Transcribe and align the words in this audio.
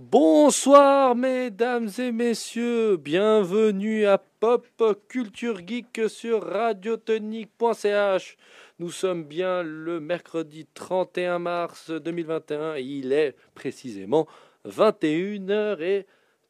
Bonsoir 0.00 1.14
mesdames 1.14 1.88
et 1.98 2.10
messieurs, 2.10 2.96
bienvenue 2.96 4.06
à 4.06 4.18
Pop 4.18 4.66
Culture 5.06 5.60
Geek 5.64 6.10
sur 6.10 6.42
radiotonique.ch. 6.42 8.36
Nous 8.80 8.90
sommes 8.90 9.22
bien 9.22 9.62
le 9.62 10.00
mercredi 10.00 10.66
31 10.74 11.38
mars 11.38 11.92
2021 11.92 12.74
et 12.74 12.82
il 12.82 13.12
est 13.12 13.36
précisément 13.54 14.26
21h 14.66 15.80
et 15.80 16.06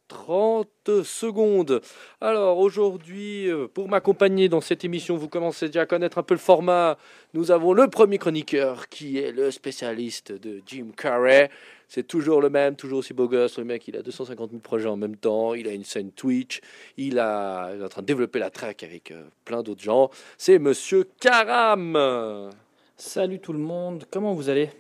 30 0.09 0.69
secondes. 1.03 1.81
Alors 2.21 2.59
aujourd'hui, 2.59 3.49
euh, 3.49 3.69
pour 3.69 3.89
m'accompagner 3.89 4.49
dans 4.49 4.61
cette 4.61 4.85
émission, 4.85 5.17
vous 5.17 5.29
commencez 5.29 5.67
déjà 5.67 5.83
à 5.83 5.87
connaître 5.87 6.19
un 6.19 6.23
peu 6.23 6.35
le 6.35 6.41
format. 6.41 6.99
Nous 7.33 7.51
avons 7.51 7.73
le 7.73 7.89
premier 7.89 8.19
chroniqueur 8.19 8.89
qui 8.89 9.19
est 9.19 9.33
le 9.33 9.51
spécialiste 9.51 10.33
de 10.33 10.63
Jim 10.67 10.89
Carrey. 10.97 11.51
C'est 11.89 12.07
toujours 12.07 12.41
le 12.41 12.51
même, 12.51 12.77
toujours 12.77 12.99
aussi 12.99 13.15
beau 13.15 13.29
gosse. 13.29 13.59
Le 13.59 13.65
mec, 13.65 13.87
il 13.89 13.97
a 13.97 14.03
250 14.03 14.51
000 14.51 14.61
projets 14.61 14.89
en 14.89 14.97
même 14.97 15.17
temps. 15.17 15.55
Il 15.55 15.69
a 15.69 15.73
une 15.73 15.85
scène 15.85 16.11
Twitch. 16.13 16.61
Il, 16.97 17.19
a, 17.19 17.73
il 17.75 17.81
est 17.81 17.85
en 17.85 17.89
train 17.89 18.03
de 18.03 18.07
développer 18.07 18.39
la 18.39 18.51
track 18.51 18.83
avec 18.83 19.11
euh, 19.11 19.25
plein 19.45 19.63
d'autres 19.63 19.83
gens. 19.83 20.11
C'est 20.39 20.59
Monsieur 20.59 21.09
Karam. 21.21 22.51
Salut 22.97 23.41
tout 23.41 23.53
le 23.53 23.59
monde, 23.59 24.05
comment 24.11 24.35
vous 24.35 24.49
allez? 24.49 24.71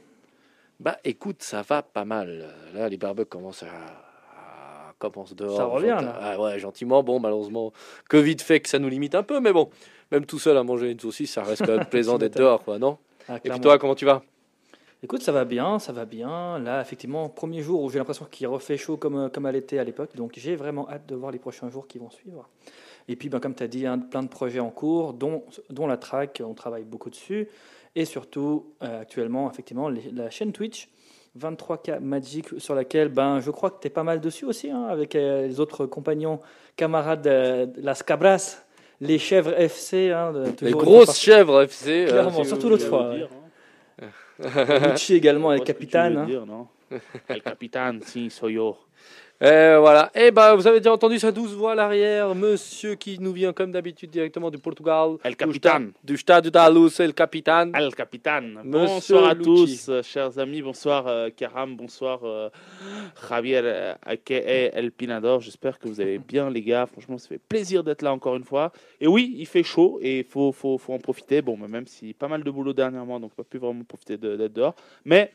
Bah 0.78 0.98
écoute, 1.02 1.42
ça 1.42 1.62
va 1.62 1.82
pas 1.82 2.04
mal. 2.04 2.54
Là, 2.72 2.88
les 2.88 2.96
barbecues 2.96 3.28
commencent 3.28 3.64
à, 3.64 4.03
dehors. 5.34 5.56
Ça 5.56 5.64
revient, 5.64 5.86
là. 5.88 6.18
Ah 6.20 6.40
ouais, 6.40 6.58
gentiment. 6.58 7.02
Bon, 7.02 7.20
malheureusement, 7.20 7.72
Covid 8.08 8.36
fait 8.38 8.60
que 8.60 8.68
ça 8.68 8.78
nous 8.78 8.88
limite 8.88 9.14
un 9.14 9.22
peu, 9.22 9.40
mais 9.40 9.52
bon, 9.52 9.70
même 10.12 10.26
tout 10.26 10.38
seul 10.38 10.56
à 10.56 10.62
manger 10.62 10.90
une 10.90 11.00
saucisse, 11.00 11.32
ça 11.32 11.42
reste 11.42 11.64
quand 11.66 11.76
même 11.76 11.86
plaisant 11.90 12.18
d'être 12.18 12.36
dehors, 12.36 12.62
quoi, 12.64 12.78
non? 12.78 12.98
Ah, 13.28 13.38
Et 13.44 13.50
puis 13.50 13.60
toi, 13.60 13.78
comment 13.78 13.94
tu 13.94 14.04
vas? 14.04 14.22
Écoute, 15.02 15.22
ça 15.22 15.32
va 15.32 15.44
bien, 15.44 15.78
ça 15.78 15.92
va 15.92 16.06
bien. 16.06 16.58
Là, 16.58 16.80
effectivement, 16.80 17.28
premier 17.28 17.60
jour 17.60 17.82
où 17.82 17.90
j'ai 17.90 17.98
l'impression 17.98 18.26
qu'il 18.30 18.46
refait 18.46 18.78
chaud 18.78 18.96
comme, 18.96 19.16
euh, 19.16 19.28
comme 19.28 19.44
à 19.44 19.52
l'été 19.52 19.78
à 19.78 19.84
l'époque. 19.84 20.16
Donc, 20.16 20.32
j'ai 20.36 20.56
vraiment 20.56 20.88
hâte 20.88 21.06
de 21.06 21.14
voir 21.14 21.30
les 21.30 21.38
prochains 21.38 21.68
jours 21.68 21.86
qui 21.86 21.98
vont 21.98 22.08
suivre. 22.10 22.48
Et 23.08 23.14
puis, 23.16 23.28
ben, 23.28 23.38
comme 23.38 23.54
tu 23.54 23.62
as 23.62 23.68
dit, 23.68 23.86
hein, 23.86 23.98
plein 23.98 24.22
de 24.22 24.28
projets 24.28 24.60
en 24.60 24.70
cours, 24.70 25.12
dont, 25.12 25.44
dont 25.68 25.86
la 25.86 25.98
track, 25.98 26.40
on 26.42 26.54
travaille 26.54 26.84
beaucoup 26.84 27.10
dessus. 27.10 27.48
Et 27.94 28.06
surtout, 28.06 28.72
euh, 28.82 29.02
actuellement, 29.02 29.50
effectivement, 29.50 29.90
les- 29.90 30.10
la 30.10 30.30
chaîne 30.30 30.52
Twitch, 30.52 30.88
23K 31.38 31.98
Magic, 32.00 32.46
sur 32.58 32.74
laquelle 32.74 33.08
ben, 33.08 33.40
je 33.40 33.50
crois 33.50 33.70
que 33.70 33.80
tu 33.80 33.86
es 33.88 33.90
pas 33.90 34.02
mal 34.04 34.20
dessus 34.20 34.44
aussi, 34.44 34.70
hein, 34.70 34.84
avec 34.88 35.14
euh, 35.16 35.46
les 35.46 35.58
autres 35.60 35.86
compagnons, 35.86 36.40
camarades 36.76 37.26
euh, 37.26 37.66
de 37.66 37.80
Las 37.82 38.02
Cabras, 38.02 38.62
les 39.00 39.18
chèvres 39.18 39.52
FC. 39.58 40.10
hein, 40.12 40.32
de- 40.32 40.52
Les 40.64 40.70
grosses 40.72 41.18
chèvres 41.18 41.62
FC. 41.62 42.04
euh, 42.06 42.08
Clairement, 42.10 42.42
si 42.44 42.48
surtout 42.48 42.68
l'autre 42.68 42.86
fois. 42.86 43.14
Dire, 43.14 43.28
hein. 44.00 44.88
Gucci 44.90 45.14
également, 45.14 45.50
veux 46.14 46.20
hein. 46.22 46.26
dire, 46.26 46.46
non? 46.46 46.66
El 47.28 47.42
capitaine, 47.42 48.00
si, 48.02 48.30
soy 48.30 48.54
yo. 48.54 48.76
Et 49.40 49.76
voilà. 49.78 50.10
Et 50.14 50.30
ben, 50.30 50.54
vous 50.54 50.66
avez 50.66 50.78
déjà 50.78 50.92
entendu 50.92 51.18
sa 51.18 51.32
douce 51.32 51.52
voix 51.52 51.72
à 51.72 51.74
l'arrière, 51.74 52.34
monsieur 52.34 52.94
qui 52.94 53.18
nous 53.18 53.32
vient 53.32 53.52
comme 53.52 53.72
d'habitude 53.72 54.08
directement 54.08 54.48
du 54.48 54.58
Portugal. 54.58 55.16
El 55.24 55.34
stade- 55.34 55.92
Du 56.04 56.16
stade 56.16 56.48
da 56.50 56.70
Luz, 56.70 57.00
el 57.00 57.12
capitaine. 57.12 57.72
El 57.74 57.94
capitaine. 57.94 58.60
Monsieur 58.64 59.16
Bonsoir 59.16 59.24
à 59.30 59.34
Lucci. 59.34 59.44
tous, 59.44 59.88
euh, 59.88 60.02
chers 60.02 60.38
amis. 60.38 60.62
Bonsoir, 60.62 61.08
euh, 61.08 61.28
Karam. 61.36 61.76
Bonsoir, 61.76 62.20
euh, 62.22 62.48
Javier 63.28 63.60
euh, 63.64 63.94
aka 64.06 64.34
El 64.36 64.92
Pinador. 64.92 65.40
J'espère 65.40 65.78
que 65.80 65.88
vous 65.88 66.00
allez 66.00 66.18
bien, 66.18 66.48
les 66.48 66.62
gars. 66.62 66.86
Franchement, 66.86 67.18
ça 67.18 67.28
fait 67.28 67.40
plaisir 67.40 67.82
d'être 67.82 68.02
là 68.02 68.12
encore 68.12 68.36
une 68.36 68.44
fois. 68.44 68.72
Et 69.00 69.08
oui, 69.08 69.34
il 69.36 69.46
fait 69.46 69.64
chaud 69.64 69.98
et 70.00 70.20
il 70.20 70.24
faut, 70.24 70.52
faut, 70.52 70.78
faut 70.78 70.92
en 70.94 70.98
profiter. 71.00 71.42
Bon, 71.42 71.56
mais 71.60 71.68
même 71.68 71.86
si 71.88 72.14
pas 72.14 72.28
mal 72.28 72.44
de 72.44 72.50
boulot 72.50 72.72
dernièrement, 72.72 73.18
donc 73.18 73.32
on 73.34 73.42
peut 73.42 73.48
plus 73.48 73.58
vraiment 73.58 73.82
profiter 73.84 74.16
de- 74.16 74.36
d'être 74.36 74.52
dehors. 74.54 74.76
Mais 75.04 75.32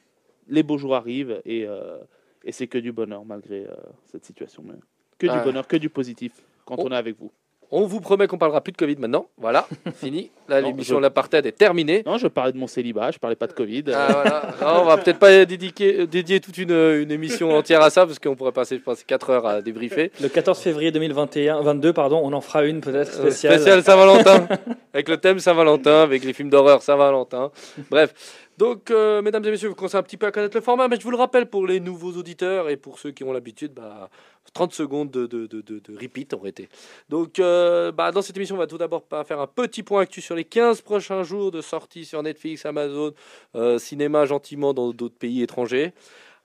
les 0.48 0.64
beaux 0.64 0.78
jours 0.78 0.96
arrivent 0.96 1.42
et, 1.46 1.66
euh, 1.68 1.98
et 2.44 2.52
c'est 2.52 2.68
que 2.68 2.78
du 2.78 2.92
bonheur 2.92 3.26
malgré 3.26 3.66
euh, 3.66 3.76
cette 4.06 4.26
situation. 4.26 4.64
Mais 4.66 4.76
que 5.18 5.28
Ah. 5.30 5.38
du 5.40 5.44
bonheur, 5.44 5.68
que 5.68 5.78
du 5.78 5.90
positif 5.90 6.34
quand 6.66 6.80
on 6.80 6.92
est 6.92 6.96
avec 6.96 7.18
vous. 7.18 7.32
On 7.72 7.86
vous 7.86 8.00
promet 8.02 8.26
qu'on 8.26 8.40
parlera 8.40 8.62
plus 8.62 8.72
de 8.72 8.78
Covid 8.78 8.96
maintenant. 8.98 9.28
Voilà, 9.38 9.68
fini. 9.96 10.32
Là, 10.48 10.60
l'émission 10.60 10.96
je- 10.96 11.00
de 11.00 11.04
l'apartheid 11.04 11.46
est 11.46 11.52
terminée. 11.52 12.02
Non, 12.06 12.18
je 12.18 12.28
parlais 12.28 12.52
de 12.52 12.58
mon 12.58 12.66
célibat, 12.66 13.12
je 13.12 13.20
parlais 13.20 13.36
pas 13.36 13.46
de 13.46 13.54
Covid. 13.54 13.84
Ah, 13.94 14.08
voilà. 14.12 14.42
Non, 14.76 14.82
on 14.82 14.86
va 14.86 14.98
peut-être 14.98 15.20
pas 15.20 15.46
dédier, 15.46 16.08
dédier 16.08 16.40
toute 16.40 16.58
une, 16.58 16.72
une 16.72 17.12
émission 17.12 17.52
entière 17.56 17.82
à 17.82 17.92
ça 17.92 18.08
parce 18.08 18.18
qu'on 18.18 18.36
pourrait 18.36 18.52
passer, 18.52 18.78
je 18.78 18.82
pense, 18.82 19.04
4 19.04 19.30
heures 19.30 19.46
à 19.46 19.62
débriefer. 19.62 20.12
Le 20.20 20.30
14 20.30 20.58
février 20.60 20.92
2021, 20.92 21.62
22, 21.62 21.94
pardon, 21.94 22.20
on 22.24 22.34
en 22.34 22.42
fera 22.42 22.66
une 22.66 22.82
peut-être 22.82 23.12
Euh, 23.20 23.22
spéciale. 23.30 23.54
Spécial 23.56 23.84
Saint-Valentin. 23.84 24.48
avec 24.94 25.08
le 25.08 25.18
thème 25.18 25.38
Saint-Valentin, 25.38 26.02
avec 26.02 26.24
les 26.24 26.34
films 26.34 26.50
d'horreur 26.50 26.82
Saint-Valentin. 26.82 27.52
Bref. 27.92 28.14
Donc, 28.58 28.92
euh, 28.92 29.22
mesdames 29.22 29.46
et 29.46 29.52
messieurs, 29.52 29.70
vous 29.70 29.76
commencez 29.76 29.96
un 29.96 30.04
petit 30.04 30.18
peu 30.18 30.26
à 30.26 30.32
connaître 30.32 30.58
le 30.58 30.62
format, 30.62 30.88
mais 30.90 30.98
je 30.98 31.04
vous 31.04 31.12
le 31.12 31.18
rappelle 31.18 31.46
pour 31.46 31.66
les 31.66 31.80
nouveaux 31.80 32.12
auditeurs 32.18 32.68
et 32.70 32.76
pour 32.76 33.00
ceux 33.00 33.12
qui 33.12 33.24
ont 33.24 33.32
l'habitude, 33.32 33.74
bah, 33.74 34.10
30 34.54 34.74
secondes 34.74 35.12
de, 35.12 35.26
de, 35.28 35.48
de, 35.48 35.62
de- 35.62 35.98
repeat 36.00 36.34
aurait 36.34 36.50
été. 36.50 36.70
Donc, 37.10 37.40
euh, 37.40 37.92
bah, 37.92 38.12
dans 38.12 38.22
cette 38.22 38.36
émission, 38.38 38.56
on 38.56 38.60
va 38.60 38.68
tout 38.68 38.78
d'abord 38.78 39.04
faire 39.26 39.40
un 39.40 39.48
petit 39.48 39.84
point 39.84 40.02
actu 40.02 40.22
sur 40.22 40.36
les 40.36 40.44
15 40.46 40.82
prochains 40.82 41.24
jours 41.24 41.52
de 41.52 41.62
sortie 41.62 42.06
sur 42.06 42.22
Netflix, 42.24 42.66
Amazon, 42.66 43.14
euh, 43.56 43.78
cinéma 43.80 44.26
gentiment 44.26 44.74
dans 44.74 44.92
d'autres 44.92 45.18
pays 45.18 45.42
étrangers. 45.42 45.94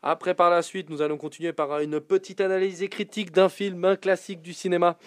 Après, 0.03 0.35
par 0.35 0.51
la 0.51 0.61
suite, 0.63 0.91
nous 0.91 1.01
allons 1.01 1.17
continuer 1.17 1.53
par 1.53 1.79
une 1.81 1.99
petite 2.01 2.41
analyse 2.41 2.83
et 2.83 2.89
critique 2.89 3.33
d'un 3.33 3.49
film, 3.49 3.85
un 3.85 3.97
classique 3.97 4.43
du 4.43 4.53
cinéma, 4.53 4.99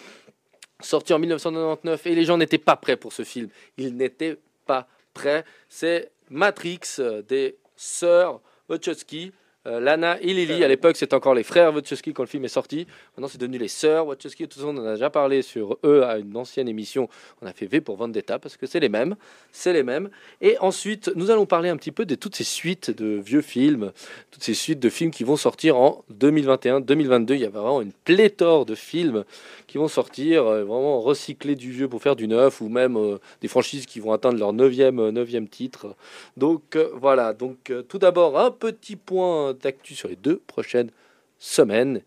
sorti 0.80 1.12
en 1.12 1.18
1999, 1.20 2.06
et 2.06 2.14
les 2.14 2.24
gens 2.24 2.36
n'étaient 2.36 2.58
pas 2.58 2.76
prêts 2.76 2.96
pour 2.96 3.12
ce 3.12 3.22
film. 3.22 3.48
Ils 3.76 3.96
n'étaient 3.96 4.38
pas 4.66 4.88
prêts. 5.14 5.44
C'est 5.68 6.10
Matrix 6.30 6.80
euh, 6.98 7.22
des 7.22 7.56
sœurs 7.76 8.40
Wachowski. 8.68 9.32
Euh, 9.68 9.80
Lana 9.80 10.18
et 10.20 10.32
Lily, 10.32 10.64
à 10.64 10.68
l'époque 10.68 10.96
c'était 10.96 11.14
encore 11.14 11.34
les 11.34 11.42
frères 11.42 11.74
Wachowski 11.74 12.14
quand 12.14 12.22
le 12.22 12.28
film 12.28 12.44
est 12.44 12.48
sorti. 12.48 12.86
Maintenant 13.16 13.28
c'est 13.28 13.38
devenu 13.38 13.58
les 13.58 13.68
sœurs 13.68 14.06
Wachowski. 14.06 14.48
Tout 14.48 14.60
ça, 14.60 14.66
on 14.66 14.76
en 14.76 14.86
a 14.86 14.94
déjà 14.94 15.10
parlé 15.10 15.42
sur 15.42 15.78
eux 15.84 16.04
à 16.04 16.18
une 16.18 16.36
ancienne 16.36 16.68
émission. 16.68 17.08
On 17.42 17.46
a 17.46 17.52
fait 17.52 17.66
V 17.66 17.80
pour 17.80 17.96
Vendetta 17.96 18.38
parce 18.38 18.56
que 18.56 18.66
c'est 18.66 18.80
les 18.80 18.88
mêmes. 18.88 19.16
C'est 19.52 19.72
les 19.72 19.82
mêmes. 19.82 20.08
Et 20.40 20.56
ensuite, 20.58 21.10
nous 21.14 21.30
allons 21.30 21.44
parler 21.44 21.68
un 21.68 21.76
petit 21.76 21.92
peu 21.92 22.06
de 22.06 22.14
toutes 22.14 22.34
ces 22.34 22.44
suites 22.44 22.90
de 22.90 23.20
vieux 23.22 23.42
films, 23.42 23.92
toutes 24.30 24.42
ces 24.42 24.54
suites 24.54 24.80
de 24.80 24.88
films 24.88 25.10
qui 25.10 25.24
vont 25.24 25.36
sortir 25.36 25.76
en 25.76 26.02
2021, 26.10 26.80
2022. 26.80 27.34
Il 27.34 27.40
y 27.40 27.44
a 27.44 27.50
vraiment 27.50 27.82
une 27.82 27.92
pléthore 27.92 28.64
de 28.64 28.74
films 28.74 29.24
qui 29.66 29.76
vont 29.76 29.88
sortir, 29.88 30.46
euh, 30.46 30.64
vraiment 30.64 31.00
recycler 31.00 31.56
du 31.56 31.70
vieux 31.70 31.88
pour 31.88 32.00
faire 32.00 32.16
du 32.16 32.26
neuf, 32.26 32.62
ou 32.62 32.70
même 32.70 32.96
euh, 32.96 33.18
des 33.42 33.48
franchises 33.48 33.84
qui 33.84 34.00
vont 34.00 34.12
atteindre 34.12 34.38
leur 34.38 34.54
neuvième, 34.54 35.48
titre. 35.48 35.94
Donc 36.36 36.78
voilà, 36.94 37.32
donc 37.32 37.72
tout 37.88 37.98
d'abord 37.98 38.38
un 38.38 38.50
petit 38.50 38.96
point 38.96 39.54
d'actu 39.58 39.94
sur 39.94 40.08
les 40.08 40.16
deux 40.16 40.38
prochaines 40.46 40.90
semaines, 41.38 42.02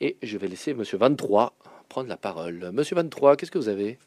et 0.00 0.16
je 0.22 0.36
vais 0.38 0.48
laisser 0.48 0.74
Monsieur 0.74 0.98
23 0.98 1.54
prendre 1.88 2.08
la 2.08 2.16
parole. 2.16 2.70
Monsieur 2.72 2.96
23, 2.96 3.36
qu'est-ce 3.36 3.50
que 3.50 3.58
vous 3.58 3.68
avez 3.68 3.98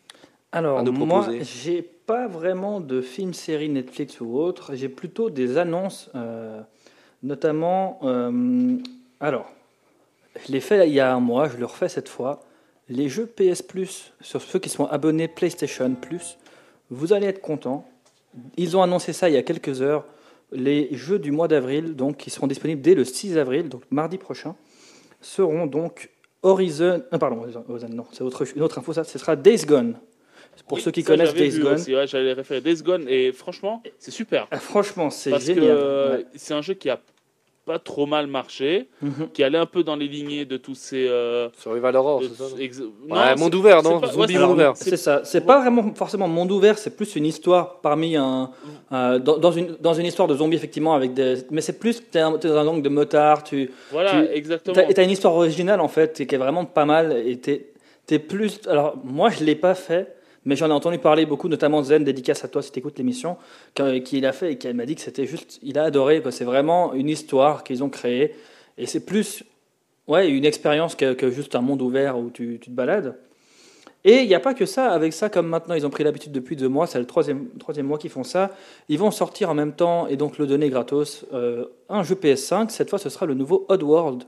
Alors, 0.52 0.84
moi, 0.84 1.28
j'ai 1.41 1.81
pas 1.81 2.28
vraiment 2.28 2.81
de 2.81 3.02
film, 3.02 3.34
série 3.34 3.69
Netflix 3.69 4.19
ou 4.19 4.38
autre. 4.38 4.75
J'ai 4.75 4.90
plutôt 4.90 5.30
des 5.30 5.57
annonces, 5.57 6.09
euh, 6.16 6.62
notamment. 7.24 8.00
euh, 8.03 8.78
alors, 9.19 9.50
je 10.46 10.52
l'ai 10.52 10.59
fait 10.59 10.88
il 10.88 10.94
y 10.94 11.00
a 11.00 11.13
un 11.13 11.19
mois, 11.19 11.50
je 11.50 11.57
le 11.57 11.66
refais 11.66 11.90
cette 11.90 12.09
fois. 12.09 12.41
Les 12.90 13.09
jeux 13.09 13.25
PS 13.25 13.62
Plus, 13.62 14.13
sur 14.22 14.41
ceux 14.41 14.59
qui 14.59 14.69
sont 14.69 14.86
abonnés 14.86 15.28
PlayStation 15.28 15.94
Plus, 15.96 16.38
vous 16.90 17.13
allez 17.13 17.28
être 17.28 17.41
contents. 17.41 17.88
Ils 18.56 18.78
ont 18.78 18.81
annoncé 18.84 19.13
ça 19.13 19.30
il 19.30 19.36
y 19.36 19.38
a 19.38 19.44
quelques 19.44 19.81
heures. 19.81 20.06
Les 20.52 20.88
jeux 20.94 21.19
du 21.19 21.31
mois 21.31 21.47
d'avril, 21.47 21.96
donc 21.96 22.18
qui 22.18 22.30
seront 22.30 22.47
disponibles 22.47 22.81
dès 22.81 22.96
le 22.96 23.03
6 23.03 23.38
avril, 23.38 23.68
donc 23.69 23.84
mardi 23.91 24.18
prochain, 24.18 24.56
seront 25.22 25.68
donc 25.68 26.09
Horizon. 26.41 27.03
euh, 27.12 27.18
pardon, 27.18 27.40
Horizon, 27.41 27.63
non, 27.90 28.06
c'est 28.12 28.22
autre, 28.22 28.46
une 28.56 28.62
autre 28.62 28.78
info, 28.80 28.94
ça. 28.94 29.03
Ce 29.03 29.19
sera 29.19 29.36
Days 29.36 29.66
Gone. 29.66 29.97
Pour 30.68 30.78
Oui, 30.78 30.84
ceux 30.84 30.91
qui 30.91 31.02
ça, 31.03 31.07
connaissent 31.07 31.34
Days 31.36 31.59
Gone. 31.59 31.80
ouais, 31.88 32.07
J'allais 32.07 32.34
référer 32.34 32.62
Days 32.62 32.81
Gone 32.81 33.06
et 33.07 33.31
franchement, 33.31 33.84
c'est 34.00 34.09
super. 34.12 34.47
Ah, 34.50 34.57
franchement, 34.59 35.09
c'est 35.09 35.38
génial. 35.40 35.78
Ouais. 35.78 36.25
c'est 36.36 36.53
un 36.53 36.62
jeu 36.62 36.74
qui 36.74 36.90
a 36.90 37.00
pas 37.67 37.78
trop 37.79 38.05
mal 38.05 38.28
marché, 38.28 38.88
Mhm. 39.01 39.28
qui 39.33 39.44
allait 39.44 39.57
un 39.57 39.66
peu 39.66 39.83
dans 39.83 39.95
les 39.97 40.07
lignées 40.07 40.45
de 40.45 40.55
tous 40.57 40.73
ces. 40.73 41.05
euh, 41.07 41.50
Survival 41.57 41.95
Horror, 41.97 42.21
de- 42.21 42.27
c'est 42.30 42.33
ça 42.36 42.44
non 42.50 42.57
ex- 42.59 42.80
Ouais, 42.80 42.86
non, 43.36 43.39
monde 43.39 43.56
ouvert, 43.56 43.81
c'est 43.83 43.89
non 43.89 44.00
pas- 44.00 44.07
Zombie 44.07 44.19
ouais, 44.21 44.27
c'est- 44.33 44.39
monde 44.39 44.51
ouvert. 44.53 44.71
C'est 44.77 44.97
ça. 44.97 45.21
C'est 45.25 45.45
pas 45.45 45.59
vraiment 45.59 45.94
forcément 45.94 46.27
monde 46.30 46.51
ouvert, 46.51 46.77
c'est 46.77 46.95
plus 46.95 47.15
une 47.18 47.25
histoire 47.25 47.81
parmi 47.81 48.15
un. 48.15 48.50
euh, 48.94 49.19
dans, 49.19 49.38
dans 49.38 49.51
une, 49.51 49.75
dans 49.81 49.94
une 49.94 50.06
histoire 50.06 50.27
de 50.30 50.36
zombies, 50.36 50.56
effectivement, 50.56 50.94
avec 50.95 51.13
des. 51.13 51.36
Mais 51.51 51.59
c'est 51.62 51.77
plus. 51.77 52.01
T'es 52.09 52.19
un- 52.19 52.38
t'es 52.38 52.47
dans 52.47 52.57
un 52.57 52.65
gang 52.65 52.81
de 52.81 52.89
motards, 52.89 53.44
tu. 53.44 53.69
Voilà, 53.92 54.12
tu- 54.12 54.31
exactement. 54.33 54.74
T'as, 54.74 54.88
et 54.89 54.94
t'as 54.94 55.03
une 55.03 55.12
histoire 55.12 55.36
originale, 55.36 55.81
en 55.81 55.89
fait, 55.89 56.25
qui 56.25 56.33
est 56.33 56.38
vraiment 56.38 56.63
pas 56.65 56.86
mal. 56.86 57.12
Et 57.25 57.38
t'es, 57.38 57.68
t'es 58.06 58.18
plus. 58.19 58.62
Alors, 58.68 58.95
moi, 59.03 59.30
je 59.30 59.44
l'ai 59.44 59.56
pas 59.56 59.75
fait, 59.75 60.15
mais 60.47 60.55
j'en 60.55 60.69
ai 60.69 60.71
entendu 60.71 60.97
parler 60.97 61.25
beaucoup, 61.25 61.49
notamment 61.49 61.83
Zen, 61.83 62.03
dédicace 62.05 62.44
à 62.45 62.47
toi 62.47 62.61
si 62.61 62.71
t'écoutes 62.71 62.97
l'émission, 62.97 63.35
quand- 63.75 64.01
qu'il 64.01 64.25
a 64.25 64.31
fait 64.31 64.53
et 64.53 64.57
qui 64.57 64.73
m'a 64.73 64.85
dit 64.85 64.95
que 64.95 65.01
c'était 65.01 65.25
juste. 65.25 65.59
Il 65.61 65.77
a 65.77 65.83
adoré, 65.83 66.21
quoi. 66.21 66.31
C'est 66.31 66.45
vraiment 66.45 66.94
une 66.94 67.09
histoire 67.09 67.63
qu'ils 67.65 67.83
ont 67.83 67.89
créée. 67.89 68.33
Et 68.77 68.85
c'est 68.85 69.05
plus. 69.05 69.44
Ouais, 70.07 70.29
une 70.29 70.45
expérience 70.45 70.95
que, 70.95 71.13
que 71.13 71.29
juste 71.29 71.53
un 71.55 71.61
monde 71.61 71.81
ouvert 71.81 72.17
où 72.17 72.29
tu, 72.29 72.59
tu 72.61 72.69
te 72.69 72.75
balades. 72.75 73.17
Et 74.05 74.19
il 74.21 74.27
n'y 74.29 74.35
a 74.35 74.39
pas 74.39 74.53
que 74.53 74.65
ça. 74.65 74.89
Avec 74.91 75.11
ça, 75.11 75.29
comme 75.29 75.47
maintenant 75.47 75.75
ils 75.75 75.85
ont 75.85 75.89
pris 75.89 76.05
l'habitude 76.05 76.31
depuis 76.31 76.55
deux 76.55 76.69
mois, 76.69 76.88
c'est 76.88 76.97
le 76.99 77.05
troisième, 77.05 77.49
troisième 77.59 77.88
mois 77.88 77.97
qu'ils 77.97 78.09
font 78.09 78.23
ça, 78.23 78.51
ils 78.88 78.97
vont 78.97 79.11
sortir 79.11 79.49
en 79.49 79.53
même 79.53 79.73
temps 79.73 80.07
et 80.07 80.15
donc 80.15 80.38
le 80.38 80.47
donner 80.47 80.69
gratos 80.69 81.25
euh, 81.33 81.65
un 81.89 82.03
jeu 82.03 82.15
PS5. 82.15 82.69
Cette 82.69 82.89
fois, 82.89 82.99
ce 82.99 83.09
sera 83.09 83.25
le 83.25 83.33
nouveau 83.33 83.65
Oddworld. 83.67 84.23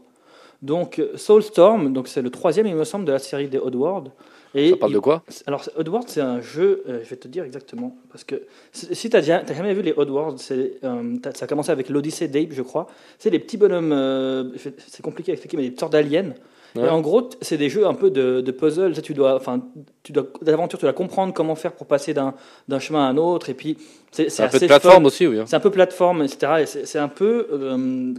Donc 0.62 1.02
Soulstorm, 1.16 1.94
donc 1.94 2.10
c'est 2.10 2.22
le 2.22 2.30
troisième, 2.30 2.68
il 2.68 2.76
me 2.76 2.84
semble, 2.84 3.06
de 3.06 3.14
la 3.14 3.20
série 3.20 3.48
des 3.48 3.58
Oddworld. 3.58 4.10
Et 4.56 4.72
Ça 4.72 4.78
parle 4.78 4.94
de 4.94 5.00
quoi 5.00 5.24
alors, 5.46 5.64
Oddworld, 5.78 6.08
c'est 6.10 6.22
un 6.22 6.42
jeu, 6.42 6.84
euh, 6.90 7.02
je 7.04 7.10
vais 7.10 7.16
te 7.18 7.28
dire 7.28 7.44
exactement, 7.44 7.96
parce 8.12 8.24
que 8.24 8.42
si 8.72 9.10
tu 9.10 9.16
n'as 9.16 9.22
jamais 9.22 9.74
vu 9.76 9.82
les 9.84 9.94
Oddworld, 9.96 10.40
c'est, 10.40 10.74
euh, 10.84 11.18
ça 11.36 11.46
a 11.46 11.48
commencé 11.48 11.72
avec 11.72 11.90
l'Odyssée 11.90 12.28
d'Ape, 12.28 12.52
je 12.52 12.64
crois. 12.64 12.88
C'est 13.20 13.30
des 13.30 13.38
petits 13.40 13.58
bonhommes, 13.58 13.92
euh, 13.92 14.46
c'est 14.88 15.02
compliqué 15.04 15.32
à 15.32 15.34
expliquer, 15.34 15.58
mais 15.58 15.70
des 15.70 15.78
sortes 15.78 15.92
d'aliens. 15.94 16.34
Ouais. 16.76 16.84
Et 16.86 16.90
en 16.90 17.02
gros, 17.02 17.30
c'est 17.42 17.58
des 17.58 17.70
jeux 17.70 17.86
un 17.88 17.96
peu 17.96 18.12
de, 18.12 18.42
de 18.42 18.52
puzzle. 18.52 18.90
Tu 18.90 18.96
sais, 18.96 19.02
Tu 19.02 19.14
dois, 19.16 19.36
enfin, 19.36 19.60
tu 20.04 20.12
dois, 20.12 20.28
d'aventure, 20.44 20.78
tu 20.78 20.86
dois 20.86 20.94
comprendre 20.94 21.34
comment 21.34 21.56
faire 21.56 21.74
pour 21.74 21.88
passer 21.88 22.14
d'un, 22.14 22.36
d'un 22.68 22.78
chemin 22.80 23.06
à 23.06 23.10
un 23.10 23.18
autre. 23.18 23.50
Et 23.50 23.56
puis, 23.56 23.76
c'est, 24.12 24.30
C'est 24.30 24.44
un 24.44 24.50
peu 24.50 24.60
de 24.60 24.66
plateforme 24.68 25.04
fun. 25.04 25.06
aussi, 25.06 25.26
oui. 25.26 25.40
hein. 25.40 25.46
C'est 25.48 25.56
un 25.56 25.60
peu 25.62 25.72
plateforme, 25.72 26.22
etc. 26.24 26.54
Et 26.62 26.66
c'est, 26.68 26.86
c'est 26.86 27.00
un 27.00 27.08
peu 27.08 27.48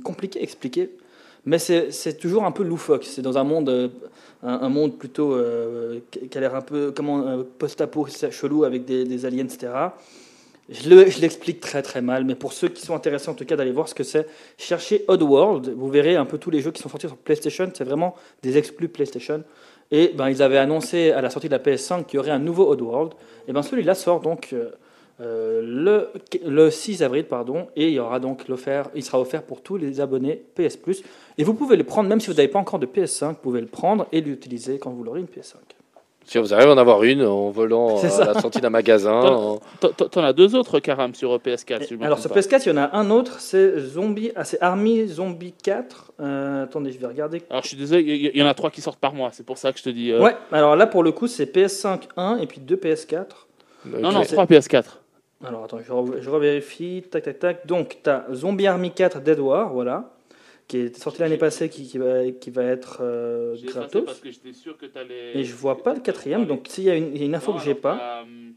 compliqué 0.03 0.41
à 0.41 0.43
expliquer, 0.43 0.91
mais 1.47 1.59
c'est, 1.59 2.19
toujours 2.19 2.45
un 2.45 2.53
peu 2.53 2.63
loufoque. 2.63 3.05
C'est 3.05 3.23
dans 3.23 3.39
un 3.39 3.45
monde, 3.45 3.69
euh, 3.69 3.89
un, 4.43 4.69
monde 4.69 4.99
plutôt 4.99 5.35
euh, 5.35 6.01
qui 6.11 6.37
a 6.37 6.41
l'air 6.41 6.55
un 6.55 6.61
peu 6.61 6.93
comment 6.95 7.27
euh, 7.27 7.43
post-apo, 7.59 8.07
chelou 8.31 8.65
avec 8.65 8.85
des, 8.85 9.25
aliens, 9.25 9.45
etc. 9.45 9.73
Je, 10.69 10.89
le- 10.89 11.11
je 11.11 11.21
l'explique 11.21 11.61
très 11.61 11.83
très 11.83 12.03
mal, 12.03 12.25
mais 12.25 12.35
pour 12.35 12.53
ceux 12.53 12.69
qui 12.69 12.83
sont 12.83 12.95
intéressés 12.95 13.29
en 13.29 13.35
tout 13.35 13.45
cas 13.45 13.57
d'aller 13.57 13.73
voir 13.73 13.89
ce 13.89 13.95
que 13.95 14.05
c'est, 14.05 14.27
cherchez 14.59 15.05
Oddworld. 15.09 15.75
Vous 15.77 15.89
verrez 15.89 16.17
un 16.17 16.27
peu 16.27 16.39
tous 16.39 16.51
les 16.51 16.61
jeux 16.61 16.71
qui 16.71 16.83
sont 16.83 16.89
sortis 16.89 17.09
sur 17.09 17.17
PlayStation. 17.17 17.71
C'est 17.75 17.85
vraiment 17.85 18.15
des 18.43 18.57
exclus 18.59 18.89
PlayStation. 18.89 19.43
Et 19.91 20.13
ben, 20.15 20.29
ils 20.29 20.43
avaient 20.43 20.59
annoncé 20.59 21.11
à 21.11 21.21
la 21.21 21.31
sortie 21.31 21.49
de 21.49 21.55
la 21.55 21.59
PS5 21.59 22.05
qu'il 22.05 22.17
y 22.17 22.21
aurait 22.21 22.31
un 22.31 22.39
nouveau 22.39 22.71
Oddworld. 22.71 23.15
Et 23.49 23.53
ben 23.53 23.63
celui-là 23.63 23.95
sort 23.95 24.21
donc 24.21 24.55
euh, 25.21 25.61
le, 25.65 26.09
le 26.47 26.71
6 26.71 27.03
avril, 27.03 27.25
pardon, 27.25 27.69
et 27.77 27.89
il 27.89 27.95
y 27.95 27.99
aura 28.01 28.21
donc 28.21 28.49
l'offert, 28.49 28.89
il 28.95 29.03
sera 29.05 29.21
offert 29.21 29.43
pour 29.43 29.61
tous 29.63 29.77
les 29.77 30.01
abonnés 30.01 30.43
PS 30.55 30.77
Plus. 30.77 31.03
Et 31.39 31.45
vous 31.45 31.55
pouvez 31.55 31.77
le 31.77 31.85
prendre, 31.85 32.09
même 32.09 32.21
si 32.21 32.29
vous 32.29 32.35
n'avez 32.35 32.49
pas 32.49 32.59
encore 32.59 32.79
de 32.79 32.87
PS5, 32.87 33.29
vous 33.29 33.35
pouvez 33.35 33.61
le 33.61 33.67
prendre 33.67 34.07
et 34.13 34.21
l'utiliser 34.21 34.79
quand 34.79 34.91
vous 34.91 35.05
aurez 35.07 35.21
une 35.21 35.27
PS5. 35.27 35.55
Si 36.25 36.39
vous 36.39 36.55
arrivez 36.55 36.71
à 36.71 36.75
en 36.75 36.79
avoir 36.79 37.03
une 37.03 37.25
en 37.25 37.51
volant 37.51 37.97
à 37.97 38.09
ça. 38.09 38.25
la 38.35 38.41
sortie 38.41 38.61
d'un 38.61 38.71
magasin. 38.71 39.21
en- 39.21 39.59
T'en- 39.81 40.23
as 40.23 40.33
deux 40.33 40.55
autres, 40.55 40.79
Karam, 40.79 41.13
sur 41.15 41.35
PS4. 41.41 41.83
si 41.83 41.95
je 41.95 41.95
me 41.97 42.05
Alors 42.05 42.19
sur 42.19 42.31
trompe 42.31 42.43
pas. 42.43 42.57
PS4, 42.59 42.67
il 42.67 42.69
y 42.69 42.73
en 42.73 42.77
a 42.77 42.97
un 42.97 43.11
autre, 43.11 43.41
c'est 43.41 43.79
Zombie, 43.81 44.31
ah, 44.37 44.45
c'est 44.45 44.61
Army 44.63 45.09
Zombie 45.09 45.53
4. 45.63 46.13
Euh, 46.21 46.65
attendez, 46.65 46.93
je 46.93 46.99
vais 46.99 47.07
regarder. 47.09 47.43
Alors, 47.51 47.63
je 47.65 47.69
suis 47.69 47.77
désolé, 47.77 48.03
il 48.03 48.37
y, 48.39 48.43
en 48.43 48.47
a 48.47 48.55
trois 48.55 48.71
qui 48.71 48.81
sortent 48.81 49.01
par 49.01 49.13
mois. 49.15 49.31
C'est 49.33 49.45
pour 49.45 49.59
ça 49.59 49.73
que 49.73 49.79
je 49.79 49.83
te 49.85 49.91
dis. 49.91 50.13
euh, 50.13 50.23
Ouais, 50.23 50.37
alors 50.53 50.77
là 50.77 50.87
pour 50.87 51.03
le 51.03 51.11
coup, 51.11 51.27
c'est 51.27 51.47
PS5 51.47 52.03
1 52.17 52.37
et 52.39 52.47
puis 52.47 52.61
2 52.61 52.77
PS4. 52.77 53.47
Non, 53.87 54.09
Ok. 54.11 54.15
non, 54.15 54.23
trois 54.23 54.45
PS4. 54.45 55.00
Alors 55.45 55.65
attends, 55.65 55.81
je, 55.81 55.91
re- 55.93 56.21
je 56.21 56.29
revérifie. 56.31 57.03
Tac, 57.11 57.23
tac, 57.25 57.39
tac. 57.39 57.67
Donc, 57.67 57.99
tu 58.03 58.11
as 58.11 58.27
Zombie 58.33 58.67
Army 58.67 58.91
4 58.93 59.21
Dead 59.21 59.39
War, 59.39 59.73
voilà, 59.73 60.13
qui 60.69 60.77
est 60.79 60.97
sorti 60.99 61.21
l'année 61.21 61.39
passée, 61.39 61.69
qui, 61.71 61.87
qui, 61.89 61.97
va, 61.99 62.31
qui 62.31 62.51
va 62.51 62.65
être 62.65 62.99
euh, 63.01 63.57
gratos. 63.65 64.05
parce 64.05 64.21
que 64.21 64.31
j'étais 64.31 64.53
sûr 64.53 64.77
que 64.77 64.87
t'allais. 64.87 65.37
Et 65.39 65.45
je 65.45 65.55
vois 65.55 65.83
pas 65.83 65.95
le 65.95 66.01
quatrième, 66.01 66.47
donc 66.47 66.67
s'il 66.69 66.85
y 66.85 66.91
a 66.91 66.95
une, 66.97 67.15
il 67.15 67.19
y 67.19 67.23
a 67.23 67.27
une 67.27 67.35
info 67.35 67.53
Non, 67.53 67.59
que 67.59 67.65
j'ai 67.65 67.71
alors, 67.71 67.81
pas. 67.81 68.23
hum, 68.23 68.53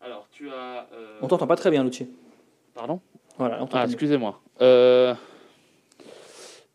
Alors, 0.00 0.26
tu 0.32 0.50
as. 0.50 0.88
euh, 0.92 1.18
On 1.22 1.28
t'entend 1.28 1.46
pas 1.46 1.56
très 1.56 1.70
bien, 1.70 1.84
Lucci. 1.84 2.08
Pardon? 2.74 3.00
Voilà, 3.38 3.56
on 3.56 3.66
t'entend 3.66 3.78
Ah, 3.78 3.84
excusez-moi. 3.84 4.40
Euh... 4.60 5.14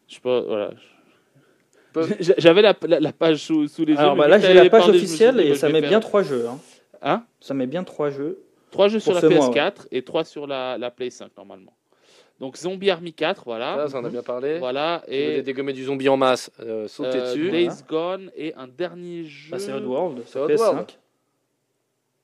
Je 0.07 0.15
sais 0.15 0.21
pas, 0.21 0.41
voilà. 0.41 0.71
J'avais 2.19 2.61
la, 2.61 2.73
la, 2.87 2.99
la 2.99 3.11
page 3.13 3.37
sous, 3.43 3.67
sous 3.67 3.83
les 3.83 3.93
yeux. 3.93 3.99
Alors 3.99 4.15
bah, 4.15 4.27
là, 4.27 4.39
j'ai 4.39 4.53
la 4.53 4.69
page 4.69 4.87
officielle 4.87 5.39
et 5.41 5.49
bah, 5.49 5.55
ça 5.55 5.67
je 5.67 5.73
vais 5.73 5.81
met 5.81 5.87
bien 5.87 5.99
trois 5.99 6.23
jeux. 6.23 6.45
Hein. 6.47 6.57
Hein? 7.01 7.23
Ça 7.41 7.53
met 7.53 7.67
bien 7.67 7.83
trois 7.83 8.09
jeux. 8.09 8.39
Trois 8.71 8.87
jeux 8.87 8.99
sur 8.99 9.13
la 9.13 9.21
ce 9.21 9.25
mois, 9.27 9.49
PS4 9.49 9.87
et 9.91 10.03
trois 10.03 10.23
sur 10.23 10.47
la, 10.47 10.77
la 10.77 10.91
Play 10.91 11.09
5 11.09 11.31
normalement. 11.37 11.73
Donc 12.39 12.55
Zombie 12.55 12.89
Army 12.89 13.11
4, 13.13 13.43
voilà. 13.45 13.75
Ça, 13.75 13.87
ça 13.89 13.99
en 13.99 14.05
a 14.05 14.09
bien 14.09 14.23
parlé. 14.23 14.59
Voilà, 14.59 15.03
Et 15.07 15.41
dégommer 15.41 15.73
du 15.73 15.83
zombie 15.83 16.07
en 16.07 16.15
masse, 16.17 16.49
euh, 16.61 16.87
sauter 16.87 17.17
euh, 17.19 17.25
dessus. 17.31 17.51
Days 17.51 17.83
Gone 17.89 18.31
et 18.35 18.53
un 18.55 18.67
dernier 18.67 19.25
jeu. 19.25 19.51
Là, 19.51 19.59
c'est 19.59 19.73
Oddworld, 19.73 20.21
C'est 20.25 20.31
sur 20.31 20.41
Oddworld. 20.43 20.79
PS5. 20.87 20.97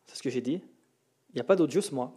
C'est 0.05 0.15
ce 0.17 0.23
que 0.23 0.29
j'ai 0.29 0.41
dit. 0.41 0.61
Il 1.31 1.35
n'y 1.35 1.41
a 1.41 1.43
pas 1.43 1.55
d'autres 1.57 1.73
jeux 1.73 1.81
ce 1.81 1.93
mois. 1.93 2.13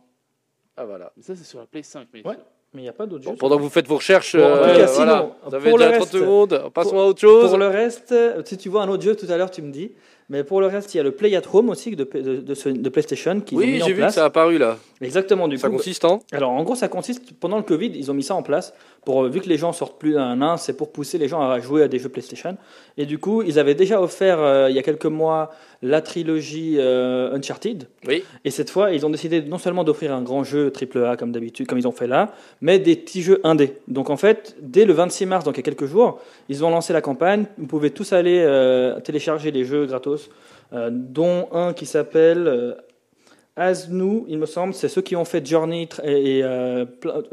Ah 0.76 0.84
voilà. 0.84 1.10
Mais 1.16 1.24
ça, 1.24 1.34
c'est 1.34 1.42
sur 1.44 1.58
la 1.58 1.66
Play 1.66 1.82
5. 1.82 2.06
Mais 2.14 2.24
Ouais. 2.24 2.36
Mais 2.74 2.82
il 2.82 2.84
n'y 2.84 2.88
a 2.90 2.92
pas 2.92 3.06
d'autres 3.06 3.24
jeux. 3.24 3.30
Bon, 3.30 3.34
ce 3.36 3.40
pendant 3.40 3.56
que 3.56 3.62
vous 3.62 3.70
faites 3.70 3.88
vos 3.88 3.96
recherches, 3.96 4.36
Bon, 4.36 4.42
en 4.44 4.46
euh, 4.46 4.56
tout 4.74 4.78
cas, 4.78 4.86
voilà. 4.86 4.86
sinon, 4.88 5.34
vous 5.42 5.54
avez 5.54 5.70
pour 5.70 5.78
le 5.78 5.84
déjà 5.86 5.96
30 5.96 6.08
reste- 6.08 6.18
secondes. 6.20 6.70
Passons 6.74 6.90
pour- 6.90 7.00
à 7.00 7.06
autre 7.06 7.20
chose. 7.20 7.48
Pour 7.48 7.58
le 7.58 7.66
reste, 7.66 8.14
si 8.44 8.58
tu 8.58 8.68
vois 8.68 8.82
un 8.82 8.88
autre 8.90 9.02
jeu 9.02 9.16
tout 9.16 9.26
à 9.28 9.36
l'heure, 9.38 9.50
tu 9.50 9.62
me 9.62 9.72
dis. 9.72 9.92
Mais 10.30 10.44
pour 10.44 10.60
le 10.60 10.66
reste, 10.66 10.92
il 10.94 10.98
y 10.98 11.00
a 11.00 11.02
le 11.02 11.12
Play 11.12 11.34
at 11.34 11.42
Home 11.52 11.70
aussi 11.70 11.96
de, 11.96 12.04
de, 12.04 12.36
de 12.36 12.54
ce- 12.54 12.68
de 12.68 12.88
PlayStation 12.90 13.40
qui 13.40 13.54
Oui, 13.56 13.66
mis 13.72 13.82
en 13.82 13.86
j'ai 13.86 13.92
vu 13.92 13.96
que 13.98 14.02
place. 14.02 14.14
ça 14.16 14.24
a 14.24 14.26
apparu 14.26 14.58
là. 14.58 14.76
Exactement. 15.00 15.48
Du 15.48 15.56
Ça 15.58 15.68
coup, 15.68 15.76
consiste 15.76 16.04
en 16.04 16.20
alors 16.32 16.50
en 16.50 16.62
gros, 16.64 16.74
ça 16.74 16.88
consiste 16.88 17.22
pendant 17.40 17.56
le 17.56 17.62
Covid, 17.62 17.92
ils 17.94 18.10
ont 18.10 18.14
mis 18.14 18.22
ça 18.24 18.34
en 18.34 18.42
place 18.42 18.74
pour 19.04 19.24
euh, 19.24 19.28
vu 19.28 19.40
que 19.40 19.48
les 19.48 19.56
gens 19.56 19.72
sortent 19.72 19.98
plus 19.98 20.12
d'un 20.12 20.42
an, 20.42 20.56
c'est 20.58 20.76
pour 20.76 20.92
pousser 20.92 21.16
les 21.18 21.28
gens 21.28 21.40
à 21.40 21.60
jouer 21.60 21.82
à 21.84 21.88
des 21.88 21.98
jeux 21.98 22.08
PlayStation. 22.10 22.56
Et 22.98 23.06
du 23.06 23.18
coup, 23.18 23.42
ils 23.42 23.58
avaient 23.58 23.74
déjà 23.76 24.02
offert 24.02 24.38
euh, 24.40 24.66
il 24.68 24.76
y 24.76 24.78
a 24.78 24.82
quelques 24.82 25.06
mois 25.06 25.50
la 25.80 26.00
trilogie 26.02 26.74
euh, 26.78 27.32
Uncharted. 27.36 27.84
Oui. 28.06 28.24
Et 28.44 28.50
cette 28.50 28.68
fois, 28.68 28.90
ils 28.90 29.06
ont 29.06 29.10
décidé 29.10 29.40
non 29.40 29.58
seulement 29.58 29.84
d'offrir 29.84 30.12
un 30.12 30.22
grand 30.22 30.42
jeu 30.42 30.72
AAA 30.72 31.16
comme 31.16 31.30
d'habitude, 31.30 31.68
comme 31.68 31.78
ils 31.78 31.86
ont 31.86 31.92
fait 31.92 32.08
là, 32.08 32.32
mais 32.60 32.80
des 32.80 32.96
petits 32.96 33.22
jeux 33.22 33.40
indés. 33.44 33.74
Donc 33.86 34.10
en 34.10 34.16
fait, 34.16 34.56
dès 34.60 34.84
le 34.84 34.92
26 34.92 35.26
mars, 35.26 35.44
donc 35.44 35.54
il 35.54 35.58
y 35.58 35.60
a 35.60 35.62
quelques 35.62 35.86
jours, 35.86 36.18
ils 36.48 36.64
ont 36.64 36.70
lancé 36.70 36.92
la 36.92 37.00
campagne. 37.00 37.46
Vous 37.56 37.66
pouvez 37.68 37.90
tous 37.92 38.12
aller 38.12 38.42
euh, 38.44 38.98
télécharger 39.00 39.52
les 39.52 39.64
jeux 39.64 39.86
gratos, 39.86 40.17
euh, 40.72 40.90
dont 40.92 41.48
un 41.52 41.72
qui 41.72 41.86
s'appelle 41.86 42.46
euh, 42.46 42.74
As 43.56 43.88
Nous, 43.88 44.24
il 44.28 44.38
me 44.38 44.46
semble. 44.46 44.72
C'est 44.74 44.88
ceux 44.88 45.02
qui 45.02 45.16
ont 45.16 45.24
fait 45.24 45.44
Journey 45.44 45.88
et, 46.04 46.38
et, 46.38 46.44
euh, 46.44 46.84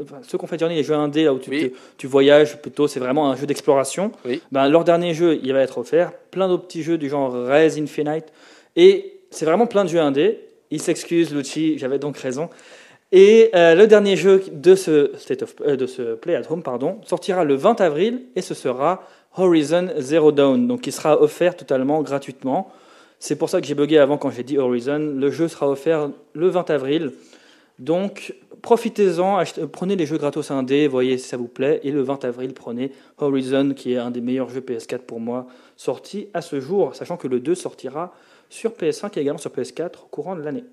enfin, 0.02 0.18
ceux 0.22 0.38
qui 0.38 0.44
ont 0.44 0.48
fait 0.48 0.58
Journey, 0.58 0.74
les 0.76 0.82
jeux 0.82 0.94
indés 0.94 1.24
là 1.24 1.32
où 1.32 1.38
tu, 1.38 1.50
Oui. 1.50 1.72
tu- 1.98 2.06
voyages 2.08 2.60
plutôt. 2.60 2.88
C'est 2.88 2.98
vraiment 3.00 3.30
un 3.30 3.36
jeu 3.36 3.46
d'exploration. 3.46 4.10
Oui. 4.24 4.40
Ben, 4.50 4.68
leur 4.68 4.82
dernier 4.84 5.14
jeu, 5.14 5.38
il 5.42 5.52
va 5.52 5.60
être 5.60 5.78
offert. 5.78 6.12
Plein 6.30 6.48
d'autres 6.48 6.64
petits 6.66 6.82
jeux 6.82 6.98
du 6.98 7.08
genre 7.08 7.32
Res 7.32 7.78
Infinite. 7.78 8.24
Et 8.74 9.20
c'est 9.30 9.44
vraiment 9.44 9.66
plein 9.66 9.84
de 9.84 9.88
jeux 9.90 10.00
indés. 10.00 10.40
Il 10.72 10.82
s'excuse, 10.82 11.32
Lucci, 11.32 11.78
j'avais 11.78 12.00
donc 12.00 12.16
raison. 12.18 12.48
Et 13.12 13.50
euh, 13.54 13.74
le 13.74 13.86
dernier 13.86 14.16
jeu 14.16 14.42
de 14.50 14.74
ce, 14.74 15.12
State 15.16 15.42
of, 15.42 15.54
euh, 15.60 15.76
de 15.76 15.86
ce 15.86 16.14
Play 16.14 16.34
at 16.34 16.50
Home 16.50 16.62
pardon, 16.62 16.98
sortira 17.04 17.44
le 17.44 17.54
20 17.54 17.80
avril 17.80 18.22
et 18.34 18.42
ce 18.42 18.54
sera 18.54 19.04
Horizon 19.36 19.90
Zero 19.98 20.32
Dawn, 20.32 20.66
donc 20.66 20.80
qui 20.80 20.92
sera 20.92 21.20
offert 21.20 21.56
totalement 21.56 22.02
gratuitement. 22.02 22.72
C'est 23.18 23.36
pour 23.36 23.48
ça 23.48 23.60
que 23.60 23.66
j'ai 23.66 23.74
bugué 23.74 23.98
avant 23.98 24.18
quand 24.18 24.30
j'ai 24.30 24.42
dit 24.42 24.58
Horizon. 24.58 24.98
Le 24.98 25.30
jeu 25.30 25.46
sera 25.48 25.68
offert 25.68 26.10
le 26.34 26.48
20 26.48 26.68
avril. 26.70 27.12
Donc 27.78 28.34
profitez-en, 28.62 29.42
prenez 29.70 29.96
les 29.96 30.06
jeux 30.06 30.18
gratos 30.18 30.50
indés, 30.50 30.88
voyez 30.88 31.18
si 31.18 31.28
ça 31.28 31.36
vous 31.36 31.46
plaît. 31.46 31.80
Et 31.84 31.92
le 31.92 32.02
20 32.02 32.24
avril, 32.24 32.54
prenez 32.54 32.90
Horizon, 33.18 33.72
qui 33.74 33.92
est 33.92 33.98
un 33.98 34.10
des 34.10 34.20
meilleurs 34.20 34.48
jeux 34.48 34.60
PS4 34.60 35.00
pour 35.00 35.20
moi, 35.20 35.46
sorti 35.76 36.28
à 36.34 36.40
ce 36.42 36.60
jour, 36.60 36.96
sachant 36.96 37.16
que 37.16 37.28
le 37.28 37.38
2 37.38 37.54
sortira 37.54 38.12
sur 38.50 38.72
PS5 38.72 39.16
et 39.16 39.20
également 39.20 39.38
sur 39.38 39.50
PS4 39.50 40.04
au 40.04 40.08
courant 40.10 40.34
de 40.34 40.42
l'année. 40.42 40.64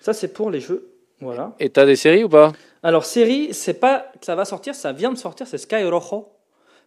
Ça, 0.00 0.12
c'est 0.12 0.28
pour 0.28 0.50
les 0.50 0.60
jeux. 0.60 0.93
Voilà. 1.20 1.52
Et 1.60 1.70
t'as 1.70 1.86
des 1.86 1.96
séries 1.96 2.24
ou 2.24 2.28
pas? 2.28 2.52
Alors, 2.82 3.04
série, 3.04 3.54
c'est 3.54 3.80
pas 3.80 4.10
que 4.20 4.26
ça 4.26 4.34
va 4.34 4.44
sortir, 4.44 4.74
ça 4.74 4.92
vient 4.92 5.10
de 5.12 5.16
sortir, 5.18 5.46
c'est 5.46 5.58
Sky 5.58 5.84
Rojo, 5.84 6.28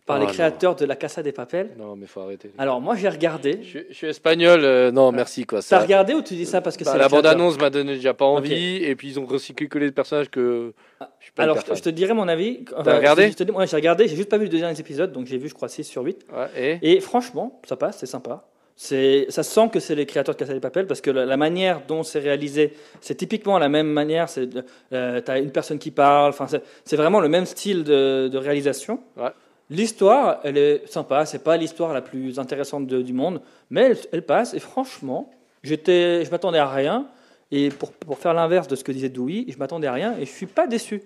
par 0.06 0.18
Oh 0.18 0.20
les 0.20 0.26
non. 0.28 0.32
créateurs 0.32 0.76
de 0.76 0.86
la 0.86 0.96
Casa 0.96 1.24
des 1.24 1.32
Papel. 1.32 1.72
Non, 1.78 1.96
mais 1.96 2.06
faut 2.06 2.22
arrêter. 2.22 2.52
Alors, 2.58 2.80
moi, 2.80 2.96
j'ai 2.96 3.10
regardé. 3.10 3.60
Je, 3.64 3.68
suis- 3.68 3.86
je 3.90 3.94
suis 3.94 4.08
espagnol, 4.08 4.62
euh, 4.64 4.92
non, 4.92 5.12
merci 5.12 5.46
quoi. 5.46 5.60
T'as 5.62 5.80
regardé 5.80 6.14
ou 6.14 6.22
tu 6.22 6.36
dis 6.36 6.46
ça 6.46 6.62
parce 6.62 6.78
que 6.78 6.84
Bah, 6.84 6.92
c'est 6.94 6.98
la 7.00 7.10
bande-annonce 7.10 7.58
m'a 7.58 7.70
donné 7.70 7.96
déjà 7.96 8.14
pas 8.14 8.26
envie, 8.26 8.76
et 8.84 8.96
puis 8.96 9.10
ils 9.10 9.20
ont 9.20 9.26
recyclé 9.26 9.68
que 9.68 9.80
les 9.80 9.92
personnages 9.92 10.30
que 10.30 10.74
je 11.20 11.24
suis 11.26 11.32
pas 11.34 11.44
Alors, 11.44 11.56
je 11.58 11.62
te, 11.62 11.68
fan. 11.70 11.78
je 11.78 11.82
te 11.84 11.90
dirai 11.90 12.14
mon 12.14 12.28
avis. 12.28 12.64
regardé 12.78 13.32
je 13.38 13.44
ouais, 13.52 13.68
J'ai 13.68 13.76
regardé, 13.76 14.08
j'ai 14.08 14.16
juste 14.16 14.30
pas 14.30 14.38
vu 14.38 14.44
le 14.44 14.50
deuxième 14.50 14.74
épisode, 14.78 15.12
donc 15.12 15.26
j'ai 15.26 15.38
vu, 15.38 15.50
je 15.50 15.54
crois, 15.56 15.68
6 15.68 15.84
sur 15.84 16.04
8. 16.04 16.26
Ouais, 16.32 16.80
et? 16.82 16.94
Et 16.96 17.00
franchement, 17.02 17.60
ça 17.68 17.76
passe, 17.76 17.98
c'est 17.98 18.06
sympa. 18.06 18.46
Ça 18.80 19.42
sent 19.44 19.70
que 19.74 19.80
c'est 19.80 19.96
les 19.96 20.06
créateurs 20.06 20.36
de 20.36 20.40
Casa 20.40 20.54
des 20.54 20.60
Papel 20.60 20.86
parce 20.86 21.02
que 21.02 21.10
la, 21.10 21.26
la 21.26 21.36
manière 21.36 21.82
dont 21.88 22.04
c'est 22.04 22.20
réalisé, 22.20 22.74
c'est 23.02 23.16
typiquement 23.16 23.58
la 23.58 23.70
même 23.70 23.88
manière. 23.88 24.30
C'est, 24.30 24.48
euh, 24.94 25.20
t'as 25.20 25.40
une 25.40 25.52
personne 25.52 25.80
qui 25.80 25.90
parle. 25.90 26.30
Enfin, 26.30 26.46
c'est, 26.86 26.96
vraiment 26.96 27.20
le 27.20 27.28
même 27.28 27.48
style 27.48 27.84
de, 27.84 28.28
de 28.32 28.38
réalisation. 28.38 29.00
Ouais. 29.18 29.32
L'histoire, 29.72 30.40
elle 30.44 30.58
est 30.60 30.88
sympa. 30.88 31.26
C'est 31.26 31.44
pas 31.44 31.58
l'histoire 31.58 31.92
la 31.92 32.02
plus 32.02 32.38
intéressante 32.38 32.86
de- 32.86 33.02
du 33.02 33.14
monde, 33.14 33.42
mais 33.72 33.82
elle, 33.82 33.98
elle 34.12 34.22
passe. 34.22 34.54
Et 34.54 34.60
franchement, 34.60 35.32
j'étais, 35.64 36.24
je 36.24 36.30
m'attendais 36.30 36.60
à 36.60 36.68
rien. 36.70 37.08
Et 37.52 37.70
pour, 37.70 37.92
pour 37.94 38.20
faire 38.20 38.36
l'inverse 38.36 38.68
de 38.68 38.76
ce 38.76 38.84
que 38.84 38.92
disait 38.92 39.10
Dewey, 39.10 39.46
je 39.48 39.58
m'attendais 39.58 39.88
à 39.88 39.94
rien 39.94 40.16
et 40.20 40.26
je 40.26 40.32
suis 40.32 40.46
pas 40.46 40.68
déçu. 40.68 41.02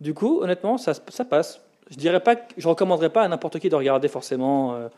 Du 0.00 0.14
coup, 0.14 0.40
honnêtement, 0.40 0.78
ça, 0.78 0.94
ça 1.08 1.24
passe. 1.26 1.60
Je 1.90 1.96
dirais 1.96 2.20
pas, 2.20 2.36
que- 2.36 2.54
je 2.56 2.66
recommanderais 2.66 3.10
pas 3.10 3.22
à 3.22 3.28
n'importe 3.28 3.58
qui 3.58 3.68
de 3.68 3.76
regarder 3.76 4.08
forcément. 4.08 4.74
euh, 4.76 4.88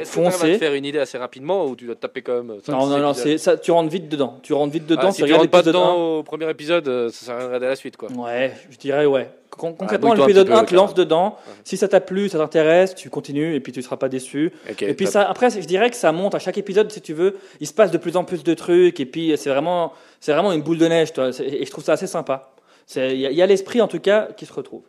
t'arrives 0.00 0.26
à 0.26 0.30
foncer. 0.30 0.52
te 0.54 0.58
faire 0.58 0.74
une 0.74 0.84
idée 0.84 0.98
assez 0.98 1.18
rapidement 1.18 1.66
ou 1.66 1.76
tu 1.76 1.86
dois 1.86 1.94
te 1.94 2.00
taper 2.00 2.22
quand 2.22 2.42
même 2.42 2.58
cinq, 2.64 2.72
Non, 2.72 2.86
non, 2.86 2.98
non, 2.98 3.14
c'est 3.14 3.38
ça, 3.38 3.56
tu 3.56 3.70
rentres 3.70 3.90
vite 3.90 4.08
dedans. 4.08 4.38
Tu 4.42 4.52
rentres 4.52 4.72
vite 4.72 4.86
dedans. 4.86 5.02
Ah, 5.06 5.12
si 5.12 5.22
tu 5.22 5.32
rentres 5.32 5.50
pas 5.50 5.62
dedans 5.62 5.94
au 6.18 6.22
premier 6.22 6.48
épisode, 6.50 6.86
euh, 6.88 7.08
ça 7.10 7.26
sert 7.26 7.34
à 7.34 7.38
rien 7.38 7.42
de 7.44 7.48
regarder 7.50 7.66
la 7.68 7.76
suite 7.76 7.96
quoi. 7.96 8.08
1. 8.10 8.18
Ouais, 8.18 8.52
je 8.70 8.76
dirais 8.78 9.06
ouais. 9.06 9.28
Con- 9.50 9.74
concrètement, 9.74 10.12
Ah, 10.12 10.14
un 10.14 10.26
l'épisode 10.26 10.46
petit 10.46 10.52
peu, 10.54 10.58
1 10.60 10.64
te 10.64 10.74
lance 10.74 10.94
dedans. 10.94 11.36
Si 11.62 11.76
ça 11.76 11.86
t'a 11.86 12.00
plu, 12.00 12.30
ça 12.30 12.38
t'intéresse, 12.38 12.94
tu 12.94 13.10
continues 13.10 13.54
et 13.54 13.60
puis 13.60 13.70
tu 13.70 13.82
seras 13.82 13.96
pas 13.98 14.08
déçu. 14.08 14.50
Et 14.66 14.94
puis 14.94 15.04
top. 15.04 15.12
ça, 15.12 15.28
après, 15.28 15.50
je 15.50 15.60
dirais 15.66 15.90
que 15.90 15.96
ça 15.96 16.10
monte 16.10 16.34
à 16.34 16.38
chaque 16.38 16.56
épisode, 16.56 16.90
si 16.90 17.02
tu 17.02 17.12
veux. 17.12 17.36
Il 17.60 17.66
se 17.66 17.74
passe 17.74 17.90
de 17.90 17.98
plus 17.98 18.16
en 18.16 18.24
plus 18.24 18.44
de 18.44 18.54
trucs 18.54 18.98
et 18.98 19.04
puis 19.06 19.34
c'est 19.36 19.50
vraiment, 19.50 19.92
c'est 20.20 20.32
vraiment 20.32 20.52
une 20.52 20.62
boule 20.62 20.78
de 20.78 20.86
neige. 20.86 21.12
Toi. 21.12 21.28
Et 21.40 21.66
je 21.66 21.70
trouve 21.70 21.84
ça 21.84 21.92
assez 21.92 22.06
sympa. 22.06 22.52
Il 22.96 23.02
y 23.20 23.26
a, 23.26 23.30
il 23.30 23.36
y 23.36 23.42
a 23.42 23.46
l'esprit 23.46 23.82
en 23.82 23.88
tout 23.88 24.00
cas 24.00 24.28
qui 24.36 24.46
se 24.46 24.52
retrouve. 24.54 24.82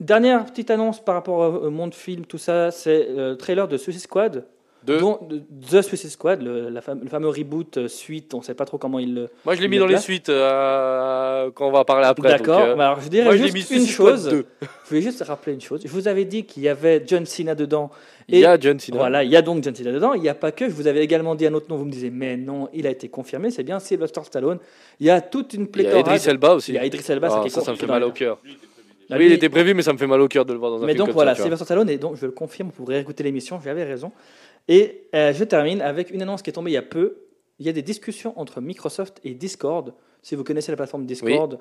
Dernière 0.00 0.44
petite 0.46 0.70
annonce 0.70 1.00
par 1.04 1.14
rapport 1.16 1.62
au 1.64 1.70
monde 1.70 1.94
film, 1.94 2.24
tout 2.24 2.38
ça, 2.38 2.70
c'est 2.70 3.08
le 3.14 3.34
trailer 3.36 3.66
de 3.68 3.76
Suicide 3.76 4.02
Squad. 4.02 4.44
Dont- 4.84 5.18
de 5.28 5.42
The 5.68 5.82
Suicide 5.82 6.08
Squad, 6.10 6.40
le, 6.40 6.70
la 6.70 6.80
fam- 6.80 7.00
le 7.02 7.08
fameux 7.08 7.28
reboot 7.28 7.76
euh, 7.76 7.88
suite, 7.88 8.32
on 8.32 8.38
ne 8.38 8.42
sait 8.42 8.54
pas 8.54 8.64
trop 8.64 8.78
comment 8.78 8.98
il 8.98 9.12
le. 9.12 9.28
Moi, 9.44 9.54
je 9.54 9.60
l'ai 9.60 9.68
mis 9.68 9.76
dans 9.76 9.86
les 9.86 9.98
suites 9.98 10.30
euh, 10.30 11.50
quand 11.54 11.68
on 11.68 11.72
va 11.72 11.80
en 11.80 11.84
parler 11.84 12.06
après. 12.06 12.28
D'accord, 12.30 12.60
euh, 12.60 12.74
bah 12.74 12.86
alors 12.86 13.00
je 13.00 13.08
dirais 13.08 13.24
moi, 13.24 13.36
juste 13.36 13.70
une 13.70 13.86
chose. 13.86 14.28
2. 14.28 14.46
Je 14.84 14.88
voulais 14.94 15.02
juste 15.02 15.22
rappeler 15.22 15.52
une 15.52 15.60
chose. 15.60 15.82
Je 15.84 15.88
vous 15.90 16.08
avais 16.08 16.24
dit 16.24 16.44
qu'il 16.44 16.62
y 16.62 16.68
avait 16.70 17.02
John 17.06 17.26
Cena 17.26 17.54
dedans. 17.54 17.90
Il 18.28 18.38
y 18.38 18.46
a 18.46 18.58
John 18.58 18.78
Cena. 18.80 18.96
Voilà, 18.96 19.22
il 19.24 19.30
y 19.30 19.36
a 19.36 19.42
donc 19.42 19.62
John 19.62 19.74
Cena 19.74 19.92
dedans. 19.92 20.14
Il 20.14 20.22
n'y 20.22 20.28
a 20.30 20.34
pas 20.34 20.50
que. 20.52 20.66
Je 20.66 20.72
vous 20.74 20.86
avais 20.86 21.02
également 21.04 21.34
dit 21.34 21.44
un 21.46 21.52
autre 21.52 21.66
nom. 21.68 21.76
Vous 21.76 21.84
me 21.84 21.90
disiez, 21.90 22.08
mais 22.10 22.38
non, 22.38 22.70
il 22.72 22.86
a 22.86 22.90
été 22.90 23.10
confirmé. 23.10 23.50
C'est 23.50 23.64
bien 23.64 23.80
Sylvester 23.80 24.22
Stallone. 24.24 24.58
Il 25.00 25.06
y 25.06 25.10
a 25.10 25.20
toute 25.20 25.52
une 25.52 25.62
Il 25.62 25.66
y 25.66 25.70
pléthore. 25.70 25.96
a 26.08 26.14
Idris 26.16 26.30
Elba 26.30 26.54
aussi. 26.54 26.72
Il 26.72 26.76
y 26.76 26.78
a 26.78 26.86
Idris 26.86 27.04
Elba, 27.08 27.28
Ah, 27.30 27.40
qui 27.40 27.48
est 27.48 27.50
ça, 27.50 27.60
ça 27.60 27.72
me 27.72 27.76
fait 27.76 27.86
mal 27.86 28.02
au 28.04 28.12
cœur. 28.12 28.38
Oui, 29.10 29.26
il 29.26 29.32
était 29.32 29.48
prévu, 29.48 29.74
mais 29.74 29.82
ça 29.82 29.92
me 29.92 29.98
fait 29.98 30.06
mal 30.06 30.20
au 30.20 30.28
cœur 30.28 30.44
de 30.44 30.52
le 30.52 30.58
voir 30.58 30.70
dans 30.70 30.78
un 30.82 30.86
Mais 30.86 30.92
film 30.92 30.98
donc 30.98 31.06
comme 31.08 31.14
voilà. 31.14 31.34
Sylvester 31.34 31.64
Stallone, 31.64 31.88
et 31.88 31.98
donc 31.98 32.16
je 32.16 32.26
le 32.26 32.32
confirme, 32.32 32.68
vous 32.68 32.84
pourrez 32.84 32.98
écouter 33.00 33.22
l'émission, 33.24 33.60
j'avais 33.64 33.84
raison. 33.84 34.12
Et 34.68 35.08
euh, 35.14 35.32
je 35.32 35.44
termine 35.44 35.80
avec 35.80 36.10
une 36.10 36.22
annonce 36.22 36.42
qui 36.42 36.50
est 36.50 36.52
tombée 36.52 36.70
il 36.70 36.74
y 36.74 36.78
a 36.78 36.82
peu. 36.82 37.16
Il 37.58 37.66
y 37.66 37.68
a 37.68 37.72
des 37.72 37.82
discussions 37.82 38.38
entre 38.38 38.60
Microsoft 38.60 39.18
et 39.24 39.34
Discord. 39.34 39.92
Si 40.22 40.34
vous 40.34 40.44
connaissez 40.44 40.70
la 40.70 40.76
plateforme 40.76 41.06
Discord, 41.06 41.58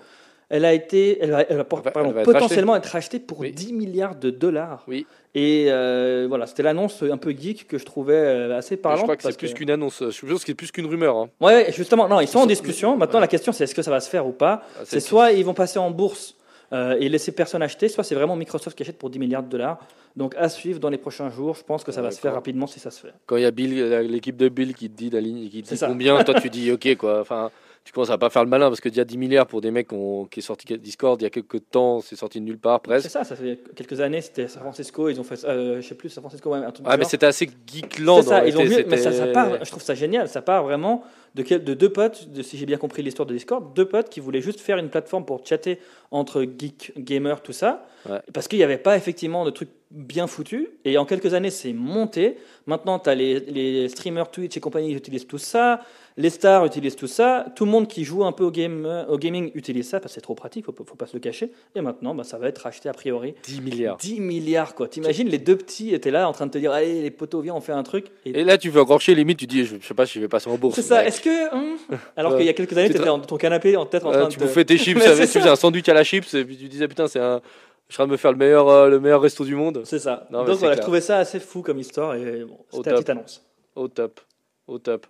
elle 0.50 0.64
a 0.64 0.74
été, 0.74 1.18
elle 1.22 1.32
va, 1.32 1.42
elle 1.42 1.58
va 1.58 1.64
por- 1.66 1.80
Elle 1.80 1.86
va- 1.86 1.92
pardon, 1.92 2.10
elle 2.10 2.16
va 2.16 2.22
être 2.22 2.32
potentiellement 2.32 2.76
être 2.76 2.86
rachetée 2.86 3.20
pour 3.20 3.40
Oui. 3.40 3.52
10 3.52 3.74
milliards 3.74 4.16
de 4.16 4.30
dollars. 4.30 4.84
Oui. 4.88 5.06
Et 5.36 5.66
euh, 5.70 6.26
voilà, 6.30 6.46
c'était 6.48 6.64
l'annonce 6.64 7.04
un 7.04 7.18
peu 7.18 7.32
geek 7.32 7.68
que 7.68 7.78
je 7.78 7.86
trouvais 7.86 8.14
euh, 8.16 8.58
assez 8.58 8.76
Mais 8.76 8.82
parlante. 8.82 9.00
Je 9.00 9.04
crois 9.06 9.16
que 9.18 9.24
c'est 9.24 9.38
plus 9.38 9.54
qu'une 9.54 9.70
annonce. 9.72 10.00
Je 10.10 10.26
pense 10.26 10.40
que 10.42 10.48
c'est 10.48 10.54
plus 10.56 10.72
qu'une 10.72 10.86
rumeur. 10.86 11.18
hein. 11.18 11.30
Ouais, 11.42 11.72
justement, 11.76 12.08
non, 12.08 12.20
ils 12.22 12.28
sont 12.28 12.40
en 12.40 12.46
discussion. 12.46 12.96
Maintenant, 12.98 13.16
Ouais. 13.16 13.22
la 13.22 13.28
question, 13.28 13.52
c'est 13.52 13.64
est-ce 13.66 13.76
que 13.76 13.82
ça 13.82 13.92
va 13.92 14.00
se 14.00 14.10
faire 14.10 14.26
ou 14.28 14.32
pas? 14.32 14.64
Ah, 14.78 14.84
C'est 14.86 15.00
soit 15.02 15.32
ils 15.34 15.44
vont 15.44 15.54
passer 15.54 15.80
en 15.80 15.92
bourse 15.92 16.36
euh, 16.74 16.98
et 17.00 17.08
laisser 17.10 17.32
personne 17.32 17.62
acheter, 17.62 17.88
soit 17.88 18.04
c'est 18.04 18.16
vraiment 18.16 18.36
Microsoft 18.36 18.78
qui 18.78 18.84
achète 18.84 18.98
pour 18.98 19.10
10 19.10 19.20
milliards 19.20 19.44
de 19.44 19.50
dollars. 19.50 19.80
Donc 20.16 20.36
à 20.38 20.50
suivre 20.50 20.80
dans 20.80 20.90
les 20.90 20.98
prochains 20.98 21.30
jours. 21.30 21.56
Je 21.56 21.64
pense 21.64 21.84
que 21.84 21.92
ça 21.92 22.02
va 22.02 22.12
se 22.12 22.20
faire 22.20 22.34
rapidement 22.34 22.68
si 22.68 22.80
ça 22.80 22.92
se 22.92 23.00
fait. 23.00 23.14
Quand 23.26 23.38
il 23.38 23.44
y 23.44 23.46
a 23.46 23.52
Bill, 23.52 23.74
l'équipe 24.10 24.36
de 24.36 24.50
Bill 24.50 24.74
qui 24.74 24.90
te 24.90 24.98
dit 24.98 25.10
la 25.10 25.22
ligne, 25.22 25.50
qui 25.50 25.64
te 25.64 25.74
dit 25.74 25.80
combien, 25.80 26.24
toi 26.24 26.40
tu 26.42 26.50
dis 26.50 26.72
ok 26.72 26.96
quoi. 26.98 27.22
Enfin, 27.22 27.52
tu 27.88 27.94
commences 27.94 28.10
à 28.10 28.18
pas 28.18 28.30
faire 28.30 28.44
le 28.44 28.50
malin 28.50 28.68
parce 28.68 28.82
que 28.82 28.90
déjà 28.90 29.06
10 29.06 29.18
milliards 29.18 29.48
pour 29.48 29.62
des 29.62 29.72
mecs 29.72 29.88
qui 30.30 30.40
est 30.40 30.44
sorti 30.44 30.78
Discord 30.78 31.22
il 31.22 31.24
y 31.24 31.28
a 31.28 31.30
quelques 31.30 31.70
temps, 31.72 32.02
c'est 32.02 32.18
sorti 32.18 32.42
de 32.42 32.46
nulle 32.46 32.58
part 32.58 32.82
C'est 32.84 32.90
presque. 32.90 33.10
ça, 33.10 33.24
ça 33.24 33.34
fait 33.38 33.60
quelques 33.78 34.02
années, 34.02 34.20
c'était 34.20 34.50
San 34.50 34.62
Francisco, 34.62 35.08
ils 35.08 35.18
ont 35.22 35.24
fait, 35.24 35.42
euh, 35.46 35.80
je 35.82 35.88
sais 35.88 35.96
plus, 35.96 36.10
San 36.10 36.22
Francisco, 36.22 36.50
ouais, 36.50 36.58
un 36.58 36.72
truc 36.72 36.86
Ah 36.90 36.98
mais 36.98 37.06
c'était 37.06 37.28
assez 37.28 37.48
geekland. 37.66 38.24
C'est 38.24 38.28
ça, 38.28 38.46
ils 38.46 38.58
ont 38.58 38.64
vu, 38.66 38.84
mais 38.90 38.98
ça, 38.98 39.28
part, 39.28 39.64
je 39.64 39.72
trouve 39.72 39.82
ça 39.82 39.96
génial, 39.96 40.28
ça 40.28 40.42
part 40.42 40.64
vraiment 40.66 41.06
de, 41.36 41.44
quel- 41.44 41.64
de 41.64 41.74
deux 41.74 41.90
potes, 41.94 42.30
de, 42.30 42.42
si 42.42 42.58
j'ai 42.58 42.66
bien 42.66 42.78
compris 42.78 43.04
l'histoire 43.04 43.26
de 43.26 43.34
Discord, 43.34 43.74
deux 43.74 43.86
potes 43.88 44.10
qui 44.10 44.20
voulaient 44.20 44.42
juste 44.42 44.60
faire 44.60 44.78
une 44.80 44.90
plateforme 44.90 45.24
pour 45.26 45.46
chatter 45.46 45.80
entre 46.12 46.44
geeks, 46.44 46.92
gamers, 46.98 47.42
tout 47.42 47.54
ça, 47.54 47.86
Ouais. 48.10 48.20
parce 48.34 48.48
qu'il 48.48 48.58
n'y 48.60 48.64
avait 48.64 48.78
pas 48.78 48.96
effectivement 48.96 49.44
de 49.44 49.50
trucs 49.50 49.70
bien 49.92 50.28
foutus, 50.28 50.68
et 50.86 50.98
en 50.98 51.06
quelques 51.06 51.34
années 51.34 51.50
c'est 51.50 51.74
monté, 51.74 52.38
maintenant 52.66 53.00
tu 53.00 53.10
as 53.10 53.16
les, 53.16 53.40
les 53.40 53.88
streamers 53.90 54.30
Twitch 54.30 54.56
et 54.56 54.60
compagnie 54.60 54.90
qui 54.90 54.96
utilisent 54.96 55.28
tout 55.28 55.38
ça, 55.38 55.82
les 56.20 56.30
stars 56.32 56.66
utilisent 56.66 56.96
tout 56.96 57.08
ça, 57.08 57.46
tout 57.56 57.64
le 57.64 57.72
monde 57.72 57.88
qui 57.88 58.04
joue 58.04 58.26
un 58.26 58.32
peu 58.32 58.44
au, 58.44 58.50
game, 58.52 59.06
au 59.08 59.18
gaming 59.18 59.52
utilise 59.54 59.88
ça, 59.88 60.00
parce 60.00 60.12
que 60.12 60.16
c'est 60.16 60.22
trop 60.22 60.34
pratique, 60.36 60.66
faut, 60.66 60.74
faut 60.74 60.96
pas 60.96 61.06
se 61.06 61.14
le 61.14 61.20
cacher, 61.20 61.52
et 61.76 61.82
maintenant 61.82 62.16
bah, 62.16 62.24
ça 62.24 62.38
va 62.40 62.48
être 62.48 62.58
racheté 62.58 62.90
a 62.90 62.94
priori 62.94 63.36
10 63.44 63.62
milliards. 63.62 63.98
10 63.98 64.20
milliards 64.20 64.74
quoi. 64.76 64.88
T'imagines 64.88 65.30
les 65.30 65.38
deux 65.38 65.56
petits 65.56 65.94
étaient 65.94 66.10
là 66.12 66.28
en 66.28 66.32
train 66.34 66.48
de 66.48 66.52
te 66.52 66.58
dire 66.58 66.72
allez 66.72 67.02
les 67.02 67.12
potos 67.12 67.42
viens 67.44 67.54
on 67.56 67.62
fait 67.62 67.72
un 67.72 67.84
truc. 67.84 68.08
Et 68.26 68.40
Et 68.40 68.44
là 68.44 68.58
tu 68.58 68.70
veux 68.70 68.82
encore 68.82 69.00
chier 69.00 69.14
limite, 69.16 69.38
tu 69.40 69.46
dis 69.48 69.64
je, 69.66 69.76
je 69.80 69.86
sais 69.88 69.94
pas 69.94 70.06
si 70.06 70.14
je 70.16 70.20
vais 70.22 70.28
passer 70.28 70.50
en 70.50 70.58
bourse. 70.58 70.76
c'est 70.76 70.82
ça. 70.82 71.06
Est-ce 71.06 71.22
que 71.22 71.56
hein 71.56 71.78
alors 72.18 72.36
qu'il 72.36 72.46
y 72.46 72.50
a 72.50 72.54
quelques 72.54 72.74
années 72.78 72.88
Tu 72.88 72.94
t'étais 72.94 73.06
tra- 73.06 73.08
dans 73.08 73.20
ton 73.20 73.38
canapé 73.38 73.78
en 73.78 73.86
tête 73.86 74.04
en 74.04 74.12
Euh, 74.12 74.22
train 74.22 74.28
tu 74.30 74.40
de. 74.40 74.44
bouffais 74.46 74.66
tes 74.66 74.78
chips, 74.78 74.98
avec- 75.06 75.30
tu 75.30 75.38
faisais 75.40 75.50
un 75.50 75.56
sandwich 75.56 75.88
à 75.90 75.94
la 75.94 76.04
chips 76.04 76.34
et 76.34 76.44
puis 76.44 76.58
tu 76.58 76.68
disais 76.68 76.88
putain 76.88 77.08
c'est 77.08 77.20
un, 77.20 77.42
je 77.90 77.94
train 77.96 78.08
de 78.08 78.12
me 78.12 78.18
faire 78.18 78.32
le 78.32 78.38
meilleur, 78.38 78.68
euh, 78.70 78.90
le 78.90 79.00
meilleur 79.00 79.22
resto 79.22 79.46
du 79.46 79.54
monde. 79.56 79.84
C'est 79.86 80.00
ça. 80.00 80.28
Non, 80.32 80.40
Donc 80.46 80.58
voilà, 80.58 80.74
je 80.74 80.78
clair. 80.78 80.80
trouvais 80.80 81.02
ça 81.02 81.20
assez 81.20 81.40
fou 81.40 81.62
comme 81.62 81.78
histoire 81.80 82.16
et 82.16 82.44
bon, 82.44 82.58
c'était 82.72 82.90
la 82.90 82.96
petite 82.96 83.10
annonce. 83.12 83.46
Au 83.76 83.88
top, 83.88 84.20
au 84.68 84.80
top. 84.80 85.06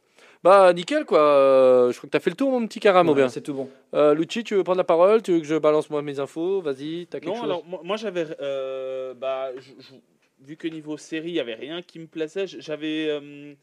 Bah 0.47 0.71
nickel 0.71 1.03
quoi. 1.03 1.19
Euh, 1.19 1.91
je 1.91 1.97
crois 1.97 2.07
que 2.07 2.11
t'as 2.11 2.21
fait 2.21 2.29
le 2.29 2.37
tour 2.37 2.49
mon 2.51 2.65
petit 2.65 2.79
caram, 2.79 3.09
Ouais, 3.09 3.15
bien. 3.15 3.27
c'est 3.27 3.41
tout 3.41 3.53
bon. 3.53 3.69
Euh, 3.93 4.13
Lucci, 4.13 4.45
tu 4.45 4.55
veux 4.55 4.63
prendre 4.63 4.77
la 4.77 4.85
parole? 4.85 5.21
Tu 5.21 5.33
veux 5.33 5.39
que 5.39 5.45
je 5.45 5.55
balance 5.55 5.89
moi 5.89 6.01
mes 6.01 6.19
infos? 6.21 6.61
Vas-y, 6.61 7.05
t'as 7.07 7.19
quelque 7.19 7.29
Non, 7.29 7.35
chose? 7.35 7.43
alors 7.43 7.65
moi, 7.65 7.81
moi, 7.83 7.97
j'avais. 7.97 8.25
euh, 8.39 9.13
bah, 9.13 9.49
je- 9.57 9.61
je- 9.77 10.45
vu 10.47 10.55
que 10.55 10.69
niveau 10.69 10.95
série, 10.95 11.31
il 11.31 11.33
n'y 11.33 11.41
avait 11.41 11.55
rien 11.55 11.81
qui 11.81 11.99
me 11.99 12.07
plaisait, 12.07 12.47
j- 12.47 12.57
j'avais. 12.61 13.07
euh, 13.09 13.53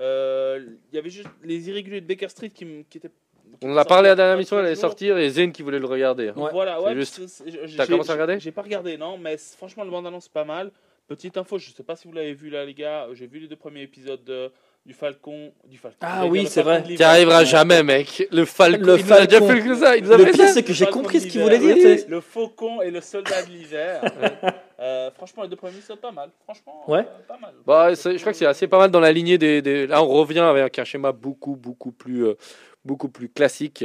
euh, 0.00 0.66
Il 0.90 0.96
y 0.96 0.98
avait 0.98 1.10
juste 1.10 1.28
les 1.44 1.68
irréguliers 1.68 2.00
de 2.00 2.06
Baker 2.08 2.28
Street 2.28 2.50
qui, 2.50 2.64
me- 2.64 2.82
qui 2.82 2.98
étaient. 2.98 3.10
On 3.62 3.72
en 3.72 3.76
a 3.76 3.84
parlé 3.84 4.08
à 4.08 4.12
la 4.12 4.16
dernière 4.16 4.34
un 4.34 4.36
émission, 4.38 4.58
elle 4.58 4.66
allait 4.66 4.74
sortir 4.74 5.18
et 5.18 5.28
Zen 5.30 5.52
qui 5.52 5.62
voulait 5.62 5.78
le 5.78 5.86
regarder. 5.86 6.30
Ouais, 6.30 6.50
voilà, 6.50 6.80
ouais. 6.82 6.94
T'as 7.76 7.86
commencé 7.86 8.10
à 8.10 8.14
regarder? 8.14 8.40
J'ai 8.40 8.50
pas 8.50 8.62
regardé, 8.62 8.96
non, 8.96 9.16
mais 9.16 9.36
franchement, 9.36 9.84
le 9.84 9.90
bande-annonce, 9.90 10.24
c'est 10.24 10.32
pas 10.32 10.44
mal. 10.44 10.72
Petite 11.06 11.36
info, 11.36 11.58
je 11.58 11.70
sais 11.70 11.82
pas 11.84 11.94
si 11.94 12.08
vous 12.08 12.14
l'avez 12.14 12.32
vu 12.32 12.48
là, 12.50 12.64
les 12.64 12.74
gars. 12.74 13.06
J'ai 13.12 13.26
vu 13.28 13.38
les 13.40 13.46
deux 13.48 13.56
premiers 13.56 13.82
épisodes 13.82 14.24
de- 14.24 14.50
du 14.84 14.94
Falcon. 14.94 15.52
Du 15.66 15.78
Falcon. 15.78 15.96
Ah 16.00 16.26
oui, 16.26 16.46
c'est 16.46 16.62
vrai. 16.62 16.82
l'hiver. 16.86 17.08
arriveras 17.08 17.44
jamais, 17.44 17.82
mec. 17.82 18.26
Le 18.32 18.44
Falcon. 18.44 18.84
Le 18.84 18.98
il 18.98 19.04
nous 19.06 19.12
a 19.12 19.26
déjà 19.26 19.38
Falcon. 19.40 19.64
que 19.68 19.74
ça. 19.76 19.96
Il 19.96 20.04
nous 20.04 20.12
a 20.12 20.16
Le 20.16 20.24
pire 20.26 20.48
c'est 20.48 20.62
que 20.62 20.72
j'ai 20.72 20.86
compris 20.86 21.20
ce 21.20 21.26
qu'il 21.28 21.40
voulait 21.42 21.58
dire. 21.58 21.76
Oui. 21.76 22.02
tu. 22.04 22.10
Le 22.10 22.20
Faucon 22.20 22.82
et 22.82 22.90
le 22.90 23.00
Soldat 23.00 23.42
de 23.42 23.50
l'hiver. 23.50 24.02
Euh, 24.84 25.12
franchement, 25.12 25.44
les 25.44 25.48
deux 25.48 25.54
premiers 25.54 25.74
épisodes, 25.76 26.00
pas 26.00 26.10
mal. 26.10 26.30
Franchement, 26.42 26.82
Ouais. 26.90 27.00
euh, 27.06 27.22
pas 27.28 27.38
mal. 27.38 27.52
Bah, 27.64 27.94
je 27.94 28.18
crois 28.18 28.32
que 28.32 28.36
c'est 28.38 28.46
assez 28.46 28.66
pas 28.66 28.78
mal 28.78 28.90
dans 28.90 28.98
la 28.98 29.12
lignée 29.12 29.38
des, 29.38 29.62
des- 29.62 29.86
Là, 29.86 30.02
on 30.02 30.08
revient 30.08 30.40
avec 30.40 30.76
un 30.76 30.82
schéma 30.82 31.12
beaucoup, 31.12 31.54
beaucoup 31.54 31.92
plus, 31.92 32.26
euh, 32.26 32.34
beaucoup 32.84 33.08
plus 33.08 33.28
classique 33.28 33.84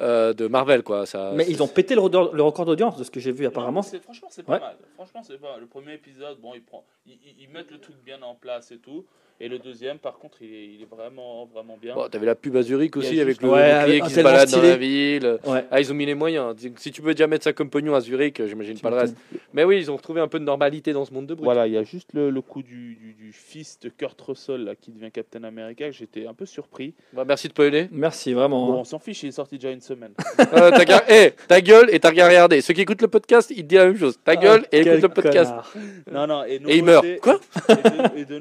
euh, 0.00 0.32
de 0.32 0.46
Marvel, 0.46 0.82
quoi. 0.82 1.04
Ça, 1.04 1.32
Mais 1.34 1.44
ils 1.50 1.62
ont 1.62 1.68
pété 1.68 1.94
le 1.94 2.00
record, 2.00 2.34
le 2.34 2.42
record 2.42 2.64
d'audience 2.64 2.96
de 2.96 3.04
ce 3.04 3.10
que 3.10 3.20
j'ai 3.20 3.30
vu 3.30 3.42
Non, 3.44 3.50
apparemment. 3.50 3.82
c'est- 3.82 4.02
franchement, 4.02 4.28
c'est 4.30 4.42
pas 4.42 4.54
Ouais. 4.54 4.60
mal. 4.60 4.76
Franchement, 4.94 5.20
c'est 5.22 5.38
pas 5.38 5.50
mal. 5.50 5.60
Le 5.60 5.66
premier 5.66 5.92
épisode, 5.92 6.38
bon, 6.40 6.52
ils, 6.54 6.62
prend, 6.62 6.82
ils, 7.08 7.18
ils- 7.26 7.42
ils 7.44 7.48
mettent 7.48 7.70
le 7.70 7.78
truc 7.78 7.96
bien 8.04 8.20
en 8.22 8.34
place 8.34 8.70
et 8.72 8.78
tout. 8.78 9.04
Et 9.40 9.46
le 9.46 9.60
deuxième, 9.60 9.98
par 9.98 10.18
contre, 10.18 10.38
il 10.42 10.52
est, 10.52 10.64
il 10.74 10.82
est 10.82 10.90
vraiment, 10.90 11.46
vraiment 11.46 11.78
bien. 11.80 11.94
Bon, 11.94 12.08
t'avais 12.08 12.26
la 12.26 12.34
pub 12.34 12.56
à 12.56 12.62
Zurich 12.62 12.96
aussi 12.96 13.20
avec 13.20 13.40
le 13.40 13.48
Ouais, 13.48 13.78
bouclier 13.82 14.00
un 14.00 14.04
qui 14.04 14.10
se 14.10 14.14
tellement 14.16 14.30
balade 14.32 14.50
dans 14.50 14.62
la 14.62 14.76
ville. 14.76 15.38
Ouais. 15.46 15.64
Ah, 15.70 15.80
ils 15.80 15.92
ont 15.92 15.94
mis 15.94 16.06
les 16.06 16.16
moyens. 16.16 16.56
Si 16.74 16.90
tu 16.90 17.02
peux 17.02 17.12
déjà 17.14 17.28
mettre 17.28 17.44
ça 17.44 17.52
comme 17.52 17.70
pognon 17.70 17.94
à 17.94 18.00
Zurich, 18.00 18.44
j'imagine 18.44 18.80
pas 18.80 18.90
le 18.90 18.96
reste. 18.96 19.16
Mais 19.52 19.62
oui, 19.62 19.78
ils 19.78 19.92
ont 19.92 19.96
retrouvé 19.96 20.20
un 20.20 20.26
peu 20.26 20.40
de 20.40 20.44
normalité 20.44 20.92
dans 20.92 21.04
ce 21.04 21.14
monde 21.14 21.28
de 21.28 21.34
brut. 21.34 21.44
Voilà, 21.44 21.68
il 21.68 21.72
y 21.72 21.76
a 21.76 21.84
juste 21.84 22.08
le, 22.14 22.30
le 22.30 22.40
coup 22.42 22.64
du, 22.64 22.96
du, 22.96 23.12
du 23.14 23.32
fils 23.32 23.78
de 23.78 23.90
Kurt 23.90 24.20
Russell 24.20 24.64
là, 24.64 24.74
qui 24.74 24.90
devient 24.90 25.12
Captain 25.12 25.44
America. 25.44 25.88
J'étais 25.92 26.26
un 26.26 26.34
peu 26.34 26.44
surpris. 26.44 26.94
Bah, 27.12 27.24
merci 27.24 27.46
de 27.46 27.52
pas 27.52 27.66
aider. 27.66 27.86
Merci 27.92 28.32
vraiment. 28.32 28.66
Bon, 28.66 28.80
on 28.80 28.84
s'en 28.84 28.98
fiche, 28.98 29.22
il 29.22 29.28
est 29.28 29.30
sorti 29.30 29.54
déjà 29.56 29.70
une 29.70 29.80
semaine. 29.82 30.14
Euh, 30.52 30.70
t'as 30.70 30.84
gar- 30.84 31.04
Eh, 31.08 31.32
ta 31.46 31.60
gueule 31.60 31.90
et 31.94 32.00
t'as 32.00 32.08
regardé. 32.10 32.60
Ceux 32.60 32.72
qui 32.74 32.80
écoutent 32.80 33.02
le 33.02 33.08
podcast, 33.08 33.50
ils 33.54 33.56
te 33.58 33.68
disent 33.68 33.78
la 33.78 33.86
même 33.86 33.96
chose. 33.98 34.18
Ta 34.24 34.34
gueule 34.34 34.62
Ah, 34.64 34.68
et 34.72 34.80
écoute 34.80 35.02
le 35.02 35.08
podcast. 35.10 35.50
connard. 35.52 35.74
non, 36.10 36.26
non, 36.26 36.44
et, 36.44 36.54
Et 36.66 36.76
il 36.78 36.84
meurt. 36.84 36.97
Quoi 37.20 37.40
et, 37.68 37.74
de, 37.74 38.18
et 38.18 38.24
de 38.24 38.34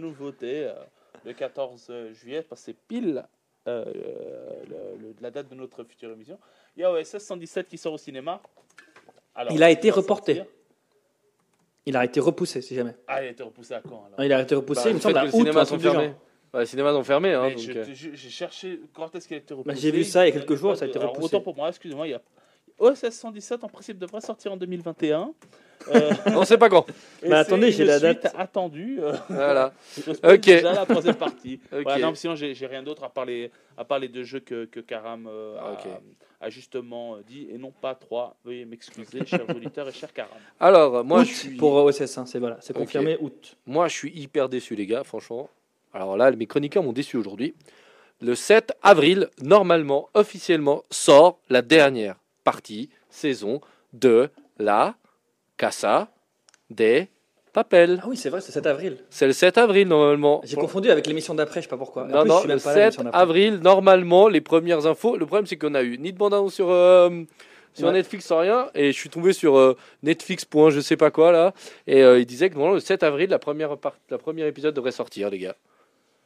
euh, 0.44 0.74
le 1.26 1.34
14 1.34 1.92
juillet, 2.14 2.42
parce 2.48 2.62
que 2.62 2.66
c'est 2.66 2.78
pile 2.88 3.24
euh, 3.68 3.84
le- 3.86 5.02
le- 5.02 5.16
la 5.22 5.32
date 5.32 5.50
de 5.50 5.56
notre 5.56 5.84
future 5.84 6.12
émission. 6.12 6.38
Il 6.76 6.82
y 6.82 6.84
a 6.84 6.92
OSS 6.92 7.18
117 7.18 7.68
qui 7.68 7.78
sort 7.78 7.94
au 7.94 7.98
cinéma. 7.98 8.42
Alors, 9.36 9.52
Il 9.54 9.62
a 9.64 9.70
été 9.70 9.90
reporté. 9.90 10.36
sortir. 10.36 10.54
Il 11.86 11.96
a 11.96 12.04
été 12.04 12.20
repoussé 12.20 12.62
si 12.62 12.76
jamais. 12.76 12.96
Ah, 13.08 13.24
il 13.24 13.28
a 13.28 13.32
été 13.32 13.44
repoussé 13.44 13.74
à 13.74 13.82
quand 13.82 14.06
alors 14.08 14.24
Il 14.24 14.34
a 14.34 14.42
été 14.42 14.56
repoussé, 14.56 14.82
Bah, 14.84 14.90
il 14.90 14.94
me 14.94 14.98
le 14.98 15.02
semble 15.02 15.18
à 15.18 15.22
que 15.22 15.28
août 15.28 15.32
les 15.32 15.36
ou 15.36 15.40
cinémas 15.40 15.62
un 15.62 15.66
sont 15.66 15.80
fermés. 15.80 16.14
Bah, 16.52 16.60
les 16.62 16.66
cinémas 16.66 16.92
sont 16.92 17.04
fermés. 17.04 17.34
Hein, 17.34 17.52
euh, 17.56 17.84
J'ai 17.94 18.30
cherché 18.30 18.82
quand 18.94 19.14
est-ce 19.16 19.28
qu'il 19.28 19.36
a 19.36 19.40
été 19.40 19.54
repoussé. 19.54 19.74
Bah, 19.76 19.80
j'ai 19.80 19.92
vu 19.92 20.04
ça 20.04 20.26
il 20.28 20.34
y 20.34 20.38
a 20.38 20.40
quelques 20.40 20.56
jours, 20.56 20.76
ça 20.76 20.86
a 20.86 20.88
été 20.88 20.98
alors, 20.98 21.12
repoussé. 21.12 21.36
Autant 21.36 21.44
pour 21.44 21.56
moi, 21.56 21.70
excusez-moi, 21.70 22.08
il 22.08 22.12
y 22.12 22.14
a 22.14 22.22
OSS 22.79 23.10
117 23.12 23.63
en 23.63 23.67
principe 23.69 23.98
devrait 23.98 24.22
sortir 24.22 24.51
en 24.53 24.57
2021. 24.57 25.34
Euh, 25.89 26.12
On 26.27 26.43
sait 26.43 26.57
pas 26.57 26.69
quand. 26.69 26.86
c'est 27.22 27.31
attendez, 27.31 27.72
j'ai 27.72 27.86
la 27.86 28.00
suite 28.00 28.24
date. 28.24 28.34
attendue. 28.38 29.00
euh, 29.01 29.13
Voilà. 29.29 29.74
Ok. 30.24 30.41
déjà 30.41 30.74
la 30.74 30.86
troisième 30.86 31.15
partie. 31.15 31.60
Voilà, 31.72 32.00
non, 32.00 32.10
mais 32.10 32.15
sinon, 32.15 32.36
j'ai 32.36 32.67
rien 32.67 32.84
d'autre 32.84 33.03
à 33.03 33.10
parler, 33.10 33.51
à 33.77 33.86
part 33.86 34.00
les 34.00 34.07
deux 34.10 34.24
jeux 34.24 34.39
que, 34.41 34.65
que 34.65 34.79
Karam 34.79 35.27
euh, 35.27 35.57
a, 35.60 35.74
Ok. 35.74 35.88
a 36.41 36.50
justement 36.50 37.15
euh, 37.15 37.22
dit, 37.25 37.48
et 37.51 37.57
non 37.57 37.72
pas 37.72 37.96
trois. 37.96 38.36
Veuillez 38.43 38.65
m'excuser, 38.65 39.25
chers 39.25 39.50
auditeurs 39.50 39.88
et 39.88 39.93
chers 39.93 40.12
Karam. 40.13 40.31
Alors, 40.60 41.03
moi, 41.05 41.22
Août 41.22 41.25
je 41.27 41.34
suis. 41.34 41.57
pour 41.57 41.74
OSS, 41.74 42.17
hein, 42.17 42.25
c'est 42.25 42.39
voilà, 42.39 42.57
c'est 42.60 42.74
confirmé 42.75 43.17
août. 43.22 43.55
Moi, 43.65 43.88
je 43.88 43.93
suis 43.96 44.12
hyper 44.19 44.50
déçu, 44.50 44.75
les 44.75 44.86
gars, 44.86 45.03
franchement. 45.03 45.50
Alors 45.93 46.17
là, 46.17 46.29
mes 46.31 46.48
chroniqueurs 46.48 46.84
m'ont 46.84 46.91
déçu 46.93 47.15
aujourd'hui. 47.17 47.55
Le 48.19 48.36
7 48.36 48.74
avril, 48.81 49.29
normalement, 49.41 50.10
officiellement, 50.15 50.84
sort 50.89 51.39
la 51.50 51.62
dernière 51.62 52.15
partie, 52.51 52.89
saison 53.10 53.60
de 53.92 54.30
la 54.58 54.96
Casa 55.58 56.08
des 56.70 57.10
Papel. 57.51 58.00
Ah 58.01 58.08
oui, 58.08 58.16
c'est 58.16 58.30
vrai, 58.30 58.39
c'est 58.39 58.54
7 58.54 58.68
avril. 58.68 58.98
C'est 59.10 59.25
le 59.27 59.34
7 59.34 59.58
avril, 59.58 59.88
normalement. 59.89 60.39
J'ai 60.46 60.56
confondu 60.56 60.89
avec 60.89 61.08
l'émission 61.08 61.34
d'après, 61.36 61.60
je 61.60 61.66
sais 61.66 61.70
pas 61.70 61.75
pourquoi. 61.77 62.04
En 62.04 62.08
Non, 62.08 62.22
plus, 62.22 62.30
non, 62.30 62.36
je 62.36 62.39
suis 62.42 62.48
le 62.48 62.54
même 62.56 62.63
pas 62.63 62.74
là, 62.74 62.80
l'émission 62.84 63.00
7 63.01 63.04
d'après. 63.06 63.20
avril, 63.22 63.60
normalement, 63.62 64.27
les 64.30 64.39
premières 64.42 64.86
infos. 64.86 65.18
Le 65.18 65.25
problème, 65.25 65.46
c'est 65.46 65.58
qu'on 65.58 65.74
a 65.75 65.82
eu 65.84 65.98
ni 65.98 66.13
de 66.13 66.18
bande 66.18 66.50
sur, 66.51 66.70
euh, 66.70 67.10
sur 67.74 67.88
Ouais. 67.88 67.94
Netflix, 67.94 68.25
sans 68.27 68.39
rien. 68.39 68.70
Et 68.75 68.94
je 68.94 68.98
suis 68.98 69.10
tombé 69.10 69.34
sur 69.34 69.58
euh, 69.58 69.75
Netflix. 70.04 70.46
point 70.46 70.70
je 70.70 70.80
sais 70.80 70.96
pas 70.98 71.12
quoi, 71.12 71.32
là. 71.34 71.54
Et 71.88 72.01
euh, 72.04 72.20
il 72.20 72.25
disait 72.25 72.50
que 72.50 72.54
normalement, 72.56 72.75
le 72.75 72.80
7 72.80 73.04
avril, 73.04 73.30
la 73.30 73.39
première, 73.39 73.75
part- 73.77 73.98
la 74.10 74.18
première 74.20 74.46
épisode 74.48 74.74
devrait 74.74 74.92
sortir, 74.94 75.30
les 75.32 75.39
gars. 75.39 75.56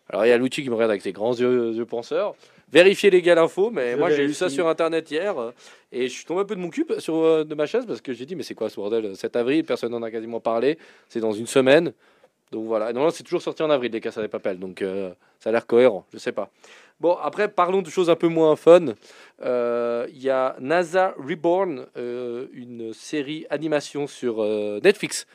Alors 0.10 0.26
il 0.26 0.30
y 0.30 0.34
a 0.34 0.38
Lucci 0.38 0.62
qui 0.62 0.70
me 0.70 0.76
regarde 0.76 0.92
avec 0.92 1.02
ses 1.02 1.14
grands 1.14 1.34
yeux, 1.34 1.72
yeux 1.74 1.86
penseurs. 1.86 2.36
Vérifiez 2.72 3.10
les 3.10 3.22
gars 3.22 3.36
l'info, 3.36 3.70
mais 3.72 3.92
Je 3.94 3.98
moi 3.98 4.10
j'ai 4.10 4.26
lu 4.26 4.34
ça 4.34 4.50
sur 4.50 4.68
internet 4.68 5.10
hier 5.12 5.38
euh, 5.38 5.52
et 5.92 6.08
je 6.08 6.14
suis 6.14 6.26
tombé 6.26 6.42
un 6.42 6.46
peu 6.46 6.56
de 6.56 6.62
mon 6.62 6.70
cul 6.70 6.86
sur, 7.00 7.16
euh, 7.18 7.44
de 7.44 7.54
ma 7.56 7.66
chaise 7.66 7.86
parce 7.86 8.02
que 8.02 8.14
j'ai 8.14 8.26
dit 8.26 8.36
mais 8.36 8.44
c'est 8.44 8.56
quoi 8.56 8.70
ce 8.70 8.76
bordel 8.78 9.16
7 9.16 9.36
avril, 9.36 9.64
personne 9.64 9.92
n'en 9.92 10.02
a 10.04 10.12
quasiment 10.12 10.40
parlé, 10.40 10.78
c'est 11.10 11.20
dans 11.20 11.34
une 11.34 11.48
semaine. 11.48 11.94
Donc 12.52 12.66
voilà, 12.66 12.92
non, 12.92 13.10
c'est 13.10 13.24
toujours 13.24 13.42
sorti 13.42 13.64
en 13.64 13.70
avril 13.70 13.92
les 13.92 14.02
Casa 14.02 14.22
des 14.22 14.28
Papel, 14.28 14.60
donc 14.60 14.82
euh, 14.82 15.12
ça 15.40 15.50
a 15.50 15.54
l'air 15.54 15.66
cohérent, 15.66 16.06
je 16.14 16.18
sais 16.18 16.34
pas. 16.34 16.50
Bon, 17.00 17.16
après 17.16 17.48
parlons 17.48 17.82
de 17.82 17.90
choses 17.90 18.12
un 18.12 18.16
peu 18.16 18.28
moins 18.28 18.56
fun. 18.56 18.94
Euh, 19.44 20.06
Il 20.14 20.22
y 20.22 20.30
a 20.30 20.56
NASA 20.60 21.16
Reborn, 21.18 21.88
euh, 21.98 22.46
une 22.54 22.94
série 22.94 23.48
animation 23.50 24.06
sur 24.06 24.44
euh, 24.44 24.80
Netflix. 24.84 25.26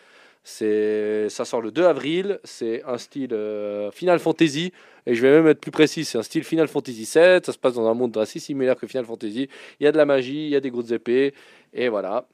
C'est, 0.45 1.29
ça 1.29 1.45
sort 1.45 1.61
le 1.61 1.73
2 1.73 1.85
avril. 1.85 2.39
C'est 2.45 2.85
un 2.85 2.99
style 2.99 3.31
euh, 3.33 3.91
Final 3.91 4.21
Fantasy. 4.21 4.73
Et 5.07 5.15
je 5.15 5.23
vais 5.23 5.31
même 5.31 5.47
être 5.47 5.61
plus 5.61 5.71
précis. 5.71 6.05
C'est 6.05 6.19
un 6.19 6.23
style 6.23 6.43
Final 6.45 6.67
Fantasy 6.69 7.05
7. 7.07 7.47
Ça 7.47 7.53
se 7.53 7.59
passe 7.59 7.75
dans 7.75 7.87
un 7.89 7.95
monde 7.95 8.17
assez 8.19 8.39
similaire 8.41 8.77
que 8.77 8.87
Final 8.87 9.05
Fantasy. 9.05 9.49
Il 9.81 9.85
y 9.85 9.87
a 9.87 9.93
de 9.93 9.97
la 9.97 10.05
magie, 10.05 10.45
il 10.47 10.51
y 10.51 10.57
a 10.57 10.61
des 10.61 10.71
grosses 10.71 10.91
épées. 10.91 11.33
Et 11.73 11.89
voilà. 11.89 12.27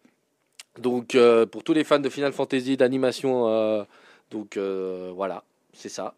Donc, 0.81 1.15
euh, 1.15 1.45
pour 1.45 1.65
tous 1.65 1.75
les 1.75 1.85
fans 1.85 1.99
de 1.99 2.09
Final 2.09 2.33
Fantasy, 2.33 2.79
d'animation, 2.79 3.47
euh, 3.49 3.85
donc 4.31 4.57
euh, 4.57 5.13
voilà, 5.15 5.45
c'est 5.75 5.91
ça. 5.91 6.15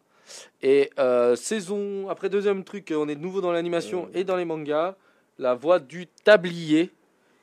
Et 0.63 0.89
saison, 1.35 2.09
après 2.09 2.29
deuxième 2.29 2.63
truc, 2.63 2.91
on 2.95 3.07
est 3.09 3.15
de 3.15 3.21
nouveau 3.21 3.41
dans 3.41 3.51
l'animation 3.51 4.09
et 4.13 4.23
dans 4.23 4.37
les 4.37 4.45
mangas. 4.45 4.95
La 5.37 5.53
voix 5.53 5.79
du 5.79 6.07
tablier 6.07 6.89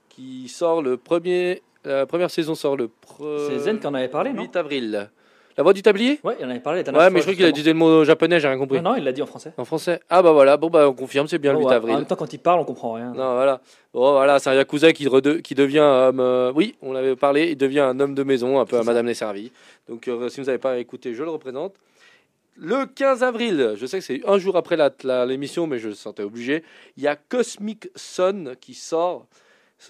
qui 0.08 0.48
sort 0.48 0.82
le 0.82 0.96
premier. 0.96 1.62
La 1.84 2.06
première 2.06 2.30
saison 2.30 2.54
sort 2.54 2.76
le 2.76 2.86
pre- 2.88 3.48
C'est 3.48 3.58
Zen 3.58 3.78
qui 3.78 3.86
en 3.86 3.94
avait 3.94 4.08
parlé, 4.08 4.32
non? 4.32 4.42
8 4.42 4.56
avril. 4.56 5.10
La 5.56 5.62
voix 5.62 5.72
du 5.72 5.82
tablier 5.82 6.18
Ouais, 6.24 6.36
il 6.40 6.46
en 6.46 6.50
avait 6.50 6.60
parlé 6.60 6.82
Ouais, 6.82 7.10
mais 7.10 7.18
je 7.18 7.22
crois 7.24 7.34
qu'il 7.34 7.44
a 7.44 7.52
dit 7.52 7.62
le 7.62 7.74
mot 7.74 8.04
japonais, 8.04 8.40
j'ai 8.40 8.48
rien 8.48 8.56
compris. 8.58 8.78
Non, 8.80 8.90
non, 8.92 8.96
il 8.96 9.04
l'a 9.04 9.12
dit 9.12 9.22
en 9.22 9.26
français. 9.26 9.52
En 9.56 9.64
français 9.64 10.00
Ah 10.08 10.22
bah 10.22 10.32
voilà, 10.32 10.56
bon 10.56 10.70
bah 10.70 10.88
on 10.88 10.94
confirme, 10.94 11.28
c'est 11.28 11.38
bien 11.38 11.52
le 11.52 11.58
Bon, 11.58 11.64
8 11.64 11.68
ouais, 11.68 11.74
avril. 11.74 11.94
En 11.94 11.98
même 11.98 12.06
temps, 12.06 12.16
quand 12.16 12.32
il 12.32 12.38
parle, 12.38 12.60
on 12.60 12.64
comprend 12.64 12.92
rien. 12.94 13.12
Non, 13.12 13.34
voilà. 13.34 13.60
Bon, 13.92 14.12
voilà, 14.12 14.38
c'est 14.38 14.50
un 14.50 14.54
Yakuza 14.54 14.92
qui, 14.92 15.06
rede- 15.08 15.42
qui 15.42 15.54
devient 15.54 15.80
euh, 15.82 16.52
oui, 16.54 16.74
on 16.82 16.92
l'avait 16.92 17.16
parlé, 17.16 17.50
il 17.50 17.56
devient 17.56 17.80
un 17.80 17.98
homme 18.00 18.14
de 18.14 18.22
maison, 18.22 18.58
un 18.60 18.64
peu 18.64 18.78
à. 18.78 18.82
Madame 18.82 19.06
Nesservi. 19.06 19.52
Donc, 19.88 20.08
euh, 20.08 20.28
si 20.28 20.40
vous 20.40 20.46
n'avez 20.46 20.58
pas 20.58 20.78
écouté, 20.78 21.12
je 21.14 21.22
le 21.22 21.30
représente. 21.30 21.74
Le 22.56 22.84
15 22.86 23.22
avril, 23.22 23.72
je 23.76 23.86
sais 23.86 23.98
que 23.98 24.04
c'est 24.04 24.20
un 24.26 24.38
jour 24.38 24.56
après 24.56 24.76
l'émission, 25.26 25.66
mais 25.66 25.78
je 25.78 25.88
me 25.88 25.94
sentais 25.94 26.22
obligé. 26.22 26.62
Il 26.96 27.02
y 27.02 27.08
a 27.08 27.16
Cosmic 27.16 27.88
Sun 27.96 28.54
qui 28.60 28.74
sort 28.74 29.26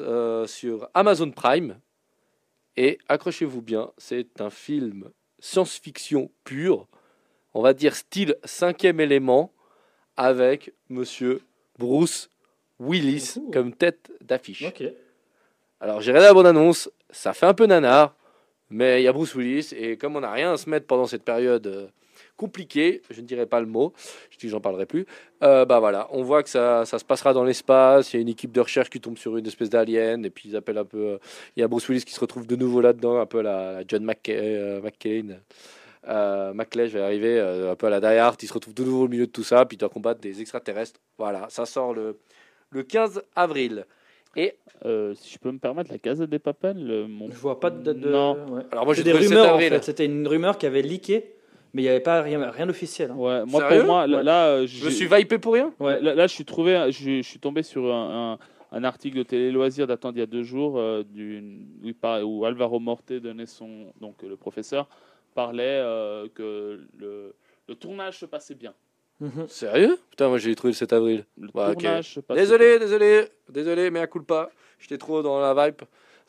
euh, 0.01 0.47
sur 0.47 0.89
Amazon 0.95 1.31
Prime. 1.31 1.77
Et 2.77 2.99
accrochez-vous 3.09 3.61
bien, 3.63 3.91
c'est 3.99 4.41
un 4.41 4.49
film 4.49 5.11
science-fiction 5.43 6.31
pur, 6.45 6.87
on 7.53 7.63
va 7.63 7.75
dire 7.75 7.95
style 7.97 8.37
cinquième 8.45 9.01
élément, 9.01 9.53
avec 10.17 10.73
monsieur 10.89 11.43
Bruce 11.79 12.31
Willis 12.79 13.35
Ouh. 13.37 13.51
comme 13.51 13.75
tête 13.75 14.13
d'affiche. 14.21 14.65
Alors 15.81 16.01
j'ai 16.01 16.13
regardé 16.13 16.29
la 16.29 16.35
bonne 16.35 16.47
annonce, 16.47 16.89
ça 17.11 17.35
fait 17.35 17.47
un 17.47 17.55
peu 17.55 17.67
nanar, 17.67 18.15
mais 18.71 19.03
il 19.03 19.05
y 19.05 19.09
a 19.09 19.13
Bruce 19.13 19.35
Willis, 19.35 19.75
et 19.77 19.97
comme 19.97 20.17
on 20.17 20.21
n'a 20.21 20.31
rien 20.31 20.53
à 20.53 20.57
se 20.57 20.71
mettre 20.71 20.87
pendant 20.87 21.07
cette 21.07 21.25
période 21.25 21.91
compliquée, 22.37 23.03
je 23.11 23.21
ne 23.21 23.27
dirais 23.27 23.47
pas 23.47 23.61
le 23.61 23.67
mot, 23.67 23.93
je 24.31 24.37
dis 24.39 24.47
que 24.47 24.49
j'en 24.51 24.61
parlerai 24.61 24.87
plus, 24.87 25.07
euh, 25.43 25.65
bah 25.65 25.79
voilà, 25.81 26.09
on 26.11 26.23
voit 26.23 26.43
que 26.43 26.49
ça, 26.49 26.85
ça 26.85 26.99
se 26.99 27.05
passera 27.05 27.33
dans 27.33 27.45
l'espace, 27.45 28.13
il 28.13 28.17
y 28.17 28.19
a 28.19 28.23
une 28.23 28.29
équipe 28.29 28.53
de 28.53 28.61
recherche 28.61 28.91
qui 28.91 29.01
tombe 29.01 29.19
sur 29.19 29.37
une 29.37 29.47
espèce 29.47 29.71
d'alien, 29.71 30.25
et 30.25 30.31
puis 30.31 30.49
ils 30.49 30.57
appellent 30.57 30.79
un 30.79 30.85
peu, 30.85 30.99
euh, 30.99 31.19
il 31.57 31.61
y 31.61 31.63
a 31.63 31.69
Bruce 31.69 31.89
Willis 31.89 32.05
qui 32.05 32.13
se 32.15 32.21
retrouve 32.21 32.47
de 32.47 32.57
nouveau 32.57 32.81
là-dedans, 32.81 33.21
un 33.21 33.27
peu 33.27 33.41
la, 33.43 33.73
la 33.73 33.83
John 33.87 34.05
McCa- 34.05 34.31
euh, 34.31 34.81
McCain. 34.81 35.37
Euh, 36.09 36.53
Maclay, 36.53 36.89
je 36.89 36.99
vais 36.99 37.05
arriver 37.05 37.39
euh, 37.39 37.71
un 37.71 37.77
peu 37.77 37.87
à 37.87 37.91
la 37.91 38.01
Die 38.01 38.07
Hard, 38.19 38.37
il 38.43 38.49
se 38.49 38.53
retrouve 38.53 38.75
de 38.75 38.83
nouveau 38.83 39.05
au 39.05 39.09
milieu 39.09 39.27
de 39.27 39.31
tout 39.31 39.45
ça, 39.45 39.65
puis 39.67 39.77
il 39.77 39.79
doit 39.79 39.89
combattre 39.89 40.21
des 40.21 40.41
extraterrestres. 40.41 40.99
Voilà, 41.17 41.47
ça 41.49 41.65
sort 41.65 41.95
le, 41.95 42.19
le 42.71 42.83
15 42.83 43.23
avril. 43.37 43.87
Euh, 44.85 45.15
si 45.15 45.35
je 45.35 45.39
peux 45.39 45.53
me 45.53 45.59
permettre, 45.59 45.93
la 45.93 45.99
Casa 45.99 46.27
des 46.27 46.41
Papel, 46.41 46.77
euh, 46.91 47.07
mon... 47.07 47.31
Je 47.31 47.37
vois 47.37 47.61
pas 47.61 47.71
de 47.71 47.83
date 47.85 48.01
de. 48.01 48.09
Non. 48.09 48.35
ouais. 48.53 48.63
Alors 48.73 48.85
moi 48.85 48.95
j'ai 48.95 49.05
des 49.05 49.11
trouvé 49.11 49.27
le 49.27 49.29
7 49.29 49.39
rumeurs 49.39 49.55
en 49.55 49.59
fait. 49.61 49.85
C'était 49.85 50.07
une 50.07 50.27
rumeur 50.27 50.59
qui 50.59 50.67
avait 50.67 50.83
leaké, 50.83 51.35
mais 51.75 51.83
il 51.83 51.85
n'y 51.85 51.89
avait 51.91 52.01
pas 52.01 52.23
rien, 52.23 52.51
rien 52.51 52.67
d'officiel. 52.67 53.11
hein. 53.11 53.17
Ouais, 53.17 53.45
moi 53.47 53.61
Sérieux? 53.61 53.79
pour 53.81 53.87
moi, 53.93 54.07
là, 54.07 54.17
Ouais. 54.19 54.23
là, 54.25 54.47
euh, 54.49 54.67
Je 54.67 54.85
me 54.85 54.91
suis 54.91 55.07
vipé 55.07 55.39
pour 55.39 55.55
rien? 55.55 55.73
Ouais. 55.81 56.01
Là, 56.01 56.15
là, 56.15 56.27
je 56.27 56.33
suis 56.35 56.45
trouvé, 56.45 56.91
je, 56.91 57.19
je 57.19 57.23
suis 57.23 57.39
tombé 57.39 57.63
sur 57.63 57.93
un, 57.93 58.39
un, 58.73 58.79
un 58.79 58.85
article 58.85 59.19
de 59.19 59.23
Télé 59.23 59.51
Loisirs 59.51 59.87
datant 59.87 60.13
d'il 60.13 60.21
y 60.21 60.23
a 60.23 60.27
deux 60.27 60.43
jours, 60.43 60.79
euh, 60.79 61.03
où, 62.25 62.45
Alvaro 62.45 62.79
Morte 62.81 63.13
donnait 63.13 63.47
son, 63.47 63.93
donc 64.01 64.23
euh, 64.25 64.29
le 64.29 64.37
professeur 64.37 64.89
parlait 65.35 65.81
euh, 65.83 66.29
que 66.35 66.81
le, 66.99 67.35
le 67.69 67.75
tournage 67.75 68.19
se 68.19 68.27
passait 68.27 68.55
bien. 68.55 68.75
Mhm. 69.21 69.47
Sérieux? 69.49 69.99
Putain, 70.11 70.29
moi 70.29 70.39
j'ai 70.39 70.55
trouvé 70.55 70.73
le 70.73 70.77
7 70.77 70.93
avril. 70.93 71.25
Le 71.41 71.49
tournage 71.49 72.15
se 72.15 72.21
passait 72.21 72.41
Désolé, 72.41 72.79
désolé, 72.79 73.25
désolé, 73.51 73.91
mais 73.91 74.01
à 74.01 74.07
coup 74.07 74.23
pas. 74.23 74.51
J'étais 74.81 74.99
trop 74.99 75.23
dans 75.23 75.39
la 75.41 75.55
vibe. 75.55 75.83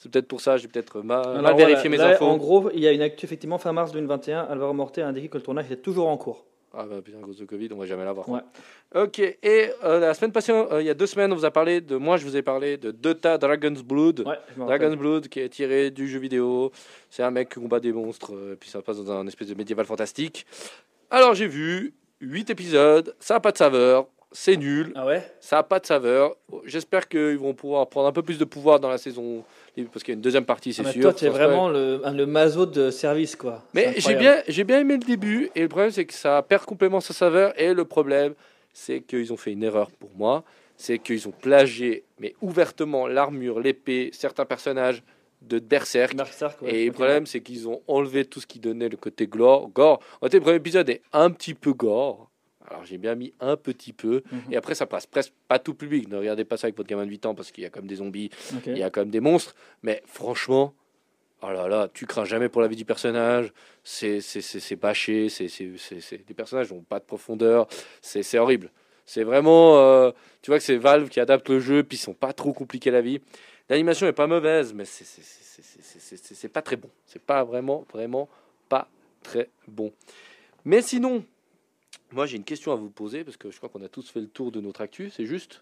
C'est 0.04 0.12
peut-être 0.12 0.28
pour 0.28 0.42
ça, 0.42 0.58
j'ai 0.58 0.68
peut-être 0.68 1.02
mal, 1.02 1.26
mal 1.26 1.46
Alors, 1.46 1.58
vérifié 1.58 1.88
voilà, 1.88 2.04
mes 2.04 2.10
là, 2.10 2.16
infos. 2.16 2.26
En 2.26 2.36
gros, 2.36 2.70
il 2.74 2.82
y 2.82 2.88
a 2.90 2.92
une 2.92 3.02
actu 3.02 3.26
effectivement 3.26 3.58
fin 3.58 3.72
mars 3.72 3.94
2021. 3.94 4.42
Alvaro 4.42 4.74
Morte 4.74 4.98
a 4.98 5.08
indiqué 5.08 5.30
que 5.30 5.38
le 5.38 5.44
tournage 5.44 5.68
était 5.68 5.78
toujours 5.78 6.10
en 6.10 6.18
cours. 6.18 6.44
Ah 6.74 6.86
bah 6.90 6.98
putain, 7.02 7.20
cause 7.22 7.38
de 7.38 7.46
Covid, 7.46 7.70
on 7.72 7.78
va 7.78 7.86
jamais 7.86 8.04
l'avoir. 8.04 8.28
Ouais. 8.28 8.42
Ok, 8.96 9.20
et 9.20 9.70
euh, 9.86 10.02
la 10.02 10.14
semaine 10.14 10.34
passée, 10.34 10.52
euh, 10.52 10.82
il 10.82 10.86
y 10.86 10.90
a 10.90 10.94
deux 10.94 11.06
semaines, 11.06 11.32
on 11.32 11.36
vous 11.36 11.46
a 11.46 11.52
parlé 11.52 11.80
de. 11.80 11.96
Moi, 11.96 12.18
je 12.18 12.26
vous 12.26 12.36
ai 12.36 12.42
parlé 12.42 12.76
de 12.76 12.92
Dota 12.92 13.38
Dragon's 13.38 13.82
Blood. 13.82 14.26
Ouais. 14.28 14.36
Dragon's 14.58 14.98
Blood 14.98 15.30
qui 15.30 15.40
est 15.40 15.48
tiré 15.48 15.90
du 15.90 16.10
jeu 16.10 16.20
vidéo. 16.20 16.74
C'est 17.10 17.24
un 17.24 17.32
mec 17.32 17.48
qui 17.48 17.62
combat 17.62 17.80
des 17.80 17.94
monstres, 17.94 18.36
euh, 18.36 18.54
et 18.54 18.56
puis 18.58 18.70
ça 18.70 18.80
se 18.80 18.84
passe 18.84 18.98
dans 18.98 19.10
un 19.14 19.26
espèce 19.28 19.48
de 19.48 19.56
médiéval 19.56 19.86
fantastique. 19.86 20.46
Alors 21.10 21.34
j'ai 21.34 21.48
vu 21.48 21.94
8 22.20 22.50
épisodes, 22.50 23.16
ça 23.22 23.36
n'a 23.36 23.40
pas 23.40 23.54
de 23.54 23.58
saveur, 23.58 24.08
c'est 24.34 24.58
nul, 24.58 24.92
Ah 24.96 25.06
ouais? 25.06 25.24
Ça 25.40 25.58
n'a 25.58 25.64
pas 25.64 25.80
de 25.80 25.86
saveur. 25.86 26.36
J'espère 26.66 27.08
qu'ils 27.08 27.38
vont 27.38 27.54
pouvoir 27.54 27.88
prendre 27.88 28.08
un 28.08 28.12
peu 28.12 28.24
plus 28.24 28.40
de 28.40 28.46
pouvoir 28.46 28.80
dans 28.80 28.90
la 28.90 28.98
saison, 28.98 29.44
parce 29.92 30.04
qu'il 30.04 30.12
y 30.12 30.16
a 30.16 30.18
une 30.18 30.22
deuxième 30.22 30.46
partie, 30.46 30.74
c'est 30.74 30.84
Ah, 30.86 30.92
sûr. 30.92 31.02
Toi, 31.02 31.14
tu 31.14 31.26
es 31.26 31.30
vraiment 31.30 31.68
le, 31.70 32.02
le 32.14 32.26
maso 32.26 32.66
de 32.66 32.92
service, 32.92 33.36
quoi. 33.36 33.64
Mais 33.74 33.94
j'ai 33.98 34.16
bien, 34.16 34.42
j'ai 34.48 34.64
bien 34.64 34.80
aimé 34.80 34.94
le 34.94 35.06
début, 35.06 35.50
et 35.56 35.62
le 35.62 35.68
problème 35.68 35.92
c'est 35.92 36.06
que 36.06 36.14
ça 36.14 36.42
perd 36.44 36.66
complètement 36.66 37.02
sa 37.02 37.14
saveur, 37.14 37.60
et 37.60 37.74
le 37.74 37.86
problème 37.86 38.34
c'est 38.74 39.02
qu'ils 39.02 39.32
ont 39.34 39.38
fait 39.38 39.52
une 39.52 39.64
erreur 39.64 39.90
pour 39.92 40.10
moi, 40.16 40.44
c'est 40.78 40.98
qu'ils 41.00 41.28
ont 41.28 41.32
plagié, 41.32 42.04
mais 42.20 42.34
ouvertement, 42.42 43.08
l'armure, 43.08 43.60
l'épée, 43.60 44.10
certains 44.14 44.46
personnages 44.46 45.04
de 45.42 45.60
Berserk. 45.60 46.16
Berserk, 46.16 46.62
ouais. 46.62 46.74
Et 46.74 46.86
le 46.86 46.92
problème, 46.92 47.26
c'est 47.26 47.42
qu'ils 47.42 47.68
ont 47.68 47.82
enlevé 47.88 48.26
tout 48.26 48.40
ce 48.40 48.48
qui 48.48 48.60
donnait 48.60 48.90
le 48.90 48.98
côté 48.98 49.28
gore. 49.28 49.70
gore. 49.70 50.00
En 50.22 50.28
fait, 50.28 50.36
le 50.36 50.42
premier 50.42 50.56
épisode 50.56 50.90
est 50.90 51.02
un 51.12 51.30
petit 51.32 51.54
peu 51.54 51.74
gore. 51.74 52.30
Alors, 52.70 52.86
j'ai 52.86 52.98
bien 52.98 53.16
mis 53.16 53.34
un 53.40 53.58
petit 53.58 53.94
peu. 53.94 54.24
Mhm. 54.32 54.42
Et 54.52 54.58
après, 54.58 54.76
ça 54.76 54.86
passe 54.86 55.06
presque 55.06 55.34
pas 55.48 55.60
tout 55.60 55.74
public. 55.74 56.08
Ne 56.10 56.18
regardez 56.18 56.46
pas 56.46 56.58
ça 56.58 56.68
avec 56.68 56.78
votre 56.78 56.90
gamin 56.90 57.06
de 57.06 57.10
8 57.12 57.26
ans 57.26 57.36
parce 57.36 57.52
qu'il 57.52 57.64
y 57.64 57.68
a 57.68 57.70
comme 57.70 57.88
des 57.88 57.96
zombies, 57.96 58.30
il 58.66 58.78
y 58.78 58.84
a 58.84 58.90
quand 58.90 59.02
même 59.02 59.10
des 59.10 59.20
monstres. 59.20 59.56
Mais 59.82 60.02
franchement, 60.06 60.74
oh 61.42 61.52
là 61.52 61.68
là, 61.68 61.90
tu 61.94 62.06
crains 62.06 62.26
jamais 62.26 62.50
pour 62.50 62.62
la 62.62 62.68
vie 62.68 62.76
du 62.76 62.86
personnage. 62.86 63.52
C'est 63.84 64.20
bâché. 64.80 65.30
c'est 65.30 66.26
des 66.26 66.34
personnages 66.34 66.72
n'ont 66.72 66.82
pas 66.82 67.00
de 67.00 67.06
profondeur. 67.06 67.68
C'est 68.02 68.38
horrible. 68.38 68.72
C'est 69.06 69.24
vraiment. 69.24 69.78
euh, 69.80 70.12
tu 70.42 70.50
vois 70.52 70.58
que 70.58 70.64
c'est 70.64 70.78
Valve 70.78 71.10
qui 71.10 71.20
adapte 71.20 71.50
le 71.50 71.60
jeu, 71.60 71.84
puis 71.84 71.98
ils 71.98 72.02
sont 72.02 72.14
pas 72.14 72.32
trop 72.32 72.54
compliqués 72.54 72.92
la 72.92 73.02
vie. 73.02 73.20
L'animation 73.70 74.08
est 74.08 74.14
pas 74.14 74.28
mauvaise, 74.28 74.74
mais 74.74 74.86
c'est 74.86 76.50
pas 76.50 76.62
très 76.62 76.78
bon. 76.78 76.90
C'est 77.06 77.22
pas 77.22 77.44
vraiment, 77.44 77.86
vraiment 77.92 78.30
pas 78.70 78.88
très 79.22 79.50
bon. 79.68 79.92
Mais 80.66 80.82
sinon, 80.82 81.26
moi 82.12 82.26
j'ai 82.26 82.38
une 82.38 82.44
question 82.44 82.72
à 82.72 82.76
vous 82.76 82.90
poser, 82.90 83.24
parce 83.24 83.38
que 83.38 83.52
je 83.52 83.58
crois 83.58 83.70
qu'on 83.70 83.84
a 83.84 83.90
tous 83.90 84.10
fait 84.10 84.20
le 84.20 84.28
tour 84.28 84.52
de 84.52 84.62
notre 84.62 84.82
actu, 84.82 85.10
c'est 85.16 85.26
juste? 85.26 85.62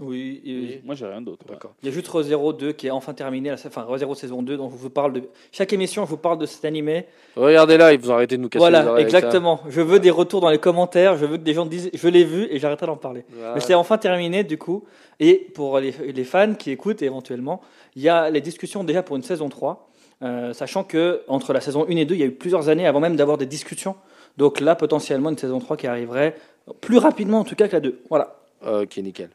Oui, 0.00 0.42
et- 0.44 0.58
Oui. 0.58 0.80
Moi, 0.82 0.96
j'ai 0.96 1.06
rien 1.06 1.22
d'autre. 1.22 1.46
ouais. 1.46 1.52
D'accord. 1.54 1.72
il 1.80 1.86
y 1.86 1.88
a 1.88 1.92
juste 1.92 2.08
ReZero 2.08 2.52
2 2.52 2.72
qui 2.72 2.88
est 2.88 2.90
enfin 2.90 3.14
terminé, 3.14 3.50
la- 3.50 3.54
enfin 3.54 3.82
ReZero 3.82 4.16
saison 4.16 4.42
2, 4.42 4.56
dont 4.56 4.68
je 4.68 4.74
vous 4.74 4.90
parle 4.90 5.12
de. 5.12 5.22
Chaque 5.52 5.72
émission, 5.72 6.04
je 6.04 6.10
vous 6.10 6.16
parle 6.16 6.38
de 6.38 6.46
cet 6.46 6.64
animé. 6.64 7.06
Regardez 7.36 7.76
là, 7.76 7.92
ils 7.92 8.00
vous 8.00 8.10
ont 8.10 8.14
arrêté 8.14 8.36
de 8.36 8.42
nous 8.42 8.48
casser 8.48 8.64
les 8.64 8.70
Voilà, 8.70 8.90
oreilles 8.90 9.02
avec 9.04 9.12
ça. 9.12 9.18
exactement. 9.18 9.60
Je 9.68 9.80
veux 9.80 10.00
des 10.00 10.10
retours 10.10 10.40
dans 10.40 10.50
les 10.50 10.58
commentaires, 10.58 11.16
je 11.16 11.26
veux 11.26 11.36
que 11.36 11.44
des 11.44 11.54
gens 11.54 11.64
disent 11.64 11.90
je 11.94 12.08
l'ai 12.08 12.24
vu 12.24 12.48
et 12.50 12.58
j'arrêterai 12.58 12.86
d'en 12.86 12.96
parler. 12.96 13.24
Mais 13.54 13.60
c'est 13.60 13.74
enfin 13.74 13.96
terminé 13.96 14.42
du 14.42 14.58
coup. 14.58 14.82
Et 15.20 15.36
pour 15.54 15.78
les, 15.78 15.92
les 16.12 16.24
fans 16.24 16.54
qui 16.54 16.72
écoutent 16.72 17.02
éventuellement, 17.02 17.60
il 17.94 18.02
y 18.02 18.08
a 18.08 18.30
les 18.30 18.40
discussions 18.40 18.82
déjà 18.82 19.04
pour 19.04 19.14
une 19.14 19.22
saison 19.22 19.48
3. 19.48 19.90
euh, 20.22 20.52
sachant 20.54 20.82
que 20.82 21.22
entre 21.28 21.52
la 21.52 21.60
saison 21.60 21.86
1 21.88 21.96
et 21.98 22.04
2, 22.04 22.14
il 22.16 22.20
y 22.20 22.24
a 22.24 22.26
eu 22.26 22.32
plusieurs 22.32 22.68
années 22.68 22.86
avant 22.86 22.98
même 23.00 23.14
d'avoir 23.14 23.36
des 23.38 23.46
discussions. 23.46 23.94
Donc 24.36 24.60
là, 24.60 24.74
potentiellement, 24.74 25.30
une 25.30 25.38
saison 25.38 25.58
3 25.60 25.76
qui 25.76 25.86
arriverait 25.86 26.36
plus 26.80 26.98
rapidement 26.98 27.40
en 27.40 27.44
tout 27.44 27.54
cas 27.54 27.68
que 27.68 27.72
la 27.72 27.80
2. 27.80 28.00
Voilà. 28.10 28.36
Ok, 28.66 28.96
nickel. 28.98 29.30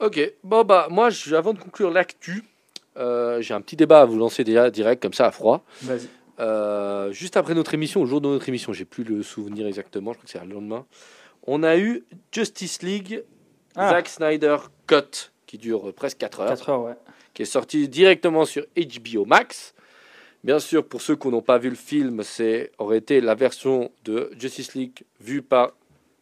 Ok, 0.00 0.18
bon 0.42 0.64
bah 0.64 0.88
moi, 0.90 1.10
je- 1.10 1.34
avant 1.34 1.52
de 1.52 1.58
conclure 1.58 1.90
l'actu, 1.90 2.42
euh, 2.96 3.40
j'ai 3.42 3.52
un 3.54 3.60
petit 3.60 3.76
débat 3.76 4.00
à 4.00 4.04
vous 4.06 4.16
lancer 4.16 4.44
déjà 4.44 4.70
direct 4.70 5.02
comme 5.02 5.12
ça 5.12 5.26
à 5.26 5.30
froid. 5.30 5.62
Vas-y. 5.82 6.08
Euh, 6.38 7.12
juste 7.12 7.36
après 7.36 7.52
notre 7.54 7.74
émission, 7.74 8.00
au 8.00 8.06
jour 8.06 8.22
de 8.22 8.28
notre 8.28 8.48
émission, 8.48 8.72
j'ai 8.72 8.86
plus 8.86 9.04
le 9.04 9.22
souvenir 9.22 9.66
exactement, 9.66 10.12
je 10.12 10.18
crois 10.18 10.24
que 10.24 10.30
c'est 10.30 10.42
le 10.44 10.54
lendemain. 10.54 10.86
On 11.46 11.62
a 11.62 11.76
eu 11.76 12.04
Justice 12.32 12.82
League, 12.82 13.22
Ah. 13.76 13.90
Zack 13.90 14.08
Snyder 14.08 14.56
Cut, 14.86 15.30
qui 15.46 15.58
dure 15.58 15.92
presque 15.92 16.16
4 16.18 16.40
heures, 16.40 16.48
4 16.48 16.68
heures, 16.70 16.82
ouais. 16.82 16.94
qui 17.34 17.42
est 17.42 17.46
sorti 17.46 17.86
directement 17.88 18.46
sur 18.46 18.64
HBO 18.74 19.26
Max. 19.26 19.74
Bien 20.42 20.58
sûr, 20.58 20.84
pour 20.84 21.02
ceux 21.02 21.16
qui 21.16 21.28
n'ont 21.28 21.42
pas 21.42 21.58
vu 21.58 21.68
le 21.68 21.76
film, 21.76 22.22
c'est 22.22 22.72
aurait 22.78 22.98
été 22.98 23.20
la 23.20 23.34
version 23.34 23.90
de 24.04 24.30
Justice 24.38 24.74
League 24.74 25.02
vue 25.20 25.42
par 25.42 25.72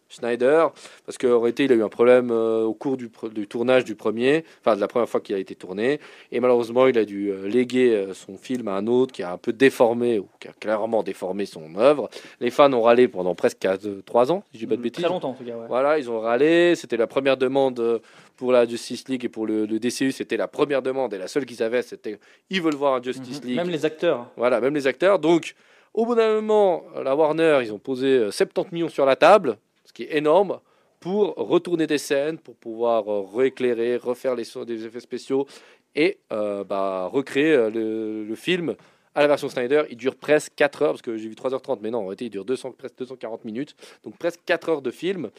Schneider, 0.09 0.73
parce 1.05 1.19
qu'en 1.19 1.39
réalité, 1.39 1.65
il 1.65 1.73
a 1.73 1.75
eu 1.75 1.83
un 1.83 1.89
problème 1.89 2.31
euh, 2.31 2.65
au 2.65 2.73
cours 2.73 2.97
du, 2.97 3.11
tournage 3.47 3.85
du 3.85 3.95
premier, 3.95 4.45
enfin 4.61 4.75
de 4.75 4.81
la 4.81 4.89
première 4.89 5.09
fois 5.09 5.21
qu'il 5.21 5.37
a 5.37 5.39
été 5.39 5.55
tourné, 5.55 6.01
et 6.33 6.41
malheureusement, 6.41 6.87
il 6.87 6.97
a 6.99 7.05
dû 7.05 7.31
euh, 7.31 7.47
léguer 7.47 7.95
euh, 7.95 8.15
son 8.15 8.39
film 8.39 8.69
à 8.69 8.73
un 8.73 8.87
autre 8.87 9.13
qui 9.13 9.23
a 9.23 9.33
un 9.33 9.37
peu 9.37 9.53
déformé, 9.53 10.19
ou 10.19 10.27
qui 10.41 10.49
a 10.49 10.53
clairement 10.53 11.03
déformé 11.03 11.45
son 11.45 11.77
œuvre. 11.77 12.09
Les 12.41 12.51
fans 12.51 12.73
ont 12.73 12.83
râlé 12.83 13.07
pendant 13.07 13.35
presque 13.35 13.59
3 14.07 14.33
ans, 14.33 14.43
si 14.51 14.59
je 14.59 14.65
dis 14.65 14.67
pas 14.67 14.77
de 14.77 14.83
bêtises. 14.83 15.05
Très 15.05 15.13
longtemps 15.13 15.31
en 15.31 15.35
tout 15.35 15.45
cas. 15.45 15.57
Ouais. 15.57 15.67
Voilà, 15.69 15.99
ils 15.99 16.11
ont 16.11 16.21
râlé. 16.21 16.75
C'était 16.75 16.97
la 16.97 17.07
première 17.07 17.37
demande 17.37 18.01
pour 18.39 18.53
la 18.53 18.67
Justice 18.67 19.07
League 19.09 19.25
et 19.27 19.29
pour 19.29 19.47
le, 19.47 19.67
le 19.67 19.79
DCU. 19.79 20.13
C'était 20.13 20.39
la 20.39 20.49
première 20.49 20.81
demande 20.81 21.13
et 21.13 21.19
la 21.19 21.29
seule 21.29 21.45
qu'ils 21.45 21.63
avaient, 21.63 21.83
c'était 21.83 22.19
ils 22.49 22.63
veulent 22.63 22.75
voir 22.77 22.95
un 22.95 23.03
Justice 23.03 23.43
Mhm. 23.43 23.47
League. 23.49 23.57
Même 23.57 23.69
les 23.69 23.85
acteurs. 23.85 24.31
Voilà, 24.37 24.61
même 24.61 24.75
les 24.75 24.87
acteurs. 24.87 25.19
Donc, 25.19 25.55
au 25.93 26.07
bout 26.07 26.15
d'un 26.15 26.35
moment, 26.37 26.85
la 27.05 27.15
Warner, 27.15 27.59
ils 27.63 27.73
ont 27.73 27.79
posé 27.79 28.07
euh, 28.07 28.31
70 28.31 28.73
millions 28.73 28.89
sur 28.89 29.05
la 29.05 29.17
table, 29.17 29.59
ce 29.85 29.93
qui 29.93 30.05
est 30.05 30.17
énorme, 30.17 30.61
pour 31.01 31.35
retourner 31.37 31.87
des 31.87 31.99
scènes, 31.99 32.39
pour 32.39 32.55
pouvoir 32.57 33.13
euh, 33.13 33.27
rééclairer, 33.35 33.97
refaire 33.97 34.35
les 34.35 34.45
sons, 34.45 34.65
des 34.65 34.85
effets 34.87 35.01
spéciaux 35.01 35.47
et 35.95 36.19
euh, 36.33 36.63
bah, 36.65 37.09
recréer 37.13 37.53
euh, 37.53 37.71
le, 37.71 38.25
le 38.25 38.35
film 38.37 38.75
à 39.15 39.23
la 39.23 39.27
version 39.27 39.49
Snyder. 39.49 39.83
Il 39.91 39.97
dure 39.97 40.15
presque 40.15 40.53
4 40.55 40.83
heures, 40.83 40.91
parce 40.93 41.03
que 41.03 41.17
j'ai 41.17 41.29
vu 41.29 41.35
3h30, 41.35 41.79
mais 41.83 41.91
non, 41.91 41.99
en 41.99 42.03
réalité, 42.03 42.27
il 42.27 42.31
dure 42.31 42.45
200, 42.45 42.73
presque 42.79 42.99
240 42.99 43.45
minutes, 43.45 43.75
donc 44.05 44.17
presque 44.17 44.41
4 44.47 44.69
heures 44.69 44.83
de 44.83 44.91
film. 44.93 45.31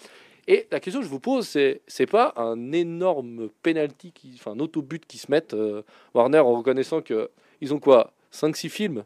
Et 0.52 0.68
la 0.72 0.80
question 0.80 1.00
que 1.02 1.06
je 1.06 1.12
vous 1.12 1.20
pose, 1.20 1.48
c'est 1.48 1.82
c'est 1.88 2.08
pas 2.08 2.34
un 2.36 2.72
énorme 2.72 3.50
penalty, 3.62 4.12
qui, 4.12 4.32
enfin 4.34 4.52
un 4.54 4.60
autobut 4.60 5.00
qui 5.08 5.20
se 5.20 5.30
mettent 5.30 5.54
euh, 5.54 5.84
Warner 6.16 6.40
en 6.40 6.58
reconnaissant 6.58 7.02
que 7.02 7.30
ils 7.62 7.72
ont 7.74 7.80
quoi 7.80 8.12
5-6 8.34 8.68
films 8.70 9.04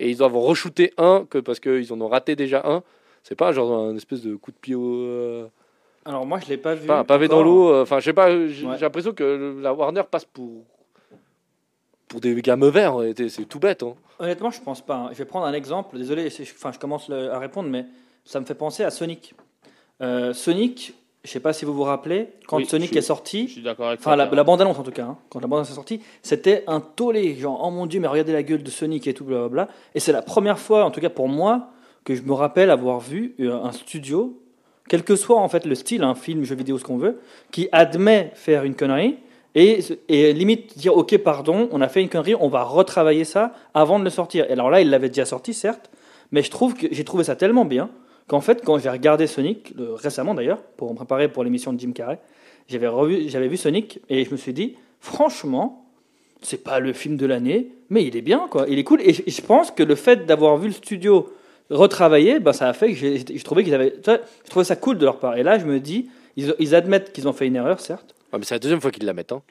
et 0.00 0.10
ils 0.10 0.16
doivent 0.16 0.34
en 0.36 0.40
re-shooter 0.40 0.92
un 0.98 1.26
que 1.30 1.38
parce 1.38 1.60
qu'ils 1.60 1.92
en 1.92 2.00
ont 2.00 2.08
raté 2.08 2.34
déjà 2.34 2.62
un. 2.64 2.82
C'est 3.22 3.36
pas 3.36 3.52
genre 3.52 3.72
un 3.72 3.94
espèce 3.96 4.20
de 4.22 4.34
coup 4.34 4.50
de 4.50 4.56
pied 4.56 4.74
au. 4.74 4.96
euh, 5.04 5.46
Alors 6.04 6.26
moi 6.26 6.40
je 6.40 6.48
l'ai 6.48 6.56
pas 6.56 6.74
vu. 6.74 6.86
pas 6.88 6.98
un 6.98 7.04
pavé 7.04 7.28
dans 7.28 7.42
l'eau. 7.42 7.70
euh, 7.72 7.82
Enfin, 7.82 8.00
je 8.00 8.06
sais 8.06 8.12
pas, 8.12 8.46
j'ai 8.48 8.66
Ouais. 8.66 8.78
l'impression 8.78 9.12
que 9.12 9.58
la 9.62 9.72
Warner 9.72 10.02
passe 10.10 10.24
pour. 10.24 10.64
pour 12.08 12.20
des 12.20 12.34
en 12.50 12.96
réalité. 12.96 13.28
C'est 13.28 13.44
tout 13.44 13.60
bête. 13.60 13.84
Hein. 13.84 13.94
Honnêtement, 14.18 14.50
je 14.50 14.60
pense 14.60 14.80
pas. 14.84 14.96
hein. 14.96 15.08
Je 15.12 15.18
vais 15.18 15.24
prendre 15.24 15.46
un 15.46 15.52
exemple. 15.52 15.96
Désolé, 15.96 16.26
enfin, 16.26 16.72
je 16.72 16.78
commence 16.80 17.08
le- 17.08 17.30
à 17.30 17.38
répondre, 17.38 17.68
mais 17.68 17.84
ça 18.24 18.40
me 18.40 18.44
fait 18.44 18.56
penser 18.56 18.82
à 18.82 18.90
Sonic. 18.90 19.34
Euh, 20.02 20.32
Sonic, 20.32 20.94
je 21.24 21.30
sais 21.30 21.40
pas 21.40 21.52
si 21.52 21.64
vous 21.64 21.74
vous 21.74 21.82
rappelez, 21.82 22.28
quand 22.46 22.56
Oui, 22.56 22.66
Sonic 22.66 22.92
je- 22.92 22.98
est 22.98 23.02
Je 23.02 23.06
sorti, 23.06 23.48
suis 23.48 23.62
d'accord 23.62 23.88
avec 23.88 24.00
enfin 24.00 24.16
la, 24.16 24.26
la 24.26 24.44
bande-annonce 24.44 24.78
en 24.78 24.82
tout 24.82 24.90
cas, 24.90 25.04
hein, 25.04 25.18
quand 25.28 25.40
la 25.40 25.46
bande-annonce 25.46 25.70
est 25.70 25.74
sortie, 25.74 26.00
c'était 26.22 26.64
un 26.66 26.80
tollé, 26.80 27.34
genre 27.36 27.60
oh 27.64 27.70
mon 27.70 27.86
dieu, 27.86 28.00
mais 28.00 28.08
regardez 28.08 28.32
la 28.32 28.42
gueule 28.42 28.62
de 28.62 28.70
Sonic 28.70 29.06
et 29.06 29.14
tout, 29.14 29.24
blablabla. 29.24 29.68
Et 29.94 30.00
c'est 30.00 30.12
la 30.12 30.22
première 30.22 30.58
fois, 30.58 30.84
en 30.84 30.90
tout 30.90 31.00
cas 31.00 31.10
pour 31.10 31.28
moi, 31.28 31.68
que 32.04 32.14
je 32.14 32.22
me 32.22 32.32
rappelle 32.32 32.70
avoir 32.70 33.00
vu 33.00 33.34
euh, 33.40 33.62
un 33.62 33.72
studio, 33.72 34.40
quel 34.88 35.04
que 35.04 35.14
soit 35.16 35.38
en 35.38 35.48
fait 35.48 35.66
le 35.66 35.74
style, 35.74 36.02
un 36.02 36.14
film, 36.14 36.44
jeu 36.44 36.54
vidéo, 36.56 36.78
ce 36.78 36.84
qu'on 36.84 36.96
veut, 36.96 37.20
qui 37.50 37.68
admet 37.72 38.30
faire 38.34 38.64
une 38.64 38.74
connerie. 38.74 39.16
Et, 39.56 39.80
et 40.08 40.32
limite 40.32 40.78
dire 40.78 40.96
ok 40.96 41.18
pardon 41.18 41.68
on 41.72 41.80
a 41.80 41.88
fait 41.88 42.00
une 42.00 42.08
connerie 42.08 42.36
on 42.36 42.46
va 42.46 42.62
retravailler 42.62 43.24
ça 43.24 43.52
avant 43.74 43.98
de 43.98 44.04
le 44.04 44.10
sortir 44.10 44.46
et 44.48 44.52
alors 44.52 44.70
là 44.70 44.80
il 44.80 44.90
l'avait 44.90 45.08
déjà 45.08 45.24
sorti 45.24 45.54
certes 45.54 45.90
mais 46.30 46.44
je 46.44 46.52
trouve 46.52 46.74
que 46.74 46.86
j'ai 46.92 47.02
trouvé 47.02 47.24
ça 47.24 47.34
tellement 47.34 47.64
bien 47.64 47.90
qu'en 48.30 48.40
fait 48.40 48.62
quand 48.64 48.78
j'ai 48.78 48.88
regardé 48.88 49.26
Sonic 49.26 49.72
le- 49.76 49.92
récemment 49.94 50.34
d'ailleurs 50.34 50.62
pour 50.76 50.88
me 50.92 50.94
préparer 50.94 51.26
pour 51.26 51.42
l'émission 51.42 51.72
de 51.72 51.80
Jim 51.80 51.90
Carrey 51.90 52.20
j'avais 52.68 52.86
revu 52.86 53.28
j'avais 53.28 53.48
vu 53.48 53.56
Sonic 53.56 53.98
et 54.08 54.24
je 54.24 54.30
me 54.30 54.36
suis 54.36 54.52
dit 54.52 54.76
franchement 55.00 55.84
c'est 56.40 56.62
pas 56.62 56.78
le 56.78 56.92
film 56.92 57.16
de 57.16 57.26
l'année 57.26 57.72
mais 57.88 58.04
il 58.04 58.16
est 58.16 58.22
bien 58.22 58.46
quoi 58.48 58.66
il 58.68 58.78
est 58.78 58.84
cool 58.84 59.00
et 59.02 59.12
je, 59.12 59.42
pense 59.42 59.72
que 59.72 59.82
le 59.82 59.96
fait 59.96 60.26
d'avoir 60.26 60.58
vu 60.58 60.68
le 60.68 60.72
studio 60.72 61.28
retravailler 61.70 62.38
bah, 62.38 62.52
ça 62.52 62.68
a 62.68 62.72
fait 62.72 62.90
que 62.90 62.94
j'ai 62.94 63.18
je 63.18 63.42
trouvais 63.44 63.64
qu'ils 63.64 63.74
avaient 63.74 63.94
je 64.06 64.48
trouvais 64.48 64.64
ça 64.64 64.76
cool 64.76 64.96
de 64.98 65.04
leur 65.04 65.18
part 65.18 65.36
et 65.36 65.42
là 65.42 65.58
je 65.58 65.64
me 65.64 65.80
dis 65.80 66.08
ils, 66.36 66.74
admettent 66.76 67.12
qu'ils 67.12 67.26
ont 67.26 67.32
fait 67.32 67.48
une 67.48 67.56
erreur 67.56 67.80
certes 67.80 68.14
mais 68.32 68.44
c'est 68.44 68.54
la 68.54 68.60
deuxième 68.60 68.80
fois 68.80 68.92
qu'ils 68.92 69.06
la 69.06 69.12
mettent. 69.12 69.32
Hein. 69.32 69.42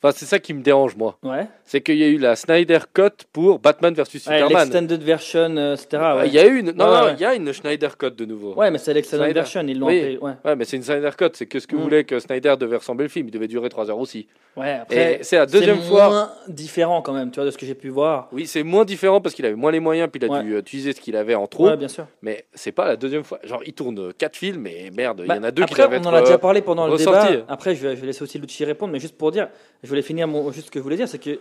Enfin, 0.00 0.14
c'est 0.16 0.26
ça 0.26 0.38
qui 0.38 0.54
me 0.54 0.62
dérange, 0.62 0.94
moi. 0.96 1.18
ouais 1.24 1.46
C'est 1.64 1.80
qu'il 1.80 1.96
y 1.96 2.04
a 2.04 2.06
eu 2.06 2.18
la 2.18 2.36
Snyder 2.36 2.78
Cut 2.94 3.24
pour 3.32 3.58
Batman 3.58 3.92
Ouais, 3.98 4.04
Superman. 4.04 4.48
l'extended 4.48 5.02
version 5.02 5.56
euh, 5.56 5.74
etc 5.74 5.88
ouais. 6.18 6.28
Il 6.28 6.32
y 6.34 6.38
a 6.38 6.46
eu 6.46 6.60
une. 6.60 6.70
Non, 6.70 6.84
Ouais, 6.84 6.90
non, 7.00 7.04
ouais. 7.06 7.14
il 7.14 7.20
y 7.20 7.24
a 7.24 7.34
une 7.34 7.52
Snyder 7.52 7.88
Cut 7.98 8.10
de 8.12 8.24
nouveau. 8.24 8.54
Ouais, 8.54 8.70
mais 8.70 8.78
c'est 8.78 8.94
l'extended 8.94 9.34
version, 9.34 9.62
ils 9.66 9.76
l'ont 9.78 9.88
Oui. 9.88 10.16
Ouais, 10.22 10.32
Ouais, 10.44 10.54
mais 10.56 10.64
c'est 10.64 10.76
une 10.76 10.84
Snyder 10.84 11.10
Cut. 11.18 11.30
C'est 11.34 11.46
que 11.46 11.58
ce 11.58 11.66
que 11.66 11.74
Mm. 11.74 11.80
voulait 11.80 12.04
que 12.04 12.18
Snyder 12.20 12.54
devait 12.60 12.76
ressembler 12.76 13.06
le 13.06 13.08
film. 13.10 13.26
Il 13.26 13.32
devait 13.32 13.48
durer 13.48 13.68
3 13.68 13.90
heures 13.90 13.98
aussi. 13.98 14.28
ouais 14.56 14.70
après, 14.82 15.18
c'est 15.22 15.36
la 15.36 15.46
deuxième 15.46 15.78
c'est 15.80 15.88
fois. 15.88 16.08
moins 16.08 16.30
différent 16.48 17.02
quand 17.02 17.12
même, 17.12 17.30
tu 17.30 17.36
vois, 17.36 17.44
de 17.46 17.50
ce 17.50 17.58
que 17.58 17.66
j'ai 17.66 17.74
pu 17.74 17.88
voir. 17.88 18.28
Oui, 18.32 18.46
c'est 18.46 18.62
moins 18.62 18.84
différent 18.84 19.20
parce 19.20 19.34
qu'il 19.34 19.46
avait 19.46 19.54
moins 19.56 19.72
les 19.72 19.80
moyens, 19.80 20.08
puis 20.12 20.20
il 20.24 20.30
a 20.30 20.32
Ouais. 20.32 20.42
dû 20.44 20.54
euh, 20.54 20.60
utiliser 20.60 20.92
ce 20.92 21.00
qu'il 21.00 21.16
avait 21.16 21.34
en 21.34 21.46
trop. 21.48 21.68
Ouais, 21.70 21.76
bien 21.76 21.88
sûr. 21.88 22.06
Mais 22.22 22.44
c'est 22.54 22.72
pas 22.72 22.86
la 22.86 22.96
deuxième 22.96 23.24
fois. 23.24 23.38
Genre, 23.44 23.62
il 23.66 23.72
tourne 23.72 24.12
4 24.14 24.36
films, 24.36 24.66
et 24.68 24.90
merde, 24.90 25.20
il 25.24 25.28
Bah, 25.28 25.36
y 25.36 25.38
en 25.38 25.42
a 25.42 25.50
deux 25.50 25.64
qui 25.64 25.72
après, 25.72 25.82
doivent 25.82 25.92
on 25.92 26.02
être. 26.02 26.06
en 26.06 26.14
a 26.14 26.18
euh, 26.18 26.24
déjà 26.24 26.38
parlé 26.38 26.62
pendant 26.62 26.86
le 26.86 26.92
ressortis. 26.92 27.32
débat. 27.32 27.44
Après, 27.48 27.74
je 27.74 27.86
vais, 27.86 27.96
je 27.96 28.00
vais 28.00 28.06
laisser 28.08 28.22
aussi 28.22 28.38
Lucci 28.38 28.64
répondre, 28.64 28.92
mais 28.92 29.00
juste 29.00 29.16
pour 29.16 29.30
dire, 29.32 29.48
je 29.88 29.90
voulais 29.90 30.02
finir 30.02 30.28
mon, 30.28 30.52
juste 30.52 30.66
ce 30.66 30.70
que 30.70 30.78
je 30.78 30.82
voulais 30.84 30.96
dire, 30.96 31.08
c'est 31.08 31.18
que 31.18 31.40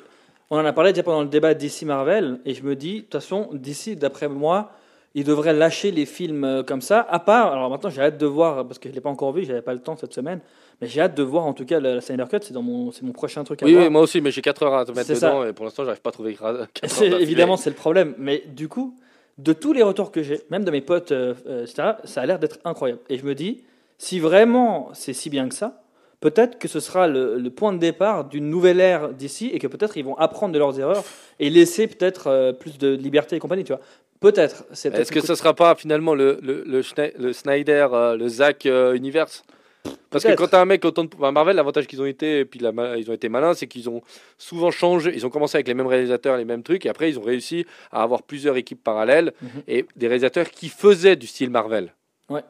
on 0.49 0.57
en 0.57 0.63
a 0.65 0.71
parlé 0.71 0.93
déjà 0.93 1.03
pendant 1.03 1.21
le 1.21 1.27
débat 1.27 1.53
DC 1.53 1.81
Marvel, 1.83 2.39
et 2.45 2.53
je 2.53 2.63
me 2.63 2.75
dis, 2.77 2.95
de 2.95 3.01
toute 3.01 3.13
façon, 3.15 3.49
DC, 3.51 3.97
d'après 3.99 4.29
moi, 4.29 4.71
ils 5.15 5.25
devraient 5.25 5.51
lâcher 5.53 5.91
les 5.91 6.05
films 6.05 6.45
euh, 6.45 6.63
comme 6.63 6.79
ça. 6.81 7.05
À 7.09 7.19
part, 7.19 7.51
alors 7.51 7.69
maintenant, 7.69 7.89
j'ai 7.89 8.01
hâte 8.01 8.17
de 8.17 8.25
voir 8.25 8.65
parce 8.65 8.79
que 8.79 8.87
je 8.87 8.93
l'ai 8.93 9.01
pas 9.01 9.09
encore 9.09 9.33
vu, 9.33 9.43
j'avais 9.43 9.61
pas 9.61 9.73
le 9.73 9.81
temps 9.81 9.97
cette 9.97 10.13
semaine, 10.13 10.39
mais 10.79 10.87
j'ai 10.87 11.01
hâte 11.01 11.15
de 11.15 11.23
voir 11.23 11.45
en 11.45 11.51
tout 11.53 11.65
cas 11.65 11.81
la, 11.81 11.95
la 11.95 12.01
Snyder 12.01 12.23
Cut. 12.29 12.37
C'est 12.43 12.53
mon, 12.53 12.91
mon 13.01 13.11
prochain 13.11 13.43
truc 13.43 13.61
à 13.61 13.65
Oui, 13.65 13.73
voir. 13.73 13.83
oui, 13.83 13.89
moi 13.89 14.01
aussi, 14.01 14.21
mais 14.21 14.31
j'ai 14.31 14.41
4 14.41 14.63
heures 14.63 14.75
à 14.75 14.85
te 14.85 14.91
mettre 14.93 15.13
ça. 15.13 15.27
dedans, 15.31 15.43
et 15.45 15.51
pour 15.51 15.65
l'instant, 15.65 15.83
j'arrive 15.83 16.01
pas 16.01 16.09
à 16.11 16.13
trouver 16.13 16.33
4 16.35 16.45
heures. 16.45 16.67
Évidemment, 17.19 17.57
c'est 17.57 17.69
le 17.71 17.75
problème. 17.75 18.13
Mais 18.17 18.43
du 18.47 18.69
coup, 18.69 18.95
de 19.37 19.51
tous 19.53 19.73
les 19.73 19.83
retours 19.83 20.11
que 20.11 20.23
j'ai, 20.23 20.39
même 20.49 20.63
de 20.63 20.71
mes 20.71 20.81
potes, 20.81 21.11
euh, 21.11 21.33
euh, 21.47 21.63
etc., 21.63 21.89
ça 22.05 22.21
a 22.21 22.25
l'air 22.25 22.39
d'être 22.39 22.59
incroyable. 22.63 23.01
Et 23.09 23.17
je 23.17 23.25
me 23.25 23.35
dis, 23.35 23.63
si 23.97 24.19
vraiment 24.19 24.89
c'est 24.93 25.13
si 25.13 25.29
bien 25.29 25.49
que 25.49 25.55
ça, 25.55 25.81
peut-être 26.19 26.57
que 26.59 26.67
ce 26.67 26.79
sera 26.79 27.07
le, 27.07 27.37
le 27.37 27.49
point 27.49 27.73
de 27.73 27.77
départ 27.79 28.25
d'une 28.25 28.49
nouvelle 28.49 28.79
ère 28.79 29.09
d'ici 29.09 29.49
et 29.53 29.59
que 29.59 29.67
peut-être 29.67 29.97
ils 29.97 30.03
vont 30.05 30.17
apprendre 30.17 30.53
de 30.53 30.59
leurs 30.59 30.79
erreurs 30.79 31.03
et 31.39 31.49
laisser 31.49 31.87
peut-être 31.87 32.27
euh, 32.27 32.53
plus 32.53 32.77
de 32.77 32.89
liberté 32.95 33.35
et 33.35 33.39
compagnie, 33.39 33.63
tu 33.63 33.73
vois. 33.73 33.81
Peut-être. 34.19 34.65
Est-ce 34.71 35.11
que 35.11 35.21
ce 35.21 35.35
sera 35.35 35.53
pas 35.53 35.75
finalement 35.75 36.15
le, 36.15 36.39
le, 36.41 36.63
le, 36.65 36.81
Schne- 36.81 37.13
le 37.19 37.33
Snyder, 37.33 37.87
euh, 37.93 38.15
le 38.17 38.27
Zack 38.27 38.65
euh, 38.65 38.93
Universe? 38.95 39.43
Parce 40.09 40.23
que 40.23 40.33
quand 40.33 40.47
tu 40.47 40.55
as 40.55 40.59
un 40.61 40.65
mec 40.65 40.83
autant 40.83 41.03
de. 41.05 41.09
Marvel, 41.31 41.55
l'avantage 41.55 41.85
qu'ils 41.87 42.01
ont 42.01 42.05
été, 42.05 42.39
et 42.39 42.45
puis 42.45 42.59
la 42.59 42.71
ils 42.97 43.09
ont 43.09 43.13
été 43.13 43.29
malins, 43.29 43.53
c'est 43.53 43.67
qu'ils 43.67 43.87
ont 43.89 44.01
souvent 44.37 44.71
changé. 44.71 45.11
Ils 45.15 45.25
ont 45.25 45.29
commencé 45.29 45.55
avec 45.55 45.67
les 45.67 45.73
mêmes 45.75 45.87
réalisateurs, 45.87 46.35
les 46.35 46.45
mêmes 46.45 46.63
trucs, 46.63 46.85
et 46.85 46.89
après 46.89 47.09
ils 47.09 47.19
ont 47.19 47.21
réussi 47.21 47.65
à 47.91 48.01
avoir 48.03 48.23
plusieurs 48.23 48.57
équipes 48.57 48.83
parallèles 48.83 49.33
Mhm. 49.41 49.49
et 49.67 49.85
des 49.95 50.07
réalisateurs 50.07 50.49
qui 50.49 50.67
faisaient 50.69 51.15
du 51.15 51.27
style 51.27 51.51
Marvel. 51.51 51.93
Ouais. 52.29 52.41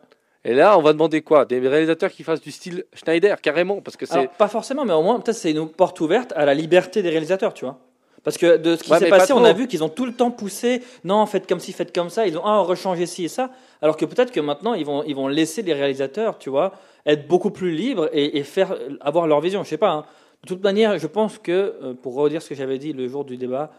Et 0.47 0.53
là, 0.53 0.77
on 0.77 0.81
va 0.81 0.93
demander 0.93 1.21
quoi? 1.21 1.45
Des 1.45 1.59
réalisateurs 1.59 2.09
qui 2.09 2.23
fassent 2.23 2.41
du 2.41 2.51
style 2.51 2.85
Schneider, 2.93 3.39
carrément, 3.41 3.81
parce 3.81 3.97
que 3.97 4.05
c'est. 4.05 4.29
Pas 4.37 4.47
forcément, 4.47 4.85
mais 4.85 4.93
au 4.93 5.03
moins, 5.03 5.19
peut-être 5.19 5.35
c'est 5.37 5.51
une 5.51 5.67
porte 5.67 5.99
ouverte 5.99 6.31
à 6.37 6.45
la 6.45 6.53
liberté 6.53 7.03
des 7.03 7.09
réalisateurs, 7.09 7.53
tu 7.53 7.65
vois. 7.65 7.77
Parce 8.23 8.37
que 8.37 8.57
de 8.57 8.75
ce 8.75 8.83
qui 8.83 8.91
Ouais, 8.91 8.99
s'est 8.99 9.09
pas 9.09 9.19
passé, 9.19 9.33
on 9.33 9.43
a 9.43 9.53
vu 9.53 9.67
qu'ils 9.67 9.83
ont 9.83 9.89
tout 9.89 10.05
le 10.05 10.13
temps 10.13 10.31
poussé, 10.31 10.81
non, 11.03 11.25
faites 11.25 11.47
comme 11.47 11.59
ci, 11.59 11.71
faites 11.73 11.93
comme 11.93 12.09
ça, 12.09 12.25
ils 12.27 12.37
ont 12.37 12.45
ah, 12.45 12.59
rechangé 12.59 13.05
ci 13.05 13.25
et 13.25 13.27
ça. 13.27 13.51
Alors 13.81 13.95
que 13.97 14.05
peut-être 14.05 14.31
que 14.31 14.39
maintenant, 14.39 14.73
ils 14.73 14.85
vont, 14.85 15.03
ils 15.03 15.15
vont 15.15 15.27
laisser 15.27 15.61
les 15.61 15.73
réalisateurs, 15.73 16.37
tu 16.37 16.49
vois, 16.49 16.73
être 17.05 17.27
beaucoup 17.27 17.51
plus 17.51 17.71
libres 17.71 18.09
et, 18.13 18.37
et 18.37 18.43
faire 18.43 18.75
avoir 19.01 19.27
leur 19.27 19.39
vision. 19.41 19.63
Je 19.63 19.69
sais 19.69 19.77
pas. 19.77 19.91
hein. 19.91 20.05
De 20.43 20.47
toute 20.47 20.63
manière, 20.63 20.97
je 20.97 21.07
pense 21.07 21.37
que, 21.39 21.51
euh, 21.81 21.93
pour 21.93 22.15
redire 22.15 22.41
ce 22.41 22.49
que 22.49 22.55
j'avais 22.55 22.77
dit 22.79 22.93
le 22.93 23.07
jour 23.07 23.23
du 23.25 23.37
débat, 23.37 23.71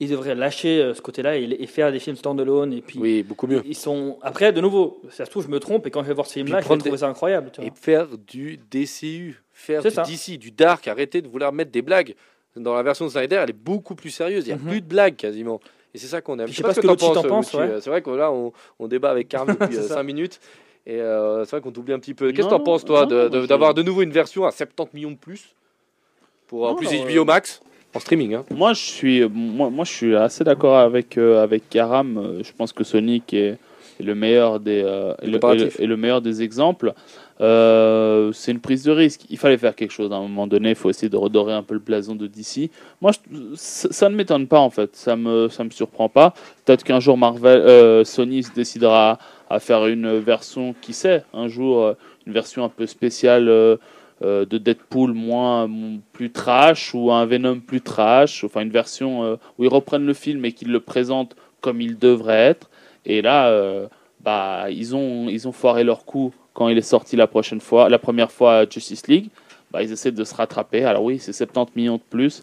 ils 0.00 0.08
devraient 0.10 0.34
lâcher 0.34 0.80
euh, 0.82 0.94
ce 0.94 1.02
côté-là 1.02 1.36
et, 1.36 1.42
et 1.44 1.66
faire 1.66 1.92
des 1.92 1.98
films 2.00 2.16
standalone. 2.16 2.72
Et 2.72 2.80
puis, 2.80 2.98
Oui, 2.98 3.22
beaucoup 3.22 3.46
mieux. 3.46 3.62
ils 3.66 3.76
sont. 3.76 4.18
Après, 4.22 4.52
de 4.52 4.60
nouveau, 4.60 5.00
ça 5.10 5.24
se 5.26 5.30
trouve, 5.30 5.44
je 5.44 5.50
me 5.50 5.60
trompe, 5.60 5.86
et 5.86 5.90
quand 5.90 6.02
je 6.02 6.08
vais 6.08 6.14
voir 6.14 6.26
ce 6.26 6.32
film-là, 6.34 6.60
je 6.60 6.68
vais 6.68 6.76
trouver 6.76 6.90
des- 6.92 6.96
ça 6.98 7.08
incroyable. 7.08 7.50
Tu 7.52 7.60
vois. 7.60 7.68
Et 7.68 7.72
faire 7.74 8.06
du 8.26 8.58
DCU, 8.70 9.42
faire 9.52 9.82
du 9.82 9.90
ça. 9.90 10.02
DC, 10.02 10.38
du 10.38 10.50
Dark, 10.50 10.88
arrêter 10.88 11.20
de 11.22 11.28
vouloir 11.28 11.52
mettre 11.52 11.70
des 11.70 11.82
blagues. 11.82 12.14
Dans 12.56 12.74
la 12.74 12.82
version 12.82 13.04
de 13.04 13.10
Snyder, 13.10 13.36
elle 13.36 13.50
est 13.50 13.52
beaucoup 13.52 13.94
plus 13.94 14.10
sérieuse. 14.10 14.44
Il 14.46 14.48
n'y 14.48 14.54
a 14.54 14.56
Mhm. 14.62 14.68
plus 14.70 14.80
de 14.80 14.86
blagues 14.86 15.14
quasiment. 15.16 15.60
Et 15.94 15.98
c'est 15.98 16.06
ça 16.08 16.20
qu'on 16.20 16.38
aime. 16.38 16.46
Puis 16.46 16.52
je 16.54 16.56
sais 16.58 16.62
pas 16.62 16.74
ce 16.74 16.80
que 16.80 16.86
t'en 16.86 16.92
Lucci 16.94 17.12
t'en 17.12 17.22
pense, 17.22 17.46
Lucci. 17.52 17.56
ouais. 17.58 17.70
Euh, 17.74 17.80
C'est 17.80 17.90
vrai 17.90 18.00
que 18.02 18.10
là, 18.10 18.32
on, 18.32 18.52
on 18.78 18.88
débat 18.88 19.10
avec 19.10 19.28
Carl 19.28 19.46
depuis 19.58 19.74
C'est 19.76 19.82
ça. 19.82 19.94
5 19.94 20.02
minutes. 20.04 20.40
Et 20.86 21.00
euh, 21.00 21.44
c'est 21.44 21.50
vrai 21.52 21.60
qu'on 21.60 21.70
t'oublie 21.72 21.92
un 21.92 21.98
petit 21.98 22.14
peu. 22.14 22.32
Qu'est-ce 22.32 22.46
que 22.48 22.52
Non, 22.52 22.58
t'en 22.58 22.64
penses, 22.64 22.84
toi, 22.84 23.06
de- 23.06 23.28
de- 23.28 23.46
d'avoir 23.46 23.74
de 23.74 23.82
nouveau 23.82 24.02
une 24.02 24.10
version 24.12 24.44
à 24.46 24.50
70 24.50 24.94
millions 24.94 25.10
de 25.12 25.16
plus 25.16 25.54
Pour 26.48 26.68
en 26.68 26.74
plus 26.74 26.88
HBO 26.88 27.20
euh, 27.20 27.24
Max? 27.24 27.60
En 27.94 27.98
streaming, 28.00 28.34
hein. 28.34 28.44
Moi, 28.50 28.72
je 28.72 28.80
suis, 28.80 29.28
moi, 29.28 29.68
moi, 29.70 29.84
je 29.84 29.90
suis 29.92 30.14
assez 30.16 30.44
d'accord 30.44 30.78
avec, 30.78 31.18
euh, 31.18 31.42
avec 31.42 31.68
Karam. 31.68 32.18
Euh, 32.18 32.42
Je 32.44 32.52
pense 32.56 32.72
que 32.72 32.84
Sonic 32.84 33.34
est, 33.34 33.58
est 33.98 34.02
le 34.04 34.14
meilleur 34.14 34.60
des, 34.60 34.82
euh, 34.84 35.12
est 35.20 35.22
le, 35.22 35.28
est 35.28 35.30
le- 35.32 35.38
comparatif. 35.40 35.80
est 35.80 35.86
le 35.86 35.96
meilleur 35.96 36.20
des 36.22 36.40
exemples. 36.42 36.92
Euh, 37.40 38.30
c'est 38.32 38.52
une 38.52 38.60
prise 38.60 38.84
de 38.84 38.92
risque. 38.92 39.22
Il 39.30 39.38
fallait 39.38 39.58
faire 39.58 39.74
quelque 39.74 39.90
chose 39.92 40.12
à 40.12 40.16
un 40.16 40.20
moment 40.22 40.46
donné. 40.46 40.70
Il 40.70 40.74
faut 40.76 40.88
essayer 40.90 41.08
de 41.08 41.16
redorer 41.16 41.52
un 41.52 41.62
peu 41.64 41.74
le 41.74 41.80
blason 41.80 42.14
de 42.14 42.26
DC. 42.28 42.70
Moi, 43.00 43.10
je- 43.12 43.38
ça, 43.56 43.88
ça 43.90 44.08
ne 44.08 44.14
m'étonne 44.14 44.46
pas 44.46 44.60
en 44.60 44.70
fait. 44.70 44.94
Ça 44.94 45.16
me, 45.16 45.48
ça 45.48 45.64
me 45.64 45.70
surprend 45.70 46.08
pas. 46.08 46.34
Peut-être 46.64 46.84
qu'un 46.84 47.00
jour 47.00 47.16
Marvel, 47.18 48.04
Sony 48.06 48.42
se 48.44 48.52
décidera 48.52 49.18
à 49.48 49.58
faire 49.58 49.86
une 49.86 50.18
version, 50.18 50.74
qui 50.80 50.92
sait, 50.92 51.24
un 51.34 51.48
jour 51.48 51.94
une 52.26 52.32
version 52.32 52.62
un 52.64 52.68
peu 52.68 52.86
spéciale. 52.86 53.50
Euh, 54.22 54.44
de 54.44 54.58
Deadpool 54.58 55.12
moins 55.12 55.68
plus 56.12 56.30
trash 56.30 56.94
ou 56.94 57.10
un 57.10 57.24
Venom 57.24 57.60
plus 57.60 57.80
trash, 57.80 58.44
enfin 58.44 58.60
une 58.60 58.70
version 58.70 59.24
euh, 59.24 59.36
où 59.58 59.64
ils 59.64 59.70
reprennent 59.70 60.04
le 60.04 60.12
film 60.12 60.44
et 60.44 60.52
qu'ils 60.52 60.70
le 60.70 60.80
présentent 60.80 61.34
comme 61.62 61.80
il 61.80 61.98
devrait 61.98 62.38
être. 62.38 62.68
Et 63.06 63.22
là, 63.22 63.48
euh, 63.48 63.88
bah 64.22 64.66
ils 64.70 64.94
ont 64.94 65.28
ils 65.28 65.48
ont 65.48 65.52
foiré 65.52 65.84
leur 65.84 66.04
coup 66.04 66.34
quand 66.52 66.68
il 66.68 66.76
est 66.76 66.82
sorti 66.82 67.16
la 67.16 67.26
prochaine 67.26 67.60
fois, 67.60 67.88
la 67.88 67.98
première 67.98 68.30
fois 68.30 68.58
à 68.58 68.68
Justice 68.68 69.06
League. 69.08 69.28
Bah, 69.70 69.82
ils 69.82 69.92
essaient 69.92 70.12
de 70.12 70.24
se 70.24 70.34
rattraper. 70.34 70.84
Alors 70.84 71.04
oui, 71.04 71.18
c'est 71.18 71.32
70 71.32 71.72
millions 71.76 71.96
de 71.96 72.02
plus. 72.10 72.42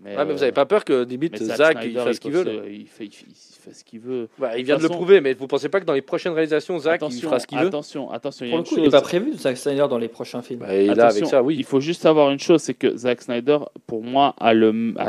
Mais, 0.00 0.16
Ouais, 0.16 0.24
mais 0.24 0.32
vous 0.32 0.38
euh, 0.38 0.42
avez 0.44 0.52
pas 0.52 0.64
peur 0.64 0.84
que 0.84 1.04
limite 1.04 1.42
Zack 1.42 1.78
il 1.84 1.92
fasse 1.94 2.16
ce 2.16 2.20
qu'il 2.20 2.30
veut 2.30 2.44
il 2.70 2.86
fait, 2.86 3.06
il, 3.06 3.10
fait, 3.12 3.26
il 3.28 3.34
fait 3.34 3.72
ce 3.74 3.82
qu'il 3.84 3.98
veut. 3.98 4.28
Bah, 4.38 4.56
Il 4.56 4.64
vient 4.64 4.76
de 4.76 4.82
le 4.84 4.88
prouver, 4.88 5.20
mais 5.20 5.34
vous 5.34 5.48
pensez 5.48 5.68
pas 5.68 5.80
que 5.80 5.84
dans 5.86 5.92
les 5.92 6.02
prochaines 6.02 6.34
réalisations, 6.34 6.78
Zach 6.78 7.00
il 7.00 7.04
attention, 7.06 7.28
fera 7.28 7.40
ce 7.40 7.46
qu'il 7.48 7.58
veut? 7.58 7.66
attention, 7.66 8.10
attention, 8.12 8.46
il 8.46 8.50
y 8.50 8.52
a 8.52 8.54
Pour 8.54 8.58
le 8.58 8.64
une 8.64 8.68
coup, 8.68 8.76
il 8.78 8.82
n'est 8.84 8.90
pas 8.90 9.00
prévu 9.00 9.32
Zack 9.36 9.56
Snyder 9.56 9.86
dans 9.90 9.98
les 9.98 10.06
prochains 10.06 10.40
films. 10.40 10.60
Bah, 10.60 10.72
Et 10.72 10.86
là, 10.86 10.92
avec 10.92 11.16
Attention, 11.16 11.26
ça, 11.26 11.42
oui. 11.42 11.56
Il 11.58 11.64
faut 11.64 11.80
juste 11.80 12.00
savoir 12.02 12.30
une 12.30 12.38
chose, 12.38 12.62
c'est 12.62 12.74
que 12.74 12.96
Zack 12.96 13.22
Snyder, 13.22 13.58
pour 13.88 14.04
moi, 14.04 14.36
a 14.38 14.54
le, 14.54 14.94
a- 14.98 15.08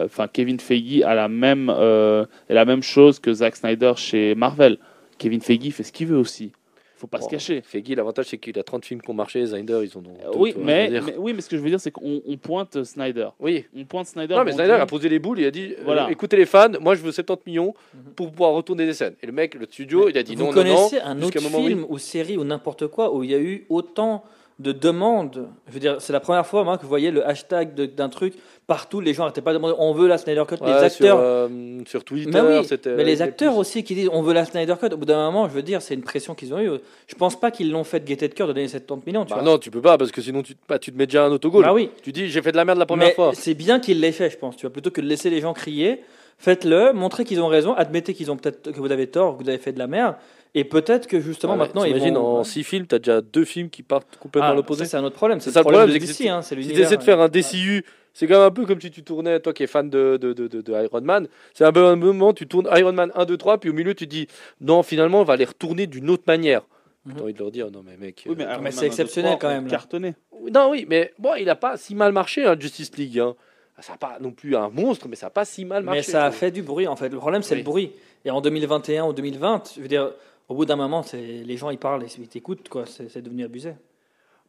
a- 0.00 0.04
enfin 0.06 0.26
Kevin 0.26 0.58
Feige 0.58 1.02
a 1.02 1.14
la 1.14 1.28
même, 1.28 1.70
euh, 1.72 2.26
la 2.48 2.64
même 2.64 2.82
chose 2.82 3.20
que 3.20 3.32
Zack 3.32 3.54
Snyder 3.54 3.92
chez 3.94 4.34
Marvel. 4.34 4.78
Kevin 5.18 5.40
Feige 5.40 5.70
fait 5.72 5.84
ce 5.84 5.92
qu'il 5.92 6.08
veut 6.08 6.18
aussi. 6.18 6.50
Faut 6.98 7.06
pas 7.06 7.20
se 7.20 7.28
cacher. 7.28 7.60
Feige, 7.62 7.90
l'avantage 7.90 8.26
c'est 8.26 8.38
qu'il 8.38 8.58
a 8.58 8.62
30 8.62 8.84
films 8.84 9.02
qui 9.02 9.10
ont 9.10 9.14
marché, 9.14 9.46
Snyder 9.46 9.80
ils 9.84 9.98
en 9.98 10.00
ont. 10.00 10.16
Euh, 10.24 10.32
oui, 10.36 10.54
mais, 10.58 10.90
oui, 11.18 11.34
mais 11.34 11.42
ce 11.42 11.48
que 11.50 11.56
je 11.58 11.62
veux 11.62 11.68
dire, 11.68 11.78
c'est 11.78 11.90
qu'on 11.90 12.22
on 12.26 12.36
pointe 12.38 12.82
Snyder. 12.84 13.28
Oui. 13.38 13.66
On 13.76 13.84
pointe 13.84 14.06
Snyder. 14.06 14.34
Non, 14.34 14.44
mais 14.44 14.52
Snyder 14.52 14.76
dit- 14.76 14.80
a 14.80 14.86
posé 14.86 15.08
les 15.10 15.18
boules, 15.18 15.40
il 15.40 15.46
a 15.46 15.50
dit 15.50 15.74
euh, 15.78 15.82
Voilà. 15.84 16.10
écoutez 16.10 16.36
les 16.36 16.46
fans, 16.46 16.70
moi 16.80 16.94
je 16.94 17.02
veux 17.02 17.12
70 17.12 17.42
millions 17.50 17.74
Mhm. 17.94 18.12
pour 18.14 18.30
pouvoir 18.30 18.52
retourner 18.52 18.86
des 18.86 18.94
scènes. 18.94 19.14
Et 19.22 19.26
le 19.26 19.32
mec, 19.32 19.54
le 19.54 19.66
studio, 19.70 20.08
il 20.08 20.16
a 20.16 20.22
dit 20.22 20.34
Vous 20.34 20.44
non, 20.44 20.52
non, 20.52 20.64
non. 20.64 20.74
connaissez 20.74 20.98
un 21.00 21.20
autre 21.22 21.38
un 21.38 21.42
moment, 21.42 21.58
oui. 21.58 21.66
film 21.68 21.84
ou 21.88 21.98
série 21.98 22.38
ou 22.38 22.44
n'importe 22.44 22.86
quoi 22.86 23.14
où 23.14 23.22
il 23.22 23.30
y 23.30 23.34
a 23.34 23.38
eu 23.38 23.66
autant 23.68 24.24
de 24.58 24.72
demandes 24.72 25.48
Je 25.68 25.72
veux 25.72 25.80
dire, 25.80 25.96
c'est 26.00 26.12
la 26.14 26.20
première 26.20 26.46
fois 26.46 26.64
moi, 26.64 26.78
que 26.78 26.82
vous 26.82 26.88
voyez 26.88 27.10
le 27.10 27.26
hashtag 27.26 27.74
d'un 27.94 28.08
truc 28.08 28.32
partout. 28.66 29.00
Les 29.02 29.12
gens 29.12 29.24
n'arrêtaient 29.24 29.42
pas 29.42 29.52
de 29.52 29.58
demander 29.58 29.74
on 29.78 29.92
veut 29.92 30.06
la 30.08 30.16
Snyder 30.16 30.44
Cut. 30.48 30.56
les 30.64 30.70
acteurs. 30.72 30.90
Sur, 30.90 31.16
euh, 31.20 31.48
sur 31.86 32.04
Twitter, 32.04 32.30
Mais 32.32 32.40
oui, 32.40 32.46
mais 32.48 32.56
les 32.62 32.64
c'était 32.64 33.22
acteurs 33.22 33.52
plus- 33.52 33.60
aussi 33.60 33.84
qui 33.84 33.94
disent 33.94 34.08
on 34.12 34.22
veut 34.22 34.32
la 34.32 34.46
Snyder 34.46 34.74
Cut, 34.80 34.86
au 34.94 34.96
bout 34.96 35.04
d'un 35.04 35.26
moment, 35.26 35.46
je 35.46 35.52
veux 35.52 35.62
dire, 35.62 35.82
c'est 35.82 35.92
une 35.94 36.02
pression 36.02 36.34
qu'ils 36.34 36.54
ont 36.54 36.58
eue. 36.60 36.70
Je 37.06 37.14
pense 37.16 37.38
pas 37.38 37.50
qu'ils 37.50 37.70
l'ont 37.70 37.84
fait 37.84 38.00
de 38.00 38.06
gaieté 38.06 38.28
de 38.28 38.34
cœur 38.34 38.48
de 38.48 38.54
donner 38.54 38.66
70 38.68 39.06
millions. 39.06 39.24
Tu 39.26 39.30
Bah 39.34 39.40
vois. 39.40 39.44
non, 39.44 39.58
tu 39.58 39.70
peux 39.70 39.82
pas 39.82 39.98
parce 39.98 40.10
que 40.10 40.22
sinon 40.22 40.42
tu, 40.42 40.54
bah, 40.68 40.78
tu 40.78 40.90
te 40.90 40.96
mets 40.96 41.06
déjà 41.06 41.26
un 41.26 41.30
autogol. 41.32 41.62
Bah 41.64 41.74
oui. 41.74 41.90
Tu 42.02 42.12
dis 42.12 42.28
j'ai 42.28 42.40
fait 42.40 42.52
de 42.52 42.56
la 42.56 42.64
merde 42.64 42.78
la 42.78 42.86
première 42.86 43.08
Mais 43.08 43.14
fois. 43.14 43.32
c'est 43.34 43.54
bien 43.54 43.78
qu'ils 43.78 44.00
l'aient 44.00 44.10
fait, 44.12 44.30
je 44.30 44.38
pense. 44.38 44.56
Tu 44.56 44.62
vois, 44.62 44.72
plutôt 44.72 44.90
que 44.90 45.02
de 45.02 45.06
laisser 45.06 45.28
les 45.28 45.40
gens 45.42 45.52
crier, 45.52 46.00
faites-le, 46.38 46.92
montrez 46.94 47.24
qu'ils 47.24 47.40
ont 47.42 47.48
raison, 47.48 47.74
admettez 47.74 48.14
qu'ils 48.14 48.30
ont 48.30 48.36
peut-être 48.36 48.72
que 48.72 48.78
vous 48.80 48.90
avez 48.90 49.06
tort, 49.06 49.36
que 49.36 49.42
vous 49.42 49.48
avez 49.50 49.58
fait 49.58 49.72
de 49.72 49.78
la 49.78 49.86
merde, 49.86 50.14
et 50.58 50.64
peut-être 50.64 51.06
que 51.06 51.20
justement 51.20 51.52
Ouais, 51.52 51.58
maintenant 51.60 51.84
ils 51.84 51.92
t'imagines, 51.92 52.14
vont. 52.14 52.38
en 52.38 52.44
6 52.44 52.64
films, 52.64 52.86
t'as 52.86 52.98
déjà 52.98 53.20
deux 53.20 53.44
films 53.44 53.70
qui 53.70 53.82
partent 53.82 54.16
complètement 54.16 54.48
Ah, 54.48 54.52
à 54.52 54.54
l'opposé. 54.54 54.84
c'est 54.86 54.96
un 54.96 55.04
autre 55.04 55.14
problème. 55.16 55.38
C'est 55.38 55.50
ça 55.50 55.60
le 55.60 55.64
problème, 55.64 55.82
problème, 55.88 56.00
DC, 56.02 56.26
hein, 56.28 56.42
c'est 56.42 56.60
Si 56.60 56.96
de 56.96 57.02
faire 57.02 57.20
un 57.20 57.28
DCU, 57.28 57.84
c'est 58.14 58.26
quand 58.26 58.34
même 58.38 58.46
un 58.46 58.50
peu 58.50 58.64
comme 58.66 58.80
si 58.80 58.90
tu 58.90 59.02
tournais, 59.04 59.38
toi 59.40 59.52
qui 59.52 59.62
es 59.62 59.66
fan 59.66 59.88
de, 59.90 60.16
de, 60.16 60.32
de, 60.32 60.48
de- 60.48 60.62
de 60.62 60.72
Iron 60.84 61.00
Man, 61.02 61.28
c'est 61.54 61.64
un 61.64 61.72
peu 61.72 61.84
un 61.84 61.96
moment, 61.96 62.32
tu 62.32 62.46
tournes 62.46 62.68
Iron 62.74 62.92
Man 62.92 63.12
1, 63.14 63.24
2, 63.26 63.36
3, 63.36 63.58
puis 63.58 63.70
au 63.70 63.74
milieu 63.74 63.94
tu 63.94 64.06
dis 64.06 64.26
non, 64.60 64.82
finalement 64.82 65.20
on 65.20 65.24
va 65.24 65.36
les 65.36 65.44
retourner 65.44 65.86
d'une 65.86 66.08
autre 66.10 66.24
manière. 66.26 66.62
Mhm. 67.04 67.14
J'ai 67.18 67.22
envie 67.22 67.32
de 67.34 67.38
leur 67.38 67.50
dire 67.50 67.70
non, 67.70 67.82
mais 67.84 67.96
mec. 67.98 68.24
Oui, 68.26 68.34
mais, 68.38 68.44
euh, 68.44 68.52
Iron 68.52 68.56
mais 68.58 68.62
Man 68.64 68.72
c'est 68.72 68.78
1, 68.78 68.80
2, 68.82 68.86
exceptionnel 68.86 69.36
3, 69.36 69.38
quand 69.38 69.54
même, 69.54 69.64
là. 69.64 69.70
Cartonné. 69.70 70.14
Non, 70.52 70.70
oui, 70.70 70.86
mais 70.88 71.12
bon, 71.18 71.34
il 71.38 71.48
a 71.50 71.54
pas 71.54 71.76
si 71.76 71.94
mal 71.94 72.12
marché, 72.12 72.44
hein, 72.46 72.56
Justice 72.58 72.96
League. 72.96 73.18
Hein. 73.18 73.34
Ça 73.80 73.92
n'a 73.92 73.98
pas 73.98 74.16
non 74.22 74.30
plus 74.32 74.56
un 74.56 74.70
monstre, 74.70 75.06
mais 75.06 75.16
ça 75.16 75.26
n'a 75.26 75.30
pas 75.30 75.44
si 75.44 75.66
mal 75.66 75.82
marché. 75.82 75.98
Mais 75.98 76.02
ça 76.02 76.24
a 76.24 76.30
fait 76.30 76.50
du 76.50 76.62
bruit 76.62 76.86
en 76.86 76.96
fait. 76.96 77.10
Le 77.10 77.18
problème 77.18 77.42
c'est 77.42 77.54
Oui. 77.54 77.60
le 77.60 77.64
bruit. 77.64 77.92
Et 78.24 78.30
en 78.30 78.40
2021 78.40 79.04
ou 79.04 79.12
2020, 79.12 79.62
je 79.76 79.82
veux 79.82 79.86
dire, 79.88 80.10
au 80.48 80.54
bout 80.54 80.64
d'un 80.64 80.76
moment, 80.76 81.02
c'est 81.02 81.20
les 81.20 81.56
gens 81.56 81.70
ils 81.70 81.78
parlent 81.78 82.04
et 82.04 82.08
ils 82.18 82.28
t'écoutent 82.28 82.68
quoi. 82.68 82.84
C'est 82.86 83.10
c'est 83.10 83.22
devenu 83.22 83.44
abusé. 83.44 83.74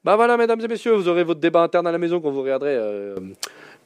Bah 0.04 0.16
voilà, 0.16 0.38
mesdames 0.38 0.62
et 0.62 0.68
messieurs, 0.68 0.94
vous 0.94 1.08
aurez 1.08 1.24
votre 1.24 1.40
débat 1.40 1.62
interne 1.64 1.88
à 1.88 1.92
la 1.92 1.98
maison 1.98 2.20
quand 2.22 2.30
vous 2.32 2.42
regarderez 2.42 2.76
euh, 2.76 3.16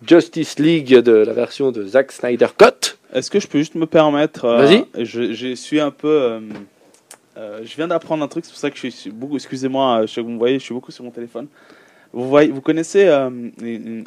Justice 0.06 0.60
League 0.60 0.94
de 0.94 1.12
la 1.14 1.34
version 1.34 1.72
de 1.72 1.86
Zack 1.86 2.12
Snyder 2.12 2.48
Cut. 2.58 2.98
Est-ce 3.14 3.32
que 3.32 3.40
je 3.40 3.48
peux 3.48 3.58
juste 3.58 3.76
me 3.76 3.86
permettre 3.86 4.46
euh, 4.46 4.58
Vas-y. 4.58 4.86
Je, 5.06 5.34
je 5.34 5.56
suis 5.56 5.80
un 5.80 5.92
peu. 5.92 6.08
euh, 6.08 6.40
euh, 7.38 7.62
je 7.64 7.76
viens 7.76 7.88
d'apprendre 7.88 8.24
un 8.24 8.28
truc, 8.28 8.46
c'est 8.46 8.52
pour 8.52 8.60
ça 8.60 8.70
que 8.70 8.78
je 8.78 8.88
suis 8.90 9.10
beaucoup. 9.10 9.36
Excusez-moi, 9.36 10.02
je 10.02 10.08
sais 10.08 10.22
que 10.22 10.26
vous 10.26 10.32
me 10.32 10.38
voyez, 10.38 10.60
je 10.60 10.64
suis 10.66 10.74
beaucoup 10.74 10.92
sur 10.92 11.04
mon 11.04 11.12
téléphone. 11.12 11.48
Vous, 12.14 12.28
voyez, 12.28 12.52
vous 12.52 12.62
connaissez 12.62 13.08
euh, 13.08 13.30
une, 13.62 14.06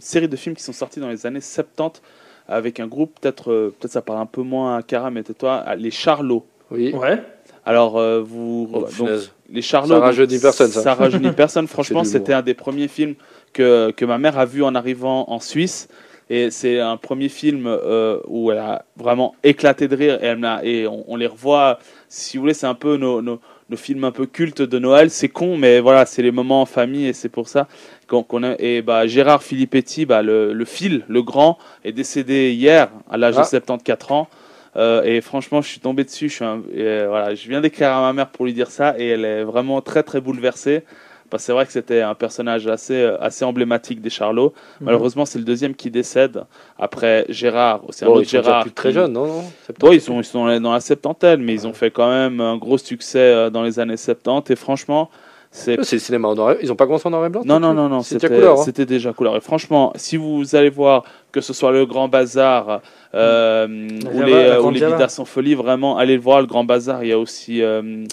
série 0.00 0.28
de 0.28 0.36
films 0.36 0.54
qui 0.54 0.62
sont 0.62 0.72
sortis 0.72 1.00
dans 1.00 1.08
les 1.08 1.26
années 1.26 1.40
70 1.40 2.00
avec 2.48 2.80
un 2.80 2.86
groupe, 2.86 3.18
peut-être 3.20 3.50
euh, 3.52 3.74
peut-être 3.78 3.92
ça 3.92 4.02
parle 4.02 4.20
un 4.20 4.26
peu 4.26 4.42
moins 4.42 4.76
à 4.76 4.82
Cara, 4.82 5.10
mais 5.10 5.22
tais-toi, 5.22 5.64
les 5.76 5.90
Charlots. 5.90 6.46
Oui. 6.70 6.92
Ouais. 6.92 7.22
Alors, 7.70 7.98
euh, 7.98 8.20
vous. 8.20 8.68
Oh, 8.72 8.80
donc, 8.80 8.88
punaise. 8.90 9.30
les 9.48 9.62
Charlots. 9.62 9.94
Ça 9.94 10.00
rajeunit 10.00 10.40
personne, 10.40 10.70
ça. 10.72 10.82
Ça 10.82 10.94
rajeunit 10.94 11.30
personne. 11.30 11.68
Franchement, 11.76 12.02
c'était 12.02 12.32
un 12.32 12.42
des 12.42 12.54
premiers 12.54 12.88
films 12.88 13.14
que, 13.52 13.92
que 13.92 14.04
ma 14.04 14.18
mère 14.18 14.36
a 14.40 14.44
vu 14.44 14.64
en 14.64 14.74
arrivant 14.74 15.30
en 15.30 15.38
Suisse. 15.38 15.86
Et 16.30 16.50
c'est 16.50 16.80
un 16.80 16.96
premier 16.96 17.28
film 17.28 17.66
euh, 17.68 18.18
où 18.26 18.50
elle 18.50 18.58
a 18.58 18.84
vraiment 18.96 19.36
éclaté 19.44 19.86
de 19.86 19.94
rire. 19.94 20.18
Et, 20.20 20.26
elle 20.26 20.60
et 20.64 20.86
on, 20.88 21.04
on 21.06 21.14
les 21.14 21.28
revoit. 21.28 21.78
Si 22.08 22.36
vous 22.36 22.40
voulez, 22.42 22.54
c'est 22.54 22.66
un 22.66 22.74
peu 22.74 22.96
nos, 22.96 23.22
nos, 23.22 23.38
nos 23.68 23.76
films 23.76 24.02
un 24.02 24.10
peu 24.10 24.26
cultes 24.26 24.62
de 24.62 24.78
Noël. 24.80 25.08
C'est 25.08 25.28
con, 25.28 25.56
mais 25.56 25.78
voilà, 25.78 26.06
c'est 26.06 26.22
les 26.22 26.32
moments 26.32 26.62
en 26.62 26.66
famille. 26.66 27.06
Et 27.06 27.12
c'est 27.12 27.28
pour 27.28 27.48
ça 27.48 27.68
qu'on 28.08 28.42
a. 28.42 28.56
Et 28.58 28.82
bah, 28.82 29.06
Gérard 29.06 29.44
Filippetti, 29.44 30.06
bah, 30.06 30.22
le, 30.22 30.52
le 30.52 30.64
fil, 30.64 31.04
le 31.06 31.22
grand, 31.22 31.56
est 31.84 31.92
décédé 31.92 32.50
hier 32.50 32.90
à 33.08 33.16
l'âge 33.16 33.34
Ah. 33.38 33.42
de 33.42 33.46
74 33.46 34.10
ans. 34.12 34.28
Euh, 34.76 35.02
et 35.02 35.20
franchement, 35.20 35.60
je 35.62 35.68
suis 35.68 35.80
tombé 35.80 36.04
dessus. 36.04 36.28
Je, 36.28 36.34
suis 36.34 36.44
un- 36.44 36.62
et, 36.72 36.82
euh, 36.82 37.06
voilà, 37.08 37.34
je 37.34 37.48
viens 37.48 37.60
d'écrire 37.60 37.90
à 37.92 38.00
ma 38.00 38.12
mère 38.12 38.28
pour 38.28 38.44
lui 38.44 38.52
dire 38.54 38.70
ça 38.70 38.94
et 38.98 39.08
elle 39.08 39.24
est 39.24 39.42
vraiment 39.44 39.80
très 39.80 40.02
très 40.02 40.20
bouleversée. 40.20 40.82
Parce 41.28 41.44
que 41.44 41.46
c'est 41.46 41.52
vrai 41.52 41.64
que 41.66 41.70
c'était 41.70 42.00
un 42.02 42.14
personnage 42.16 42.66
assez, 42.66 42.94
euh, 42.96 43.16
assez 43.20 43.44
emblématique 43.44 44.00
des 44.00 44.10
Charlots. 44.10 44.52
Mhm. 44.80 44.86
Malheureusement, 44.86 45.24
c'est 45.24 45.38
le 45.38 45.44
deuxième 45.44 45.74
qui 45.76 45.88
décède. 45.90 46.42
Après 46.78 47.24
Gérard, 47.28 47.82
c'est 47.90 48.04
un 48.04 48.08
Bon, 48.08 48.14
autre 48.14 48.22
ils 48.22 48.26
sont 48.36 48.42
Gérard. 48.42 48.62
plus 48.62 48.72
très 48.72 48.90
jeunes, 48.90 49.12
non, 49.12 49.44
ils 49.92 50.00
sont, 50.00 50.18
ils 50.20 50.24
sont 50.24 50.58
dans 50.60 50.72
la 50.72 50.80
septantaine, 50.80 51.40
mais 51.42 51.52
ils 51.52 51.68
ont 51.68 51.72
fait 51.72 51.92
quand 51.92 52.08
même 52.10 52.40
un 52.40 52.56
gros 52.56 52.78
succès 52.78 53.48
dans 53.52 53.62
les 53.62 53.78
années 53.78 53.96
70. 53.96 54.52
Et 54.52 54.56
franchement, 54.56 55.08
c'est 55.50 55.82
C'est 55.84 55.96
le 55.96 56.00
cinéma 56.00 56.28
en 56.28 56.34
noir 56.34 56.52
et- 56.52 56.58
Ils 56.62 56.68
n'ont 56.68 56.76
pas 56.76 56.86
commencé 56.86 57.06
en 57.08 57.10
noir 57.10 57.26
et 57.26 57.28
blanc 57.28 57.42
non, 57.44 57.58
non, 57.58 57.74
non, 57.74 57.88
non, 57.88 58.02
C'était 58.02 58.28
déjà 58.28 58.34
couleur. 58.40 58.58
hein. 58.60 58.62
c'était 58.64 58.86
déjà 58.86 59.12
couleur. 59.12 59.36
Et 59.36 59.40
franchement, 59.40 59.92
si 59.96 60.16
vous 60.16 60.54
allez 60.54 60.70
voir 60.70 61.04
que 61.32 61.40
ce 61.40 61.52
soit 61.52 61.72
le 61.72 61.86
Grand 61.86 62.08
Bazar 62.08 62.80
euh, 63.14 63.66
ou 63.66 64.18
Java, 64.18 64.26
les, 64.26 64.32
euh, 64.34 64.58
Grande 64.58 64.74
les 64.74 64.80
Java. 64.80 64.96
Vidas 64.96 65.08
sans 65.08 65.24
folie, 65.24 65.54
vraiment, 65.54 65.98
allez 65.98 66.14
le 66.16 66.22
voir. 66.22 66.40
Le 66.40 66.46
Grand 66.46 66.62
Bazar, 66.64 67.02
il 67.02 67.08
y 67.08 67.12
a 67.12 67.18
aussi. 67.18 67.62
euh, 67.62 68.04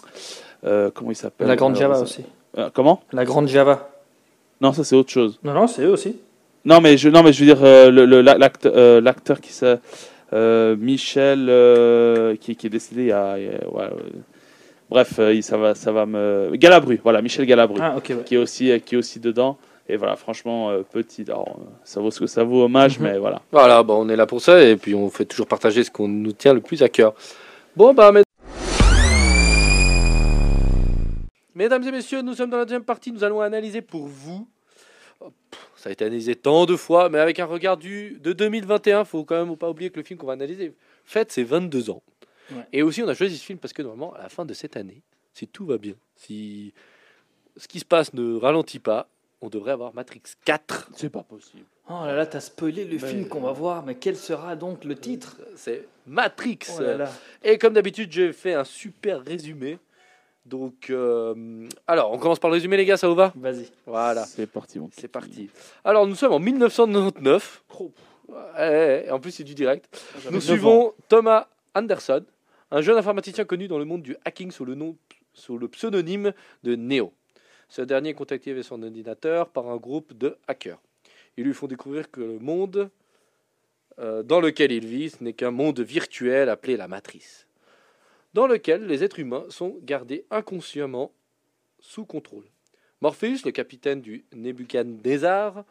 euh, 0.65 0.89
comment 0.93 1.11
il 1.11 1.15
s'appelle? 1.15 1.47
La 1.47 1.55
grande 1.55 1.75
Java 1.75 2.01
aussi. 2.01 2.23
Euh, 2.57 2.69
comment? 2.73 3.01
La 3.13 3.23
grande 3.25 3.47
Java. 3.47 3.89
Non, 4.59 4.73
ça 4.73 4.83
c'est 4.83 4.95
autre 4.95 5.11
chose. 5.11 5.39
Non, 5.43 5.53
non, 5.53 5.67
c'est 5.67 5.83
eux 5.83 5.91
aussi. 5.91 6.15
Non, 6.65 6.81
mais 6.81 6.97
je, 6.97 7.07
non, 7.09 7.21
mais 7.21 7.31
je 7.31 7.39
veux 7.45 7.45
dire, 7.53 7.63
euh, 7.63 7.91
le- 7.91 8.05
le- 8.05 8.21
l'acte- 8.21 8.65
euh, 8.65 8.99
l'acteur 8.99 9.39
qui 9.39 9.53
euh, 10.33 10.75
Michel, 10.77 11.45
euh, 11.49 12.35
qui, 12.35 12.55
qui 12.55 12.67
est 12.67 12.69
décédé 12.71 13.03
il 13.03 13.07
y 13.07 13.11
a. 13.11 13.37
il 13.37 13.45
y 13.45 13.47
a- 13.47 13.51
ouais, 13.69 13.83
euh, 13.83 13.89
bref, 14.89 15.13
euh, 15.19 15.41
ça, 15.41 15.57
va, 15.57 15.75
ça 15.75 15.91
va 15.91 16.05
me. 16.05 16.51
Galabru, 16.55 16.99
voilà, 17.03 17.21
Michel 17.21 17.45
Galabru. 17.45 17.79
Ah, 17.81 17.95
ouais. 17.95 18.01
qui 18.25 18.35
est 18.35 18.37
aussi 18.37 18.79
qui 18.81 18.95
est 18.95 18.97
aussi 18.97 19.19
dedans 19.19 19.57
et 19.89 19.95
voilà 19.95 20.15
franchement 20.17 20.69
euh, 20.69 20.81
petit 20.83 21.23
alors, 21.29 21.59
euh, 21.61 21.63
ça 21.85 22.01
vaut 22.01 22.11
ce 22.11 22.19
que 22.19 22.27
ça 22.27 22.43
vaut 22.43 22.63
hommage 22.65 22.99
Mhm. 22.99 23.05
mais 23.07 23.17
voilà 23.19 23.41
Voilà, 23.51 23.83
bon, 23.83 24.05
on 24.05 24.09
est 24.09 24.15
là 24.17 24.25
pour 24.25 24.41
ça 24.41 24.61
et 24.61 24.75
puis 24.75 24.93
on 24.93 25.09
fait 25.09 25.23
toujours 25.25 25.47
partager 25.47 25.83
ce 25.83 25.91
qu'on 25.91 26.07
nous 26.09 26.33
tient 26.33 26.53
le 26.53 26.59
plus 26.61 26.83
à 26.83 26.89
cœur. 26.89 27.13
Bon, 27.75 27.93
bah, 27.93 28.11
mes- 28.11 28.23
mesdames 31.55 31.83
et 31.87 31.91
messieurs, 31.91 32.21
nous 32.21 32.33
sommes 32.33 32.49
dans 32.49 32.57
la 32.57 32.65
deuxième 32.65 32.83
partie. 32.83 33.11
Nous 33.11 33.23
allons 33.23 33.41
analyser 33.41 33.81
pour 33.81 34.07
vous. 34.07 34.47
Oh, 35.21 35.31
Ça 35.75 35.89
a 35.89 35.91
été 35.91 36.05
analysé 36.05 36.35
tant 36.35 36.65
de 36.65 36.75
fois, 36.75 37.09
mais 37.09 37.19
avec 37.19 37.39
un 37.39 37.45
regard 37.45 37.77
du, 37.77 38.19
de 38.21 38.33
2021, 38.33 39.05
faut 39.05 39.23
quand 39.23 39.43
même 39.45 39.55
pas 39.57 39.69
oublier 39.69 39.89
que 39.89 39.97
le 39.97 40.03
film 40.03 40.19
qu'on 40.19 40.27
va 40.27 40.33
analyser 40.33 40.73
fête 41.05 41.31
ses 41.31 41.43
22 41.43 41.89
ans. 41.89 42.01
Ouais. 42.51 42.65
Et 42.73 42.81
aussi, 42.83 43.01
on 43.03 43.07
a 43.07 43.13
choisi 43.13 43.37
ce 43.37 43.43
film 43.43 43.59
parce 43.59 43.73
que 43.73 43.81
normalement, 43.81 44.13
à 44.13 44.23
la 44.23 44.29
fin 44.29 44.45
de 44.45 44.53
cette 44.53 44.77
année, 44.77 45.01
si 45.33 45.47
tout 45.47 45.65
va 45.65 45.77
bien, 45.77 45.93
si 46.15 46.73
ce 47.57 47.67
qui 47.67 47.79
se 47.79 47.85
passe 47.85 48.13
ne 48.13 48.35
ralentit 48.37 48.79
pas, 48.79 49.07
on 49.41 49.49
devrait 49.49 49.71
avoir 49.71 49.93
Matrix 49.93 50.21
4. 50.45 50.89
c'est 50.95 51.09
pas 51.09 51.23
possible 51.23 51.63
Oh 51.89 52.03
là 52.05 52.15
là, 52.15 52.25
t'as 52.25 52.39
spoilé 52.41 52.83
le 52.85 52.97
Mais- 52.99 53.07
film 53.07 53.27
qu'on 53.29 53.39
va 53.41 53.51
voir, 53.53 53.83
mais 53.85 53.95
quel 53.95 54.17
sera 54.17 54.55
donc 54.57 54.83
le 54.83 54.95
titre? 54.95 55.37
C'est 55.55 55.87
Matrix. 56.05 56.59
Oh 56.77 56.81
là 56.81 56.97
là. 56.97 57.11
Et 57.43 57.57
comme 57.57 57.73
d'habitude, 57.73 58.11
j'ai 58.11 58.33
fait 58.33 58.53
un 58.53 58.63
super 58.65 59.23
résumé. 59.23 59.77
Donc, 60.45 60.89
euh, 60.89 61.67
alors, 61.87 62.11
on 62.11 62.17
commence 62.17 62.39
par 62.39 62.49
le 62.49 62.55
résumé, 62.55 62.77
les 62.77 62.85
gars, 62.85 62.97
ça 62.97 63.07
vous 63.07 63.15
va? 63.15 63.31
Vas-y. 63.35 63.69
Voilà, 63.85 64.25
c'est 64.25 64.47
parti 64.47 64.79
mon 64.79 64.89
c'est 64.97 65.07
parti. 65.09 65.49
Alors, 65.83 66.07
nous 66.07 66.15
sommes 66.15 66.31
en 66.33 66.39
1999. 66.39 67.63
Ouais, 67.79 67.89
ouais, 68.57 69.05
et 69.07 69.11
en 69.11 69.19
plus, 69.19 69.31
c'est 69.31 69.43
du 69.43 69.55
direct. 69.55 69.87
Nous 70.25 70.31
neuf 70.31 70.43
suivons 70.43 70.93
Thomas 71.09 71.47
Anderson, 71.75 72.23
un 72.71 72.81
jeune 72.81 72.97
informaticien 72.97 73.45
connu 73.45 73.67
dans 73.67 73.79
le 73.79 73.85
monde 73.85 74.01
du 74.01 74.15
hacking 74.25 74.51
sous 74.51 74.65
le, 74.65 75.67
pseudonyme 75.67 76.33
de 76.63 76.75
Neo. 76.75 77.13
Ce 77.69 77.81
dernier 77.81 78.09
est 78.09 78.13
contacté 78.13 78.51
avec 78.51 78.63
son 78.63 78.81
ordinateur 78.81 79.49
par 79.49 79.67
un 79.69 79.77
groupe 79.77 80.13
de 80.13 80.37
hackers. 80.47 80.81
Ils 81.37 81.45
lui 81.45 81.53
font 81.53 81.67
découvrir 81.67 82.09
que 82.09 82.21
le 82.21 82.39
monde 82.39 82.89
euh, 83.99 84.23
dans 84.23 84.39
lequel 84.39 84.71
il 84.71 84.85
vit 84.85 85.09
ce 85.09 85.23
n'est 85.23 85.33
qu'un 85.33 85.51
monde 85.51 85.79
virtuel 85.79 86.49
appelé 86.49 86.77
la 86.77 86.87
matrice, 86.87 87.47
dans 88.33 88.47
lequel 88.47 88.85
les 88.85 89.03
êtres 89.03 89.19
humains 89.19 89.45
sont 89.49 89.77
gardés 89.81 90.25
inconsciemment 90.29 91.11
sous 91.79 92.05
contrôle. 92.05 92.45
Morpheus, 93.01 93.45
le 93.45 93.51
capitaine 93.51 94.01
du 94.01 94.25
Nebuchadnezzar, 94.33 95.63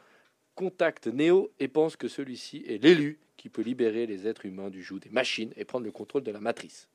contacte 0.56 1.06
Neo 1.06 1.52
et 1.60 1.68
pense 1.68 1.96
que 1.96 2.08
celui-ci 2.08 2.64
est 2.66 2.82
l'élu 2.82 3.20
qui 3.36 3.48
peut 3.50 3.62
libérer 3.62 4.06
les 4.06 4.26
êtres 4.26 4.46
humains 4.46 4.70
du 4.70 4.82
joug 4.82 4.98
des 4.98 5.10
machines 5.10 5.52
et 5.56 5.64
prendre 5.64 5.84
le 5.84 5.92
contrôle 5.92 6.24
de 6.24 6.32
la 6.32 6.40
matrice. 6.40 6.88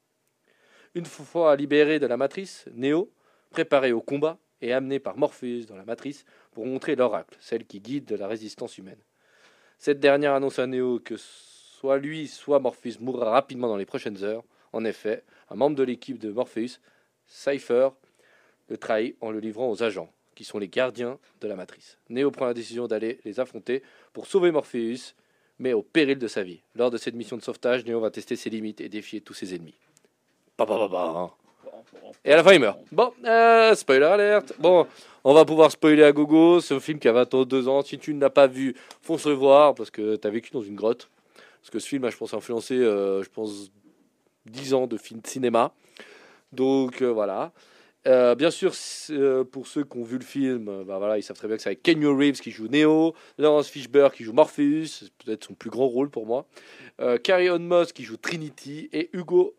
Une 0.96 1.06
fois 1.06 1.56
libéré 1.56 2.00
de 2.00 2.08
la 2.08 2.18
matrice, 2.18 2.66
Neo 2.74 3.10
préparés 3.52 3.94
au 3.94 4.02
combat 4.02 4.40
et 4.62 4.74
amenés 4.74 5.00
par 5.00 5.16
Morpheus 5.16 5.66
dans 5.66 5.78
la 5.78 5.86
matrice 5.86 6.26
pour 6.52 6.66
montrer 6.66 6.96
l'oracle, 6.96 7.38
celle 7.40 7.66
qui 7.66 7.80
guide 7.80 8.12
la 8.12 8.28
résistance 8.28 8.78
humaine. 8.78 9.00
Cette 9.78 10.00
dernière 10.00 10.34
annonce 10.34 10.60
à 10.60 10.68
Neo 10.68 11.00
que 11.00 11.16
soit 11.18 11.98
lui, 11.98 12.28
soit 12.28 12.60
Morpheus 12.60 13.00
mourra 13.00 13.30
rapidement 13.30 13.68
dans 13.68 13.78
les 13.78 13.86
prochaines 13.86 14.24
heures. 14.24 14.44
En 14.74 14.84
effet, 14.86 15.24
un 15.50 15.56
membre 15.56 15.76
de 15.76 15.84
l'équipe 15.84 16.18
de 16.18 16.32
Morpheus, 16.32 16.80
Cypher, 17.28 17.90
le 18.70 18.78
trahit 18.78 19.16
en 19.22 19.32
le 19.32 19.40
livrant 19.40 19.70
aux 19.70 19.84
agents, 19.84 20.12
qui 20.36 20.44
sont 20.44 20.60
les 20.60 20.68
gardiens 20.68 21.18
de 21.42 21.48
la 21.48 21.56
matrice. 21.56 21.98
Neo 22.10 22.32
prend 22.32 22.46
la 22.46 22.54
décision 22.54 22.88
d'aller 22.88 23.20
les 23.26 23.40
affronter 23.40 23.84
pour 24.14 24.28
sauver 24.28 24.52
Morpheus, 24.52 25.14
mais 25.60 25.74
au 25.74 25.82
péril 25.82 26.18
de 26.18 26.28
sa 26.28 26.44
vie. 26.44 26.62
Lors 26.76 26.90
de 26.90 26.98
cette 26.98 27.16
mission 27.16 27.38
de 27.38 27.42
sauvetage, 27.42 27.86
Neo 27.86 28.00
va 28.00 28.12
tester 28.12 28.36
ses 28.36 28.50
limites 28.50 28.82
et 28.82 28.90
défier 28.90 29.22
tous 29.22 29.34
ses 29.34 29.54
ennemis. 29.54 29.76
Ba. 30.58 30.66
Et 32.24 32.34
à 32.34 32.36
la 32.36 32.44
fin, 32.44 32.54
il 32.54 32.60
meurt. 32.60 32.80
Bon, 32.92 33.12
euh, 33.26 33.74
spoiler 33.76 34.06
alerte. 34.06 34.54
Bon, 34.60 34.86
on 35.24 35.34
va 35.34 35.46
pouvoir 35.46 35.72
spoiler 35.72 36.04
à 36.04 36.12
gogo. 36.12 36.60
C'est 36.60 36.76
un 36.76 36.80
film 36.80 37.00
qui 37.00 37.08
a 37.08 37.12
22 37.14 37.68
ans. 37.68 37.82
Si 37.82 37.98
tu 37.98 38.14
ne 38.14 38.22
l'as 38.22 38.30
pas 38.30 38.48
vu, 38.48 38.76
fonce 39.02 39.26
le 39.26 39.34
voir 39.34 39.74
parce 39.74 39.90
que 39.90 40.16
tu 40.16 40.28
as 40.28 40.32
vécu 40.32 40.52
dans 40.52 40.62
une 40.62 40.76
grotte. 40.76 41.10
Parce 41.62 41.72
que 41.72 41.80
ce 41.80 41.88
film 41.88 42.04
a, 42.06 42.10
je 42.10 42.18
pense, 42.18 42.34
influencé, 42.34 42.76
euh, 42.76 43.24
je 43.24 43.30
pense, 43.30 43.72
10 44.46 44.74
ans 44.74 44.88
de 44.88 44.98
film 44.98 45.20
de 45.22 45.28
cinéma. 45.28 45.74
Donc, 46.52 47.02
euh, 47.02 47.12
voilà. 47.12 47.52
Euh, 48.08 48.34
bien 48.34 48.50
sûr, 48.50 48.74
euh, 49.12 49.44
pour 49.44 49.68
ceux 49.68 49.84
qui 49.84 49.98
ont 49.98 50.04
vu 50.04 50.18
le 50.18 50.24
film, 50.24 50.68
euh, 50.70 50.84
bah 50.84 50.98
voilà, 50.98 51.20
ils 51.20 51.24
savent 51.24 51.38
très 51.38 51.48
bien 51.48 51.56
que 51.58 51.62
c'est 51.62 51.70
avec 51.70 51.84
Kenny 51.84 52.08
Reeves 52.08 52.40
qui 52.40 52.50
joue 52.50 52.68
Neo, 52.68 53.14
Lawrence 53.38 53.70
Fishburne 53.70 54.10
qui 54.12 54.24
joue 54.24 54.34
Morpheus, 54.34 54.86
c'est 54.88 55.14
peut-être 55.24 55.44
son 55.46 55.54
plus 55.54 55.70
grand 55.70 55.88
rôle 55.88 56.10
pour 56.10 56.26
moi, 56.26 56.48
Carrie 57.24 57.50
Ann 57.50 57.64
Moss 57.64 57.94
qui 57.94 58.04
joue 58.04 58.18
Trinity 58.18 58.90
et 58.92 59.10
Hugo 59.14 59.56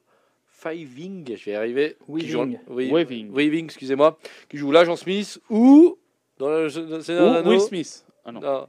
Fiving, 0.46 1.36
je 1.36 1.44
vais 1.44 1.52
y 1.52 1.54
arriver, 1.54 1.96
qui 2.18 2.28
joue- 2.28 2.40
Weaving. 2.40 2.58
oui, 2.68 2.90
Weaving. 2.92 3.32
Weaving, 3.32 3.64
excusez-moi, 3.66 4.18
qui 4.48 4.56
joue 4.56 4.70
l'agent 4.72 4.96
Smith 4.96 5.40
ou 5.48 5.98
dans 6.38 6.48
le 6.50 6.68
dans 6.68 6.98
le 6.98 7.20
Ou 7.20 7.34
Anneaux, 7.36 7.50
Will 7.50 7.60
Smith. 7.60 8.04
Ah 8.24 8.32
non. 8.32 8.40
non, 8.40 8.66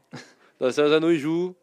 dans 0.59 0.67
le 0.67 0.93
Anneaux, 0.93 1.09
il 1.11 1.19
joue 1.19 1.55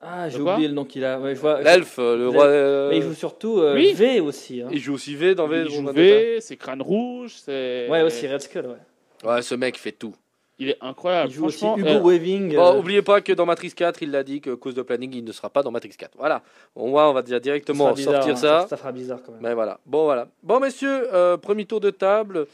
Ah, 0.00 0.28
j'ai 0.28 0.40
oublié 0.40 0.68
le 0.68 0.74
nom 0.74 0.84
qu'il 0.84 1.04
a. 1.04 1.18
Ouais, 1.18 1.34
je 1.34 1.40
vois. 1.40 1.60
l'elfe, 1.62 1.98
euh, 1.98 2.16
le 2.16 2.28
roi. 2.28 2.44
euh, 2.44 2.90
Mais 2.90 2.98
il 2.98 3.02
joue 3.02 3.14
surtout 3.14 3.58
euh, 3.58 3.74
Oui. 3.74 3.92
V 3.94 4.20
aussi. 4.20 4.60
Hein. 4.62 4.68
il 4.70 4.78
joue 4.78 4.94
aussi 4.94 5.14
V 5.16 5.34
dans 5.34 5.48
V. 5.48 5.62
Il 5.66 5.70
joue 5.70 5.82
Vendetta. 5.82 5.92
V, 6.00 6.38
c'est 6.40 6.56
Crâne 6.56 6.82
Rouge, 6.82 7.32
c'est. 7.44 7.88
Ouais, 7.88 8.02
aussi 8.02 8.28
Red 8.28 8.42
Skull. 8.42 8.66
Ouais. 8.66 9.28
Ouais, 9.28 9.42
ce 9.42 9.54
mec 9.54 9.78
fait 9.78 9.92
tout. 9.92 10.14
Il 10.58 10.70
est 10.70 10.78
incroyable. 10.80 11.30
Il 11.30 11.34
joue 11.34 11.46
aussi 11.46 11.58
Franchement, 11.58 11.86
Hugo 11.98 12.08
euh, 12.08 12.12
Weaving. 12.12 12.54
Bon, 12.54 12.74
euh, 12.74 12.78
oubliez 12.78 13.02
pas 13.02 13.20
que 13.20 13.32
dans 13.32 13.44
Matrix 13.44 13.72
4, 13.72 14.02
il 14.02 14.10
l'a 14.10 14.22
dit 14.22 14.40
que 14.40 14.54
cause 14.54 14.74
de 14.74 14.80
planning, 14.82 15.12
il 15.14 15.24
ne 15.24 15.32
sera 15.32 15.50
pas 15.50 15.62
dans 15.62 15.70
Matrix 15.70 15.90
4. 15.98 16.12
Voilà. 16.16 16.42
Au 16.74 16.86
moins, 16.86 17.10
on 17.10 17.12
va 17.12 17.20
déjà 17.22 17.36
ça 17.36 17.40
directement 17.40 17.84
fera 17.84 17.94
bizarre, 17.94 18.14
sortir 18.22 18.32
hein. 18.32 18.60
ça. 18.62 18.66
Ça 18.68 18.76
fera 18.78 18.92
bizarre 18.92 19.18
quand 19.24 19.32
même. 19.32 19.42
Mais 19.42 19.52
voilà. 19.52 19.80
Bon, 19.84 20.04
voilà. 20.04 20.28
Bon, 20.42 20.58
messieurs, 20.58 21.08
euh, 21.12 21.36
premier 21.36 21.66
tour 21.66 21.80
de 21.80 21.90
table. 21.90 22.46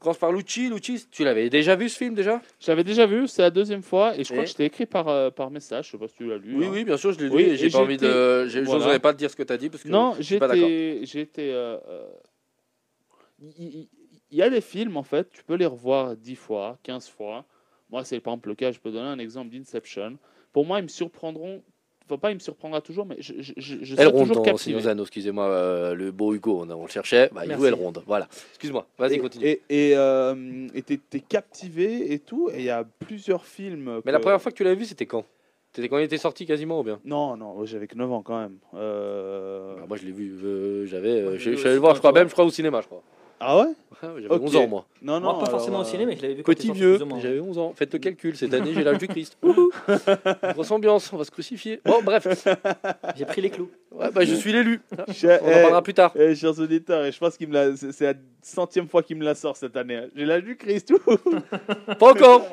Commence 0.00 0.18
par 0.18 0.32
Lucci. 0.32 0.70
Lucci, 0.70 1.06
tu 1.10 1.24
l'avais 1.24 1.50
déjà 1.50 1.76
vu 1.76 1.88
ce 1.90 1.98
film 1.98 2.14
déjà? 2.14 2.40
J'avais 2.58 2.84
déjà 2.84 3.04
vu, 3.06 3.28
c'est 3.28 3.42
la 3.42 3.50
deuxième 3.50 3.82
fois, 3.82 4.16
et 4.16 4.24
je 4.24 4.30
crois 4.30 4.42
Et 4.42 4.44
que 4.46 4.50
je 4.50 4.56
t'ai 4.56 4.64
écrit 4.64 4.86
par, 4.86 5.08
euh, 5.08 5.30
par 5.30 5.50
message, 5.50 5.86
je 5.86 5.90
sais 5.92 5.98
pas 5.98 6.08
si 6.08 6.14
tu 6.14 6.26
l'as 6.26 6.38
lu. 6.38 6.56
Oui, 6.56 6.64
hein. 6.66 6.70
oui, 6.72 6.84
bien 6.84 6.96
sûr, 6.96 7.12
je 7.12 7.18
l'ai 7.18 7.24
lu 7.28 7.34
Oui, 7.34 7.42
et 7.42 7.56
j'ai 7.56 7.68
pas 7.68 7.78
envie 7.80 7.98
de. 7.98 8.46
j'ai- 8.48 8.62
voilà. 8.62 8.98
Pas 8.98 9.12
te 9.12 9.18
dire 9.18 9.30
ce 9.30 9.36
que 9.36 9.42
tu 9.42 9.52
as 9.52 9.58
dit 9.58 9.68
parce 9.68 9.82
que 9.82 9.88
Non, 9.88 10.14
je 10.16 10.22
suis 10.22 10.38
pas 10.38 10.48
d'accord. 10.48 10.66
j'étais. 10.68 11.00
j'étais, 11.04 11.50
euh, 11.50 11.76
euh, 11.86 12.08
il 13.42 13.88
y 14.30 14.42
a 14.42 14.48
des 14.50 14.60
films, 14.62 14.96
en 14.96 15.02
fait, 15.02 15.30
tu 15.30 15.44
peux 15.44 15.54
les 15.54 15.66
revoir 15.66 16.16
10 16.16 16.36
fois, 16.36 16.78
15 16.82 17.08
fois. 17.08 17.44
Moi, 17.90 18.04
c'est 18.04 18.20
par 18.20 18.32
exemple 18.34 18.48
le 18.48 18.54
cas, 18.54 18.72
je 18.72 18.78
peux 18.78 18.90
donner 18.90 19.08
un 19.08 19.18
exemple 19.18 19.50
d'Inception. 19.50 20.16
Pour 20.52 20.64
moi, 20.64 20.78
ils 20.78 20.84
me 20.84 20.88
surprendront. 20.88 21.62
Enfin, 22.06 22.18
pas, 22.18 22.30
il 22.30 22.34
me 22.34 22.40
surprendra 22.40 22.80
toujours, 22.80 23.06
mais 23.06 23.16
je, 23.20 23.34
je, 23.38 23.52
je, 23.56 23.76
je 23.82 23.94
Elle 23.96 24.10
toujours 24.12 24.36
dans 24.36 24.42
captivé. 24.42 24.80
Excusez-moi, 25.00 25.44
euh, 25.46 25.94
le 25.94 26.10
beau 26.10 26.34
Hugo, 26.34 26.60
on, 26.64 26.70
on 26.70 26.82
le 26.82 26.88
cherchait. 26.90 27.30
Bah, 27.32 27.42
il 27.46 27.52
joue 27.56 27.66
Elle 27.66 27.74
ronde. 27.74 28.02
Voilà. 28.06 28.26
Excuse-moi, 28.50 28.86
vas-y, 28.98 29.18
continue. 29.18 29.44
Et 29.46 29.62
et, 29.68 29.92
euh, 29.96 30.66
t'es 30.84 31.20
captivé 31.20 32.12
et 32.12 32.18
tout. 32.18 32.50
Et 32.52 32.58
il 32.58 32.64
y 32.64 32.70
a 32.70 32.84
plusieurs 32.98 33.44
films. 33.46 33.96
Mais 33.96 34.02
que- 34.02 34.10
la 34.10 34.18
première 34.20 34.42
fois 34.42 34.50
que 34.50 34.56
tu 34.56 34.64
l'as 34.64 34.74
vu, 34.74 34.84
c'était 34.86 35.06
quand? 35.06 35.24
C'était 35.72 35.88
quand 35.88 35.98
il 35.98 36.04
était 36.04 36.18
sorti 36.18 36.46
quasiment 36.46 36.80
ou 36.80 36.82
bien? 36.82 36.98
Non, 37.04 37.36
non, 37.36 37.64
j'avais 37.64 37.86
que 37.86 37.94
9 37.94 38.10
ans 38.10 38.22
quand 38.22 38.40
même. 38.40 38.56
Euh, 38.74 39.76
Bah, 39.76 39.84
Moi, 39.86 39.96
je 39.96 40.04
l'ai 40.04 40.10
vu. 40.12 40.36
euh, 40.42 40.84
J'avais. 40.86 41.10
euh, 41.10 41.38
je 41.38 41.54
suis 41.54 41.64
allé 41.66 41.74
le 41.74 41.80
voir, 41.80 41.94
je 41.94 42.00
crois, 42.00 42.10
même, 42.12 42.26
je 42.28 42.32
crois, 42.32 42.44
au 42.44 42.50
cinéma, 42.50 42.80
je 42.80 42.86
crois. 42.86 43.02
Ah 43.42 43.58
ouais 43.58 43.66
Ouais, 44.02 44.08
J'avais 44.22 44.34
Ok. 44.34 44.42
11 44.44 44.56
ans, 44.56 44.68
moi. 44.68 44.86
Non, 45.02 45.14
non. 45.14 45.20
Moi, 45.20 45.32
pas 45.32 45.38
alors, 45.40 45.50
forcément 45.50 45.78
au 45.78 45.82
euh, 45.82 45.84
ciné, 45.84 46.06
mais 46.06 46.16
je 46.16 46.22
l'avais 46.22 46.34
vu 46.34 46.42
Petit 46.42 46.70
vieux, 46.72 46.98
j'avais 47.20 47.40
11 47.40 47.58
ans. 47.58 47.72
Faites 47.74 47.92
le 47.92 47.98
calcul, 47.98 48.36
cette 48.36 48.52
année 48.54 48.72
j'ai 48.72 48.82
l'âge 48.84 48.98
du 48.98 49.08
Christ. 49.08 49.36
Wouhou 49.42 49.70
Grosse 50.54 50.70
ambiance, 50.70 51.12
on 51.12 51.16
va 51.16 51.24
se 51.24 51.30
crucifier. 51.30 51.80
Bon, 51.84 52.02
bref, 52.02 52.26
J'ai 53.16 53.24
pris 53.26 53.40
les 53.42 53.50
clous. 53.50 53.70
ouais, 53.92 54.10
bah, 54.10 54.24
je 54.24 54.34
suis 54.34 54.52
l'élu. 54.52 54.80
On 54.90 55.02
en 55.02 55.04
eh, 55.12 55.38
parlera 55.62 55.82
plus 55.82 55.94
tard. 55.94 56.12
eh, 56.16 56.34
chers 56.34 56.58
auditeurs, 56.58 57.04
et 57.04 57.12
je 57.12 57.18
pense 57.18 57.38
l'a. 57.40 57.76
C'est 57.76 58.04
la 58.04 58.14
centième 58.42 58.88
fois 58.88 59.02
qu'il 59.02 59.16
me 59.18 59.24
la 59.24 59.34
sort 59.34 59.56
cette 59.56 59.76
année. 59.76 60.00
J'ai 60.14 60.24
l'âge 60.24 60.44
du 60.44 60.56
Christ. 60.56 60.92
Pas 61.98 62.10
encore. 62.12 62.46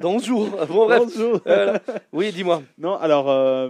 Dans 0.00 0.14
11 0.14 0.24
jours. 0.24 0.48
Bon, 0.68 0.86
bref. 0.86 1.02
Bonjour. 1.04 1.40
Voilà. 1.44 1.80
Oui, 2.12 2.32
dis-moi. 2.32 2.62
Non, 2.78 2.96
alors, 2.96 3.30
euh, 3.30 3.68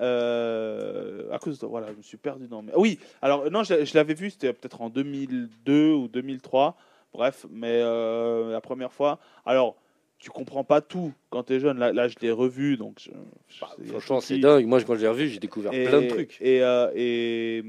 euh, 0.00 1.22
à 1.32 1.38
cause 1.38 1.54
de 1.54 1.60
toi, 1.60 1.68
voilà, 1.68 1.88
je 1.92 1.96
me 1.96 2.02
suis 2.02 2.16
perdu 2.16 2.46
dans. 2.48 2.62
mes- 2.62 2.72
Ah 2.74 2.78
Oui, 2.78 2.98
alors, 3.22 3.50
non, 3.50 3.62
je, 3.62 3.84
je 3.84 3.94
l'avais 3.94 4.14
vu, 4.14 4.30
c'était 4.30 4.52
peut-être 4.52 4.80
en 4.80 4.88
2002 5.24 5.92
ou 5.92 6.08
2003, 6.08 6.76
bref, 7.12 7.46
mais 7.50 7.80
euh, 7.82 8.52
la 8.52 8.60
première 8.60 8.92
fois. 8.92 9.18
Alors, 9.46 9.76
tu 10.18 10.30
comprends 10.30 10.64
pas 10.64 10.80
tout 10.80 11.12
quand 11.30 11.44
tu 11.44 11.54
es 11.54 11.60
jeune, 11.60 11.78
là, 11.78 11.92
là 11.92 12.08
je 12.08 12.16
l'ai 12.20 12.30
revu, 12.30 12.76
donc. 12.76 12.98
je- 13.00 13.10
je- 13.48 13.60
Bah, 13.60 13.70
franchement, 13.86 14.20
c'est 14.20 14.38
dingue. 14.38 14.66
Moi, 14.66 14.82
quand 14.82 14.94
je 14.94 15.00
l'ai 15.02 15.08
revu, 15.08 15.28
j'ai 15.28 15.38
découvert 15.38 15.72
et, 15.72 15.84
plein 15.84 16.02
de 16.02 16.08
trucs. 16.08 16.38
Et, 16.40 16.62
euh, 16.62 16.90
et, 16.94 17.62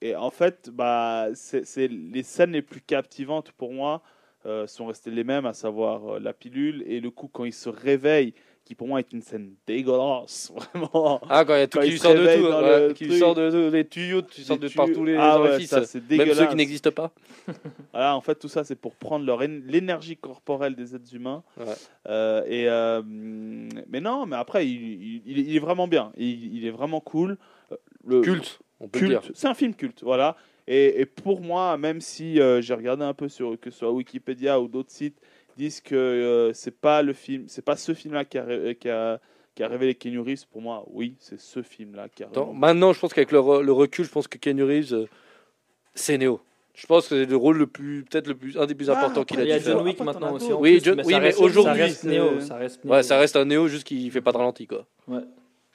et 0.00 0.16
en 0.16 0.30
fait, 0.30 0.70
bah, 0.70 1.28
c'est 1.34 1.88
les 1.88 2.22
scènes 2.22 2.52
les 2.52 2.62
plus 2.62 2.80
captivantes 2.80 3.52
pour 3.52 3.72
moi 3.72 4.02
euh, 4.46 4.66
sont 4.66 4.86
restées 4.86 5.10
les 5.10 5.24
mêmes, 5.24 5.46
à 5.46 5.54
savoir 5.54 6.20
la 6.20 6.34
pilule 6.34 6.82
et 6.86 7.00
le 7.00 7.10
coup 7.10 7.28
quand 7.28 7.44
il 7.44 7.52
se 7.54 7.70
réveille, 7.70 8.34
qui 8.64 8.74
pour 8.74 8.88
moi 8.88 8.98
est 9.00 9.12
une 9.12 9.20
scène 9.20 9.52
dégueulasse, 9.66 10.50
vraiment. 10.72 11.20
Ah, 11.28 11.44
quand 11.44 11.54
il 11.54 11.58
y 11.58 11.62
a 11.62 11.66
tout 11.66 11.80
qui 11.80 11.90
lui 11.90 11.98
se 11.98 12.02
sort 12.04 12.14
de 12.14 12.18
tout. 12.20 12.24
ouais, 12.24 12.88
le 12.88 12.92
qui 12.94 13.18
sort 13.18 13.34
de, 13.34 13.50
de- 13.50 13.70
les 13.70 13.86
tuyaux, 13.86 14.22
tu 14.22 14.42
sors 14.42 14.56
de 14.58 14.68
partout 14.68 15.04
les 15.04 15.16
Ah 15.16 15.38
ouais, 15.40 15.50
orifices. 15.50 15.70
ça, 15.70 15.84
c'est 15.84 16.08
Même 16.10 16.32
ceux 16.32 16.46
qui 16.46 16.56
n'existent 16.56 16.90
pas. 16.90 17.12
Voilà, 17.92 18.16
en 18.16 18.20
fait, 18.22 18.36
tout 18.36 18.48
ça, 18.48 18.64
c'est 18.64 18.74
pour 18.74 18.94
prendre 18.96 19.24
leur 19.26 19.40
l'énergie 19.40 20.16
corporelle 20.16 20.74
des 20.74 20.94
êtres 20.96 21.14
humains. 21.14 21.42
Ouais. 21.58 21.64
Euh, 22.08 22.42
et 22.46 22.68
euh, 22.68 23.02
mais 23.04 24.00
non, 24.00 24.26
mais 24.26 24.36
après, 24.36 24.66
il, 24.66 25.22
il- 25.26 25.38
il 25.38 25.56
est- 25.56 25.60
vraiment 25.60 25.86
bien. 25.86 26.10
Il, 26.16 26.56
il 26.56 26.66
est 26.66 26.70
vraiment 26.70 27.00
cool. 27.00 27.36
Euh, 27.72 27.76
Le, 28.06 28.20
Culte, 28.22 28.60
on 28.80 28.88
peut 28.88 29.06
dire. 29.06 29.22
C'est 29.34 29.46
un 29.46 29.54
film 29.54 29.74
culte, 29.74 30.02
voilà. 30.02 30.36
Et, 30.66 31.00
et 31.02 31.06
pour 31.06 31.40
moi, 31.42 31.76
même 31.76 32.00
si 32.00 32.40
euh, 32.40 32.62
j'ai 32.62 32.72
regardé 32.74 33.04
un 33.04 33.12
peu 33.14 33.28
sur 33.28 33.60
que 33.60 33.70
ce 33.70 33.78
soit 33.80 33.92
Wikipédia 33.92 34.58
ou 34.60 34.68
d'autres 34.68 34.90
sites 34.90 35.18
disent 35.56 35.80
que 35.80 35.94
euh, 35.94 36.52
c'est 36.52 36.78
pas 36.78 37.02
le 37.02 37.12
film, 37.12 37.44
c'est 37.48 37.64
pas 37.64 37.76
ce 37.76 37.94
film-là 37.94 38.24
qui 38.24 38.38
a, 38.38 38.44
ré- 38.44 38.76
qui 38.80 38.88
a 38.88 39.20
qui 39.54 39.62
a 39.62 39.68
révélé 39.68 39.94
Keanu 39.94 40.18
Reeves. 40.20 40.46
Pour 40.50 40.60
moi, 40.62 40.84
oui, 40.90 41.14
c'est 41.20 41.38
ce 41.38 41.62
film-là 41.62 42.08
qui 42.08 42.24
a. 42.24 42.26
Attends, 42.26 42.46
vraiment- 42.46 42.58
maintenant, 42.58 42.92
je 42.92 42.98
pense 43.00 43.14
qu'avec 43.14 43.30
le, 43.32 43.38
re- 43.38 43.62
le 43.62 43.72
recul, 43.72 44.04
je 44.04 44.10
pense 44.10 44.26
que 44.26 44.36
Keanu 44.38 44.64
Reeves, 44.64 44.92
euh, 44.92 45.06
c'est 45.94 46.18
Néo. 46.18 46.40
Je 46.74 46.86
pense 46.86 47.06
que 47.06 47.22
c'est 47.24 47.30
le 47.30 47.36
rôle 47.36 47.56
le 47.58 47.68
plus, 47.68 48.02
peut-être 48.02 48.26
le 48.26 48.34
plus, 48.34 48.58
un 48.58 48.66
des 48.66 48.74
plus 48.74 48.90
Ah, 48.90 48.98
importants 48.98 49.22
qu'il 49.22 49.38
a 49.38 49.44
Il 49.44 49.48
y 49.48 49.52
a. 49.52 49.60
John 49.60 49.84
Wick 49.84 50.00
maintenant 50.00 50.32
aussi. 50.32 50.52
Oui, 50.52 50.72
plus, 50.78 50.84
John- 50.86 50.96
mais 50.96 51.04
oui, 51.04 51.12
ça 51.12 51.18
mais 51.20 51.26
reste- 51.26 51.40
aujourd'hui, 51.40 51.78
ça 51.78 51.84
reste 51.84 52.04
Néo. 52.04 52.40
Ça 52.40 52.56
reste 52.56 52.84
Ouais, 52.84 53.02
ça 53.04 53.16
reste 53.18 53.36
un 53.36 53.44
Néo 53.44 53.68
juste 53.68 53.84
qu'il 53.84 54.10
fait 54.10 54.20
pas 54.20 54.32
de 54.32 54.38
ralenti, 54.38 54.66
quoi. 54.66 54.84
Ouais. 55.06 55.20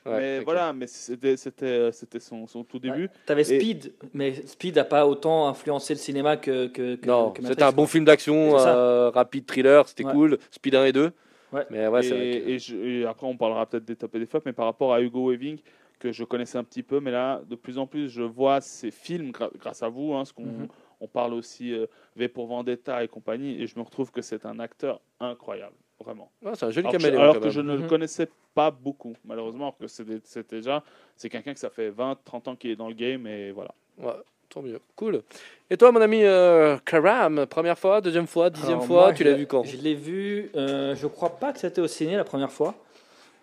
Ouais, 0.09 0.19
mais 0.19 0.39
voilà, 0.41 0.73
mais 0.73 0.87
c'était 0.87 1.37
c'était 1.37 1.91
c'était 1.91 2.19
son, 2.19 2.47
son 2.47 2.63
tout 2.63 2.79
début. 2.79 3.09
T'avais 3.25 3.41
Et- 3.41 3.59
Speed, 3.59 3.93
mais 4.13 4.33
Speed 4.45 4.75
n'a 4.75 4.83
pas 4.83 5.07
autant 5.07 5.47
influencé 5.47 5.93
le 5.93 5.99
cinéma 5.99 6.37
que. 6.37 6.67
que, 6.67 6.95
que 6.95 7.07
Non, 7.07 7.31
que 7.31 7.41
c'était 7.45 7.63
un 7.63 7.71
bon 7.71 7.87
film 7.87 8.05
d'action, 8.05 8.57
euh, 8.59 9.09
rapide 9.09 9.45
thriller, 9.45 9.87
c'était 9.87 10.05
Ouais. 10.05 10.11
cool. 10.13 10.37
Speed 10.51 10.75
1 10.75 10.85
et 10.85 10.91
2. 10.91 11.11
Ouais. 11.51 11.65
Mais 11.71 11.87
ouais, 11.87 12.03
c'est 12.03 12.09
vrai 12.11 12.27
et, 12.29 12.41
que- 12.41 12.49
et 12.49 12.59
je- 12.59 12.75
et 12.77 13.05
après, 13.05 13.25
on 13.25 13.35
parlera 13.37 13.65
peut-être 13.65 13.85
des 13.85 13.95
top 13.95 14.13
et 14.15 14.19
des 14.19 14.25
flops, 14.27 14.45
mais 14.45 14.53
par 14.53 14.65
rapport 14.65 14.93
à 14.93 15.01
Hugo 15.01 15.29
Weaving, 15.31 15.57
que 15.97 16.11
je 16.11 16.23
connaissais 16.23 16.57
un 16.57 16.63
petit 16.63 16.83
peu, 16.83 16.99
mais 16.99 17.11
là, 17.11 17.41
de 17.49 17.55
plus 17.55 17.77
en 17.77 17.87
plus, 17.87 18.07
je 18.09 18.21
vois 18.21 18.61
ses 18.61 18.91
films 18.91 19.31
gra- 19.31 19.49
grâce 19.57 19.81
à 19.83 19.89
vous, 19.89 20.13
hein, 20.13 20.25
ce 20.25 20.31
qu'on 20.33 20.45
Mhm. 20.45 20.67
on 21.01 21.07
parle 21.07 21.33
aussi 21.33 21.73
euh, 21.73 21.87
V 22.15 22.27
pour 22.29 22.45
Vendetta 22.47 23.03
et 23.03 23.07
compagnie, 23.07 23.61
et 23.61 23.67
je 23.67 23.77
me 23.77 23.81
retrouve 23.83 24.11
que 24.11 24.21
c'est 24.21 24.45
un 24.45 24.59
acteur 24.59 25.01
incroyable, 25.19 25.75
vraiment. 26.03 26.31
Ouais, 26.41 26.51
c'est 26.55 26.65
un 26.65 26.71
joli 26.71 26.87
Alors, 26.87 26.93
que 26.93 26.99
je, 26.99 27.03
caméléon. 27.05 27.21
alors 27.21 27.33
quand 27.35 27.39
que 27.41 27.45
même. 27.45 27.53
je 27.53 27.61
ne 27.61 27.73
le 27.75 27.81
Mhm. 27.83 27.87
connaissais 27.87 28.27
pas 28.55 28.71
beaucoup, 28.71 29.13
malheureusement, 29.25 29.65
alors 29.65 29.77
que 29.77 29.87
c'est 29.87 30.49
déjà, 30.49 30.83
c'est 31.15 31.29
quelqu'un 31.29 31.53
que 31.53 31.59
ça 31.59 31.69
fait 31.69 31.89
20, 31.89 32.17
30 32.25 32.47
ans 32.47 32.55
qu'il 32.55 32.71
est 32.71 32.75
dans 32.75 32.87
le 32.87 32.93
game, 32.95 33.25
et 33.27 33.51
voilà. 33.51 33.71
Ouais, 33.97 34.13
tant 34.49 34.61
mieux. 34.61 34.79
Cool. 34.95 35.21
Et 35.69 35.77
toi, 35.77 35.91
mon 35.91 36.01
ami 36.01 36.23
euh, 36.23 36.77
Karam, 36.85 37.45
première 37.47 37.77
fois, 37.77 38.01
deuxième 38.01 38.27
fois, 38.27 38.49
dixième 38.49 38.73
Alors, 38.73 38.85
fois, 38.85 39.01
moi, 39.03 39.13
tu 39.13 39.23
l'as 39.23 39.33
vu 39.33 39.45
quand? 39.45 39.63
Je 39.63 39.77
l'ai 39.77 39.95
vu, 39.95 40.49
euh, 40.55 40.95
je 40.95 41.07
crois 41.07 41.37
pas 41.37 41.51
que 41.53 41.59
c'était 41.59 41.81
au 41.81 41.87
ciné 41.87 42.15
la 42.15 42.23
première 42.23 42.51
fois. 42.51 42.75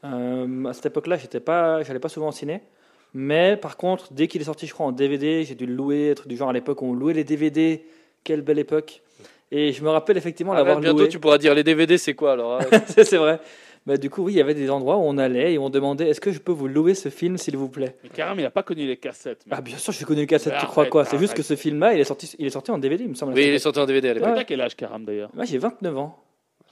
Euh, 0.05 0.65
à 0.67 0.73
cette 0.73 0.87
époque-là, 0.87 1.17
j'étais 1.17 1.41
pas, 1.41 1.83
j'allais 1.83 1.99
pas 2.01 2.09
souvent 2.09 2.29
au 2.29 2.33
ciné. 2.33 2.61
Mais 3.15 3.57
par 3.57 3.77
contre, 3.77 4.13
dès 4.13 4.29
qu'il 4.29 4.41
est 4.43 4.45
sorti, 4.45 4.67
je 4.67 4.75
crois 4.75 4.87
en 4.87 4.93
DVD, 4.93 5.43
j'ai 5.45 5.55
dû 5.55 5.65
le 5.67 5.75
louer, 5.75 6.13
truc 6.15 6.29
du 6.29 6.37
genre 6.37 6.51
à 6.51 6.53
l'époque 6.53 6.83
où 6.83 6.87
on 6.87 6.93
louait 6.93 7.15
les 7.15 7.25
DVD. 7.25 7.85
Quelle 8.25 8.43
belle 8.43 8.59
époque. 8.59 9.03
Et 9.59 9.73
je 9.73 9.83
me 9.83 9.89
rappelle 9.89 10.17
effectivement 10.17 10.53
Arrête, 10.53 10.67
l'avoir 10.67 10.81
bientôt 10.83 10.99
loué. 10.99 11.09
tu 11.09 11.19
pourras 11.19 11.39
dire 11.39 11.55
les 11.55 11.65
DVD, 11.65 11.97
c'est 11.99 12.15
quoi 12.15 12.33
alors 12.33 12.61
hein 12.61 12.67
c'est 12.89 13.17
vrai. 13.17 13.41
Bah, 13.87 13.97
du 13.97 14.11
coup, 14.11 14.25
oui, 14.25 14.33
il 14.33 14.37
y 14.37 14.41
avait 14.41 14.55
des 14.55 14.69
endroits 14.69 14.97
où 14.97 15.03
on 15.03 15.17
allait 15.17 15.53
et 15.55 15.59
on 15.59 15.71
demandait 15.71 16.09
est-ce 16.11 16.21
que 16.21 16.33
je 16.33 16.41
peux 16.41 16.51
vous 16.53 16.67
louer 16.67 16.95
ce 16.95 17.09
film, 17.09 17.39
s'il 17.39 17.57
vous 17.57 17.69
plaît? 17.69 17.95
Mais 18.03 18.09
Karam, 18.11 18.37
il 18.39 18.43
n'a 18.43 18.51
pas 18.51 18.65
connu 18.65 18.85
les 18.85 18.97
cassettes. 18.97 19.43
mais- 19.47 19.55
Ah, 19.57 19.61
bien 19.61 19.79
sûr, 19.79 19.93
je 19.93 20.05
connais 20.05 20.23
le 20.23 20.27
cassette, 20.27 20.55
Mais 20.55 20.59
tu 20.61 20.67
crois 20.67 20.83
arrête, 20.83 20.91
quoi? 20.91 21.05
C'est 21.05 21.19
juste 21.19 21.35
que 21.35 21.43
ce 21.43 21.55
film-là, 21.55 21.95
il, 21.95 22.01
est 22.01 22.05
sorti- 22.05 22.35
il 22.39 22.47
est 22.47 22.51
sorti 22.51 22.73
en 22.73 22.79
DVD, 22.79 23.05
il 23.05 23.11
me 23.11 23.15
semble. 23.15 23.33
Oui, 23.35 23.45
il 23.47 23.55
est 23.55 23.59
sorti 23.61 23.79
en 23.79 23.87
DVD 23.87 24.09
à 24.11 24.15
l'époque. 24.15 24.33
T'as 24.35 24.43
quel 24.45 24.61
âge, 24.61 24.75
Karam, 24.75 25.05
d'ailleurs? 25.05 25.31
Moi, 25.35 25.45
j'ai 25.45 25.59
29 25.59 25.97
ans. 25.99 26.19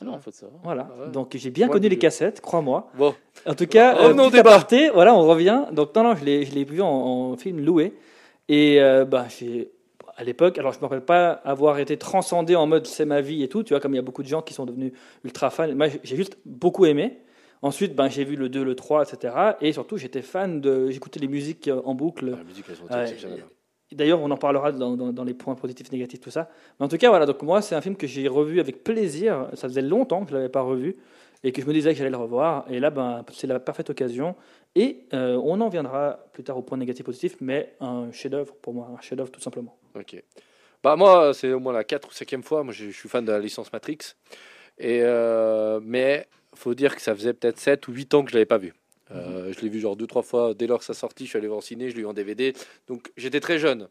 Ah 0.00 0.04
non, 0.04 0.14
en 0.14 0.18
fait, 0.18 0.32
ça 0.34 0.46
va. 0.46 0.52
Voilà. 0.64 0.88
Ah 0.90 1.04
ouais. 1.06 1.12
Donc, 1.12 1.36
j'ai 1.36 1.50
bien 1.50 1.68
connu 1.68 1.88
les 1.88 1.98
cassettes, 1.98 2.40
crois-moi. 2.40 2.90
Bon, 2.98 3.14
En 3.46 3.54
tout 3.54 3.68
cas, 3.68 3.94
Revenons 3.94 4.28
euh, 4.34 4.38
aparté, 4.40 4.90
voilà, 4.90 5.14
on 5.14 5.22
revient. 5.24 5.66
Donc, 5.70 5.94
non, 5.94 6.02
non, 6.02 6.16
je 6.16 6.24
l'ai 6.24 6.44
je 6.44 6.52
l'ai 6.52 6.64
vu 6.64 6.82
en, 6.82 6.88
en 6.88 7.36
film 7.36 7.64
loué. 7.64 7.92
Et 8.48 8.82
euh, 8.82 9.04
bah, 9.04 9.26
j'ai- 9.38 9.70
à 10.16 10.24
l'époque, 10.24 10.58
alors 10.58 10.72
je 10.72 10.78
ne 10.78 10.82
me 10.82 10.86
rappelle 10.86 11.04
pas 11.04 11.30
avoir 11.44 11.78
été 11.78 11.96
transcendé 11.96 12.54
en 12.56 12.66
mode 12.66 12.86
c'est 12.86 13.04
ma 13.04 13.20
vie 13.20 13.42
et 13.42 13.48
tout, 13.48 13.62
tu 13.62 13.72
vois, 13.74 13.80
comme 13.80 13.92
il 13.92 13.96
y 13.96 13.98
a 13.98 14.02
beaucoup 14.02 14.22
de 14.22 14.28
gens 14.28 14.42
qui 14.42 14.54
sont 14.54 14.64
devenus 14.66 14.92
ultra 15.24 15.50
fans. 15.50 15.74
Moi, 15.74 15.88
j'ai 16.02 16.16
juste 16.16 16.36
beaucoup 16.44 16.86
aimé. 16.86 17.18
Ensuite, 17.62 17.94
ben, 17.96 18.08
j'ai 18.08 18.24
vu 18.24 18.36
le 18.36 18.48
2, 18.50 18.62
le 18.62 18.74
3, 18.76 19.04
etc. 19.10 19.34
Et 19.62 19.72
surtout, 19.72 19.96
j'étais 19.96 20.20
fan 20.22 20.60
de. 20.60 20.90
J'écoutais 20.90 21.18
les 21.18 21.28
musiques 21.28 21.68
euh, 21.68 21.80
en 21.84 21.94
boucle. 21.94 22.30
la 22.30 22.44
musique, 22.44 22.66
elles 22.68 22.76
sont 22.76 22.84
Ouais, 22.92 23.02
exceptionnelles. 23.02 23.44
D'ailleurs, 23.92 24.20
on 24.20 24.30
en 24.30 24.36
parlera 24.36 24.70
dans, 24.72 24.96
dans- 24.96 25.12
dans 25.12 25.24
les 25.24 25.34
points 25.34 25.54
positifs, 25.54 25.90
négatifs, 25.90 26.20
tout 26.20 26.30
ça. 26.30 26.50
Mais 26.78 26.84
en 26.84 26.88
tout 26.88 26.96
cas, 26.98 27.08
voilà. 27.08 27.24
Donc 27.26 27.42
moi, 27.42 27.62
c'est 27.62 27.74
un 27.74 27.80
film 27.80 27.96
que 27.96 28.06
j'ai 28.06 28.28
revu 28.28 28.60
avec 28.60 28.84
plaisir. 28.84 29.48
Ça 29.54 29.68
faisait 29.68 29.82
longtemps 29.82 30.24
que 30.24 30.30
je 30.30 30.36
l'avais 30.36 30.48
pas 30.50 30.60
revu 30.62 30.96
et 31.42 31.52
que 31.52 31.62
je 31.62 31.66
me 31.66 31.72
disais 31.72 31.92
que 31.92 31.98
j'allais 31.98 32.10
le 32.10 32.16
revoir. 32.16 32.66
Et 32.70 32.80
là, 32.80 32.90
ben, 32.90 33.24
c'est 33.32 33.46
la 33.46 33.58
parfaite 33.60 33.88
occasion. 33.88 34.34
Et 34.74 35.06
euh, 35.14 35.40
on 35.42 35.60
en 35.60 35.68
viendra 35.68 36.18
plus 36.32 36.42
tard 36.44 36.58
au 36.58 36.62
point 36.62 36.76
négatif, 36.76 37.04
positif, 37.06 37.36
mais 37.40 37.74
un 37.80 38.10
chef-d'œuvre 38.12 38.54
pour 38.60 38.74
moi, 38.74 38.90
un 38.96 39.00
chef-d'œuvre 39.00 39.30
tout 39.30 39.40
simplement. 39.40 39.76
Ok. 39.94 40.22
Bah 40.82 40.96
moi, 40.96 41.32
c'est 41.34 41.52
au 41.52 41.60
moins 41.60 41.72
la 41.72 41.84
4 41.84 42.08
ou 42.08 42.12
5e 42.12 42.42
fois. 42.42 42.62
Moi, 42.62 42.72
je 42.74 42.86
je 42.86 42.96
suis 42.96 43.08
fan 43.08 43.24
de 43.24 43.32
la 43.32 43.38
licence 43.38 43.72
Matrix. 43.72 43.98
Et 44.78 45.00
euh, 45.02 45.80
mais 45.82 46.26
faut 46.54 46.74
dire 46.74 46.94
que 46.94 47.02
ça 47.02 47.14
faisait 47.14 47.32
peut-être 47.32 47.58
7 47.58 47.88
ou 47.88 47.92
8 47.92 48.14
ans 48.14 48.24
que 48.24 48.30
je 48.30 48.34
l'avais 48.36 48.46
pas 48.46 48.58
vu. 48.58 48.74
Euh, 49.10 49.52
Je 49.52 49.60
l'ai 49.60 49.68
vu 49.68 49.80
genre 49.80 49.96
deux 49.96 50.06
trois 50.06 50.22
fois 50.22 50.54
dès 50.54 50.66
lors 50.66 50.78
que 50.80 50.84
ça 50.84 50.94
sortit. 50.94 51.24
Je 51.24 51.30
suis 51.30 51.38
allé 51.38 51.46
voir 51.48 51.58
au 51.58 51.62
ciné, 51.62 51.90
je 51.90 51.96
l'ai 51.96 52.02
eu 52.02 52.06
en 52.06 52.12
DVD. 52.12 52.52
Donc 52.88 53.12
j'étais 53.16 53.40
très 53.40 53.58
jeune. 53.58 53.88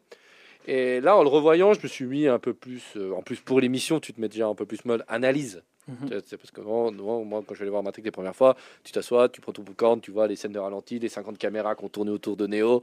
Et 0.66 1.00
là, 1.00 1.16
en 1.16 1.22
le 1.22 1.28
revoyant, 1.28 1.74
je 1.74 1.80
me 1.82 1.88
suis 1.88 2.04
mis 2.06 2.26
un 2.26 2.38
peu 2.38 2.54
plus. 2.54 2.82
euh, 2.96 3.12
en 3.12 3.22
plus, 3.22 3.40
pour 3.40 3.60
l'émission, 3.60 4.00
tu 4.00 4.12
te 4.14 4.20
mets 4.20 4.28
déjà 4.28 4.46
un 4.46 4.54
peu 4.54 4.64
plus 4.66 4.84
mode 4.84 5.04
analyse. 5.08 5.62
Mhm. 5.88 6.20
C'est 6.24 6.38
parce 6.38 6.50
que 6.50 6.62
moi, 6.62 6.90
moi, 6.90 7.22
moi, 7.24 7.42
quand 7.46 7.52
je 7.54 7.58
vais 7.58 7.64
aller 7.64 7.70
voir 7.70 7.82
Matrix 7.82 8.02
les 8.02 8.10
premières 8.10 8.34
fois, 8.36 8.56
tu 8.82 8.92
t'assois, 8.92 9.28
tu 9.28 9.42
prends 9.42 9.52
ton 9.52 9.62
popcorn, 9.62 10.00
tu 10.00 10.10
vois 10.10 10.26
les 10.26 10.36
scènes 10.36 10.52
de 10.52 10.58
ralenti, 10.58 10.98
les 10.98 11.10
50 11.10 11.36
caméras 11.36 11.74
qui 11.74 11.84
ont 11.84 11.90
tourné 11.90 12.10
autour 12.10 12.38
de 12.38 12.46
Neo, 12.46 12.80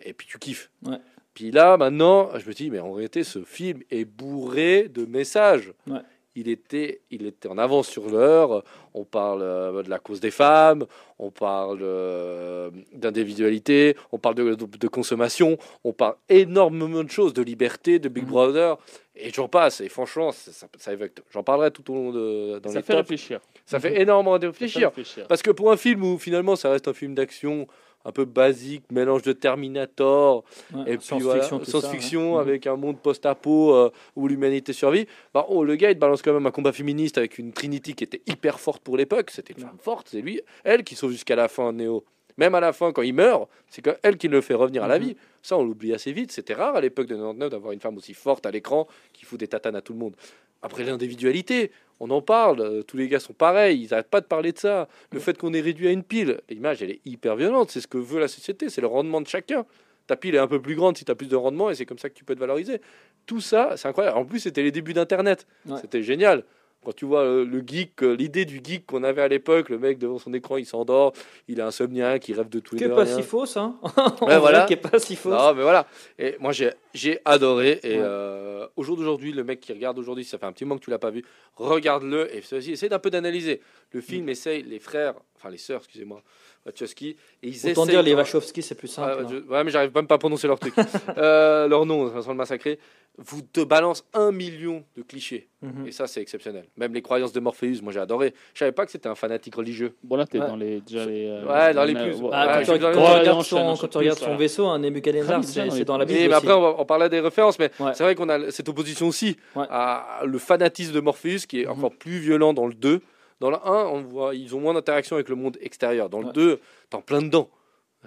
et 0.00 0.12
puis 0.12 0.28
tu 0.28 0.38
kiffes. 0.38 0.70
Ouais. 0.84 0.98
Puis 1.36 1.50
là, 1.50 1.76
maintenant, 1.76 2.30
je 2.38 2.48
me 2.48 2.54
dis, 2.54 2.70
mais 2.70 2.80
en 2.80 2.92
réalité, 2.92 3.22
ce 3.22 3.40
film 3.44 3.80
est 3.90 4.06
bourré 4.06 4.88
de 4.88 5.04
messages. 5.04 5.72
Ouais. 5.86 5.98
Il 6.34 6.48
était, 6.48 7.00
il 7.10 7.26
était 7.26 7.48
en 7.48 7.56
avance 7.58 7.88
sur 7.88 8.08
l'heure. 8.10 8.62
On 8.94 9.04
parle 9.04 9.40
euh, 9.42 9.82
de 9.82 9.88
la 9.90 9.98
cause 9.98 10.18
des 10.20 10.30
femmes, 10.30 10.84
on 11.18 11.30
parle 11.30 11.80
euh, 11.82 12.70
d'individualité, 12.94 13.96
on 14.12 14.18
parle 14.18 14.34
de, 14.36 14.54
de- 14.54 14.66
de 14.78 14.88
consommation, 14.88 15.56
on 15.84 15.92
parle 15.92 16.14
énormément 16.28 17.02
de 17.04 17.10
choses, 17.10 17.32
de 17.34 17.42
liberté, 17.42 17.98
de 17.98 18.08
Big 18.08 18.24
Mhm. 18.24 18.30
Brother, 18.30 18.76
et 19.14 19.30
j'en 19.32 19.48
passe. 19.48 19.80
Et 19.80 19.88
franchement, 19.88 20.32
ça, 20.32 20.52
ça. 20.52 20.92
J'en 21.32 21.42
parlerai 21.42 21.70
tout 21.70 21.90
au 21.90 21.94
long 21.94 22.12
de 22.12 22.58
dans 22.58 22.70
Ça 22.70 22.76
les 22.78 22.82
fait 22.82 22.92
tops. 22.94 23.02
réfléchir. 23.08 23.40
Ça 23.64 23.80
fait 23.80 24.00
énormément 24.00 24.38
réfléchir. 24.38 24.88
réfléchir. 24.88 25.26
Parce 25.28 25.42
que 25.42 25.50
pour 25.50 25.70
un 25.72 25.76
film 25.76 26.02
où 26.04 26.18
finalement 26.18 26.56
ça 26.56 26.70
reste 26.70 26.88
un 26.88 26.94
film 26.94 27.14
d'action 27.14 27.66
un 28.06 28.12
peu 28.12 28.24
basique, 28.24 28.84
mélange 28.92 29.22
de 29.22 29.32
Terminator 29.32 30.44
Ouais, 30.72 30.82
et 30.92 30.96
voilà, 30.96 31.00
science-fiction, 31.42 31.64
science-fiction 31.64 32.34
ouais. 32.36 32.40
avec 32.40 32.66
un 32.66 32.76
monde 32.76 32.98
post-apo 33.00 33.74
euh, 33.74 33.90
où 34.14 34.28
l'humanité 34.28 34.72
survit. 34.72 35.06
Bah, 35.34 35.44
oh, 35.48 35.64
le 35.64 35.74
gars 35.76 35.90
il 35.90 35.98
balance 35.98 36.22
quand 36.22 36.32
même 36.32 36.46
un 36.46 36.50
combat 36.52 36.72
féministe 36.72 37.18
avec 37.18 37.38
une 37.38 37.52
Trinity 37.52 37.94
qui 37.94 38.04
était 38.04 38.22
hyper 38.26 38.60
forte 38.60 38.82
pour 38.82 38.96
l'époque. 38.96 39.30
C'était 39.30 39.52
une 39.54 39.60
femme 39.60 39.78
forte, 39.80 40.08
c'est 40.10 40.20
lui, 40.20 40.40
elle 40.64 40.84
qui 40.84 40.94
sauve 40.94 41.10
jusqu'à 41.10 41.34
la 41.36 41.48
fin 41.48 41.72
Néo. 41.72 42.04
Même 42.38 42.54
à 42.54 42.60
la 42.60 42.72
fin, 42.74 42.92
quand 42.92 43.02
il 43.02 43.14
meurt, 43.14 43.48
c'est 43.68 43.82
elle 44.02 44.18
qui 44.18 44.28
le 44.28 44.40
fait 44.42 44.54
revenir 44.54 44.84
à 44.84 44.88
la 44.88 44.98
Mhm. 44.98 45.04
vie. 45.06 45.16
Ça, 45.42 45.56
on 45.56 45.64
l'oublie 45.64 45.94
assez 45.94 46.12
vite. 46.12 46.30
C'était 46.32 46.52
rare 46.54 46.76
à 46.76 46.80
l'époque 46.82 47.06
de 47.06 47.14
99 47.14 47.50
d'avoir 47.50 47.72
une 47.72 47.80
femme 47.80 47.96
aussi 47.96 48.12
forte 48.14 48.44
à 48.46 48.50
l'écran 48.50 48.86
qui 49.14 49.24
fout 49.24 49.40
des 49.40 49.48
tatanes 49.48 49.74
à 49.76 49.80
tout 49.80 49.94
le 49.94 49.98
monde. 49.98 50.14
Après 50.62 50.84
l'individualité, 50.84 51.70
on 52.00 52.10
en 52.10 52.20
parle. 52.22 52.60
euh, 52.60 52.82
tous 52.82 52.96
les 52.96 53.08
gars 53.08 53.20
sont 53.20 53.32
pareils. 53.32 53.80
Ils 53.82 53.90
n'arrêtent 53.90 54.10
pas 54.10 54.20
de 54.20 54.26
parler 54.26 54.52
de 54.52 54.58
ça. 54.58 54.88
Le 55.12 55.18
fait 55.20 55.36
qu'on 55.38 55.52
est 55.54 55.60
réduit 55.60 55.88
à 55.88 55.92
une 55.92 56.02
pile, 56.02 56.40
l'image, 56.50 56.82
elle 56.82 56.90
est 56.90 57.00
hyper 57.04 57.36
violente. 57.36 57.70
C'est 57.70 57.80
ce 57.80 57.86
que 57.88 57.98
veut 57.98 58.20
la 58.20 58.28
société. 58.28 58.68
C'est 58.68 58.80
le 58.80 58.86
rendement 58.86 59.20
de 59.20 59.26
chacun. 59.26 59.64
Ta 60.06 60.16
pile 60.16 60.34
est 60.36 60.38
un 60.38 60.46
peu 60.46 60.60
plus 60.62 60.76
grande 60.76 60.96
si 60.96 61.04
tu 61.04 61.10
as 61.10 61.14
plus 61.14 61.28
de 61.28 61.36
rendement 61.36 61.68
et 61.70 61.74
c'est 61.74 61.86
comme 61.86 61.98
ça 61.98 62.08
que 62.08 62.14
tu 62.14 62.24
peux 62.24 62.34
te 62.34 62.40
valoriser. 62.40 62.80
Tout 63.26 63.40
ça, 63.40 63.72
c'est 63.76 63.88
incroyable. 63.88 64.18
En 64.18 64.24
plus, 64.24 64.38
c'était 64.40 64.62
les 64.62 64.70
débuts 64.70 64.92
d'Internet. 64.92 65.46
Ouais. 65.66 65.78
C'était 65.80 66.02
génial. 66.02 66.44
Quand 66.84 66.94
tu 66.94 67.04
vois 67.04 67.22
euh, 67.22 67.44
le 67.44 67.62
geek, 67.66 68.02
euh, 68.02 68.14
l'idée 68.14 68.44
du 68.44 68.60
geek 68.62 68.86
qu'on 68.86 69.02
avait 69.02 69.22
à 69.22 69.26
l'époque, 69.28 69.70
le 69.70 69.78
mec 69.78 69.98
devant 69.98 70.18
son 70.18 70.32
écran, 70.34 70.56
il 70.56 70.66
s'endort, 70.66 71.12
il 71.48 71.58
est 71.58 71.62
insomniaque, 71.62 72.28
il 72.28 72.34
rêve 72.34 72.48
de 72.48 72.60
tout 72.60 72.76
et 72.76 72.78
Qui 72.78 72.84
de 72.84 72.90
est 72.92 72.94
pas 72.94 73.06
si 73.06 73.22
fausse, 73.22 73.56
hein 73.56 73.76
Ouais, 74.22 74.38
voilà. 74.38 74.66
Qui 74.66 74.74
est 74.74 74.76
pas 74.76 74.98
si 75.00 75.16
fausse. 75.16 75.32
Non, 75.32 75.52
mais 75.54 75.62
voilà. 75.62 75.88
Et 76.18 76.36
moi, 76.38 76.52
j'ai, 76.52 77.18
adoré. 77.24 77.80
Et 77.82 77.96
Ouais. 77.96 78.02
euh, 78.04 78.68
au 78.76 78.82
jour 78.84 78.96
d'aujourd'hui, 78.96 79.32
le 79.32 79.42
mec 79.42 79.60
qui 79.60 79.72
regarde 79.72 79.98
aujourd'hui, 79.98 80.24
ça 80.24 80.38
fait 80.38 80.46
un 80.46 80.52
petit 80.52 80.64
moment 80.64 80.78
que 80.78 80.84
tu 80.84 80.90
l'as 80.90 80.98
pas 80.98 81.10
vu, 81.10 81.24
regarde-le 81.56 82.32
et 82.34 82.38
essaye 82.38 82.88
d'un 82.88 82.98
peu 83.00 83.10
d'analyser. 83.10 83.60
Le 83.90 84.00
film 84.00 84.28
essaye, 84.28 84.62
les 84.62 84.78
frères, 84.78 85.14
enfin 85.34 85.50
les 85.50 85.58
sœurs, 85.58 85.80
excusez-moi, 85.80 86.22
Wachowski, 86.66 87.16
et 87.42 87.48
ils 87.48 87.70
Autant 87.70 87.86
dire 87.86 88.02
les 88.02 88.14
Wachowski, 88.14 88.60
c'est 88.62 88.74
plus 88.74 88.88
simple. 88.88 89.12
Ouais, 89.22 89.24
hein. 89.24 89.28
je- 89.46 89.52
ouais, 89.52 89.64
mais 89.64 89.70
j'arrive 89.70 89.92
même 89.94 90.06
pas 90.06 90.16
à 90.16 90.18
prononcer 90.18 90.46
leur 90.46 90.58
truc. 90.58 90.74
Euh, 91.18 91.66
leur 91.68 91.86
nom, 91.86 92.20
sans 92.20 92.30
le 92.30 92.36
massacrer. 92.36 92.78
Vous 93.18 93.40
te 93.40 93.60
balance 93.64 94.04
un 94.12 94.30
million 94.30 94.84
de 94.94 95.00
clichés. 95.02 95.48
Mhm. 95.62 95.86
Et 95.86 95.92
ça, 95.92 96.06
c'est 96.06 96.20
exceptionnel. 96.20 96.64
Même 96.76 96.92
les 96.92 97.00
croyances 97.00 97.32
de 97.32 97.40
Morpheus, 97.40 97.80
moi 97.82 97.90
j'ai 97.90 97.98
adoré. 98.00 98.34
Je 98.52 98.58
savais 98.58 98.72
pas 98.72 98.84
que 98.84 98.92
c'était 98.92 99.08
un 99.08 99.14
fanatique 99.14 99.54
religieux. 99.54 99.94
Bon, 100.04 100.16
là, 100.16 100.26
t'es 100.26 100.38
Ouais. 100.38 100.46
dans 100.46 100.56
les. 100.56 100.82
Déjà 100.82 101.06
les 101.06 101.26
euh, 101.26 101.46
Ouais, 101.46 101.72
dans 101.72 101.84
les 101.84 101.94
plus. 101.94 102.14
Ah, 102.32 102.60
quand 102.66 102.74
tu, 102.74 102.78
quand 102.78 102.88
regardes 102.90 103.42
son, 103.42 103.56
enchaîne 103.56 103.66
quand 103.68 103.76
tu 103.76 103.88
plus, 103.88 103.98
regardes 104.00 104.18
voilà. 104.18 104.32
son 104.34 104.38
vaisseau, 104.38 104.66
un 104.66 104.78
Nebuchadnezzar, 104.80 105.40
Ah 105.42 105.70
c'est 105.70 105.84
dans 105.86 105.96
la 105.96 106.04
Bible 106.04 106.34
après, 106.34 106.52
on, 106.52 106.84
parlait 106.84 107.08
des 107.08 107.20
références, 107.20 107.58
mais 107.58 107.70
c'est 107.94 108.02
vrai 108.04 108.14
qu'on 108.16 108.28
a 108.28 108.50
cette 108.50 108.68
opposition 108.68 109.08
aussi 109.08 109.36
à 109.54 110.20
le 110.26 110.38
fanatisme 110.38 110.92
de 110.92 111.00
Morpheus, 111.00 111.46
qui 111.48 111.62
est 111.62 111.64
Mhm. 111.64 111.70
encore 111.72 111.92
plus 111.94 112.18
violent 112.18 112.52
dans 112.52 112.66
le 112.66 112.74
2. 112.74 113.00
Dans 113.40 113.50
le 113.50 113.56
1, 113.56 113.86
on 113.86 114.02
voit, 114.02 114.34
ils 114.34 114.54
ont 114.54 114.60
moins 114.60 114.74
d'interaction 114.74 115.16
avec 115.16 115.28
le 115.28 115.36
monde 115.36 115.58
extérieur. 115.60 116.08
Dans 116.08 116.20
le 116.20 116.26
Ouais. 116.28 116.32
2, 116.32 116.60
t'es 116.90 116.96
en 116.96 117.02
plein 117.02 117.20
dedans. 117.22 117.48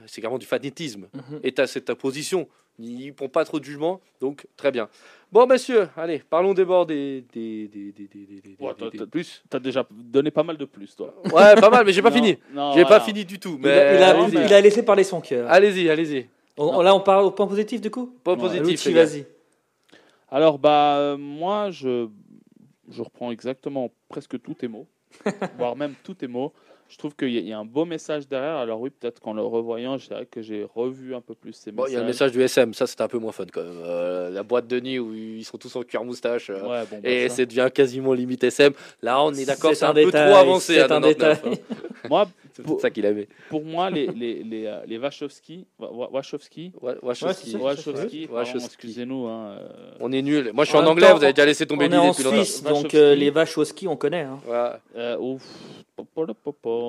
C'est 0.08 0.22
carrément 0.22 0.40
du 0.40 0.46
fanatisme. 0.46 1.08
Mhm. 1.14 1.40
Et 1.44 1.52
t'as 1.52 1.68
cette 1.68 1.90
opposition. 1.90 2.48
Ils 2.82 3.08
ne 3.08 3.12
prennent 3.12 3.28
pas 3.30 3.44
trop 3.44 3.60
de 3.60 3.66
jugement, 3.66 4.00
donc 4.22 4.48
très 4.56 4.72
bien. 4.72 4.88
Bon, 5.34 5.46
messieurs, 5.46 5.90
allez, 5.98 6.20
parlons 6.30 6.54
des 6.54 6.64
bords 6.64 6.86
des, 6.86 7.26
des, 7.34 7.68
des, 7.68 7.92
des, 7.92 8.08
des, 8.08 8.26
des- 8.26 8.42
des- 8.42 8.56
Ouais, 8.58 8.72
des- 8.80 8.90
des 8.92 8.98
t'as- 9.00 9.06
plus. 9.06 9.44
T'as 9.50 9.60
déjà 9.60 9.86
donné 9.92 10.32
pas 10.32 10.44
mal 10.44 10.56
de 10.56 10.64
plus, 10.64 10.96
toi. 10.96 11.14
Ouais, 11.26 11.56
pas 11.60 11.70
mal, 11.70 11.86
mais 11.86 11.92
j'ai 11.92 12.02
pas 12.02 12.10
Non, 12.10 12.16
fini. 12.16 12.28
J'ai 12.30 12.56
voilà. 12.56 12.86
pas 12.86 13.00
fini 13.02 13.26
du 13.26 13.38
tout. 13.38 13.56
Il, 13.58 13.62
Mais 13.66 13.72
a, 13.72 13.94
il 14.24 14.38
a- 14.48 14.60
il 14.60 14.64
laissé 14.64 14.84
parler 14.84 15.04
son 15.04 15.20
cœur. 15.20 15.50
allez-y, 15.52 15.90
allez-y. 15.90 16.30
On- 16.58 16.82
là, 16.82 16.96
on 16.96 17.02
parle 17.02 17.26
au 17.26 17.32
point 17.32 17.48
positif 17.48 17.82
du 17.82 17.92
coup 17.92 18.16
Pas 18.24 18.34
Ouais. 18.34 18.38
positif. 18.38 18.88
Vas-y. 18.94 19.26
Alors, 20.30 20.58
bah, 20.60 20.98
euh, 21.00 21.18
moi, 21.18 21.72
je, 21.72 22.08
je 22.90 23.02
reprends 23.02 23.32
exactement 23.32 23.92
presque 24.08 24.40
tous 24.42 24.54
tes 24.54 24.68
mots, 24.70 24.88
voire 25.58 25.76
même 25.76 25.96
tous 26.04 26.16
tes 26.16 26.28
mots. 26.28 26.54
Je 26.90 26.98
trouve 26.98 27.16
qu'il 27.16 27.30
y, 27.30 27.38
a- 27.38 27.42
il 27.42 27.48
y 27.48 27.54
a 27.54 27.60
un 27.60 27.66
beau 27.66 27.86
message 27.86 28.28
derrière. 28.28 28.56
Alors, 28.58 28.82
oui, 28.82 28.90
peut-être 28.90 29.20
qu'en 29.22 29.34
le 29.34 29.44
revoyant, 29.44 29.98
je 30.00 30.08
dirais 30.08 30.26
que 30.26 30.42
j'ai 30.42 30.66
revu 30.76 31.14
un 31.14 31.22
peu 31.22 31.36
plus 31.36 31.54
ces 31.54 31.72
Bon, 31.72 31.86
il 31.88 31.94
y 31.94 31.96
a 31.96 32.00
le 32.00 32.06
messages. 32.06 32.30
message 32.30 32.32
du 32.32 32.42
SM, 32.42 32.74
ça 32.74 32.88
c'était 32.88 33.04
un 33.04 33.08
peu 33.08 33.20
moins 33.20 33.32
fun 33.32 33.46
quand 33.54 33.62
même. 33.64 33.80
Euh, 33.86 34.30
la 34.32 34.42
boîte 34.44 34.66
de 34.68 34.80
nuit 34.80 34.98
où 35.00 35.14
ils 35.14 35.46
sont 35.46 35.58
tous 35.60 35.76
en 35.76 35.84
cuir 35.84 36.04
moustache. 36.04 36.50
euh, 36.50 36.56
Ouais, 36.68 36.84
bon, 36.90 37.00
bah, 37.02 37.10
Et 37.10 37.30
ça. 37.30 37.46
devient 37.46 37.70
quasiment 37.74 38.14
limite 38.14 38.44
SM. 38.44 38.74
Là, 39.04 39.24
on 39.24 39.32
est 39.34 39.46
d'accord, 39.46 39.76
C'est 39.76 39.86
un 39.86 39.90
un, 39.90 39.94
peu 39.94 40.06
détail, 40.06 40.30
trop 40.32 40.40
avancé 40.40 40.74
c'est 40.74 40.80
à 40.80 40.86
un 40.86 40.88
99. 40.88 41.44
détail. 41.44 41.54
hein. 41.72 41.76
Moi, 42.10 42.28
C'est 42.54 42.64
Pour- 42.64 42.82
ça 42.82 42.90
qu'il 42.90 43.06
avait. 43.06 43.28
pour 43.50 43.64
moi, 43.64 43.90
les, 43.90 44.08
les, 44.08 44.44
les, 44.44 44.66
euh, 44.66 44.80
les 44.86 44.98
Wachowski, 44.98 45.66
Wa- 45.78 45.92
Wa- 45.94 46.10
Wachowski, 46.12 46.74
Wa- 46.82 46.96
Wachowski. 47.02 47.56
Wachowski, 47.56 48.28
Wachowski. 48.30 48.66
excusez-nous. 48.66 49.28
Hein, 49.28 49.58
euh, 49.62 49.92
On 50.02 50.12
est 50.12 50.22
nul. 50.22 50.52
Moi, 50.54 50.66
je 50.66 50.70
suis 50.72 50.78
En 50.78 50.86
anglais. 50.86 51.08
temps, 51.08 51.16
vous 51.16 51.24
avez 51.24 51.32
déjà 51.34 51.46
laissé 51.46 51.66
tomber 51.66 51.86
On 51.86 51.88
est 51.88 51.90
l'idée 51.92 52.08
en 52.08 52.10
depuis 52.12 52.24
longtemps. 52.24 52.36
Suisse, 52.44 52.64
donc 52.64 52.74
Wachowski. 52.76 52.98
euh, 52.98 53.16
les 53.16 53.30
Wachowski, 53.30 53.88
on 53.88 53.96
connaît. 53.96 54.24
hein. 54.24 54.40
Euh, 54.96 55.18
ouf. 55.20 55.42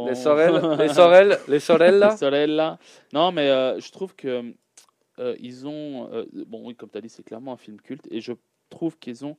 Les 0.09 0.15
sorelles, 0.15 0.61
les 0.79 0.89
sorelles, 0.89 1.39
les 1.49 1.61
sorelles 1.61 1.99
là. 1.99 2.11
Les 2.13 2.17
sorelles, 2.17 2.55
là. 2.57 2.79
Non, 3.13 3.33
mais 3.33 3.49
euh, 3.51 3.79
je 3.81 3.91
trouve 3.93 4.15
que 4.15 4.53
euh, 5.19 5.37
ils 5.41 5.67
ont. 5.67 6.09
euh, 6.13 6.25
bon, 6.47 6.63
oui, 6.67 6.75
comme 6.75 6.89
tu 6.91 6.99
as 6.99 7.01
dit, 7.01 7.09
c'est 7.09 7.23
clairement 7.23 7.53
un 7.53 7.57
film 7.57 7.81
culte. 7.81 8.07
Et 8.11 8.21
je 8.21 8.33
trouve 8.69 8.99
qu'ils 8.99 9.25
ont 9.25 9.37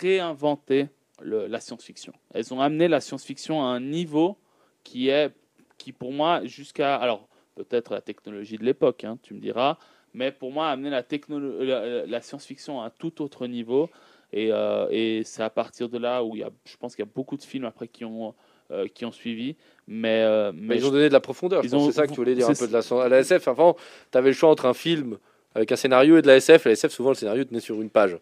réinventé 0.00 0.88
le- 1.20 1.46
la 1.46 1.60
science-fiction. 1.60 2.12
Elles 2.34 2.52
ont 2.52 2.60
amené 2.60 2.88
la 2.88 3.00
science-fiction 3.00 3.62
à 3.62 3.66
un 3.66 3.80
niveau 3.80 4.36
qui 4.84 5.08
est. 5.08 5.30
qui 5.78 5.92
pour 5.92 6.12
moi, 6.12 6.44
jusqu'à. 6.44 6.96
Alors, 6.96 7.28
peut-être 7.54 7.92
la 7.92 8.00
technologie 8.00 8.58
de 8.58 8.64
l'époque, 8.64 9.04
hein, 9.04 9.18
tu 9.22 9.34
me 9.34 9.40
diras. 9.40 9.78
Mais 10.14 10.32
pour 10.32 10.50
moi, 10.52 10.68
amener 10.70 10.90
la, 10.90 11.04
la, 11.28 12.06
la 12.06 12.20
science-fiction 12.20 12.80
à 12.80 12.86
un 12.86 12.90
tout 12.90 13.22
autre 13.22 13.46
niveau. 13.46 13.90
Et, 14.32 14.48
euh, 14.52 14.86
et 14.90 15.22
c'est 15.24 15.42
à 15.42 15.50
partir 15.50 15.88
de 15.88 15.98
là 15.98 16.22
où 16.22 16.36
il 16.36 16.40
y 16.40 16.42
a, 16.42 16.50
je 16.66 16.76
pense 16.76 16.94
qu'il 16.94 17.04
y 17.04 17.08
a 17.08 17.10
beaucoup 17.14 17.36
de 17.36 17.42
films 17.42 17.64
après 17.64 17.88
qui 17.88 18.04
ont, 18.04 18.34
euh, 18.70 18.86
qui 18.86 19.04
ont 19.06 19.12
suivi. 19.12 19.56
Mais, 19.86 20.22
euh, 20.22 20.52
mais 20.54 20.74
Mais 20.74 20.76
ils 20.76 20.86
ont 20.86 20.90
donné 20.90 21.08
de 21.08 21.12
la 21.14 21.20
profondeur. 21.20 21.64
Ils 21.64 21.74
ont- 21.74 21.86
C'est 21.86 21.92
ça 21.96 22.06
que 22.06 22.10
tu 22.12 22.16
voulais 22.16 22.34
dire 22.34 22.48
un 22.48 22.54
peu 22.54 22.66
de 22.68 22.72
la, 22.72 22.80
à 23.02 23.08
la 23.08 23.18
SF. 23.20 23.48
Avant, 23.48 23.76
tu 24.12 24.18
avais 24.18 24.28
le 24.30 24.34
choix 24.34 24.50
entre 24.50 24.66
un 24.66 24.74
film 24.74 25.16
avec 25.54 25.72
un 25.72 25.76
scénario 25.76 26.18
et 26.18 26.22
de 26.22 26.26
la 26.26 26.36
SF. 26.36 26.66
La 26.66 26.72
SF, 26.72 26.92
souvent, 26.92 27.08
le 27.10 27.14
scénario 27.14 27.42
tenait 27.44 27.60
sur 27.60 27.80
une 27.80 27.88
page. 27.90 28.18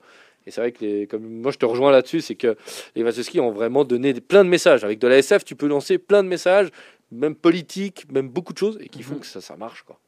Et 0.46 0.52
c'est 0.52 0.60
vrai 0.60 0.70
que 0.70 0.84
les, 0.84 1.06
comme 1.08 1.24
moi 1.40 1.50
je 1.50 1.58
te 1.58 1.66
rejoins 1.66 1.90
là-dessus, 1.90 2.20
c'est 2.20 2.36
que 2.36 2.56
les 2.94 3.02
Wachowski 3.02 3.40
ont 3.40 3.50
vraiment 3.50 3.84
donné 3.84 4.14
plein 4.14 4.44
de 4.44 4.48
messages. 4.48 4.84
Avec 4.84 5.00
de 5.00 5.08
la 5.08 5.18
SF, 5.18 5.44
tu 5.44 5.56
peux 5.56 5.66
lancer 5.66 5.98
plein 5.98 6.22
de 6.22 6.28
messages, 6.28 6.68
même 7.10 7.34
politiques, 7.34 8.06
même 8.12 8.28
beaucoup 8.28 8.52
de 8.52 8.58
choses, 8.58 8.78
et 8.80 8.88
qui 8.88 9.02
font 9.02 9.14
Mhm. 9.14 9.20
que 9.20 9.26
ça, 9.26 9.40
ça 9.40 9.56
marche. 9.56 9.82
Quoi. 9.82 9.98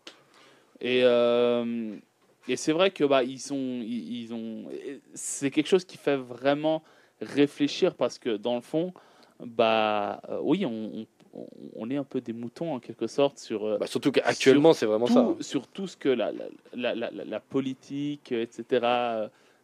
Et, 0.80 1.00
euh, 1.02 1.96
et 2.48 2.56
c'est 2.56 2.72
vrai 2.72 2.90
que 2.90 3.04
bah, 3.04 3.22
ils 3.22 3.38
sont, 3.40 3.56
ils, 3.82 4.22
ils 4.22 4.34
ont, 4.34 4.64
c'est 5.14 5.50
quelque 5.50 5.66
chose 5.68 5.84
qui 5.84 5.96
fait 5.98 6.16
vraiment 6.16 6.82
réfléchir 7.20 7.94
parce 7.94 8.18
que 8.18 8.36
dans 8.36 8.54
le 8.56 8.60
fond, 8.60 8.92
bah 9.44 10.20
euh, 10.28 10.38
oui, 10.42 10.64
on, 10.66 11.06
on, 11.34 11.46
on 11.76 11.90
est 11.90 11.96
un 11.96 12.04
peu 12.04 12.20
des 12.20 12.32
moutons 12.32 12.74
en 12.74 12.80
quelque 12.80 13.06
sorte 13.06 13.38
sur 13.38 13.64
euh, 13.66 13.78
Bah, 13.78 13.86
surtout 13.86 14.10
qu'actuellement, 14.12 14.72
c'est 14.72 14.86
vraiment 14.86 15.06
tout, 15.06 15.12
ça. 15.14 15.20
hein. 15.20 15.36
sur 15.40 15.66
tout 15.66 15.86
ce 15.86 15.96
que 15.96 16.08
la, 16.08 16.32
la, 16.74 16.94
la, 16.94 17.10
la, 17.10 17.40
politique, 17.40 18.32
etc., 18.32 19.18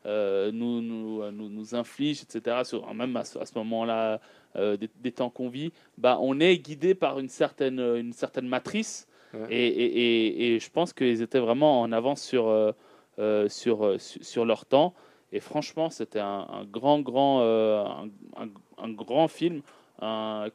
euh, 0.07 0.53
nous, 0.53 0.82
nous, 0.82 1.30
nous, 1.32 1.49
nous 1.49 1.74
inflige, 1.74 2.22
etc., 2.22 2.59
sur, 2.64 2.93
même 2.95 3.16
à 3.16 3.24
ce, 3.24 3.39
ce 3.45 3.59
moment-là 3.59 4.20
des, 4.57 4.89
des 5.03 5.11
temps 5.12 5.30
qu'on 5.30 5.49
vit, 5.49 5.72
bah, 5.99 6.18
on 6.20 6.39
est 6.39 6.57
guidé 6.59 6.95
par 6.95 7.18
une 7.18 7.28
certaine, 7.28 7.80
une 7.80 8.12
certaine 8.12 8.47
matrice. 8.47 9.09
Et, 9.51 9.66
et, 9.66 10.55
et, 10.55 10.59
je 10.61 10.70
pense 10.70 10.93
qu'ils 10.93 11.22
étaient 11.22 11.39
vraiment 11.39 11.80
en 11.80 11.93
avance 11.93 12.22
sur, 12.22 12.49
euh, 12.49 12.72
euh, 13.18 13.49
sur, 13.49 13.85
euh, 13.85 13.99
su- 13.99 14.22
sur 14.22 14.45
leur 14.45 14.66
temps. 14.66 14.95
Et 15.32 15.41
franchement, 15.41 15.91
c'était 15.91 16.20
un, 16.20 16.64
grand, 16.70 17.01
grand, 17.01 17.41
un, 17.41 18.89
grand 18.93 19.26
film. 19.26 19.62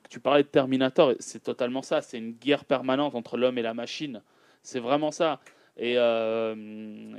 Tu 0.10 0.20
parlais 0.22 0.44
de 0.44 0.48
Terminator, 0.48 1.16
c'est 1.20 1.44
totalement 1.44 1.82
ça. 1.82 2.02
C'est 2.02 2.18
une 2.18 2.32
guerre 2.32 2.64
permanente 2.64 3.14
entre 3.14 3.36
l'homme 3.36 3.58
et 3.58 3.62
la 3.62 3.74
machine. 3.74 4.22
C'est 4.64 4.80
vraiment 4.80 5.12
ça. 5.12 5.42
Et, 5.76 5.96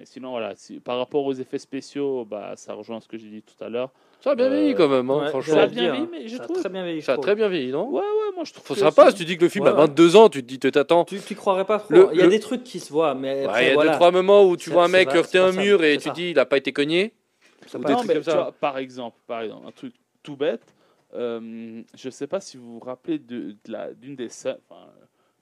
sinon, 0.05 0.31
voilà, 0.31 0.55
par 0.85 0.97
rapport 0.97 1.25
aux 1.27 1.35
effets 1.35 1.59
spéciaux, 1.59 2.25
bah, 2.25 2.55
ça 2.57 2.73
rejoint 2.73 3.01
ce 3.01 3.09
que 3.09 3.19
j'ai 3.19 3.29
dit 3.29 3.43
tout 3.43 3.63
à 3.63 3.69
l'heure. 3.69 3.93
Ça 4.23 4.33
a 4.33 4.35
bien 4.35 4.47
Euh, 4.47 4.51
vieilli 4.51 4.75
quand 4.75 4.89
même, 4.89 5.11
hein, 5.11 5.19
Ouais, 5.21 5.29
franchement. 5.31 5.55
ça 5.55 5.63
a 5.63 5.67
bien 5.67 5.83
vieilli, 5.93 6.05
hein. 6.05 6.09
mais 6.13 6.29
je 6.29 6.37
ça 6.37 6.43
a 6.43 6.47
trouve- 6.47 6.61
très 6.61 6.69
bien 6.69 6.85
vieilli. 6.85 7.03
Ça 7.03 7.13
a 7.15 7.17
très 7.19 7.35
bien 7.35 7.49
vieilli, 7.49 7.73
non 7.73 7.89
Ouais, 7.89 8.01
ouais, 8.01 8.35
moi 8.35 8.45
je 8.45 8.53
trouve 8.53 8.67
Faut 8.67 8.75
sympa, 8.75 9.11
si 9.11 9.17
tu 9.17 9.25
dis 9.25 9.37
que 9.39 9.43
le 9.45 9.49
film 9.49 9.65
Ouais, 9.65 9.71
a 9.71 9.75
ouais. 9.75 9.81
22 9.87 10.17
ans, 10.17 10.29
tu 10.29 10.43
te 10.43 10.47
dis, 10.47 10.59
tu 10.59 10.71
t'attends. 10.71 11.05
Tu, 11.07 11.19
tu 11.21 11.35
croirais 11.35 11.65
pas 11.65 11.79
trop. 11.79 11.95
Le- 11.95 12.09
il 12.13 12.19
y 12.19 12.21
a 12.21 12.25
le- 12.25 12.31
des 12.31 12.41
trucs 12.41 12.63
qui 12.63 12.81
se 12.81 12.93
voient, 12.93 13.15
mais 13.15 13.47
Ouais, 13.47 13.65
il 13.65 13.69
y 13.69 13.71
a 13.71 13.75
voilà. 13.75 13.93
deux, 13.93 13.97
trois 13.97 14.11
moments 14.11 14.45
où 14.45 14.57
tu 14.59 14.69
vois 14.71 14.85
un 14.85 14.89
mec 14.89 15.09
vrai, 15.09 15.19
heurter 15.19 15.39
un 15.39 15.53
ça, 15.53 15.61
mur 15.61 15.83
et 15.85 15.97
tu 15.97 16.05
ça. 16.09 16.11
dis, 16.11 16.31
il 16.31 16.39
a 16.39 16.45
pas 16.45 16.59
été 16.59 16.73
cogné. 16.73 17.15
Ça 17.67 17.79
Ou 17.79 17.83
passe. 17.83 17.89
des 17.89 17.93
Non, 17.93 17.99
trucs 17.99 18.09
mais 18.09 18.15
comme 18.15 18.23
tu 18.25 18.31
ça. 18.31 18.37
vois, 18.37 18.53
par 18.53 18.77
exemple, 18.79 19.17
par 19.27 19.41
exemple, 19.43 19.67
un 19.67 19.73
truc 19.73 19.95
tout 20.23 20.37
bête. 20.37 20.63
euh, 21.13 21.83
je 21.97 22.09
sais 22.09 22.29
pas 22.29 22.41
si 22.41 22.57
vous 22.57 22.75
vous 22.75 22.79
rappelez 22.81 23.19
de, 23.19 23.51
de 23.51 23.57
la- 23.73 23.93
d'une 23.93 24.15
des 24.15 24.29
scènes, 24.29 24.59
enfin, 24.69 24.83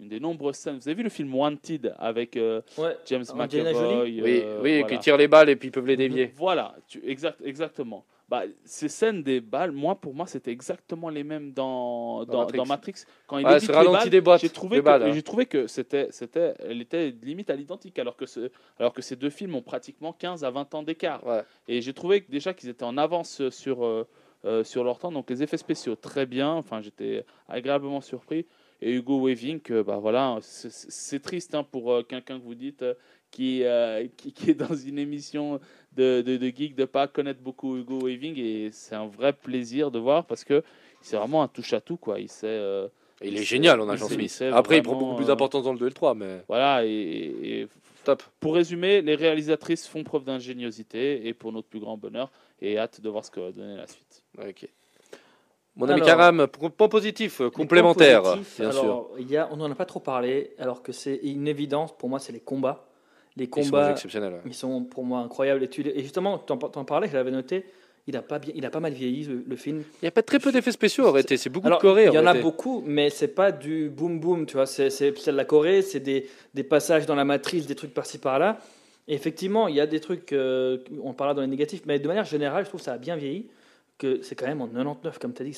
une 0.00 0.08
des 0.08 0.18
nombreuses 0.18 0.54
scènes. 0.56 0.78
Vous 0.78 0.88
avez 0.88 0.94
vu 0.94 1.02
le 1.02 1.10
film 1.10 1.34
Wanted 1.34 1.94
avec 1.98 2.38
euh, 2.38 2.62
Ouais. 2.78 2.96
James 3.04 3.24
McAvoy 3.34 4.04
Oui, 4.22 4.40
euh, 4.42 4.60
oui, 4.62 4.80
voilà. 4.80 4.96
qui 4.96 4.98
tire 5.02 5.16
les 5.18 5.28
balles 5.28 5.50
et 5.50 5.56
puis 5.56 5.68
ils 5.68 5.70
peuvent 5.70 5.84
les 5.86 5.96
dévier. 5.98 6.32
Voilà, 6.36 6.74
tu, 6.88 7.02
exact, 7.06 7.38
exactement. 7.44 8.06
Bah, 8.28 8.42
ces 8.64 8.88
scènes 8.88 9.22
des 9.22 9.40
balles, 9.40 9.72
moi, 9.72 9.94
pour 9.94 10.12
moi, 10.14 10.26
c'était 10.26 10.50
exactement 10.50 11.08
les 11.08 11.24
mêmes 11.24 11.52
dans, 11.52 12.26
dans, 12.26 12.40
Matrix. 12.40 12.56
dans 12.58 12.66
Matrix. 12.66 12.94
Quand 13.26 13.38
il 13.38 13.46
Ouais, 13.46 13.52
évite 13.52 13.62
c'est 13.66 13.72
les 13.72 13.78
ralenti 13.78 13.96
balles, 13.98 14.10
des 14.10 14.20
boîtes, 14.20 14.40
j'ai 14.42 14.50
trouvé 14.50 14.82
hein. 14.86 15.12
j'ai 15.12 15.22
trouvé 15.22 15.46
que 15.46 15.66
c'était, 15.66 16.08
c'était, 16.10 16.52
elle 16.58 16.82
était 16.82 17.14
limite 17.22 17.48
à 17.48 17.56
l'identique, 17.56 17.98
alors 17.98 18.16
que, 18.16 18.26
ce, 18.26 18.50
alors 18.78 18.92
que 18.92 19.00
ces 19.00 19.16
deux 19.16 19.30
films 19.30 19.54
ont 19.54 19.62
pratiquement 19.62 20.12
15 20.12 20.44
à 20.44 20.50
20 20.50 20.74
ans 20.74 20.82
d'écart. 20.82 21.26
Ouais. 21.26 21.42
Et 21.68 21.80
j'ai 21.80 21.94
trouvé 21.94 22.20
que 22.20 22.30
déjà 22.30 22.52
qu'ils 22.52 22.68
étaient 22.68 22.84
en 22.84 22.98
avance 22.98 23.48
sur, 23.48 23.84
euh, 23.86 24.06
euh, 24.44 24.62
sur 24.62 24.84
leur 24.84 24.98
temps. 24.98 25.10
Donc 25.10 25.30
les 25.30 25.42
effets 25.42 25.56
spéciaux, 25.56 25.96
très 25.96 26.26
bien. 26.26 26.52
Enfin, 26.52 26.82
j'étais 26.82 27.24
agréablement 27.48 28.02
surpris. 28.02 28.44
Et 28.80 28.92
Hugo 28.92 29.20
Weaving, 29.26 29.60
euh, 29.72 29.82
bah 29.82 29.96
voilà, 29.96 30.38
c'est- 30.40 31.18
triste 31.18 31.54
hein, 31.56 31.64
pour 31.64 31.92
euh, 31.92 32.02
quelqu'un 32.04 32.38
que 32.38 32.44
vous 32.44 32.54
dites 32.54 32.82
euh, 32.82 32.94
qui, 33.30 33.62
euh, 33.64 34.06
qui, 34.16 34.32
qui 34.32 34.50
est 34.50 34.54
dans 34.54 34.74
une 34.74 34.98
émission 34.98 35.60
de, 35.96 36.22
de, 36.22 36.36
de 36.36 36.46
geek 36.48 36.74
de 36.74 36.84
pas 36.84 37.06
connaître 37.08 37.40
beaucoup 37.40 37.76
Hugo 37.76 38.00
Weaving. 38.06 38.38
Et 38.38 38.70
c'est 38.72 38.94
un 38.94 39.06
vrai 39.06 39.32
plaisir 39.32 39.90
de 39.90 39.98
voir 39.98 40.24
parce 40.26 40.44
que 40.44 40.62
c'est 41.00 41.16
vraiment 41.16 41.42
un 41.42 41.48
touche-à-tout. 41.48 41.96
quoi. 41.96 42.18
Il 42.20 42.28
sait. 42.28 42.46
euh, 42.46 42.88
Il 43.22 43.36
est 43.36 43.42
génial 43.42 43.80
en 43.80 43.88
agent 43.88 44.08
Smith. 44.08 44.42
Après, 44.52 44.78
il 44.78 44.82
prend 44.82 44.94
beaucoup 44.96 45.16
plus 45.16 45.24
euh, 45.24 45.28
d'importance 45.28 45.64
dans 45.64 45.72
le 45.72 45.78
2 45.78 45.86
et 45.86 45.88
le 45.90 45.94
3, 45.94 46.14
mais 46.14 46.42
voilà, 46.48 46.84
et, 46.84 46.90
et- 46.90 47.68
top. 48.04 48.22
pour 48.40 48.54
résumer, 48.54 49.02
les 49.02 49.14
réalisatrices 49.16 49.86
font 49.86 50.02
preuve 50.04 50.24
d'ingéniosité 50.24 51.26
et 51.26 51.34
pour 51.34 51.52
notre 51.52 51.68
plus 51.68 51.80
grand 51.80 51.96
bonheur, 51.96 52.30
et 52.62 52.78
hâte 52.78 53.00
de 53.00 53.08
voir 53.08 53.24
ce 53.24 53.30
que 53.30 53.40
va 53.40 53.52
donner 53.52 53.76
la 53.76 53.86
suite. 53.86 54.24
Ok. 54.38 54.68
Mon 55.76 55.86
ami 55.88 56.00
Alors, 56.00 56.06
Karam, 56.08 56.46
point 56.48 56.88
positif, 56.88 57.40
euh, 57.40 57.50
complémentaire, 57.50 58.22
bien 58.22 58.42
sûr. 58.72 58.80
alors, 58.80 59.10
Il 59.20 59.30
y 59.30 59.36
a, 59.36 59.48
on 59.52 59.56
n'en 59.58 59.70
a 59.70 59.74
pas 59.76 59.84
trop 59.84 60.00
parlé, 60.00 60.52
alors 60.58 60.82
que 60.82 60.90
c'est 60.90 61.16
une 61.22 61.46
évidence. 61.46 61.96
Pour 61.96 62.08
moi, 62.08 62.18
c'est 62.18 62.32
les 62.32 62.40
combats. 62.40 62.87
Les 63.38 63.44
Ils 63.44 63.54
sont 63.64 63.70
combats, 63.70 63.90
exceptionnels. 63.92 64.32
ouais. 64.34 64.40
ils 64.46 64.54
sont 64.54 64.82
pour 64.84 65.04
moi 65.04 65.20
incroyables. 65.20 65.62
Et, 65.62 65.68
tu 65.68 65.82
les- 65.82 65.92
et 65.92 66.02
justement, 66.02 66.38
tu 66.38 66.52
en 66.52 66.84
parlais, 66.84 67.08
je 67.08 67.14
l'avais 67.14 67.30
noté. 67.30 67.64
Il 68.06 68.16
a 68.16 68.22
pas 68.22 68.38
bien, 68.38 68.52
il 68.56 68.64
a 68.64 68.70
pas 68.70 68.80
mal 68.80 68.92
vieilli 68.94 69.24
le, 69.24 69.44
le 69.46 69.56
film. 69.56 69.82
Il 70.00 70.04
n'y 70.04 70.08
a 70.08 70.10
pas 70.10 70.22
très 70.22 70.38
peu 70.38 70.50
d'effets 70.50 70.72
spéciaux 70.72 71.06
en 71.06 71.12
réalité, 71.12 71.36
c'est 71.36 71.50
beaucoup 71.50 71.66
Alors, 71.66 71.78
de 71.78 71.82
Corée. 71.82 72.06
il 72.06 72.12
y 72.14 72.18
en 72.18 72.26
a 72.26 72.32
beaucoup, 72.34 72.82
mais 72.86 73.10
c'est 73.10 73.28
pas 73.28 73.52
du 73.52 73.90
boom 73.90 74.18
boom, 74.18 74.46
tu 74.46 74.54
vois. 74.54 74.64
C'est 74.66 74.88
de 74.88 75.30
la 75.30 75.44
Corée, 75.44 75.82
c'est 75.82 76.00
des, 76.00 76.26
des 76.54 76.62
passages 76.64 77.04
dans 77.06 77.14
la 77.14 77.26
matrice, 77.26 77.66
des 77.66 77.74
trucs 77.74 77.92
par-ci 77.92 78.16
par-là. 78.18 78.58
Effectivement, 79.08 79.68
il 79.68 79.74
y 79.76 79.80
a 79.80 79.86
des 79.86 80.00
trucs, 80.00 80.32
euh, 80.32 80.78
on 81.02 81.12
parlera 81.14 81.34
dans 81.34 81.40
les 81.42 81.46
négatifs, 81.48 81.82
mais 81.86 81.98
de 81.98 82.06
manière 82.08 82.24
générale, 82.24 82.64
je 82.64 82.68
trouve 82.70 82.80
que 82.80 82.84
ça 82.86 82.94
a 82.94 82.98
bien 82.98 83.16
vieilli. 83.16 83.46
Que 83.98 84.20
c'est 84.22 84.34
quand 84.36 84.46
même 84.46 84.60
en 84.62 84.68
99, 84.68 85.18
comme 85.18 85.32
tu 85.34 85.42
as 85.42 85.44
dit. 85.44 85.54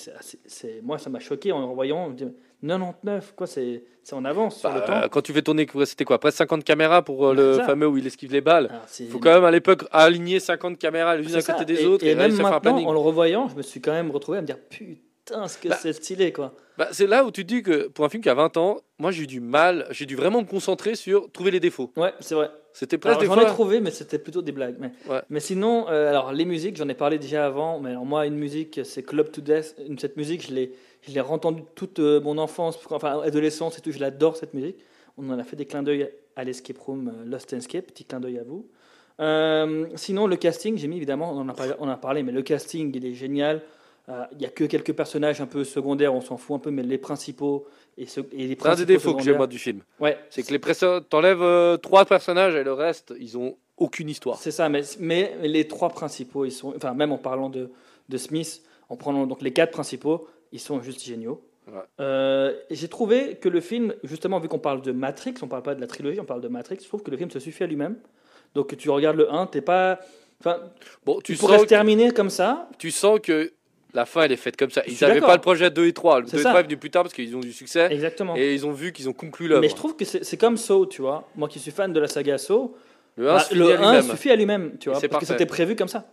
c'est- 0.47 0.81
moi, 0.83 0.99
ça 0.99 1.11
m'a 1.11 1.21
choqué 1.21 1.53
en 1.53 1.73
voyant. 1.75 2.07
je 2.07 2.25
me 2.25 2.31
dis, 2.31 2.37
99, 2.63 3.35
quoi, 3.37 3.47
c'est 3.47 3.83
en 4.13 4.25
avance 4.25 4.59
sur 4.61 4.69
Bah, 4.71 4.81
le 4.81 4.87
temps. 4.87 5.09
quand 5.09 5.23
tu 5.23 5.33
fais 5.33 5.43
tourner, 5.43 5.67
c'était 5.85 6.05
quoi 6.05 6.19
Presque 6.19 6.39
50 6.39 6.65
caméras 6.65 7.03
pour 7.03 7.29
euh, 7.29 7.35
le 7.35 7.55
ça. 7.55 7.65
fameux 7.65 7.87
où 7.87 7.97
il 7.97 8.07
esquive 8.07 8.33
les 8.33 8.41
balles. 8.41 8.71
Il 8.99 9.09
faut 9.09 9.19
quand 9.21 9.33
même 9.33 9.45
à 9.45 9.51
l'époque 9.53 9.85
aligner 9.93 10.41
50 10.41 10.79
caméras 10.79 11.17
les 11.17 11.29
unes 11.29 11.37
à 11.37 11.43
côté 11.43 11.65
des 11.65 11.83
et, 11.83 11.87
autres 11.87 12.05
et 12.05 12.11
et, 12.11 12.15
même 12.17 12.35
maintenant, 12.37 12.77
en 12.79 12.93
le 12.93 12.99
revoyant, 12.99 13.49
je 13.49 13.55
me 13.57 13.63
suis 13.63 13.81
quand 13.81 13.93
même 13.93 14.11
retrouvé 14.11 14.39
à 14.39 14.41
me 14.43 14.47
dire 14.47 14.59
putain, 14.69 15.47
ce 15.47 15.59
que 15.59 15.69
Bah, 15.69 15.79
c'est 15.81 15.93
stylé, 15.93 16.33
quoi. 16.33 16.55
Bah, 16.77 16.89
c'est 16.93 17.07
là 17.07 17.25
où 17.25 17.31
tu 17.31 17.45
te 17.47 17.55
dis 17.55 17.63
que 17.63 17.87
pour 17.89 18.05
un 18.05 18.09
film 18.09 18.23
qui 18.23 18.29
a 18.29 18.35
20 18.35 18.57
ans, 18.57 18.79
moi 18.99 19.11
j'ai 19.13 19.25
eu 19.25 19.27
du 19.29 19.41
mal, 19.41 19.87
j'ai 19.91 20.07
dû 20.07 20.17
vraiment 20.17 20.41
me 20.41 20.47
concentrer 20.47 20.95
sur 20.97 21.31
trouver 21.31 21.51
les 21.53 21.61
défauts. 21.61 21.93
Ouais, 21.97 22.13
c'est 22.21 22.35
vrai. 22.35 22.51
C'était 22.73 22.99
presque 22.99 23.25
j'en 23.25 23.39
ai 23.41 23.47
trouvé, 23.47 23.81
mais 23.81 23.91
c'était 23.91 24.19
plutôt 24.19 24.43
des 24.43 24.53
blagues. 24.53 24.77
Mais, 24.79 24.91
Ouais. 25.09 25.21
mais 25.29 25.41
sinon, 25.41 25.87
euh, 25.89 26.09
alors 26.09 26.33
les 26.33 26.45
musiques, 26.45 26.77
j'en 26.77 26.89
ai 26.89 26.95
parlé 26.95 27.19
déjà 27.19 27.45
avant. 27.47 27.81
Mais 27.81 27.91
alors 27.91 28.07
moi, 28.07 28.27
une 28.27 28.37
musique, 28.37 28.81
c'est 28.85 29.03
Club 29.03 29.31
to 29.31 29.41
Death. 29.41 29.77
Cette 29.99 30.17
musique, 30.17 30.47
je 30.49 30.55
l'ai, 30.55 30.73
je 31.03 31.13
l'ai 31.13 31.21
entendue 31.21 31.63
toute 31.75 31.99
euh, 31.99 32.21
mon 32.21 32.39
enfance, 32.39 32.79
enfin 32.91 33.21
adolescence 33.23 33.79
et 33.79 33.81
tout. 33.81 33.93
Je 33.93 33.99
l'adore 34.01 34.37
cette 34.37 34.55
musique. 34.55 34.77
On 35.19 35.29
en 35.31 35.39
a 35.39 35.45
fait 35.45 35.57
des 35.57 35.67
clins 35.67 35.83
d'œil 35.83 36.11
à 36.37 36.45
l'Escape 36.45 36.79
Room 36.79 37.09
euh, 37.09 37.25
Lost 37.25 37.53
Escape. 37.53 37.87
Petit 37.87 38.05
clin 38.05 38.21
d'œil 38.21 38.39
à 38.39 38.45
vous. 38.45 38.67
Euh, 39.21 39.87
sinon, 39.97 40.27
le 40.27 40.37
casting, 40.37 40.79
j'ai 40.79 40.89
mis 40.89 40.97
évidemment, 40.97 41.33
on 41.33 41.39
en 41.41 41.49
a 41.49 41.53
parlé, 41.55 41.73
on 41.79 41.85
en 41.85 41.89
a 41.91 41.97
parlé, 41.97 42.23
mais 42.23 42.33
le 42.33 42.43
casting, 42.43 42.91
il 42.95 43.05
est 43.05 43.15
génial. 43.15 43.61
Euh, 44.09 44.25
Il 44.33 44.41
y 44.41 44.47
a 44.47 44.49
que 44.49 44.65
quelques 44.65 44.95
personnages 44.95 45.41
un 45.41 45.47
peu 45.47 45.63
secondaires, 45.65 46.15
on 46.15 46.21
s'en 46.23 46.37
fout 46.39 46.57
un 46.57 46.59
peu, 46.59 46.71
mais 46.71 46.83
les 46.83 46.97
principaux 46.99 47.67
et, 47.99 48.07
ce- 48.07 48.21
et 48.21 48.23
les 48.23 48.31
C'est 48.33 48.43
un 48.43 48.47
des 48.47 48.57
principaux 48.57 48.87
défauts 48.87 49.13
que 49.13 49.19
j'ai 49.19 49.25
secondaires- 49.25 49.37
moi 49.37 49.47
du 49.47 49.59
film. 49.59 49.81
Ouais, 50.01 50.17
C'est 50.31 50.43
que 50.43 50.53
les 50.53 51.01
t'enlèves 51.11 51.43
euh, 51.43 51.77
trois 51.77 52.07
personnages 52.07 52.55
et 52.55 52.65
le 52.65 52.73
reste, 52.73 53.13
ils 53.21 53.37
ont 53.37 53.57
aucune 53.77 54.09
histoire. 54.09 54.39
C'est 54.39 54.51
ça, 54.51 54.69
mais, 54.71 54.83
mais 54.99 55.35
les 55.43 55.69
trois 55.69 55.91
principaux, 55.91 56.47
ils 56.47 56.51
sont, 56.53 56.73
enfin 56.77 56.95
même 56.95 57.13
en 57.13 57.19
parlant 57.19 57.51
de, 57.51 57.71
de 58.09 58.17
Smith, 58.17 58.63
en 58.89 58.97
prenant 58.97 59.27
donc 59.27 59.43
les 59.43 59.53
quatre 59.53 59.71
principaux, 59.71 60.27
ils 60.53 60.61
sont 60.61 60.81
juste 60.83 61.03
géniaux. 61.05 61.43
Ouais. 61.71 61.79
Euh, 62.01 62.55
J'ai 62.71 62.89
trouvé 62.89 63.37
que 63.41 63.49
le 63.49 63.61
film, 63.61 63.95
justement, 64.03 64.39
vu 64.41 64.49
qu'on 64.49 64.59
parle 64.59 64.83
de 64.83 64.93
Matrix, 64.93 65.35
on 65.43 65.47
parle 65.49 65.63
pas 65.63 65.75
de 65.75 65.81
la 65.81 65.87
trilogie, 65.87 66.19
on 66.21 66.25
parle 66.25 66.41
de 66.41 66.49
Matrix, 66.49 66.79
je 66.83 66.89
trouve 66.89 67.03
que 67.03 67.11
le 67.11 67.17
film 67.17 67.31
se 67.31 67.39
suffit 67.39 67.63
à 67.65 67.67
lui-même. 67.67 67.97
Donc 68.55 68.77
tu 68.77 68.91
regardes 68.91 69.17
le 69.17 69.33
1, 69.33 69.47
t'es 69.47 69.61
pas, 69.61 70.01
enfin, 70.41 70.59
Bon, 71.07 71.21
tu 71.21 71.35
tu 71.35 71.39
pourrais 71.39 71.61
se 71.61 71.65
terminer 71.67 72.11
comme 72.11 72.31
ça. 72.31 72.69
tu 72.79 72.91
sens 72.91 73.21
que 73.23 73.53
la 73.95 74.07
fin 74.07 74.23
elle 74.23 74.33
est 74.33 74.37
faite 74.37 74.57
comme 74.57 74.71
ça. 74.71 74.83
Ils 74.89 74.97
n'avaient 75.01 75.21
pas 75.21 75.35
le 75.35 75.41
projet 75.41 75.71
2 75.71 75.87
et 75.87 75.93
3. 75.93 76.21
Le 76.21 76.27
C'est 76.27 76.33
2 76.37 76.41
et 76.41 76.43
ça. 76.43 76.49
3 76.51 76.61
est 76.61 76.65
venu 76.65 76.77
plus 76.77 76.91
tard 76.91 77.03
parce 77.05 77.15
qu'ils 77.15 77.37
ont 77.37 77.41
du 77.41 77.53
succès 77.53 77.89
Exactement. 77.93 78.37
et 78.37 78.55
ils 78.55 78.67
ont 78.67 78.73
vu 78.73 78.93
qu'ils 78.93 79.09
ont 79.09 79.13
conclu 79.13 79.47
l'œuvre. 79.47 79.61
Mais 79.61 79.69
je 79.69 79.77
trouve 79.77 79.95
que 79.95 80.05
c'est 80.05 80.37
comme 80.37 80.57
Saw, 80.57 80.87
tu 80.87 81.03
vois. 81.03 81.29
Moi 81.37 81.49
qui 81.49 81.61
suis 81.61 81.71
fan 81.71 81.93
de 81.93 82.01
la 82.01 82.09
saga 82.09 82.39
Saw, 82.39 82.75
Le 83.17 83.29
1 83.31 83.35
bah, 83.35 83.41
suffit 83.41 83.59
le 83.59 83.65
à 83.65 83.75
1 83.75 83.77
lui-même. 83.77 84.03
suffit 84.11 84.31
à 84.31 84.37
lui-même, 84.37 84.79
tu 84.81 84.91
vois, 84.91 85.01
parce 85.01 85.21
que 85.21 85.27
c'était 85.27 85.47
prévu 85.47 85.77
comme 85.77 85.89
ça. 85.89 86.07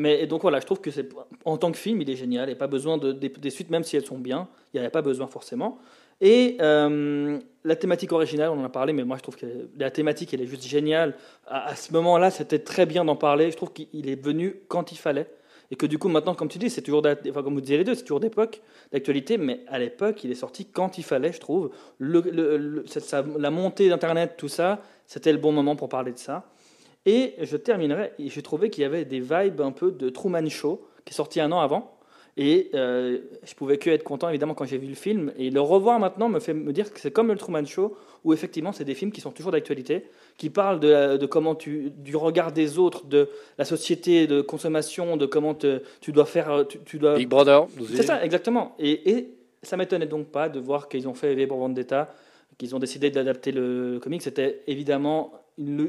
Mais 0.00 0.26
donc 0.26 0.40
voilà, 0.40 0.60
je 0.60 0.64
trouve 0.64 0.80
que 0.80 0.90
c'est 0.90 1.10
en 1.44 1.58
tant 1.58 1.70
que 1.70 1.76
film, 1.76 2.00
il 2.00 2.08
est 2.08 2.16
génial. 2.16 2.44
Il 2.44 2.52
n'y 2.52 2.56
a 2.56 2.58
pas 2.58 2.68
besoin 2.68 2.96
de, 2.96 3.12
des, 3.12 3.50
suites, 3.50 3.68
même 3.68 3.84
si 3.84 3.98
elles 3.98 4.06
sont 4.06 4.16
bien. 4.16 4.48
Il 4.72 4.78
n'y 4.78 4.80
avait 4.80 4.88
pas 4.88 5.02
besoin 5.02 5.26
forcément. 5.26 5.78
Et 6.22 6.56
euh, 6.62 7.38
la 7.64 7.76
thématique 7.76 8.10
originale, 8.12 8.48
on 8.48 8.58
en 8.58 8.64
a 8.64 8.70
parlé, 8.70 8.94
mais 8.94 9.04
moi 9.04 9.18
je 9.18 9.22
trouve 9.22 9.36
que 9.36 9.68
la 9.76 9.90
thématique, 9.90 10.32
elle 10.32 10.40
est 10.40 10.46
juste 10.46 10.66
géniale. 10.66 11.16
À, 11.46 11.76
ce 11.76 11.92
moment-là, 11.92 12.30
c'était 12.30 12.60
très 12.60 12.86
bien 12.86 13.04
d'en 13.04 13.14
parler. 13.14 13.50
Je 13.50 13.58
trouve 13.58 13.74
qu'il 13.74 14.08
est 14.08 14.24
venu 14.24 14.62
quand 14.68 14.90
il 14.90 14.96
fallait. 14.96 15.26
Et 15.70 15.76
que 15.76 15.84
du 15.84 15.98
coup, 15.98 16.08
maintenant, 16.08 16.34
comme 16.34 16.48
tu 16.48 16.56
dis, 16.56 16.70
c'est 16.70 16.80
toujours, 16.80 17.04
enfin, 17.04 17.42
comme 17.42 17.52
vous 17.52 17.60
disiez 17.60 17.76
les 17.76 17.84
deux, 17.84 17.94
c'est 17.94 18.04
toujours 18.04 18.20
d'époque, 18.20 18.62
d'actualité, 18.92 19.36
mais 19.36 19.60
à 19.68 19.78
l'époque, 19.78 20.24
il 20.24 20.30
est 20.30 20.34
sorti 20.34 20.64
quand 20.64 20.96
il 20.96 21.04
fallait, 21.04 21.32
je 21.32 21.40
trouve. 21.40 21.72
La 22.00 23.50
montée 23.50 23.90
d'Internet, 23.90 24.36
tout 24.38 24.48
ça, 24.48 24.80
c'était 25.06 25.30
le 25.30 25.38
bon 25.38 25.52
moment 25.52 25.76
pour 25.76 25.90
parler 25.90 26.12
de 26.12 26.18
ça. 26.18 26.46
Et 27.06 27.34
je 27.40 27.56
terminerai, 27.56 28.12
et 28.18 28.28
j'ai 28.28 28.42
trouvé 28.42 28.68
qu'il 28.70 28.82
y 28.82 28.84
avait 28.84 29.04
des 29.04 29.20
vibes 29.20 29.60
un 29.60 29.72
peu 29.72 29.90
de 29.90 30.10
Truman 30.10 30.48
Show, 30.48 30.86
qui 31.04 31.12
est 31.12 31.16
sorti 31.16 31.40
un 31.40 31.50
an 31.52 31.60
avant. 31.60 31.96
Et 32.36 32.70
euh, 32.74 33.18
je 33.42 33.54
pouvais 33.54 33.76
que 33.76 33.90
être 33.90 34.04
content, 34.04 34.28
évidemment, 34.28 34.54
quand 34.54 34.64
j'ai 34.64 34.78
vu 34.78 34.86
le 34.86 34.94
film. 34.94 35.32
Et 35.36 35.50
le 35.50 35.60
revoir 35.60 35.98
maintenant 35.98 36.28
me 36.28 36.38
fait 36.40 36.54
me 36.54 36.72
dire 36.72 36.92
que 36.92 37.00
c'est 37.00 37.10
comme 37.10 37.28
le 37.28 37.36
Truman 37.36 37.64
Show, 37.66 37.96
où 38.24 38.32
effectivement, 38.32 38.72
c'est 38.72 38.84
des 38.84 38.94
films 38.94 39.10
qui 39.12 39.20
sont 39.20 39.30
toujours 39.32 39.50
d'actualité, 39.52 40.04
qui 40.36 40.48
parlent 40.48 40.78
de, 40.78 40.88
la- 40.88 41.18
de 41.18 41.26
comment 41.26 41.54
tu, 41.54 41.90
du 41.90 42.16
regard 42.16 42.52
des 42.52 42.78
autres, 42.78 43.06
de 43.06 43.28
la 43.58 43.64
société 43.64 44.26
de 44.26 44.42
consommation, 44.42 45.16
de 45.16 45.26
comment 45.26 45.54
te- 45.54 45.82
tu 46.00 46.12
dois 46.12 46.26
faire. 46.26 46.66
Tu, 46.68 46.78
tu 46.84 46.98
dois... 46.98 47.16
Big 47.16 47.28
Brother. 47.28 47.66
C'est 47.94 48.02
ça, 48.04 48.24
exactement. 48.24 48.74
Et, 48.78 49.10
et 49.10 49.34
ça 49.62 49.76
m'étonnait 49.76 50.06
donc 50.06 50.28
pas 50.28 50.48
de 50.48 50.60
voir 50.60 50.88
qu'ils 50.88 51.08
ont 51.08 51.14
fait 51.14 51.34
V 51.34 51.46
pour 51.46 51.58
Vendetta, 51.58 52.14
qu'ils 52.58 52.74
ont 52.76 52.78
décidé 52.78 53.10
d'adapter 53.10 53.52
le 53.52 53.98
comic. 54.00 54.22
C'était 54.22 54.62
évidemment 54.66 55.32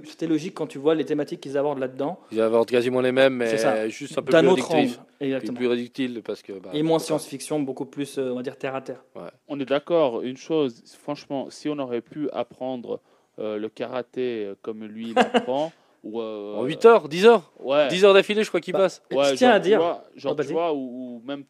c'était 0.06 0.28
logique 0.28 0.54
quand 0.54 0.68
tu 0.68 0.78
vois 0.78 0.96
les 0.96 1.06
thématiques 1.06 1.42
qu'ils 1.42 1.58
abordent 1.58 1.80
là-dedans, 1.80 2.20
Ils 2.32 2.42
abordent 2.42 2.70
quasiment 2.70 3.02
les 3.02 3.12
mêmes, 3.12 3.36
mais 3.36 3.48
C'est 3.48 3.58
ça. 3.58 3.88
juste 3.88 4.18
un 4.18 4.22
peu 4.22 4.32
plus 4.32 4.48
autre 4.48 4.72
angle. 4.76 4.90
Exactement. 5.20 5.58
plus 5.58 5.68
réductible 5.68 6.22
parce 6.24 6.42
que. 6.42 6.54
bah, 6.54 6.72
Et 6.74 6.84
moins 6.84 7.00
science-fiction, 7.00 7.60
beaucoup 7.60 7.86
plus, 7.86 8.18
euh, 8.18 8.32
on 8.32 8.36
va 8.36 8.44
dire, 8.44 8.58
terre 8.58 8.76
à 8.76 8.82
terre. 8.82 9.04
On 9.48 9.60
est 9.60 9.66
d'accord, 9.66 10.22
une 10.22 10.38
chose, 10.38 10.84
franchement, 11.00 11.50
si 11.50 11.70
on 11.70 11.78
aurait 11.80 12.02
pu 12.02 12.30
apprendre 12.32 13.00
euh, 13.40 13.58
le 13.58 13.70
karaté 13.70 14.46
euh, 14.46 14.56
comme 14.62 14.84
lui 14.84 15.12
il 15.12 15.20
apprend, 15.20 15.72
ou, 16.04 16.20
euh, 16.20 16.56
En 16.56 16.66
8 16.66 16.86
heures, 16.86 17.08
10 17.08 17.26
heures 17.28 17.52
ouais, 17.60 17.88
10 17.88 18.04
heures 18.06 18.14
d'affilée, 18.14 18.44
je 18.44 18.50
crois 18.50 18.60
qu'il 18.62 18.74
Bah, 18.74 18.80
passe. 18.80 19.04
Ouais, 19.12 19.26
je 19.32 19.36
tiens 19.36 19.50
genre, 19.50 19.56
à 19.56 19.60
tu 19.60 19.64
dire, 19.68 19.78
vois, 19.80 20.04
genre, 20.16 20.36
Oh, 20.38 20.42
tu 20.44 20.48
vois, 20.52 20.74
ou, 20.74 20.78
ou 21.18 21.22
même 21.26 21.44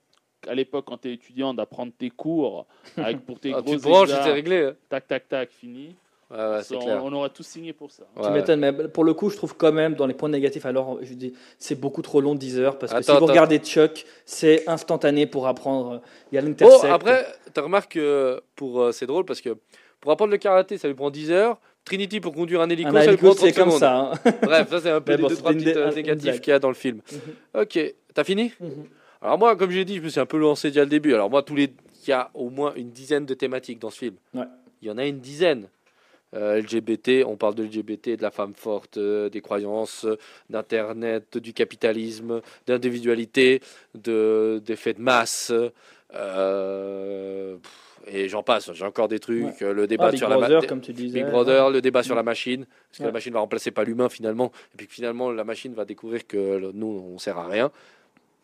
à 0.48 0.54
l'époque 0.56 0.86
quand 0.88 0.98
tu 0.98 1.10
es 1.10 1.14
étudiant 1.14 1.54
d'apprendre 1.54 1.92
tes 1.98 2.10
cours 2.10 2.66
avec 2.98 3.26
pour 3.26 3.40
tes 3.40 3.54
Ah, 3.54 3.62
gros 3.62 3.76
tu 3.76 3.82
te 3.82 3.88
branches, 3.88 4.10
réglé. 4.12 4.64
hein. 4.66 4.76
tac 4.90 5.08
tac 5.08 5.30
tac 5.30 5.50
fini 5.52 5.96
Ouais, 6.32 6.38
ouais, 6.38 6.64
c'est 6.64 6.76
on, 6.76 6.80
clair. 6.80 7.02
on 7.04 7.12
aurait 7.14 7.30
tous 7.30 7.44
signé 7.46 7.74
pour 7.74 7.92
ça 7.92 8.04
Ouais, 8.16 8.22
tu 8.24 8.28
ouais. 8.30 8.34
m'étonnes, 8.36 8.60
mais 8.62 8.72
pour 8.88 9.04
le 9.04 9.14
coup, 9.14 9.30
je 9.30 9.36
trouve 9.36 9.56
quand 9.58 9.72
même, 9.74 9.96
dans 9.96 10.06
les 10.08 10.14
points 10.14 10.30
négatifs, 10.30 10.66
alors 10.66 10.98
je 11.02 11.14
dis, 11.14 11.34
c'est 11.60 11.76
beaucoup 11.80 12.02
trop 12.02 12.22
long, 12.22 12.36
10 12.36 12.60
heures, 12.60 12.78
parce 12.80 12.94
que 12.94 13.02
si 13.02 13.10
Attends, 13.12 13.20
vous 13.20 13.26
attends. 13.26 13.34
regardez 13.34 13.58
Chuck, 13.60 14.06
c'est 14.26 14.68
instantané 14.70 15.28
pour 15.28 15.48
apprendre. 15.48 16.02
Il 16.32 16.36
y 16.36 16.38
a 16.38 16.42
Oh, 16.42 16.46
l'intercept. 16.48 16.86
après, 16.92 17.26
tu 17.54 17.60
remarques 17.60 17.92
que 17.94 18.42
pour, 18.56 18.82
euh, 18.82 18.92
c'est 18.94 19.06
drôle 19.08 19.26
parce 19.26 19.42
que 19.42 19.58
pour 20.00 20.12
apprendre 20.12 20.32
le 20.32 20.38
karaté, 20.38 20.78
ça 20.78 20.88
lui 20.88 20.96
prend 20.96 21.10
10 21.10 21.32
heures. 21.32 21.60
Trinity 21.84 22.20
pour 22.20 22.34
conduire 22.34 22.62
un 22.62 22.70
hélico, 22.70 22.96
un 22.96 23.02
ça 23.02 23.10
lui 23.12 23.18
prend 23.18 23.30
30 23.34 23.40
c'est 23.40 23.52
comme 23.54 23.66
secondes. 23.72 23.80
ça. 23.80 23.98
hein. 23.98 24.12
Bref, 24.44 24.70
ça 24.70 24.80
c'est 24.82 24.90
un 24.92 25.02
peu 25.02 25.14
les 25.16 25.22
bon, 25.24 25.28
deux, 25.30 25.36
trois 25.36 25.52
petites 25.52 25.76
euh, 25.76 25.92
qu'il 25.92 26.48
y 26.48 26.52
a 26.52 26.60
dans 26.60 26.68
le 26.70 26.76
film. 26.76 27.02
Ok, 27.60 27.80
t'as 28.14 28.24
fini 28.24 28.52
Mhm. 28.60 28.86
Alors 29.24 29.38
moi, 29.38 29.56
comme 29.56 29.70
j'ai 29.72 29.84
dit, 29.86 29.98
je 29.98 30.02
me 30.02 30.10
suis 30.10 30.20
un 30.20 30.26
peu 30.26 30.38
lancé 30.38 30.70
déjà 30.70 30.82
le 30.82 30.90
début. 30.90 31.14
Alors 31.14 31.30
moi, 31.30 31.44
tous 31.44 31.56
les, 31.56 31.74
il 32.06 32.10
y 32.10 32.14
a 32.14 32.30
au 32.34 32.50
moins 32.50 32.74
une 32.76 32.90
dizaine 32.92 33.26
de 33.26 33.34
thématiques 33.36 33.80
dans 33.80 33.90
ce 33.92 33.98
film. 34.00 34.16
Ouais. 34.34 34.46
Il 34.82 34.88
y 34.88 34.92
en 34.92 34.98
a 34.98 35.06
une 35.06 35.20
dizaine. 35.20 35.68
Euh, 36.34 36.62
LGBT, 36.62 37.24
on 37.26 37.36
parle 37.36 37.56
de 37.56 37.64
LGBT, 37.64 38.16
de 38.18 38.22
la 38.22 38.32
femme 38.32 38.54
forte, 38.56 38.98
euh, 38.98 39.30
des 39.30 39.42
croyances, 39.42 40.06
d'internet, 40.50 41.38
du 41.38 41.52
capitalisme, 41.54 42.42
d'individualité, 42.68 43.62
de 43.96 44.62
d'effets 44.66 44.94
de 44.94 45.02
masse, 45.02 45.52
euh, 46.14 47.58
et 48.08 48.28
j'en 48.30 48.44
passe. 48.44 48.72
J'ai 48.74 48.86
encore 48.86 49.08
des 49.08 49.20
trucs. 49.20 49.60
Le 49.62 49.88
débat 49.88 50.10
Ah, 50.14 50.18
sur 50.18 50.30
la 50.30 50.38
ma- 50.38 50.48
comme 50.68 50.82
tu 50.82 50.94
disais. 50.94 51.20
Big 51.22 51.30
Brother, 51.32 51.70
le 51.70 51.82
débat 51.82 52.04
sur 52.04 52.16
la 52.16 52.24
machine, 52.24 52.66
parce 52.90 52.98
que 53.00 53.04
la 53.04 53.12
machine 53.12 53.34
va 53.34 53.40
remplacer 53.40 53.72
pas 53.72 53.84
l'humain 53.84 54.10
finalement, 54.10 54.52
et 54.74 54.78
puis 54.78 54.88
finalement 54.90 55.32
la 55.32 55.44
machine 55.44 55.74
va 55.74 55.86
découvrir 55.86 56.26
que 56.28 56.38
le- 56.38 56.72
nous 56.74 56.88
on 57.14 57.18
sert 57.18 57.38
à 57.38 57.48
rien. 57.48 57.72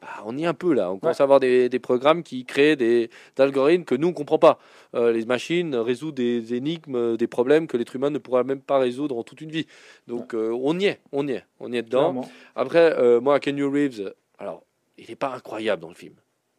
Bah, 0.02 0.08
on 0.26 0.38
y 0.38 0.44
est 0.44 0.46
un 0.48 0.54
peu 0.54 0.74
là, 0.74 0.92
on 0.92 1.00
commence 1.00 1.20
à 1.20 1.24
avoir 1.24 1.40
des, 1.40 1.70
des 1.70 1.80
programmes 1.80 2.22
qui 2.22 2.46
créent 2.46 2.76
des 2.76 3.10
des 3.36 3.42
algorithmes 3.44 3.84
que 3.84 3.96
nous 3.96 4.10
on 4.10 4.14
comprend 4.14 4.38
pas. 4.38 4.60
Euh, 4.94 5.12
les 5.12 5.26
machines 5.26 5.76
résoudent 5.76 6.14
des 6.16 6.54
énigmes, 6.54 7.18
des 7.18 7.26
problèmes 7.28 7.66
que 7.66 7.78
l'être 7.78 7.96
humain 7.96 8.12
ne 8.12 8.20
pourra 8.20 8.44
même 8.44 8.62
pas 8.62 8.78
résoudre 8.78 9.18
en 9.18 9.24
toute 9.24 9.42
une 9.42 9.50
vie. 9.50 9.66
Donc 10.06 10.36
euh, 10.36 10.52
on 10.62 10.78
y 10.80 10.86
est, 10.86 11.00
on 11.12 11.28
y 11.28 11.32
est, 11.32 11.46
on 11.60 11.72
y 11.74 11.78
est 11.78 11.82
dedans. 11.82 12.12
Clairement. 12.12 12.32
Après, 12.56 12.94
euh, 13.00 13.20
moi, 13.20 13.40
Kenny 13.40 13.64
Reeves, 13.64 14.14
alors, 14.38 14.64
il 15.00 15.06
n'est 15.10 15.16
pas 15.16 15.34
incroyable 15.34 15.82
dans 15.82 15.90
le 15.90 15.96
film. 15.96 16.14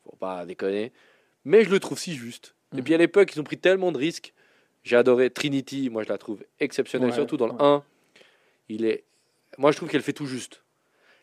Faut 0.04 0.16
pas 0.16 0.44
déconner. 0.44 0.90
Mais 1.44 1.62
je 1.62 1.70
le 1.70 1.78
trouve 1.78 1.98
si 1.98 2.14
juste. 2.14 2.56
Et 2.74 2.78
Mhm. 2.78 2.82
puis 2.84 2.94
à 2.94 2.98
l'époque, 2.98 3.32
ils 3.34 3.40
ont 3.40 3.44
pris 3.44 3.56
tellement 3.58 3.92
de 3.92 3.98
risques. 3.98 4.34
J'ai 4.82 4.96
adoré 4.96 5.30
Trinity. 5.30 5.90
Moi, 5.90 6.02
je 6.02 6.08
la 6.08 6.18
trouve 6.18 6.44
exceptionnelle, 6.58 7.10
Ouais, 7.10 7.14
surtout 7.14 7.36
dans 7.36 7.46
le 7.46 7.54
1. 7.60 7.84
Il 8.68 8.84
est... 8.84 9.04
Moi, 9.58 9.70
je 9.70 9.76
trouve 9.76 9.88
qu'elle 9.88 10.02
fait 10.02 10.12
tout 10.12 10.26
juste. 10.26 10.62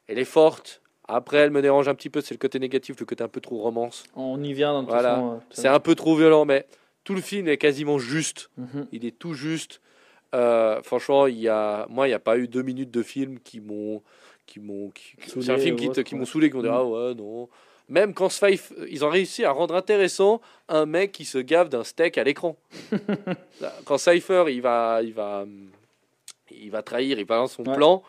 Elle 0.07 0.17
est 0.19 0.23
forte. 0.25 0.81
Après, 1.07 1.37
elle 1.37 1.51
me 1.51 1.61
dérange 1.61 1.87
un 1.87 1.95
petit 1.95 2.09
peu. 2.09 2.21
C'est 2.21 2.33
le 2.33 2.39
côté 2.39 2.57
négatif, 2.59 2.99
le 2.99 3.05
côté 3.05 3.23
un 3.23 3.27
peu 3.27 3.41
trop 3.41 3.57
romance. 3.57 4.03
On 4.15 4.41
y 4.43 4.53
vient 4.53 4.73
dans 4.73 4.83
Voilà. 4.83 5.19
euh, 5.19 5.37
C'est 5.51 5.67
un 5.67 5.79
peu 5.79 5.95
trop 5.95 6.15
violent, 6.15 6.45
mais 6.45 6.65
tout 7.03 7.13
le 7.15 7.21
film 7.21 7.47
est 7.47 7.57
quasiment 7.57 7.99
juste. 7.99 8.49
Mhm. 8.57 8.87
Il 8.91 9.05
est 9.05 9.17
tout 9.17 9.33
juste. 9.33 9.81
Euh, 10.33 10.81
franchement, 10.81 11.27
il 11.27 11.39
y 11.39 11.47
a, 11.47 11.85
moi, 11.89 12.07
il 12.07 12.11
n'y 12.11 12.15
a 12.15 12.19
pas 12.19 12.37
eu 12.37 12.47
deux 12.47 12.63
minutes 12.63 12.91
de 12.91 13.03
film 13.03 13.39
qui 13.39 13.59
m'ont, 13.61 14.01
qui 14.47 14.59
m'ont, 14.59 14.91
c'est 15.27 15.49
un 15.51 15.57
film 15.57 15.75
qui, 15.75 15.89
qui 16.03 16.15
m'ont 16.15 16.25
saoulé, 16.25 16.49
qui 16.49 16.55
m'ont 16.57 16.61
dit 16.63 16.67
Mm. 16.67 16.71
ah 16.73 16.83
ouais 16.83 17.13
non. 17.13 17.47
Même 17.87 18.15
quand 18.15 18.29
Spike, 18.29 18.61
ils 18.89 19.05
ont 19.05 19.09
réussi 19.09 19.45
à 19.45 19.51
rendre 19.51 19.75
intéressant 19.75 20.41
un 20.69 20.87
mec 20.87 21.11
qui 21.11 21.23
se 21.23 21.37
gave 21.37 21.69
d'un 21.69 21.83
steak 21.83 22.17
à 22.17 22.23
l'écran. 22.23 22.57
quand 23.85 23.99
Cypher, 23.99 24.45
il 24.49 24.61
va, 24.61 25.01
il 25.03 25.13
va, 25.13 25.45
il 26.51 26.71
va 26.71 26.81
trahir, 26.81 27.19
il 27.19 27.25
balance 27.25 27.53
son 27.53 27.63
Ouais. 27.63 27.75
plan, 27.75 28.01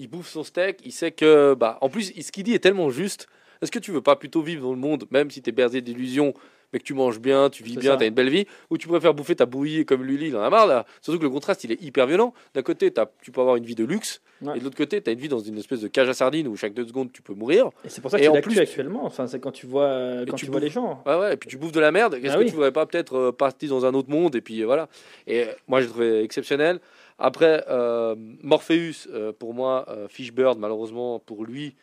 il 0.00 0.08
bouffe 0.08 0.28
son 0.28 0.42
steak, 0.44 0.78
il 0.84 0.92
sait 0.92 1.10
que, 1.12 1.54
bah, 1.54 1.78
en 1.82 1.88
plus, 1.88 2.12
ce 2.20 2.32
qu'il 2.32 2.44
dit 2.44 2.54
est 2.54 2.58
tellement 2.58 2.90
juste. 2.90 3.28
Est-ce 3.62 3.70
que 3.70 3.78
tu 3.78 3.90
veux 3.92 4.00
pas 4.00 4.16
plutôt 4.16 4.40
vivre 4.40 4.62
dans 4.62 4.72
le 4.72 4.78
monde, 4.78 5.04
même 5.10 5.30
si 5.30 5.42
tu 5.42 5.50
es 5.50 5.52
bercé 5.52 5.82
d'illusions, 5.82 6.32
mais 6.72 6.78
que 6.78 6.84
tu 6.84 6.94
manges 6.94 7.18
bien, 7.20 7.50
tu 7.50 7.62
vis 7.62 7.76
bien, 7.76 7.96
tu 7.98 8.04
as 8.04 8.06
une 8.06 8.14
belle 8.14 8.30
vie, 8.30 8.46
ou 8.70 8.78
tu 8.78 8.88
préfères 8.88 9.12
bouffer 9.12 9.34
ta 9.34 9.44
bouillie 9.44 9.84
comme 9.84 10.02
Lully, 10.04 10.28
il 10.28 10.36
en 10.36 10.40
a 10.40 10.48
marre 10.48 10.66
là. 10.66 10.86
Surtout 11.02 11.18
que 11.18 11.24
le 11.24 11.30
contraste, 11.30 11.64
il 11.64 11.72
est 11.72 11.82
hyper 11.82 12.06
violent. 12.06 12.32
D'un 12.54 12.62
côté, 12.62 12.90
t'as- 12.90 13.10
tu 13.20 13.30
peux 13.32 13.40
avoir 13.42 13.56
une 13.56 13.64
vie 13.64 13.74
de 13.74 13.84
luxe, 13.84 14.22
Ouais. 14.40 14.56
et 14.56 14.60
de 14.60 14.64
l'autre 14.64 14.76
côté, 14.78 15.02
tu 15.02 15.10
as 15.10 15.12
une 15.12 15.18
vie 15.18 15.28
dans 15.28 15.40
une 15.40 15.58
espèce 15.58 15.80
de 15.80 15.88
cage 15.88 16.08
à 16.08 16.14
sardines 16.14 16.48
où 16.48 16.56
chaque 16.56 16.72
deux 16.72 16.86
secondes, 16.86 17.12
tu 17.12 17.20
peux 17.20 17.34
mourir. 17.34 17.68
Et 17.84 17.88
c'est 17.90 18.00
pour 18.00 18.10
ça 18.10 18.18
Et 18.18 18.26
que 18.26 18.32
c'est 18.32 18.40
plus, 18.40 18.58
actuellement. 18.58 19.04
Enfin, 19.04 19.26
c'est 19.26 19.40
quand 19.40 19.50
tu 19.52 19.66
vois, 19.66 19.84
euh, 19.84 20.24
quand 20.26 20.36
tu 20.36 20.46
tu 20.46 20.50
vois 20.52 20.60
les 20.60 20.70
gens. 20.70 21.02
Ouais, 21.04 21.16
ouais, 21.18 21.34
et 21.34 21.36
puis 21.36 21.50
tu 21.50 21.58
bouffes 21.58 21.72
de 21.72 21.80
la 21.80 21.90
merde. 21.92 22.14
Est-ce 22.14 22.28
Ah 22.32 22.34
que 22.36 22.38
oui. 22.38 22.46
tu 22.46 22.54
voudrais 22.54 22.72
pas 22.72 22.86
peut-être 22.86 23.14
euh, 23.16 23.32
partir 23.32 23.68
dans 23.68 23.84
un 23.84 23.92
autre 23.92 24.08
monde 24.08 24.34
Et 24.36 24.40
puis 24.40 24.62
euh, 24.62 24.64
voilà. 24.66 24.88
Et 25.26 25.42
euh, 25.42 25.46
moi, 25.68 25.82
j'ai 25.82 25.88
trouvé 25.88 26.22
exceptionnel. 26.22 26.80
Après, 27.20 27.64
euh, 27.68 28.14
Morpheus, 28.42 29.06
euh, 29.08 29.32
pour 29.32 29.52
moi, 29.54 29.84
euh, 29.88 30.08
Fishburne, 30.08 30.58
malheureusement, 30.58 31.18
pour 31.20 31.44
lui, 31.44 31.76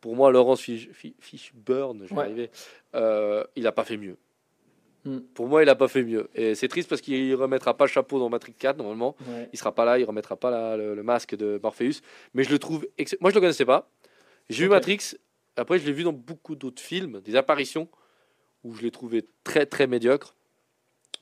pour 0.00 0.16
moi, 0.16 0.32
Laurence 0.32 0.62
Fish, 0.62 0.88
Fi- 0.92 1.14
Fishburne, 1.20 2.04
je 2.06 2.08
vais 2.08 2.14
Ouais. 2.20 2.24
arriver, 2.24 2.50
euh, 2.94 3.44
il 3.54 3.64
n'a 3.64 3.72
pas 3.72 3.84
fait 3.84 3.98
mieux. 3.98 4.16
Hmm. 5.04 5.18
Pour 5.34 5.46
moi, 5.48 5.62
il 5.62 5.66
n'a 5.66 5.74
pas 5.74 5.88
fait 5.88 6.02
mieux. 6.04 6.28
Et 6.34 6.54
c'est 6.54 6.68
triste 6.68 6.88
parce 6.88 7.00
qu'il 7.02 7.34
remettra 7.34 7.76
pas 7.76 7.84
le 7.84 7.90
chapeau 7.90 8.18
dans 8.18 8.28
Matrix 8.30 8.54
4, 8.54 8.78
normalement. 8.78 9.14
Ouais. 9.28 9.48
Il 9.52 9.58
sera 9.58 9.74
pas 9.74 9.84
là, 9.84 9.98
il 9.98 10.04
remettra 10.04 10.36
pas 10.36 10.50
la- 10.50 10.76
le, 10.76 10.94
le 10.94 11.02
masque 11.02 11.34
de 11.36 11.60
Morpheus. 11.62 12.00
Mais 12.34 12.42
je 12.44 12.50
le 12.50 12.58
trouve. 12.58 12.86
ex- 12.98 13.16
Moi, 13.20 13.30
je 13.30 13.34
le 13.34 13.40
connaissais 13.40 13.64
pas. 13.66 13.90
J'ai 14.48 14.60
vu 14.64 14.66
Ok. 14.68 14.72
Matrix. 14.72 15.16
Après, 15.56 15.78
je 15.78 15.84
l'ai 15.86 15.92
vu 15.92 16.02
dans 16.04 16.12
beaucoup 16.14 16.54
d'autres 16.54 16.80
films, 16.80 17.20
des 17.20 17.36
apparitions 17.36 17.88
où 18.64 18.74
je 18.74 18.82
l'ai 18.82 18.90
trouvé 18.90 19.26
très 19.44 19.66
très 19.66 19.86
médiocre. 19.86 20.34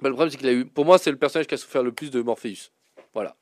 Mais 0.03 0.09
le 0.09 0.15
problème, 0.15 0.31
c'est 0.31 0.39
qu'il 0.39 0.49
a 0.49 0.53
eu. 0.53 0.67
Pour 0.67 0.85
moi, 0.85 0.99
c'est 0.99 1.11
le 1.11 1.17
personnage 1.17 1.47
qui 1.49 1.55
a 1.55 1.59
souffert 1.59 1.83
le 1.83 1.91
plus 1.93 2.11
de 2.11 2.21
Morpheus. 2.23 2.71
Voilà. 3.13 3.35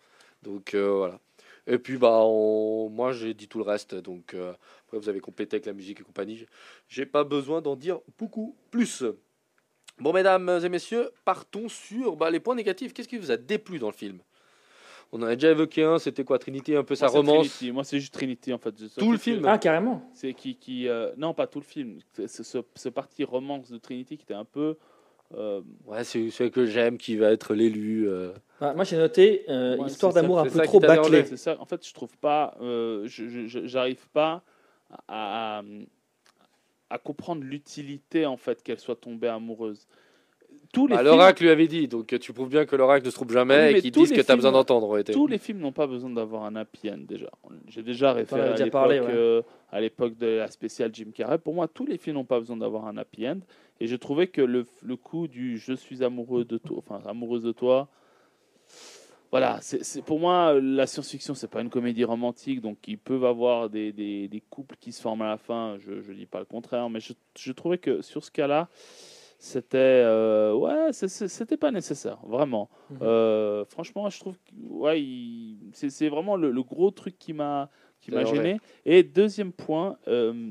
Donc 0.43 0.75
euh, 0.75 0.91
voilà. 0.91 1.21
Et 1.67 1.79
puis 1.79 1.99
bah, 1.99 2.21
on- 2.23 2.89
moi, 2.89 3.13
j'ai 3.13 3.35
dit 3.35 3.49
tout 3.49 3.59
le 3.59 3.65
reste. 3.65 3.95
Donc 3.95 4.35
euh, 4.35 4.53
après, 4.87 4.99
vous 4.99 5.09
avez 5.09 5.21
complété 5.21 5.57
avec 5.57 5.67
la 5.67 5.73
musique 5.73 6.01
et 6.01 6.05
compagnie. 6.05 6.47
J'ai 6.89 7.07
pas 7.07 7.25
besoin 7.25 7.61
d'en 7.61 7.77
dire 7.77 8.01
beaucoup 8.19 8.57
plus. 8.71 9.05
Bon, 9.99 10.13
mesdames 10.13 10.49
et 10.63 10.69
messieurs, 10.69 11.11
partons 11.25 11.69
sur 11.69 12.17
bah, 12.17 12.31
les 12.31 12.41
points 12.41 12.55
négatifs. 12.55 12.93
Qu'est-ce 12.95 13.09
qui 13.09 13.19
vous 13.19 13.31
a 13.33 13.37
déplu 13.37 13.79
dans 13.79 13.89
le 13.89 13.97
film? 13.97 14.21
On 15.11 15.23
en 15.23 15.27
a 15.27 15.35
déjà 15.35 15.51
évoqué 15.51 15.83
un, 15.83 15.99
c'était 15.99 16.23
quoi 16.23 16.39
Trinity, 16.39 16.77
un 16.77 16.85
peu 16.85 16.95
sa 16.95 17.07
Moi, 17.07 17.15
romance? 17.21 17.49
Trinity. 17.49 17.73
Moi, 17.73 17.83
c'est 17.83 17.99
juste 17.99 18.15
Trinity 18.15 18.53
en 18.53 18.59
fait. 18.59 18.73
Tout 18.97 19.11
le 19.11 19.19
film? 19.19 19.45
Ah, 19.47 19.59
carrément. 19.59 20.09
C'est 20.15 20.35
qui, 20.35 20.55
qui 20.57 20.87
euh, 20.87 21.13
non 21.17 21.35
pas 21.35 21.47
tout 21.47 21.59
le 21.61 21.65
film. 21.65 21.99
C'est 22.13 22.29
ce, 22.29 22.43
ce, 22.43 22.59
ce 22.75 22.89
parti 22.89 23.25
romance 23.25 23.71
de 23.71 23.79
Trinity 23.79 24.17
qui 24.19 24.23
était 24.25 24.35
un 24.35 24.45
peu. 24.45 24.77
euh, 25.35 25.63
Ouais, 25.87 26.05
c'est 26.05 26.31
celui 26.31 26.51
que 26.51 26.67
j'aime 26.67 26.99
qui 26.99 27.17
va 27.17 27.31
être 27.33 27.55
l'élu. 27.55 28.09
Euh. 28.63 28.69
Ah, 28.71 28.75
moi, 28.75 28.85
j'ai 28.85 28.97
noté 28.97 29.45
euh, 29.49 29.77
Ouais, 29.77 29.87
histoire 29.87 30.13
d'amour 30.13 30.39
un 30.41 30.45
peu 30.47 30.61
trop 30.63 30.81
bâclée. 30.81 30.95
dérangé. 31.11 31.25
C'est 31.25 31.37
ça. 31.37 31.57
En 31.61 31.65
fait, 31.65 31.87
je 31.87 31.93
trouve 31.95 32.17
pas. 32.19 32.57
euh, 32.61 33.07
J'arrive 33.07 34.09
pas 34.13 34.43
à, 35.07 35.63
à, 36.91 36.99
comprendre 36.99 37.43
l'utilité 37.45 38.27
en 38.27 38.37
fait 38.37 38.63
qu'elle 38.63 38.79
soit 38.81 38.97
tombée 38.97 39.29
amoureuse. 39.29 39.87
Les 40.75 40.87
Bah, 40.89 40.97
films, 40.99 41.05
L'oracle 41.07 41.43
lui 41.45 41.51
avait 41.51 41.67
dit, 41.67 41.89
donc 41.89 42.19
tu 42.21 42.33
prouves 42.35 42.49
bien 42.51 42.67
que 42.67 42.77
l'oracle 42.77 43.05
ne 43.07 43.11
se 43.11 43.15
trompe 43.15 43.31
jamais 43.33 43.55
Oui, 43.69 43.73
mais 43.73 43.79
et 43.79 43.83
qu'ils 43.83 43.91
disent 43.91 44.13
que 44.13 44.21
tu 44.21 44.31
as 44.31 44.37
besoin 44.37 44.53
d'entendre. 44.53 45.01
tous 45.03 45.27
les 45.27 45.39
films 45.39 45.61
n'ont 45.61 45.73
pas 45.73 45.87
besoin 45.87 46.11
d'avoir 46.11 46.45
un 46.45 46.57
happy 46.57 46.91
end 46.91 46.99
déjà. 47.09 47.31
J'ai 47.69 47.83
déjà 47.83 48.13
référé 48.13 48.43
à 48.51 48.57
l'époque 48.57 48.91
ouais. 48.91 49.01
euh, 49.09 49.43
à 49.73 49.81
l'époque 49.81 50.17
de 50.19 50.27
la 50.27 50.49
spéciale 50.51 50.91
Jim 50.93 51.11
Carrey. 51.15 51.39
Pour 51.39 51.55
moi, 51.55 51.69
tous 51.69 51.87
les 51.87 51.97
films 51.97 52.17
n'ont 52.17 52.25
pas 52.25 52.39
besoin 52.39 52.57
d'avoir 52.59 52.87
un 52.87 52.97
happy 52.99 53.27
end. 53.29 53.39
Et 53.81 53.87
je 53.87 53.97
trouvais 53.97 54.27
que 54.27 54.43
le, 54.43 54.67
le 54.83 54.97
coup 54.97 55.27
du 55.27 55.59
je 55.59 55.73
suis 55.73 56.03
amoureux 56.05 56.45
de 56.45 56.59
toi, 56.59 56.77
enfin 56.79 57.01
amoureuse 57.07 57.45
de 57.45 57.53
toi, 57.53 57.89
voilà, 59.31 59.59
c'est 59.61 60.03
pour 60.03 60.19
moi 60.19 60.59
la 60.61 60.87
science-fiction 60.87 61.35
c'est 61.35 61.51
pas 61.51 61.61
une 61.61 61.69
comédie 61.69 62.05
romantique, 62.05 62.61
donc 62.61 62.79
ils 62.87 62.99
peuvent 62.99 63.25
avoir 63.25 63.69
des, 63.69 63.93
des, 63.93 64.27
des 64.29 64.41
couples 64.41 64.77
qui 64.81 64.91
se 64.93 65.03
forment 65.03 65.23
à 65.23 65.29
la 65.29 65.37
fin. 65.37 65.77
Je 65.79 65.93
ne 65.93 66.15
dis 66.15 66.27
pas 66.27 66.39
le 66.39 66.47
contraire, 66.47 66.89
mais 66.89 67.01
je, 67.01 67.13
je 67.39 67.53
trouvais 67.53 67.79
que 67.79 68.01
sur 68.01 68.25
ce 68.25 68.31
cas-là, 68.31 68.69
c'était 69.39 69.79
euh, 69.79 70.53
ouais, 70.55 70.93
c'était 70.93 71.57
pas 71.57 71.71
nécessaire, 71.71 72.19
vraiment. 72.27 72.71
Mhm. 72.91 72.99
Euh, 73.03 73.65
franchement, 73.67 74.09
je 74.11 74.19
trouve 74.19 74.37
que 74.39 74.53
ouais, 74.69 75.05
c'est 75.73 76.09
vraiment 76.09 76.37
le, 76.37 76.51
le 76.51 76.63
gros 76.63 76.91
truc 76.91 77.19
qui 77.19 77.33
m'a 77.35 77.71
qui 78.01 78.11
m'a 78.11 78.25
gêné. 78.25 78.59
Et 78.87 79.03
deuxième 79.03 79.53
point, 79.53 79.99
euh, 80.09 80.51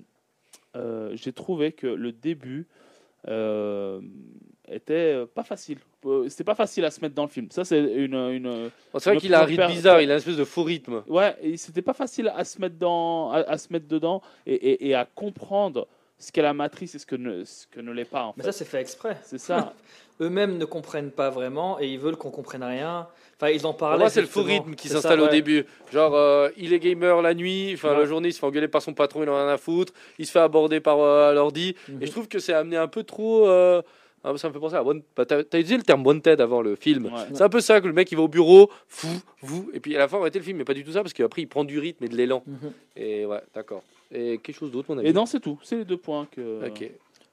euh, 0.76 1.16
j'ai 1.16 1.34
trouvé 1.34 1.72
que 1.72 1.88
le 1.88 2.12
début 2.12 2.68
euh, 3.28 4.02
était 4.72 4.94
euh, 5.14 5.26
pas 5.26 5.44
facile. 5.44 5.78
Euh, 6.06 6.28
C'était 6.30 6.44
pas 6.44 6.56
facile 6.56 6.86
à 6.86 6.92
se 6.92 7.00
mettre 7.02 7.16
dans 7.16 7.24
le 7.24 7.30
film. 7.30 7.48
Ça, 7.52 7.64
c'est 7.66 7.80
une. 7.80 8.14
une 8.16 8.70
Bon, 8.94 9.00
c'est 9.00 9.10
vrai 9.12 9.20
qu'il 9.20 9.34
a 9.34 9.42
un 9.42 9.46
rythme 9.46 9.68
bizarre, 9.68 10.02
il 10.02 10.10
a 10.10 10.14
une 10.14 10.18
espèce 10.20 10.38
de 10.38 10.46
faux 10.46 10.64
rythme. 10.64 11.04
Ouais, 11.08 11.36
c'était 11.58 11.82
pas 11.82 11.94
facile 11.94 12.32
à 12.36 12.44
se 12.44 12.60
mettre, 12.62 12.76
dans, 12.78 13.32
à, 13.32 13.38
à 13.40 13.58
se 13.58 13.72
mettre 13.72 13.88
dedans 13.88 14.22
et, 14.46 14.54
et- 14.56 14.88
et 14.90 14.96
à 14.96 15.06
comprendre 15.06 15.88
ce 16.20 16.32
qu'est 16.32 16.42
la 16.42 16.54
matrice 16.54 16.96
et 16.96 17.00
ce 17.00 17.06
que 17.06 17.16
ne, 17.16 17.44
ce 17.44 17.68
que 17.68 17.80
ne 17.80 17.92
l'est 17.92 18.06
pas. 18.06 18.24
En 18.24 18.34
Mais 18.38 18.44
fait. 18.44 18.52
ça, 18.52 18.58
c'est 18.60 18.66
fait 18.66 18.82
exprès. 18.82 19.18
C'est 19.24 19.38
ça. 19.38 19.74
Eux-mêmes 20.20 20.58
ne 20.58 20.66
comprennent 20.66 21.12
pas 21.12 21.30
vraiment 21.30 21.80
et 21.80 21.88
ils 21.88 22.00
veulent 22.00 22.16
qu'on 22.16 22.32
comprenne 22.32 22.64
rien. 22.64 23.08
Enfin, 23.36 23.52
ils 23.52 23.60
en 23.68 23.70
Pour 23.70 23.78
parlaient. 23.78 24.00
moi, 24.00 24.10
c'est 24.10 24.22
le 24.22 24.26
faux 24.26 24.42
rythme 24.42 24.74
qui 24.74 24.88
s'installe 24.88 25.20
au 25.22 25.28
début. 25.28 25.64
Genre, 25.94 26.16
euh, 26.16 26.50
il 26.58 26.74
est 26.74 26.80
gamer 26.80 27.22
la 27.22 27.36
nuit, 27.36 27.72
enfin 27.76 27.92
Ouais. 27.92 28.00
la 28.00 28.06
journée, 28.06 28.30
il 28.30 28.34
se 28.34 28.40
fait 28.40 28.48
engueuler 28.48 28.68
par 28.68 28.82
son 28.82 28.96
patron, 28.96 29.22
il 29.22 29.30
en 29.30 29.36
a 29.36 29.44
rien 29.44 29.54
à 29.54 29.58
foutre, 29.58 29.94
il 30.18 30.26
se 30.26 30.32
fait 30.32 30.40
aborder 30.40 30.80
par 30.80 31.00
euh, 31.00 31.34
l'ordi. 31.34 31.76
Mhm. 31.88 32.02
Et 32.02 32.08
je 32.08 32.12
trouve 32.12 32.28
que 32.28 32.40
c'est 32.40 32.54
amené 32.54 32.78
un 32.78 32.88
peu 32.88 33.04
trop. 33.04 33.48
euh, 33.48 33.84
ah, 34.34 34.38
ça 34.38 34.48
me 34.48 34.54
fait 34.54 34.60
penser 34.60 34.76
à. 34.76 34.84
One... 34.84 35.02
bah, 35.16 35.26
T'as 35.26 35.44
t'as 35.44 35.60
utilisé 35.60 35.78
le 35.78 35.84
terme 35.84 36.06
wanted 36.06 36.40
avant 36.42 36.62
le 36.62 36.76
film. 36.76 37.06
Ouais. 37.06 37.12
C'est 37.34 37.44
un 37.44 37.50
peu 37.50 37.62
ça 37.62 37.82
que 37.82 37.88
le 37.88 37.94
mec 37.94 38.12
il 38.12 38.16
va 38.16 38.24
au 38.24 38.28
bureau, 38.28 38.70
fou, 38.88 39.08
vous, 39.42 39.70
et 39.74 39.80
puis 39.80 39.96
à 39.96 40.00
la 40.00 40.08
fin 40.08 40.18
on 40.18 40.22
arrêter 40.22 40.40
le 40.40 40.46
film, 40.46 40.58
mais 40.58 40.66
pas 40.66 40.74
du 40.74 40.84
tout 40.84 40.92
ça 40.92 41.02
parce 41.02 41.14
qu'après 41.14 41.42
il 41.42 41.48
prend 41.48 41.64
du 41.64 41.80
rythme 41.80 42.04
et 42.04 42.10
de 42.10 42.16
l'élan. 42.16 42.44
Mhm. 42.46 42.72
Et 42.96 43.26
ouais, 43.26 43.42
d'accord. 43.54 43.84
Et 44.12 44.38
quelque 44.38 44.56
chose 44.56 44.72
d'autre, 44.72 44.88
mon 44.90 45.00
ami. 45.00 45.10
Et 45.10 45.14
non, 45.14 45.26
c'est 45.26 45.40
tout. 45.40 45.60
C'est 45.64 45.78
les 45.78 45.86
deux 45.86 45.98
points 45.98 46.28
que. 46.32 46.68
Ok. 46.68 46.90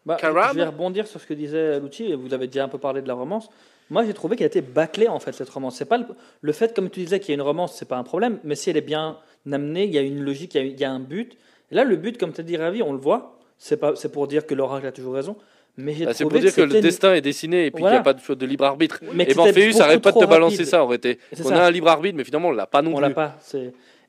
Bah, 0.07 0.17
Karam 0.21 0.51
je 0.53 0.59
vais 0.59 0.65
rebondir 0.67 1.07
sur 1.07 1.21
ce 1.21 1.27
que 1.27 1.35
disait 1.35 1.81
et 2.01 2.15
vous 2.15 2.35
avez 2.35 2.47
déjà 2.47 2.65
un 2.65 2.69
peu 2.69 2.79
parlé 2.79 3.01
de 3.01 3.09
la 3.09 3.15
romance. 3.15 3.49
Moi, 3.91 4.05
j'ai 4.05 4.15
trouvé 4.15 4.37
qu'elle 4.37 4.47
était 4.47 4.63
bâclée, 4.63 5.09
en 5.09 5.19
fait, 5.21 5.33
cette 5.33 5.49
romance. 5.51 5.77
C'est 5.77 5.85
pas 5.85 5.99
le, 5.99 6.07
le 6.41 6.53
fait, 6.53 6.75
comme 6.75 6.89
tu 6.89 7.01
disais, 7.01 7.21
qu'il 7.21 7.31
y 7.31 7.33
a 7.33 7.35
une 7.35 7.43
romance, 7.43 7.77
c'est 7.77 7.89
pas 7.89 7.97
un 7.99 8.03
problème, 8.03 8.39
mais 8.43 8.55
si 8.55 8.71
elle 8.71 8.77
est 8.77 8.83
bien 8.83 9.19
amenée, 9.51 9.85
il 9.85 9.93
y 9.93 9.99
a 9.99 10.01
une 10.01 10.23
logique, 10.23 10.55
il 10.55 10.59
y 10.59 10.61
a, 10.61 10.65
il 10.65 10.81
y 10.81 10.85
a 10.85 10.91
un 10.91 11.01
but. 11.01 11.37
Et 11.71 11.75
là, 11.75 11.85
le 11.85 11.97
but, 11.97 12.19
comme 12.19 12.33
tu 12.33 12.41
as 12.41 12.45
dit, 12.45 12.57
Ravi, 12.57 12.83
on 12.83 12.93
le 12.93 12.99
voit, 12.99 13.39
c'est 13.59 13.77
pas, 13.77 13.95
c'est 13.95 14.11
pour 14.11 14.27
dire 14.27 14.47
que 14.47 14.55
l'oracle 14.55 14.87
a 14.87 14.93
toujours 14.93 15.15
raison, 15.15 15.37
mais 15.77 15.95
j'ai 15.95 16.05
Bah, 16.07 16.15
c'est 16.15 16.25
pour 16.25 16.39
dire 16.39 16.55
que, 16.55 16.61
le 16.61 16.81
destin 16.81 17.15
est 17.15 17.21
dessiné 17.21 17.67
et 17.67 17.71
puis 17.71 17.83
qu'il 17.83 17.91
n'y 17.91 17.97
a 17.97 18.03
pas 18.03 18.15
de 18.15 18.21
choix 18.21 18.35
de 18.35 18.47
libre 18.47 18.65
arbitre. 18.65 19.01
mais 19.13 19.25
Et 19.25 19.27
c'était 19.29 19.37
Morpheus 19.37 19.69
beaucoup 19.73 19.83
arrête 19.83 20.03
pas 20.03 20.13
de 20.13 20.19
te 20.21 20.25
balancer 20.25 20.57
rapide. 20.57 20.67
ça, 20.69 20.85
aurait 20.85 20.97
été. 20.97 21.19
On 21.41 21.43
ça. 21.49 21.63
a 21.63 21.67
un 21.67 21.71
libre 21.71 21.89
arbitre, 21.89 22.17
mais 22.17 22.25
finalement 22.25 22.49
on 22.49 22.53
l'a 22.53 22.67
pas 22.67 22.83
non 22.83 22.93
On 22.93 22.97
plus. 22.97 23.03
l'a 23.03 23.11
pas. 23.11 23.37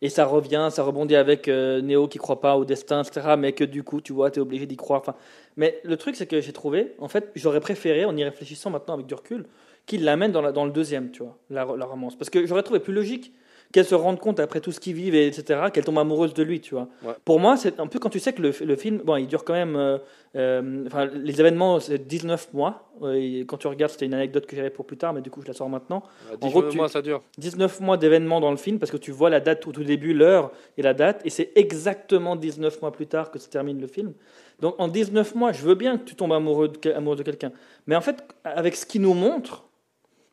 Et 0.01 0.09
ça 0.09 0.25
revient, 0.25 0.67
ça 0.71 0.83
rebondit 0.83 1.15
avec 1.15 1.47
euh, 1.47 1.81
Néo 1.81 2.07
qui 2.07 2.17
croit 2.17 2.41
pas 2.41 2.57
au 2.57 2.65
destin, 2.65 3.01
etc. 3.01 3.35
Mais 3.39 3.53
que 3.53 3.63
du 3.63 3.81
coup, 3.81 4.01
tu 4.01 4.11
vois, 4.13 4.29
tu 4.29 4.39
es 4.39 4.41
obligé 4.41 4.65
d'y 4.65 4.75
croire. 4.75 4.99
Enfin, 4.99 5.15
mais 5.55 5.79
le 5.83 5.95
truc, 5.95 6.15
c'est 6.17 6.27
que 6.27 6.41
j'ai 6.41 6.51
trouvé, 6.51 6.91
en 6.99 7.07
fait, 7.07 7.31
j'aurais 7.35 7.61
préféré, 7.61 8.03
en 8.05 8.15
y 8.15 8.23
réfléchissant 8.23 8.69
maintenant 8.69 8.93
avec 8.95 9.05
du 9.07 9.13
recul, 9.13 9.45
qu'il 9.85 10.03
l'amène 10.03 10.31
dans, 10.33 10.41
la- 10.41 10.51
dans 10.51 10.65
le 10.65 10.71
deuxième, 10.71 11.11
tu 11.11 11.23
vois, 11.23 11.37
la, 11.49 11.65
la 11.77 11.85
romance. 11.85 12.15
Parce 12.17 12.29
que 12.29 12.45
j'aurais 12.45 12.61
trouvé 12.63 12.81
plus 12.81 12.93
logique 12.93 13.31
qu'elle 13.75 13.85
se 13.85 13.93
rende 13.95 14.19
compte 14.21 14.39
après 14.39 14.61
tout 14.61 14.71
ce 14.71 14.79
qu'ils 14.79 14.95
vivent, 14.95 15.15
et 15.15 15.27
etc., 15.27 15.65
qu'elle 15.73 15.83
tombe 15.83 15.99
amoureuse 15.99 16.33
de 16.33 16.43
lui, 16.43 16.61
tu 16.61 16.75
vois. 16.75 16.87
Ouais. 17.03 17.13
Pour 17.25 17.41
moi, 17.41 17.57
c'est 17.57 17.77
un 17.79 17.87
peu 17.87 17.99
quand 17.99 18.09
tu 18.09 18.19
sais 18.19 18.31
que 18.31 18.41
le, 18.41 18.51
le 18.63 18.75
film, 18.77 18.99
bon, 19.03 19.17
il 19.17 19.27
dure 19.27 19.43
quand 19.43 19.51
même, 19.53 19.75
euh, 19.75 19.97
euh, 20.37 20.85
enfin, 20.87 21.05
les 21.13 21.39
événements, 21.41 21.81
c'est 21.81 21.97
19 22.07 22.53
mois. 22.53 22.89
Euh, 23.03 23.43
quand 23.45 23.57
tu 23.57 23.67
regardes, 23.67 23.91
c'était 23.91 24.05
une 24.05 24.13
anecdote 24.13 24.45
que 24.45 24.55
j'avais 24.55 24.69
pour 24.69 24.85
plus 24.85 24.95
tard, 24.95 25.11
mais 25.13 25.21
du 25.21 25.29
coup, 25.29 25.41
je 25.41 25.47
la 25.47 25.53
sors 25.53 25.67
maintenant. 25.69 26.03
En 26.41 26.47
gros, 26.49 26.63
tu- 26.63 26.77
mois, 26.77 26.87
ça 26.87 27.01
dure. 27.01 27.21
19 27.37 27.81
mois 27.81 27.97
d'événements 27.97 28.39
dans 28.39 28.51
le 28.51 28.55
film 28.57 28.79
parce 28.79 28.91
que 28.91 28.97
tu 28.97 29.11
vois 29.11 29.29
la 29.29 29.41
date 29.41 29.67
au 29.67 29.73
tout 29.73 29.83
début, 29.83 30.13
l'heure 30.13 30.51
et 30.77 30.81
la 30.81 30.93
date, 30.93 31.21
et 31.25 31.29
c'est 31.29 31.51
exactement 31.55 32.37
19 32.37 32.81
mois 32.81 32.93
plus 32.93 33.07
tard 33.07 33.29
que 33.29 33.39
se 33.39 33.49
termine 33.49 33.81
le 33.81 33.87
film. 33.87 34.13
Donc 34.61 34.75
en 34.77 34.87
19 34.87 35.35
mois, 35.35 35.51
je 35.51 35.61
veux 35.63 35.75
bien 35.75 35.97
que 35.97 36.05
tu 36.05 36.15
tombes 36.15 36.31
amoureux 36.31 36.69
de, 36.69 36.77
quel- 36.77 36.93
amoureux 36.95 37.17
de 37.17 37.23
quelqu'un, 37.23 37.51
mais 37.87 37.95
en 37.97 38.01
fait, 38.01 38.23
avec 38.45 38.75
ce 38.77 38.85
qu'il 38.85 39.01
nous 39.01 39.13
montre, 39.13 39.65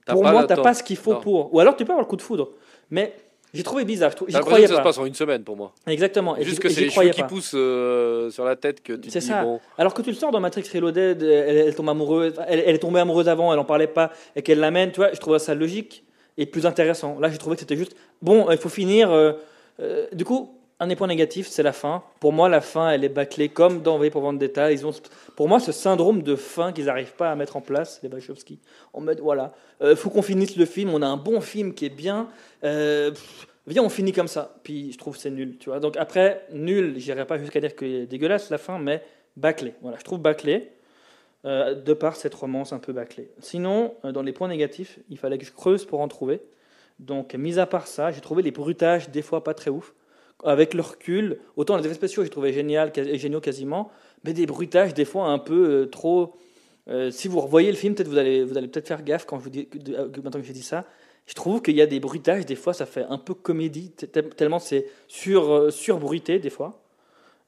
pour 0.07 0.22
moi, 0.24 0.45
t'as 0.47 0.57
temps. 0.57 0.62
pas 0.62 0.74
ce 0.74 0.82
qu'il 0.84 0.97
faut 0.97 1.14
Non. 1.14 1.20
pour. 1.20 1.55
Ou 1.55 1.61
alors 1.61 1.74
tu 1.76 1.84
peux 1.84 1.93
avoir 1.93 2.05
le 2.05 2.09
coup 2.09 2.16
de 2.16 2.22
foudre, 2.22 2.51
mais 2.90 3.14
j'ai 3.55 3.62
trouvé 3.62 3.84
bizarre, 3.84 4.12
j'y 4.28 4.38
croyais 4.40 4.64
que 4.64 4.68
ça 4.70 4.74
se 4.74 4.78
pas. 4.78 4.84
passe 4.84 4.98
en 4.98 5.05
une 5.05 5.14
semaine 5.14 5.42
pour 5.44 5.57
moi. 5.57 5.72
Exactement, 5.86 6.36
et 6.36 6.44
Juste 6.44 6.59
que 6.61 6.68
c'est 6.68 6.82
les 6.82 6.90
cheveux 6.90 7.11
qui 7.11 7.22
poussent 7.24 7.53
euh, 7.55 8.30
sur 8.30 8.44
la 8.44 8.57
tête 8.57 8.82
que 8.82 8.94
tu 8.94 9.09
te 9.09 9.11
C'est 9.12 9.18
dis 9.20 9.26
ça. 9.26 9.42
bon. 9.44 9.61
Alors 9.78 9.92
que 9.94 10.03
tu 10.03 10.11
le 10.11 10.16
sors 10.16 10.30
dans 10.30 10.40
Matrix 10.40 10.64
Reloaded, 10.74 11.22
elle, 11.22 11.57
elle 11.68 11.74
tombe 11.74 11.88
amoureuse, 11.88 12.34
elle, 12.48 12.62
elle 12.66 12.74
est 12.74 12.78
tombée 12.78 13.00
amoureuse 13.00 13.28
avant, 13.28 13.53
elle 13.53 13.59
en 13.59 13.64
parlait 13.64 13.86
pas, 13.86 14.11
et 14.36 14.42
qu'elle 14.42 14.59
l'amène, 14.61 14.90
tu 14.90 14.96
vois, 15.00 15.12
je 15.12 15.20
trouvais 15.20 15.38
ça 15.38 15.55
logique 15.55 16.05
et 16.38 16.46
plus 16.46 16.64
intéressant. 16.66 17.18
Là, 17.20 17.28
j'ai 17.30 17.36
trouvé 17.38 17.57
que 17.57 17.61
c'était 17.61 17.76
juste, 17.76 17.94
bon, 18.22 18.50
il 18.50 18.57
faut 18.59 18.68
finir. 18.70 19.11
euh, 19.11 19.32
euh, 19.80 20.07
du 20.12 20.24
coup, 20.24 20.55
un 20.82 20.88
des 20.88 20.96
points 20.96 21.06
négatifs, 21.06 21.46
c'est 21.46 21.62
la 21.62 21.72
fin. 21.72 22.02
Pour 22.18 22.32
moi, 22.32 22.48
la 22.48 22.60
fin, 22.60 22.90
elle 22.90 23.04
est 23.04 23.08
bâclée 23.08 23.48
comme 23.48 23.82
dans 23.82 23.98
V 23.98 24.10
pour 24.10 24.22
Vendetta. 24.22 24.72
Ils 24.72 24.84
ont, 24.84 24.90
pour 25.36 25.48
moi, 25.48 25.60
ce 25.60 25.70
syndrome 25.70 26.22
de 26.22 26.34
fin 26.34 26.72
qu'ils 26.72 26.86
n'arrivent 26.86 27.14
pas 27.14 27.30
à 27.30 27.36
mettre 27.36 27.56
en 27.56 27.60
place, 27.60 28.00
les 28.02 28.08
Wachowski. 28.08 28.58
En 28.92 29.00
mode, 29.00 29.20
voilà, 29.20 29.54
euh, 29.80 29.94
faut 29.94 30.10
qu'on 30.10 30.22
finisse 30.22 30.56
le 30.56 30.64
film, 30.64 30.92
on 30.92 31.00
a 31.00 31.06
un 31.06 31.16
bon 31.16 31.40
film 31.40 31.72
qui 31.72 31.86
est 31.86 31.94
bien. 31.94 32.28
euh, 32.64 33.12
Viens, 33.68 33.84
on 33.84 33.88
finit 33.88 34.10
comme 34.10 34.26
ça. 34.26 34.56
Puis 34.64 34.90
je 34.90 34.98
trouve 34.98 35.16
c'est 35.16 35.30
nul, 35.30 35.56
tu 35.56 35.70
vois. 35.70 35.78
Donc 35.78 35.96
après, 35.96 36.44
nul, 36.52 36.94
j'irai 36.96 37.24
pas 37.26 37.38
jusqu'à 37.38 37.60
dire 37.60 37.76
que 37.76 37.86
c'est 37.86 38.06
dégueulasse 38.06 38.50
la 38.50 38.58
fin, 38.58 38.80
mais 38.80 39.04
bâclé. 39.36 39.74
Voilà, 39.82 39.98
je 39.98 40.04
trouve 40.04 40.18
bâclé, 40.18 40.72
euh, 41.44 41.76
de 41.76 41.92
par 41.92 42.16
cette 42.16 42.34
romance 42.34 42.72
un 42.72 42.80
peu 42.80 42.92
bâclée. 42.92 43.30
Sinon, 43.38 43.94
euh, 44.04 44.10
dans 44.10 44.22
les 44.22 44.32
points 44.32 44.48
négatifs, 44.48 44.98
il 45.10 45.16
fallait 45.16 45.38
que 45.38 45.44
je 45.44 45.52
creuse 45.52 45.84
pour 45.84 46.00
en 46.00 46.08
trouver. 46.08 46.40
Donc, 46.98 47.34
mis 47.34 47.60
à 47.60 47.66
part 47.66 47.86
ça, 47.86 48.10
j'ai 48.10 48.20
trouvé 48.20 48.42
les 48.42 48.50
bruitages 48.50 49.10
des 49.10 49.22
fois 49.22 49.44
pas 49.44 49.54
très 49.54 49.70
ouf. 49.70 49.94
Avec 50.45 50.74
le 50.74 50.82
recul, 50.82 51.38
autant 51.57 51.76
les 51.76 51.84
effets 51.84 51.95
spéciaux, 51.95 52.24
j'ai 52.24 52.30
trouvé 52.30 52.53
génial, 52.53 52.93
géniaux 52.95 53.40
quasiment, 53.40 53.90
mais 54.24 54.32
des 54.32 54.47
bruitages 54.47 54.93
des 54.93 55.05
fois 55.05 55.28
un 55.28 55.38
peu 55.38 55.82
euh, 55.82 55.86
trop. 55.86 56.34
euh, 56.88 57.11
si 57.11 57.28
vous 57.28 57.40
revoyez 57.40 57.70
le 57.70 57.76
film, 57.76 57.95
peut-être 57.95 58.09
vous 58.09 58.18
allez, 58.18 58.43
vous 58.43 58.59
allez 58.59 58.66
peut-être 58.68 58.88
faire 58.88 59.03
gaffe 59.05 59.24
quand 59.24 59.38
je 59.38 59.45
vous 59.45 59.51
dis, 59.51 59.68
maintenant 60.22 60.40
que 60.40 60.47
j'ai 60.47 60.53
dit 60.53 60.62
ça. 60.62 60.84
Je 61.26 61.34
trouve 61.34 61.62
qu'il 61.62 61.76
y 61.76 61.82
a 61.82 61.86
des 61.86 62.01
bruitages, 62.01 62.45
des 62.45 62.57
fois, 62.57 62.74
ça 62.74 62.86
fait 62.86 63.05
un 63.09 63.18
peu 63.18 63.34
comédie, 63.34 63.93
tellement 64.36 64.59
c'est 64.59 64.86
sur, 65.07 65.53
euh, 65.53 65.70
surbruité, 65.70 66.40
des 66.40 66.51
fois. 66.51 66.82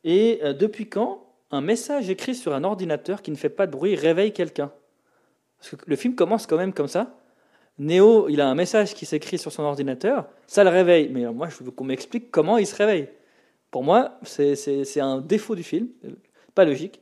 Et 0.05 0.41
depuis 0.61 0.87
quand 0.87 1.27
un 1.51 1.63
message 1.63 2.11
écrit 2.11 2.35
sur 2.35 2.53
un 2.53 2.63
ordinateur 2.63 3.23
qui 3.23 3.31
ne 3.31 3.37
fait 3.37 3.49
pas 3.49 3.67
de 3.67 3.73
bruit 3.73 3.97
réveille 3.97 4.33
quelqu'un? 4.33 4.71
Parce 5.59 5.71
que 5.71 5.77
le 5.87 5.97
film 5.97 6.15
commence 6.15 6.47
quand 6.47 6.59
même 6.59 6.75
comme 6.75 6.89
ça. 6.89 7.17
Néo, 7.79 8.29
il 8.29 8.41
a 8.41 8.49
un 8.49 8.55
message 8.55 8.95
qui 8.95 9.05
s'écrit 9.07 9.37
sur 9.39 9.51
son 9.53 9.63
ordinateur, 9.65 10.27
ça 10.47 10.63
le 10.65 10.71
réveille. 10.71 11.09
Mais 11.11 11.25
moi, 11.33 11.49
je 11.49 11.63
veux 11.65 11.71
qu'on 11.71 11.85
m'explique 11.85 12.31
comment 12.31 12.57
il 12.59 12.67
se 12.67 12.77
réveille. 12.77 13.09
Pour 13.71 13.83
moi, 13.83 14.19
c'est- 14.23 15.01
un 15.01 15.21
défaut 15.21 15.57
du 15.57 15.65
film, 15.65 15.89
pas 16.55 16.65
logique. 16.65 17.01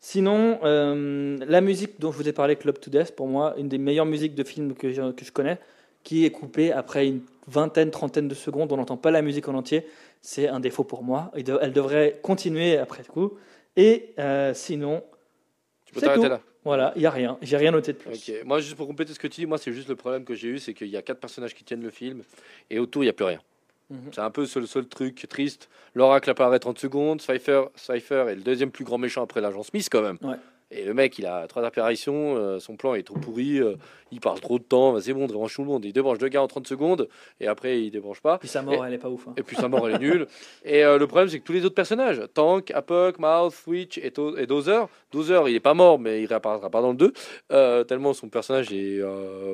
Sinon, 0.00 0.58
euh, 0.64 1.38
la 1.46 1.60
musique 1.60 1.98
dont 2.00 2.12
je 2.12 2.16
vous 2.18 2.28
ai 2.28 2.32
parlé, 2.32 2.56
Club 2.56 2.78
to 2.78 2.90
Death, 2.90 3.12
pour 3.14 3.26
moi, 3.28 3.54
une 3.56 3.68
des 3.68 3.78
meilleures 3.78 4.04
musiques 4.04 4.34
de 4.34 4.44
film 4.44 4.74
que 4.74 4.90
je, 4.92 5.12
que 5.12 5.24
je 5.24 5.32
connais, 5.32 5.58
qui 6.02 6.26
est 6.26 6.30
coupée 6.30 6.72
après 6.72 7.06
une 7.06 7.20
vingtaine, 7.46 7.90
trentaine 7.90 8.28
de 8.28 8.34
secondes, 8.34 8.70
on 8.72 8.76
n'entend 8.76 8.96
pas 8.98 9.10
la 9.10 9.22
musique 9.22 9.48
en 9.48 9.54
entier, 9.54 9.86
c'est 10.20 10.48
un 10.48 10.60
défaut 10.60 10.84
pour 10.84 11.02
moi. 11.04 11.30
Elle 11.34 11.72
devrait 11.72 12.18
continuer 12.22 12.76
après 12.76 13.02
coup. 13.04 13.32
Et 13.76 14.12
euh, 14.18 14.52
sinon, 14.52 15.02
Tu 15.86 15.94
peux 15.94 16.00
t'arrêter 16.00 16.28
là. 16.28 16.40
Voilà, 16.64 16.92
il 16.96 17.00
n'y 17.00 17.06
a 17.06 17.10
rien. 17.10 17.38
J'ai 17.42 17.56
rien 17.56 17.70
noté 17.70 17.92
de 17.92 17.98
plus. 17.98 18.32
Moi, 18.44 18.60
juste 18.60 18.76
pour 18.76 18.86
compléter 18.86 19.12
ce 19.12 19.18
que 19.18 19.26
tu 19.26 19.42
dis, 19.42 19.46
moi, 19.46 19.58
c'est 19.58 19.72
juste 19.72 19.88
le 19.88 19.96
problème 19.96 20.24
que 20.24 20.34
j'ai 20.34 20.48
eu, 20.48 20.58
c'est 20.58 20.72
qu'il 20.72 20.88
y 20.88 20.96
a 20.96 21.02
quatre 21.02 21.20
personnages 21.20 21.54
qui 21.54 21.64
tiennent 21.64 21.82
le 21.82 21.90
film 21.90 22.22
et 22.70 22.78
autour, 22.78 23.02
il 23.02 23.06
n'y 23.06 23.10
a 23.10 23.14
plus 23.14 23.26
rien. 23.26 23.40
Mhm. 23.90 24.10
C'est 24.12 24.20
un 24.22 24.30
peu 24.30 24.42
le 24.42 24.46
seul, 24.46 24.66
seul 24.66 24.86
truc 24.86 25.26
triste. 25.28 25.68
L'oracle 25.94 26.30
apparaît 26.30 26.58
30 26.58 26.78
secondes. 26.78 27.20
Cypher, 27.20 27.64
Cypher 27.76 28.26
est 28.30 28.34
le 28.34 28.42
deuxième 28.42 28.70
plus 28.70 28.84
grand 28.84 28.96
méchant 28.96 29.22
après 29.22 29.40
l'agent 29.42 29.62
Smith, 29.62 29.88
quand 29.90 30.02
même. 30.02 30.18
Ouais. 30.22 30.36
Et 30.76 30.84
le 30.84 30.92
mec, 30.94 31.18
il 31.18 31.26
a 31.26 31.46
trois 31.46 31.62
apparitions. 31.64 32.36
euh, 32.36 32.58
son 32.58 32.76
plan 32.76 32.94
est 32.94 33.02
trop 33.04 33.14
pourri. 33.18 33.58
euh, 33.60 33.76
il 34.10 34.20
parle 34.20 34.40
trop 34.40 34.58
de 34.58 34.64
temps. 34.64 35.00
c'est 35.00 35.12
bon, 35.12 35.26
débranche 35.26 35.54
tout 35.54 35.62
le 35.62 35.68
monde. 35.68 35.84
Il 35.84 35.92
débranche 35.92 36.18
deux 36.18 36.28
gars 36.28 36.42
en 36.42 36.46
30 36.48 36.66
secondes 36.68 37.08
et 37.40 37.46
après, 37.48 37.80
il 37.82 37.90
débranche 37.90 38.20
pas. 38.20 38.38
Puis 38.38 38.48
sa 38.48 38.62
mort, 38.62 38.84
elle 38.86 38.94
est 38.94 38.98
pas 38.98 39.08
ouf. 39.08 39.26
hein. 39.28 39.34
Et 39.36 39.42
puis 39.42 39.56
sa 39.56 39.68
mort, 39.68 39.88
elle 39.88 39.96
est 39.96 39.98
nulle. 39.98 40.26
Et 40.64 40.84
euh, 40.84 40.98
le 40.98 41.06
problème, 41.06 41.28
c'est 41.28 41.38
que 41.40 41.44
tous 41.44 41.52
les 41.52 41.64
autres 41.64 41.74
personnages, 41.74 42.20
Tank, 42.34 42.70
Apoc, 42.72 43.18
Mouth, 43.18 43.52
Switch 43.54 43.98
et, 43.98 44.12
et 44.38 44.46
Dozer, 44.46 44.88
Dozer, 45.12 45.48
il 45.48 45.54
est 45.56 45.60
pas 45.60 45.74
mort, 45.74 45.98
mais 45.98 46.22
il 46.22 46.26
réapparaîtra 46.26 46.70
pas 46.70 46.80
dans 46.80 46.90
le 46.90 46.96
2, 46.96 47.12
euh, 47.52 47.84
tellement 47.84 48.12
son 48.12 48.28
personnage 48.28 48.72
est 48.72 49.00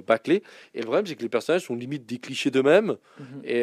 bâclé. 0.07 0.43
Et 0.75 0.79
le 0.81 0.85
problème, 0.85 1.07
c'est 1.07 1.15
que 1.17 1.23
les 1.23 1.29
personnages 1.29 1.63
sont 1.67 1.75
limite 1.75 2.07
des 2.07 2.19
clichés 2.19 2.51
d'eux-mêmes, 2.51 2.97
Mhm. 3.19 3.27
et 3.45 3.63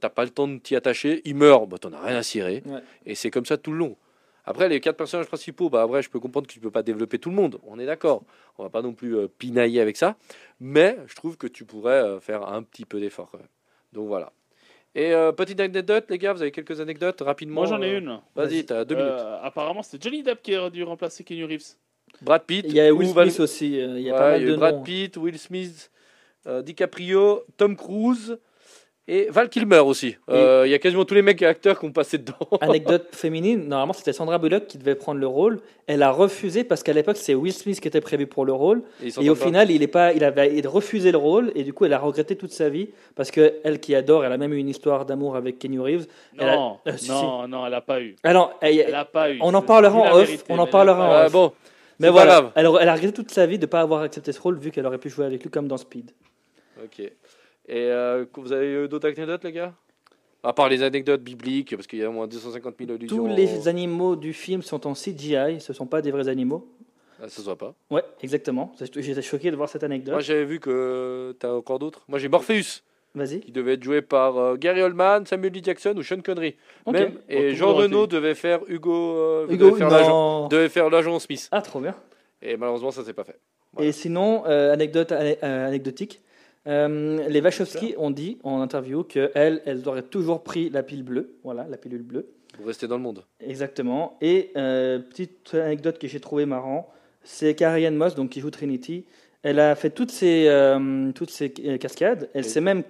t'as 0.00 0.08
pas 0.10 0.24
le 0.24 0.30
temps 0.30 0.48
de 0.48 0.58
t'y 0.58 0.74
attacher. 0.76 1.22
Il 1.24 1.36
meurt, 1.36 1.68
bah, 1.68 1.78
t'en 1.78 1.92
as 1.92 2.00
rien 2.00 2.16
à 2.16 2.22
cirer. 2.22 2.62
Ouais. 2.66 2.80
Et 3.06 3.14
c'est 3.14 3.30
comme 3.30 3.44
ça 3.46 3.56
tout 3.56 3.72
le 3.72 3.78
long. 3.78 3.96
Après, 4.50 4.68
les 4.68 4.80
quatre 4.80 4.96
personnages 4.96 5.26
principaux, 5.26 5.68
bah, 5.68 5.82
après, 5.82 6.00
je 6.02 6.08
peux 6.08 6.18
comprendre 6.20 6.46
que 6.46 6.52
tu 6.52 6.58
peux 6.60 6.70
pas 6.70 6.82
développer 6.82 7.18
tout 7.18 7.28
le 7.28 7.36
monde. 7.36 7.58
On 7.66 7.78
est 7.78 7.84
d'accord. 7.84 8.22
On 8.56 8.62
va 8.62 8.70
pas 8.70 8.80
non 8.80 8.94
plus 8.94 9.14
euh, 9.14 9.28
pinailler 9.28 9.80
avec 9.82 9.96
ça. 9.98 10.16
Mais 10.58 10.96
je 11.06 11.14
trouve 11.14 11.36
que 11.36 11.46
tu 11.46 11.64
pourrais 11.66 12.02
euh, 12.02 12.18
faire 12.20 12.48
un 12.48 12.62
petit 12.62 12.86
peu 12.86 12.98
d'effort 12.98 13.28
quand 13.30 13.38
même. 13.38 13.46
Donc 13.92 14.08
voilà. 14.08 14.32
Et 14.94 15.12
euh, 15.12 15.32
petite 15.32 15.60
anecdote, 15.60 16.06
les 16.08 16.16
gars, 16.16 16.32
vous 16.32 16.40
avez 16.40 16.50
quelques 16.50 16.80
anecdotes 16.80 17.20
rapidement 17.20 17.60
Moi, 17.60 17.66
j'en 17.66 17.82
ai 17.82 17.94
euh, 17.94 17.98
une. 17.98 18.20
Vas-y, 18.34 18.64
t'as 18.64 18.84
deux 18.86 18.96
minutes. 18.96 19.12
Apparemment, 19.42 19.82
c'était 19.82 20.02
Johnny 20.08 20.22
Depp 20.22 20.40
qui 20.42 20.56
aurait 20.56 20.70
dû 20.70 20.82
remplacer 20.82 21.24
Keanu 21.24 21.44
Reeves. 21.44 21.76
Brad 22.22 22.42
Pitt. 22.44 22.64
Il 22.66 22.72
y 22.74 22.80
a 22.80 22.92
Will 22.92 23.12
Val- 23.12 23.30
Smith 23.30 23.40
aussi. 23.40 23.72
Il 23.78 24.00
y 24.00 24.10
a 24.10 24.14
Ouais, 24.14 24.18
pas 24.18 24.30
mal 24.30 24.42
y 24.42 24.46
a 24.46 24.50
de 24.50 24.56
Brad 24.56 24.74
noms. 24.76 24.82
Pitt, 24.82 25.16
Will 25.18 25.38
Smith, 25.38 25.90
euh, 26.46 26.62
DiCaprio, 26.62 27.44
Tom 27.58 27.76
Cruise 27.76 28.38
Et 29.10 29.28
Val 29.30 29.48
Kilmer 29.48 29.78
aussi. 29.78 30.16
Euh, 30.28 30.64
Il 30.66 30.70
y 30.70 30.74
a 30.74 30.78
quasiment 30.78 31.06
tous 31.06 31.14
les 31.14 31.22
mecs 31.22 31.40
et 31.40 31.46
acteurs 31.46 31.80
qui 31.80 31.86
ont 31.86 31.92
passé 31.92 32.18
dedans. 32.18 32.36
Anecdote 32.60 33.06
féminine, 33.12 33.66
normalement 33.66 33.94
c'était 33.94 34.12
Sandra 34.12 34.36
Bullock 34.36 34.66
qui 34.66 34.76
devait 34.76 34.94
prendre 34.94 35.18
le 35.18 35.26
rôle. 35.26 35.60
Elle 35.86 36.02
a 36.02 36.10
refusé 36.10 36.62
parce 36.62 36.82
qu'à 36.82 36.92
l'époque 36.92 37.16
c'est 37.16 37.34
Will 37.34 37.54
Smith 37.54 37.80
qui 37.80 37.88
était 37.88 38.02
prévu 38.02 38.26
pour 38.26 38.44
le 38.44 38.52
rôle. 38.52 38.82
Et 39.02 39.30
au 39.30 39.34
pas. 39.34 39.46
final, 39.46 39.70
il, 39.70 39.82
est 39.82 39.86
pas, 39.86 40.12
il 40.12 40.22
avait 40.24 40.60
refusé 40.66 41.10
le 41.10 41.16
rôle 41.16 41.50
et 41.54 41.64
du 41.64 41.72
coup 41.72 41.86
elle 41.86 41.94
a 41.94 41.98
regretté 41.98 42.36
toute 42.36 42.52
sa 42.52 42.68
vie 42.68 42.90
parce 43.16 43.30
que 43.30 43.54
elle 43.64 43.80
qui 43.80 43.94
adore, 43.94 44.26
elle 44.26 44.32
a 44.32 44.36
même 44.36 44.52
eu 44.52 44.58
une 44.58 44.68
histoire 44.68 45.06
d'amour 45.06 45.36
avec 45.36 45.58
Kenny 45.58 45.78
Reeves. 45.78 46.06
Elle 46.38 46.48
a- 46.50 46.56
Non, 46.56 46.78
Euh, 46.86 46.92
si, 46.98 47.10
non, 47.10 47.48
non, 47.48 47.66
elle 47.66 47.74
a 47.74 47.80
pas 47.80 48.02
eu. 48.02 48.14
Alors, 48.24 48.58
elle- 48.60 48.78
Elle 48.88 48.94
a 48.94 49.06
pas 49.06 49.30
eu. 49.32 49.38
On 49.40 49.54
en 49.54 49.62
parlera 49.62 49.98
en 49.98 50.12
off, 50.16 50.26
vérité, 50.26 50.44
on 50.50 50.54
mais 50.56 50.60
en 50.60 50.64
elle 50.64 50.68
a 50.68 50.70
parlera 50.70 51.26
en 51.26 51.30
bon, 51.30 51.52
mais 51.98 52.10
voilà, 52.10 52.52
elle, 52.54 52.68
elle 52.78 52.88
a 52.90 52.94
regretté 52.94 53.14
toute 53.14 53.30
sa 53.30 53.46
vie 53.46 53.56
de 53.58 53.64
ne 53.64 53.70
pas 53.70 53.80
avoir 53.80 54.02
accepté 54.02 54.32
ce 54.32 54.40
rôle 54.40 54.58
vu 54.58 54.70
qu'elle 54.70 54.84
aurait 54.86 54.98
pu 54.98 55.08
jouer 55.08 55.24
avec 55.24 55.42
lui 55.42 55.48
comme 55.50 55.66
dans 55.66 55.78
Speed. 55.78 56.10
Ok. 56.84 57.10
Et 57.68 57.90
euh, 57.90 58.24
vous 58.34 58.52
avez 58.52 58.84
eu 58.84 58.88
d'autres 58.88 59.08
anecdotes, 59.08 59.44
les 59.44 59.52
gars? 59.52 59.74
À 60.42 60.52
part 60.52 60.68
les 60.68 60.82
anecdotes 60.82 61.22
bibliques, 61.22 61.74
parce 61.76 61.86
qu'il 61.86 61.98
y 61.98 62.04
a 62.04 62.08
au 62.08 62.12
moins 62.12 62.26
250 62.26 62.74
000 62.78 62.92
allusions. 62.92 63.16
Tous 63.16 63.26
les 63.26 63.68
animaux 63.68 64.16
du 64.16 64.32
film 64.32 64.62
sont 64.62 64.86
en 64.86 64.94
CGI, 64.94 65.60
ce 65.60 65.72
sont 65.72 65.86
pas 65.86 66.00
des 66.00 66.10
vrais 66.10 66.28
animaux. 66.28 66.66
Ah, 67.20 67.28
ça 67.28 67.38
se 67.40 67.42
voit 67.42 67.56
pas. 67.58 67.74
Ouais, 67.90 68.04
exactement. 68.22 68.72
J'étais 68.80 69.22
choqué 69.22 69.50
de 69.50 69.56
voir 69.56 69.68
cette 69.68 69.82
anecdote. 69.82 70.12
Moi, 70.12 70.20
j'avais 70.20 70.44
vu 70.44 70.60
que 70.60 71.34
t'as 71.40 71.52
encore 71.52 71.80
d'autres? 71.80 72.04
Moi, 72.08 72.20
j'ai 72.20 72.28
Morpheus, 72.28 72.82
Vas-y. 73.16 73.40
qui 73.40 73.50
devait 73.50 73.74
être 73.74 73.82
joué 73.82 74.00
par 74.00 74.36
euh, 74.38 74.56
Gary 74.56 74.80
Oldman, 74.80 75.26
Samuel 75.26 75.56
L. 75.56 75.64
Jackson 75.64 75.94
ou 75.96 76.02
Sean 76.04 76.20
Connery. 76.24 76.54
Ok. 76.86 76.94
Même, 76.94 77.12
Bon, 77.14 77.18
et 77.28 77.54
Jean 77.56 77.74
Reno 77.74 78.06
devait 78.06 78.36
faire 78.36 78.60
Hugo. 78.68 78.92
euh, 79.16 79.46
Hugo, 79.50 79.70
devait 80.48 80.68
faire 80.68 80.88
l'agent- 80.88 81.18
Smith. 81.18 81.48
Ah, 81.50 81.60
trop 81.60 81.80
bien. 81.80 81.96
Et 82.40 82.56
malheureusement, 82.56 82.92
ça 82.92 83.02
s'est 83.02 83.12
pas 83.12 83.24
fait. 83.24 83.36
Voilà. 83.72 83.88
Et 83.88 83.92
sinon, 83.92 84.44
euh, 84.46 84.72
anecdote 84.72 85.10
euh, 85.10 85.66
anecdotique, 85.66 86.20
euh, 86.68 87.26
les 87.28 87.40
Wachowski 87.40 87.94
ont 87.96 88.10
dit 88.10 88.38
en 88.42 88.60
interview 88.60 89.02
qu'elles, 89.02 89.62
elles 89.64 89.88
auraient 89.88 90.02
toujours 90.02 90.42
pris 90.42 90.70
la 90.70 90.82
pile 90.82 91.02
bleue, 91.02 91.36
voilà, 91.42 91.66
la 91.68 91.76
pilule 91.78 92.02
bleue, 92.02 92.28
Pour 92.56 92.66
rester 92.66 92.86
dans 92.86 92.96
le 92.96 93.02
monde. 93.02 93.24
exactement. 93.40 94.16
Et 94.20 94.50
euh, 94.56 94.98
petite 94.98 95.54
anecdote 95.54 95.98
que 95.98 96.06
j'ai 96.06 96.20
trouvé 96.20 96.46
marrant, 96.46 96.90
c'est 97.22 97.60
Ann 97.62 97.96
Moss, 97.96 98.14
donc 98.14 98.30
qui 98.30 98.40
joue 98.40 98.50
Trinity. 98.50 99.04
Elle 99.42 99.60
a 99.60 99.74
fait 99.74 99.90
toutes 99.90 100.10
ces, 100.10 100.46
euh, 100.48 101.10
toutes 101.12 101.30
ces 101.30 101.50
cascades. 101.78 102.28
Elle 102.34 102.44
s'est 102.44 102.60
même 102.60 102.82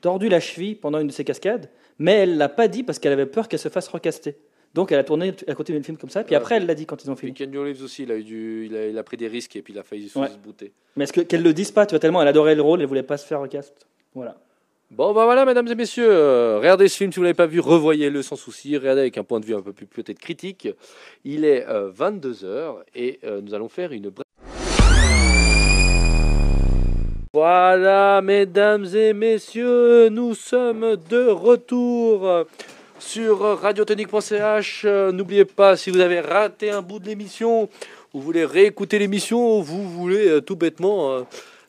tordu 0.00 0.28
la 0.28 0.40
cheville 0.40 0.74
pendant 0.74 1.00
une 1.00 1.06
de 1.06 1.12
ces 1.12 1.24
cascades, 1.24 1.68
mais 1.98 2.12
elle 2.12 2.36
l'a 2.36 2.48
pas 2.48 2.68
dit 2.68 2.82
parce 2.82 2.98
qu'elle 2.98 3.12
avait 3.12 3.26
peur 3.26 3.48
qu'elle 3.48 3.58
se 3.58 3.68
fasse 3.68 3.88
recaster. 3.88 4.36
Donc 4.76 4.92
elle 4.92 4.98
a 4.98 5.04
tourné, 5.04 5.32
elle 5.46 5.52
a 5.52 5.54
continué 5.56 5.78
le 5.78 5.84
film 5.84 5.96
comme 5.96 6.10
ça. 6.10 6.22
Puis 6.22 6.34
Ah, 6.34 6.38
après, 6.38 6.56
elle 6.56 6.66
l'a 6.66 6.74
dit 6.74 6.84
quand 6.86 7.02
ils 7.02 7.10
ont 7.10 7.16
fini. 7.16 7.32
Kenny 7.32 7.56
Reeves 7.56 7.82
aussi, 7.82 8.02
il 8.02 8.12
a, 8.12 8.16
eu 8.16 8.22
du, 8.22 8.66
il, 8.66 8.76
a, 8.76 8.86
il 8.88 8.98
a 8.98 9.02
pris 9.02 9.16
des 9.16 9.26
risques 9.26 9.56
et 9.56 9.62
puis 9.62 9.72
il 9.72 9.78
a 9.78 9.82
failli 9.82 10.08
se 10.10 10.18
Ouais. 10.18 10.28
se 10.28 10.36
booter. 10.36 10.70
Mais 10.96 11.04
est-ce 11.04 11.12
que- 11.14 11.22
qu'elle 11.22 11.42
le 11.42 11.52
dise 11.54 11.70
pas, 11.72 11.86
tu 11.86 11.92
vois, 11.94 11.98
tellement 11.98 12.20
elle 12.22 12.28
adorait 12.28 12.54
le 12.54 12.60
rôle, 12.62 12.82
elle 12.82 12.86
voulait 12.86 13.02
pas 13.02 13.16
se 13.16 13.26
faire 13.26 13.40
recast. 13.40 13.86
Voilà. 14.14 14.36
Bon, 14.90 15.12
bah 15.14 15.24
voilà, 15.24 15.44
mesdames 15.46 15.66
et 15.66 15.74
messieurs, 15.74 16.06
euh, 16.08 16.58
regardez 16.58 16.86
ce 16.88 16.96
film 16.98 17.10
si 17.10 17.16
vous 17.16 17.22
ne 17.22 17.26
l'avez 17.28 17.34
pas 17.34 17.46
vu, 17.46 17.58
revoyez-le 17.58 18.20
sans 18.22 18.36
souci, 18.36 18.76
regardez 18.76 19.00
avec 19.00 19.16
un 19.18 19.24
point 19.24 19.40
de 19.40 19.46
vue 19.46 19.54
un 19.56 19.62
peu 19.62 19.72
plus 19.72 19.86
peut-être 19.86 20.18
critique. 20.20 20.68
Il 21.24 21.44
est 21.46 21.66
22h 21.66 22.82
et 22.94 23.18
euh, 23.24 23.40
nous 23.40 23.54
allons 23.54 23.68
faire 23.70 23.90
une 23.92 24.10
brève. 24.10 24.22
Voilà, 27.32 28.20
mesdames 28.22 28.86
et 28.94 29.12
messieurs, 29.12 30.08
nous 30.10 30.34
sommes 30.34 30.96
de 31.10 31.28
retour 31.28 32.44
sur 32.98 33.40
radiotonique.ch. 33.60 34.82
Euh, 34.84 35.12
N'oubliez 35.12 35.44
pas, 35.44 35.76
si 35.76 35.90
vous 35.90 36.00
avez 36.00 36.20
raté 36.20 36.70
un 36.70 36.82
bout 36.82 36.98
de 36.98 37.06
l'émission, 37.06 37.68
vous 38.12 38.20
voulez 38.20 38.44
réécouter 38.44 38.98
l'émission, 38.98 39.58
ou 39.58 39.62
vous 39.62 39.88
voulez 39.88 40.28
euh, 40.28 40.40
tout 40.40 40.56
bêtement 40.56 41.12
euh, 41.12 41.22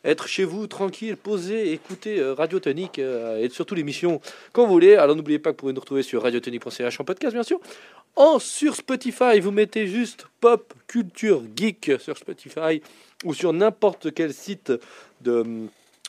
être 0.03 0.27
chez 0.27 0.45
vous 0.45 0.67
tranquille, 0.67 1.17
posé, 1.17 1.73
écouter 1.73 2.23
Radio 2.23 2.59
Tonique 2.59 2.99
euh, 2.99 3.43
et 3.43 3.49
surtout 3.49 3.75
l'émission 3.75 4.21
quand 4.53 4.65
vous 4.65 4.71
voulez. 4.71 4.95
Alors 4.95 5.15
n'oubliez 5.15 5.39
pas 5.39 5.51
que 5.51 5.55
vous 5.55 5.59
pouvez 5.59 5.73
nous 5.73 5.81
retrouver 5.81 6.03
sur 6.03 6.23
radiotonique.ch 6.23 6.99
en 6.99 7.03
podcast 7.03 7.33
bien 7.33 7.43
sûr. 7.43 7.59
En 8.15 8.39
sur 8.39 8.75
Spotify, 8.75 9.39
vous 9.41 9.51
mettez 9.51 9.87
juste 9.87 10.27
Pop 10.39 10.73
Culture 10.87 11.43
Geek 11.55 11.91
sur 11.99 12.17
Spotify 12.17 12.81
ou 13.25 13.33
sur 13.33 13.51
n'importe 13.53 14.13
quel 14.13 14.33
site 14.33 14.71
de 15.21 15.43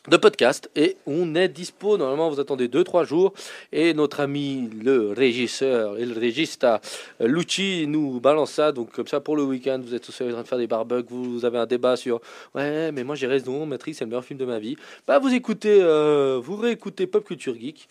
de 0.06 0.16
podcast 0.16 0.70
et 0.76 0.96
on 1.06 1.34
est 1.34 1.48
dispo 1.48 1.98
normalement 1.98 2.30
vous 2.30 2.40
attendez 2.40 2.68
2-3 2.68 3.04
jours 3.04 3.34
et 3.72 3.94
notre 3.94 4.20
ami 4.20 4.70
le 4.82 5.12
régisseur 5.12 5.98
et 5.98 6.06
le 6.06 6.18
régista 6.18 6.80
Lucci 7.20 7.86
nous 7.88 8.20
balance 8.20 8.52
ça 8.52 8.72
donc 8.72 8.92
comme 8.92 9.08
ça 9.08 9.20
pour 9.20 9.36
le 9.36 9.42
week-end 9.42 9.80
vous 9.82 9.94
êtes 9.94 10.02
tous 10.02 10.20
en 10.22 10.30
train 10.30 10.42
de 10.42 10.46
faire 10.46 10.58
des 10.58 10.66
barbecues 10.66 11.12
vous 11.12 11.44
avez 11.44 11.58
un 11.58 11.66
débat 11.66 11.96
sur 11.96 12.20
Ouais, 12.54 12.92
mais 12.92 13.04
moi 13.04 13.14
j'ai 13.14 13.26
raison, 13.26 13.66
Matrix 13.66 13.94
c'est 13.94 14.04
le 14.04 14.10
meilleur 14.10 14.24
film 14.24 14.38
de 14.38 14.44
ma 14.44 14.58
vie. 14.58 14.76
Bah 15.06 15.18
vous 15.18 15.32
écoutez, 15.32 15.78
euh, 15.80 16.40
vous 16.42 16.56
réécoutez 16.56 17.06
Pop 17.06 17.24
Culture 17.24 17.54
Geek 17.54 17.88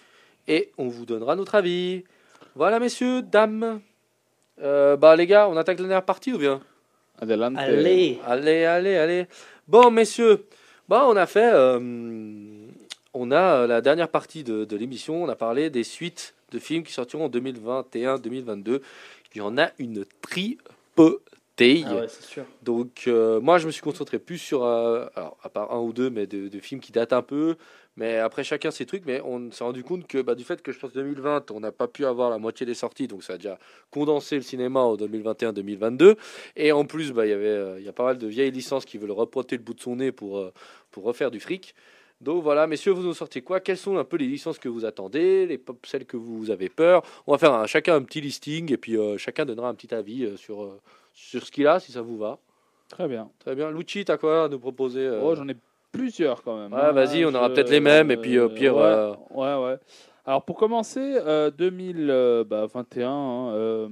et 0.47 0.71
on 0.77 0.87
vous 0.87 1.05
donnera 1.05 1.35
notre 1.35 1.55
avis. 1.55 2.03
Voilà 2.55 2.79
messieurs, 2.79 3.21
dames. 3.21 3.81
Euh, 4.61 4.97
bah 4.97 5.15
les 5.15 5.27
gars, 5.27 5.47
on 5.47 5.57
attaque 5.57 5.77
la 5.79 5.83
dernière 5.83 6.05
partie 6.05 6.33
ou 6.33 6.37
bien? 6.37 6.61
Adelante. 7.19 7.55
Allez. 7.57 8.19
Allez, 8.25 8.65
allez, 8.65 8.95
allez. 8.95 9.27
Bon 9.67 9.91
messieurs, 9.91 10.45
bah 10.87 11.05
on 11.07 11.15
a 11.15 11.25
fait, 11.25 11.51
euh, 11.53 11.79
on 13.13 13.31
a 13.31 13.63
euh, 13.63 13.67
la 13.67 13.81
dernière 13.81 14.09
partie 14.09 14.43
de, 14.43 14.65
de 14.65 14.77
l'émission, 14.77 15.23
on 15.23 15.29
a 15.29 15.35
parlé 15.35 15.69
des 15.69 15.83
suites 15.83 16.35
de 16.51 16.59
films 16.59 16.83
qui 16.83 16.93
sortiront 16.93 17.25
en 17.25 17.29
2021-2022. 17.29 18.81
Il 19.35 19.37
y 19.37 19.41
en 19.41 19.57
a 19.57 19.71
une 19.79 20.05
tripotée. 20.21 21.83
Ah 21.85 21.95
ouais, 21.95 22.07
c'est 22.07 22.23
sûr. 22.23 22.45
Donc 22.63 23.03
euh, 23.07 23.39
moi 23.41 23.57
je 23.57 23.67
me 23.67 23.71
suis 23.71 23.81
concentré 23.81 24.19
plus 24.19 24.37
sur, 24.37 24.63
euh, 24.63 25.07
alors 25.15 25.37
à 25.43 25.49
part 25.49 25.73
un 25.73 25.79
ou 25.79 25.93
deux, 25.93 26.09
mais 26.09 26.27
de, 26.27 26.47
de 26.47 26.59
films 26.59 26.81
qui 26.81 26.91
datent 26.91 27.13
un 27.13 27.21
peu. 27.21 27.55
Mais 27.97 28.17
après 28.19 28.43
chacun 28.43 28.69
ses 28.71 28.85
trucs, 28.85 29.05
mais 29.05 29.21
on 29.25 29.51
s'est 29.51 29.63
rendu 29.63 29.83
compte 29.83 30.05
que 30.07 30.21
bah, 30.21 30.35
du 30.35 30.43
fait 30.43 30.61
que 30.61 30.71
je 30.71 30.77
pense 30.79 30.93
2020, 30.93 31.49
on 31.51 31.59
n'a 31.59 31.71
pas 31.71 31.87
pu 31.87 32.05
avoir 32.05 32.29
la 32.29 32.37
moitié 32.37 32.65
des 32.65 32.75
sorties, 32.75 33.07
donc 33.07 33.23
ça 33.23 33.33
a 33.33 33.37
déjà 33.37 33.57
condensé 33.91 34.35
le 34.35 34.43
cinéma 34.43 34.81
en 34.81 34.95
2021-2022. 34.95 36.15
Et 36.55 36.71
en 36.71 36.85
plus, 36.85 37.11
bah, 37.11 37.25
il 37.25 37.29
y 37.29 37.33
avait, 37.33 37.45
euh, 37.47 37.79
y 37.81 37.87
a 37.89 37.93
pas 37.93 38.03
mal 38.05 38.17
de 38.17 38.27
vieilles 38.27 38.51
licences 38.51 38.85
qui 38.85 38.97
veulent 38.97 39.11
repoter 39.11 39.57
le 39.57 39.63
bout 39.63 39.73
de 39.73 39.81
son 39.81 39.95
nez 39.97 40.11
pour, 40.11 40.37
euh, 40.37 40.53
pour 40.91 41.03
refaire 41.03 41.31
du 41.31 41.39
fric. 41.39 41.73
Donc 42.21 42.41
voilà, 42.43 42.65
messieurs, 42.65 42.91
vous 42.93 43.03
nous 43.03 43.13
sortez 43.13 43.41
quoi? 43.41 43.59
Quelles 43.59 43.77
sont 43.77 43.97
un 43.97 44.03
peu 44.03 44.17
les 44.17 44.25
licences 44.27 44.57
que 44.57 44.69
vous 44.69 44.85
attendez, 44.85 45.45
les 45.45 45.57
pop, 45.59 45.77
celles 45.85 46.05
que 46.05 46.17
vous 46.17 46.49
avez 46.49 46.69
peur? 46.69 47.03
On 47.27 47.31
va 47.31 47.37
faire 47.37 47.53
un- 47.53 47.67
chacun 47.67 47.95
un 47.95 48.01
petit 48.01 48.21
listing 48.21 48.71
et 48.71 48.77
puis 48.77 48.97
euh, 48.97 49.17
chacun 49.19 49.45
donnera 49.45 49.69
un 49.69 49.75
petit 49.75 49.93
avis 49.93 50.23
euh, 50.25 50.35
sur, 50.35 50.63
euh, 50.63 50.79
sur 51.13 51.45
ce 51.45 51.51
qu'il 51.51 51.67
a, 51.67 51.79
si 51.79 51.91
ça 51.91 52.01
vous 52.01 52.17
va. 52.17 52.39
Très 52.89 53.07
bien. 53.07 53.29
Très 53.39 53.53
bien. 53.53 53.69
Lucci, 53.69 54.03
t'as 54.05 54.17
quoi 54.17 54.45
à 54.45 54.47
nous 54.49 54.57
proposer 54.59 55.07
Oh, 55.21 55.35
j'en 55.35 55.47
ai 55.47 55.55
plusieurs 55.91 56.43
quand 56.43 56.57
même. 56.57 56.73
Ouais, 56.73 56.79
hein. 56.79 56.91
vas-y, 56.91 57.25
on 57.25 57.33
aura 57.33 57.49
Je- 57.49 57.53
peut-être 57.53 57.69
les 57.69 57.79
mêmes, 57.79 58.11
et 58.11 58.17
puis, 58.17 58.37
au 58.39 58.49
pire, 58.49 58.75
Ouais, 58.75 58.83
euh, 58.83 59.13
ouais, 59.31 59.55
ouais. 59.65 59.77
Alors 60.25 60.43
pour 60.43 60.57
commencer, 60.57 60.99
euh, 61.25 61.49
2021, 61.51 63.09
hein, 63.09 63.49
euh, 63.53 63.89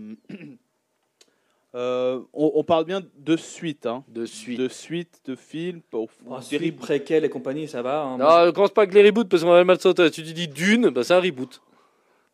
euh, 1.75 2.21
on, 2.33 2.51
on 2.55 2.63
parle 2.63 2.85
bien 2.85 3.01
de 3.17 3.35
suite, 3.35 3.85
hein. 3.85 4.03
De 4.07 4.25
suite. 4.25 4.59
de 4.59 4.67
suite, 4.69 5.21
de 5.25 5.35
films, 5.35 5.81
pour, 5.89 6.09
Oh, 6.27 6.37
des 6.37 6.43
suite, 6.43 6.61
reboots. 6.61 6.79
préquel 6.85 7.25
et 7.25 7.29
compagnie, 7.29 7.67
ça 7.67 7.81
va. 7.81 8.01
hein. 8.03 8.17
Non, 8.17 8.51
commence 8.53 8.71
pas 8.71 8.83
avec 8.83 8.93
les 8.93 9.03
reboots 9.03 9.27
parce 9.27 9.43
qu'on 9.43 9.49
va 9.49 9.63
mal 9.63 9.79
sauter. 9.79 10.09
Tu 10.11 10.21
dis 10.21 10.47
Dune, 10.47 10.89
bah, 10.89 11.03
c'est 11.03 11.13
un 11.13 11.19
reboot. 11.19 11.61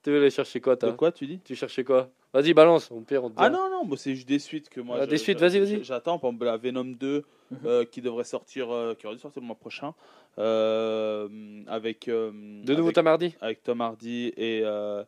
Tu 0.04 0.12
veux 0.12 0.18
aller 0.18 0.30
chercher 0.32 0.60
quoi, 0.62 0.76
De 0.76 0.80
toi 0.82 0.94
quoi 0.94 1.12
tu 1.12 1.26
dis 1.28 1.40
Tu 1.40 1.56
cherchais 1.56 1.84
quoi? 1.84 2.10
Vas-y, 2.34 2.54
balance, 2.54 2.90
on 2.92 3.02
pire, 3.02 3.24
on 3.24 3.30
te 3.30 3.36
Ah 3.38 3.50
non, 3.50 3.70
non, 3.70 3.84
moi, 3.86 3.98
c'est 3.98 4.16
juste 4.16 4.28
des 4.28 4.40
suites 4.40 4.70
que 4.70 4.80
moi. 4.82 4.98
Ah, 5.00 5.06
je- 5.06 5.10
des 5.10 5.18
suites, 5.18 5.40
vas-y, 5.40 5.60
vas-y. 5.60 5.84
J'attends, 5.84 6.18
par 6.18 6.30
exemple, 6.30 6.46
la 6.46 6.58
Venom 6.58 6.86
2 6.86 7.24
Mhm. 7.52 7.60
euh, 7.66 7.86
qui 7.86 8.02
devrait 8.02 8.24
sortir, 8.24 8.72
euh, 8.74 8.96
qui 8.96 9.06
aurait 9.06 9.16
dû 9.18 9.22
sortir 9.22 9.42
le 9.42 9.48
mois 9.48 9.58
prochain, 9.58 9.94
euh, 10.40 11.28
avec. 11.68 12.08
euh, 12.08 12.32
De 12.64 12.72
nouveau, 12.74 12.88
avec, 12.88 12.96
t'as 12.96 13.02
mardi 13.02 13.36
avec 13.42 13.64
Tom 13.64 13.82
Hardy 13.82 14.34
et, 14.38 14.62
euh, 14.64 15.04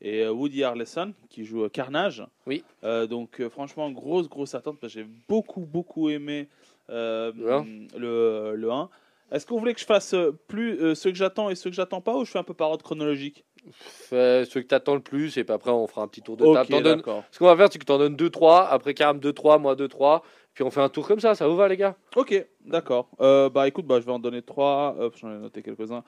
et 0.00 0.26
Woody 0.28 0.64
Harrelson 0.64 1.14
qui 1.30 1.44
joue 1.44 1.64
euh, 1.64 1.68
Carnage. 1.68 2.24
Oui. 2.46 2.64
Euh, 2.82 3.06
donc, 3.06 3.40
euh, 3.40 3.48
franchement, 3.48 3.90
grosse, 3.90 4.28
grosse 4.28 4.54
attente 4.54 4.78
parce 4.80 4.92
que 4.94 5.00
j'ai 5.00 5.06
beaucoup, 5.28 5.60
beaucoup 5.66 6.10
aimé 6.10 6.48
euh, 6.90 7.32
Le 7.36 7.52
un. 7.52 7.66
le, 7.96 8.54
le 8.56 8.70
1. 8.70 8.88
Est-ce 9.32 9.46
que 9.46 9.54
vous 9.54 9.58
voulez 9.58 9.74
que 9.74 9.80
je 9.80 9.86
fasse 9.86 10.14
plus 10.48 10.78
euh, 10.80 10.94
ceux 10.94 11.10
que 11.10 11.16
j'attends 11.16 11.48
et 11.48 11.54
ceux 11.54 11.70
que 11.70 11.76
j'attends 11.76 12.00
pas 12.02 12.14
ou 12.16 12.24
je 12.24 12.30
fais 12.30 12.38
un 12.38 12.44
peu 12.44 12.54
par 12.54 12.70
ordre 12.70 12.84
chronologique? 12.84 13.44
Fais 13.70 14.44
ceux 14.44 14.60
que 14.60 14.66
t'attends 14.66 14.94
le 14.94 15.00
plus, 15.00 15.38
et 15.38 15.44
puis 15.44 15.54
après, 15.54 15.70
on 15.70 15.86
fera 15.86 16.02
un 16.02 16.08
petit 16.08 16.20
tour 16.20 16.36
de 16.36 16.44
Ok, 16.44 16.54
table. 16.54 16.82
Donnes- 16.82 16.96
d'accord. 16.98 17.24
Ce 17.30 17.38
qu'on 17.38 17.46
va 17.46 17.56
faire, 17.56 17.68
c'est 17.72 17.78
que 17.78 17.86
t'en 17.86 17.96
donnes 17.96 18.14
2-3, 18.16 18.68
après 18.68 18.92
Karam 18.92 19.18
2-3, 19.18 19.58
moi 19.58 19.74
2-3, 19.74 20.22
puis 20.54 20.64
on 20.64 20.70
fait 20.70 20.80
un 20.80 20.88
tour 20.88 21.06
comme 21.06 21.20
ça, 21.20 21.34
ça 21.34 21.46
vous 21.48 21.56
va, 21.56 21.68
les 21.68 21.76
gars? 21.76 21.96
Ok, 22.16 22.46
d'accord. 22.64 23.08
Euh, 23.20 23.48
bah 23.50 23.66
écoute, 23.68 23.86
bah, 23.86 24.00
je 24.00 24.06
vais 24.06 24.12
en 24.12 24.18
donner 24.18 24.40
trois. 24.42 24.94
Hop, 24.98 25.14
J'en 25.20 25.30
ai 25.32 25.38
noté 25.38 25.62
quelques-uns. 25.62 26.02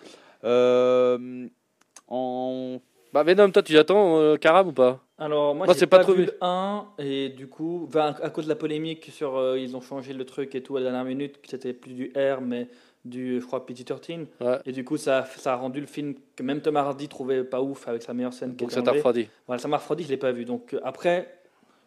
Euh, 0.44 1.46
en... 2.08 2.80
Bah, 3.12 3.22
Venom, 3.22 3.50
toi, 3.50 3.62
tu 3.62 3.76
attends 3.78 4.18
euh, 4.18 4.36
Karam 4.36 4.68
ou 4.68 4.72
pas? 4.72 5.00
Alors, 5.18 5.54
moi, 5.54 5.64
Moi, 5.66 5.74
j'ai 5.78 5.86
pas 5.86 5.98
pas, 5.98 6.04
trop 6.04 6.12
vu 6.12 6.28
1, 6.40 6.86
et 6.98 7.30
du 7.30 7.46
coup, 7.48 7.88
à 7.94 8.30
cause 8.30 8.44
de 8.44 8.50
la 8.50 8.56
polémique 8.56 9.06
sur 9.10 9.36
euh, 9.36 9.58
ils 9.58 9.74
ont 9.74 9.80
changé 9.80 10.12
le 10.12 10.24
truc 10.26 10.54
et 10.54 10.62
tout 10.62 10.76
à 10.76 10.80
la 10.80 10.90
dernière 10.90 11.04
minute, 11.06 11.40
que 11.40 11.48
c'était 11.48 11.72
plus 11.72 11.94
du 11.94 12.12
R, 12.14 12.42
mais 12.42 12.68
du, 13.06 13.40
je 13.40 13.46
crois, 13.46 13.64
PG-13. 13.64 14.26
Ouais. 14.40 14.58
Et 14.66 14.72
du 14.72 14.84
coup, 14.84 14.98
ça, 14.98 15.20
a- 15.20 15.24
ça 15.24 15.54
a 15.54 15.56
rendu 15.56 15.80
le 15.80 15.86
film 15.86 16.14
que 16.34 16.42
même 16.42 16.60
Tom 16.60 16.76
Hardy 16.76 17.08
trouvait 17.08 17.44
pas 17.44 17.62
ouf 17.62 17.88
avec 17.88 18.02
sa 18.02 18.12
meilleure 18.12 18.34
scène. 18.34 18.54
Donc 18.56 18.70
ça 18.72 18.82
t'a 18.82 18.92
refroidi. 18.92 19.28
Voilà, 19.46 19.62
ça 19.62 19.68
m'a 19.68 19.78
refroidi, 19.78 20.04
je 20.04 20.10
l'ai 20.10 20.16
pas 20.18 20.32
vu. 20.32 20.44
Donc 20.44 20.76
après, 20.84 21.38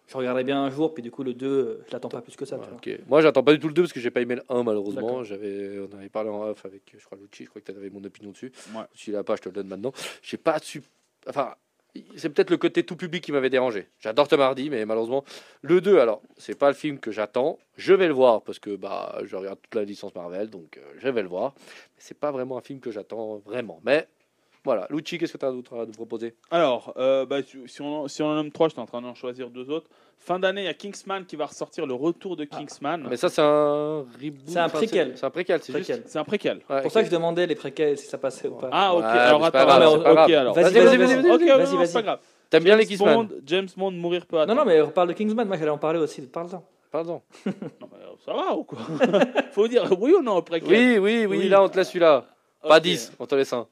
je 0.09 0.17
regarderai 0.17 0.43
bien 0.43 0.61
un 0.61 0.69
jour, 0.69 0.93
puis 0.93 1.03
du 1.03 1.11
coup, 1.11 1.23
le 1.23 1.33
2, 1.33 1.45
euh, 1.47 1.83
je 1.87 1.93
l'attends 1.93 2.09
pas 2.09 2.21
plus 2.21 2.35
que 2.35 2.43
ça. 2.45 2.55
tu 2.57 2.61
Ouais, 2.63 2.67
vois. 2.67 2.77
ok. 2.77 3.07
Moi, 3.07 3.21
j'attends 3.21 3.43
pas 3.43 3.53
du 3.53 3.59
tout 3.59 3.67
le 3.67 3.73
2 3.73 3.83
parce 3.83 3.93
que 3.93 3.99
j'ai 3.99 4.11
pas 4.11 4.21
aimé 4.21 4.35
le 4.35 4.43
1 4.49 4.63
malheureusement. 4.63 5.23
J'avais, 5.23 5.79
on 5.79 5.95
avait 5.97 6.09
parlé 6.09 6.29
en 6.29 6.41
off 6.43 6.65
avec, 6.65 6.81
je 6.97 7.05
crois, 7.05 7.17
Lucci. 7.17 7.45
Je 7.45 7.49
crois 7.49 7.61
que 7.61 7.71
tu 7.71 7.77
avais 7.77 7.89
mon 7.89 8.03
opinion 8.03 8.31
dessus. 8.31 8.51
Ouais. 8.75 8.81
Si 8.95 9.11
l'as 9.11 9.23
pas, 9.23 9.35
je 9.35 9.41
te 9.43 9.49
le 9.49 9.53
donne 9.55 9.67
maintenant. 9.67 9.91
J'ai 10.21 10.37
pas 10.37 10.57
su. 10.59 10.81
Enfin, 11.27 11.53
c'est 12.15 12.29
peut-être 12.29 12.49
le 12.51 12.57
côté 12.57 12.83
tout 12.83 12.95
public 12.95 13.23
qui 13.23 13.31
m'avait 13.31 13.49
dérangé. 13.49 13.87
J'adore 13.99 14.27
Tom 14.27 14.39
Hardy, 14.41 14.69
mais 14.69 14.85
malheureusement, 14.85 15.23
le 15.61 15.81
2, 15.81 15.99
alors, 15.99 16.21
c'est 16.37 16.57
pas 16.57 16.69
le 16.69 16.75
film 16.75 16.99
que 16.99 17.11
j'attends. 17.11 17.57
Je 17.77 17.93
vais 17.93 18.07
le 18.07 18.13
voir 18.13 18.41
parce 18.43 18.59
que 18.59 18.75
bah, 18.75 19.19
je 19.25 19.35
regarde 19.35 19.59
toute 19.61 19.75
la 19.75 19.83
licence 19.83 20.13
Marvel, 20.15 20.49
donc 20.49 20.77
euh, 20.77 20.81
je 20.99 21.09
vais 21.09 21.21
le 21.21 21.27
voir. 21.27 21.53
Mais 21.57 21.97
c'est 21.99 22.17
pas 22.17 22.31
vraiment 22.31 22.57
un 22.57 22.61
film 22.61 22.79
que 22.79 22.91
j'attends 22.91 23.37
vraiment. 23.37 23.79
Mais 23.83 24.07
voilà, 24.69 24.85
Lucci, 24.91 25.17
qu'est-ce 25.17 25.33
que 25.33 25.37
tu 25.39 25.45
as 25.45 25.51
d'autre 25.51 25.79
à 25.79 25.85
nous 25.87 25.91
proposer? 25.93 26.35
Alors, 26.51 26.93
euh, 26.97 27.25
bah, 27.25 27.37
si 27.65 27.81
on, 27.81 28.07
si 28.07 28.21
on 28.21 28.27
en 28.27 28.35
nomme 28.35 28.51
trois, 28.51 28.67
j'étais 28.69 28.79
en 28.81 28.85
train 28.85 29.01
d'en 29.01 29.15
choisir 29.15 29.49
deux 29.49 29.69
autres. 29.71 29.87
Fin 30.19 30.37
d'année, 30.37 30.61
il 30.61 30.65
y 30.65 30.67
a 30.67 30.73
Kingsman 30.75 31.25
qui 31.25 31.35
va 31.35 31.47
ressortir 31.47 31.87
le 31.87 31.95
retour 31.95 32.35
de 32.35 32.43
Kingsman. 32.43 33.07
Mais 33.09 33.17
ça, 33.17 33.29
c'est 33.29 33.41
un 33.41 33.99
reboot. 34.21 34.41
C'est 34.45 34.59
un 34.59 34.65
enfin, 34.65 34.77
préquel. 34.77 35.13
C'est 35.15 35.25
un 35.25 35.29
préquel, 35.31 35.59
c'est 35.63 35.71
Préquel. 35.71 35.95
juste. 35.97 36.09
C'est 36.09 36.19
un 36.19 36.23
préquel. 36.23 36.57
Ouais, 36.57 36.63
C'est 36.69 36.81
pour 36.83 36.91
ça 36.91 36.99
que 37.01 37.07
je 37.07 37.11
demandais 37.11 37.47
les 37.47 37.55
préquels, 37.55 37.97
si 37.97 38.05
ça 38.05 38.19
passait 38.19 38.47
ou 38.47 38.55
pas. 38.55 38.69
Ah, 38.71 38.93
ok. 38.93 38.99
Ouais, 39.01 39.05
alors 39.07 39.43
attends, 39.45 39.65
grave, 39.65 39.93
ok. 39.93 40.05
Vas-y, 40.05 40.29
Vas-y, 40.29 40.53
vas-y, 40.53 40.73
vas-y, 40.73 40.97
vas-y. 40.97 40.97
vas-y, 40.97 41.31
Ok, 41.31 41.39
vas-y. 41.39 41.47
non, 41.47 41.57
vas-y, 41.57 41.71
non, 41.71 41.77
vas-y. 41.77 41.87
c'est 41.87 41.93
pas 41.93 42.01
grave. 42.03 42.19
T'aimes 42.51 42.63
bien 42.63 42.75
les 42.75 42.83
James 42.83 42.89
Kingsman 42.97 43.15
Bond, 43.27 43.29
James 43.45 43.67
Bond 43.77 43.91
mourir 43.91 44.25
peu 44.25 44.35
Non, 44.37 44.41
attendre. 44.43 44.59
non, 44.59 44.65
mais 44.65 44.81
on 44.81 44.89
parle 44.91 45.07
de 45.07 45.13
Kingsman, 45.13 45.47
moi 45.47 45.57
j'allais 45.57 45.71
en 45.71 45.77
parler 45.77 45.99
aussi, 45.99 46.21
parle-en. 46.23 46.63
Pardon. 46.91 47.21
Non, 47.45 47.87
mais 47.91 48.03
euh, 48.03 48.15
ça 48.25 48.33
va 48.33 48.55
ou 48.55 48.63
quoi? 48.63 48.79
Faut 49.51 49.67
dire 49.67 49.83
oui 49.99 50.13
ou 50.17 50.21
non 50.21 50.37
au 50.37 50.41
préquel 50.41 50.69
Oui, 50.69 50.97
oui, 50.97 51.25
oui, 51.27 51.47
là, 51.47 51.63
on 51.63 51.69
te 51.69 51.77
laisse 51.77 51.87
celui-là. 51.89 52.25
Pas 52.61 52.77
Ok, 52.77 52.83
10, 52.83 53.13
on 53.19 53.25
te 53.25 53.35
laisse 53.35 53.53
un. 53.53 53.67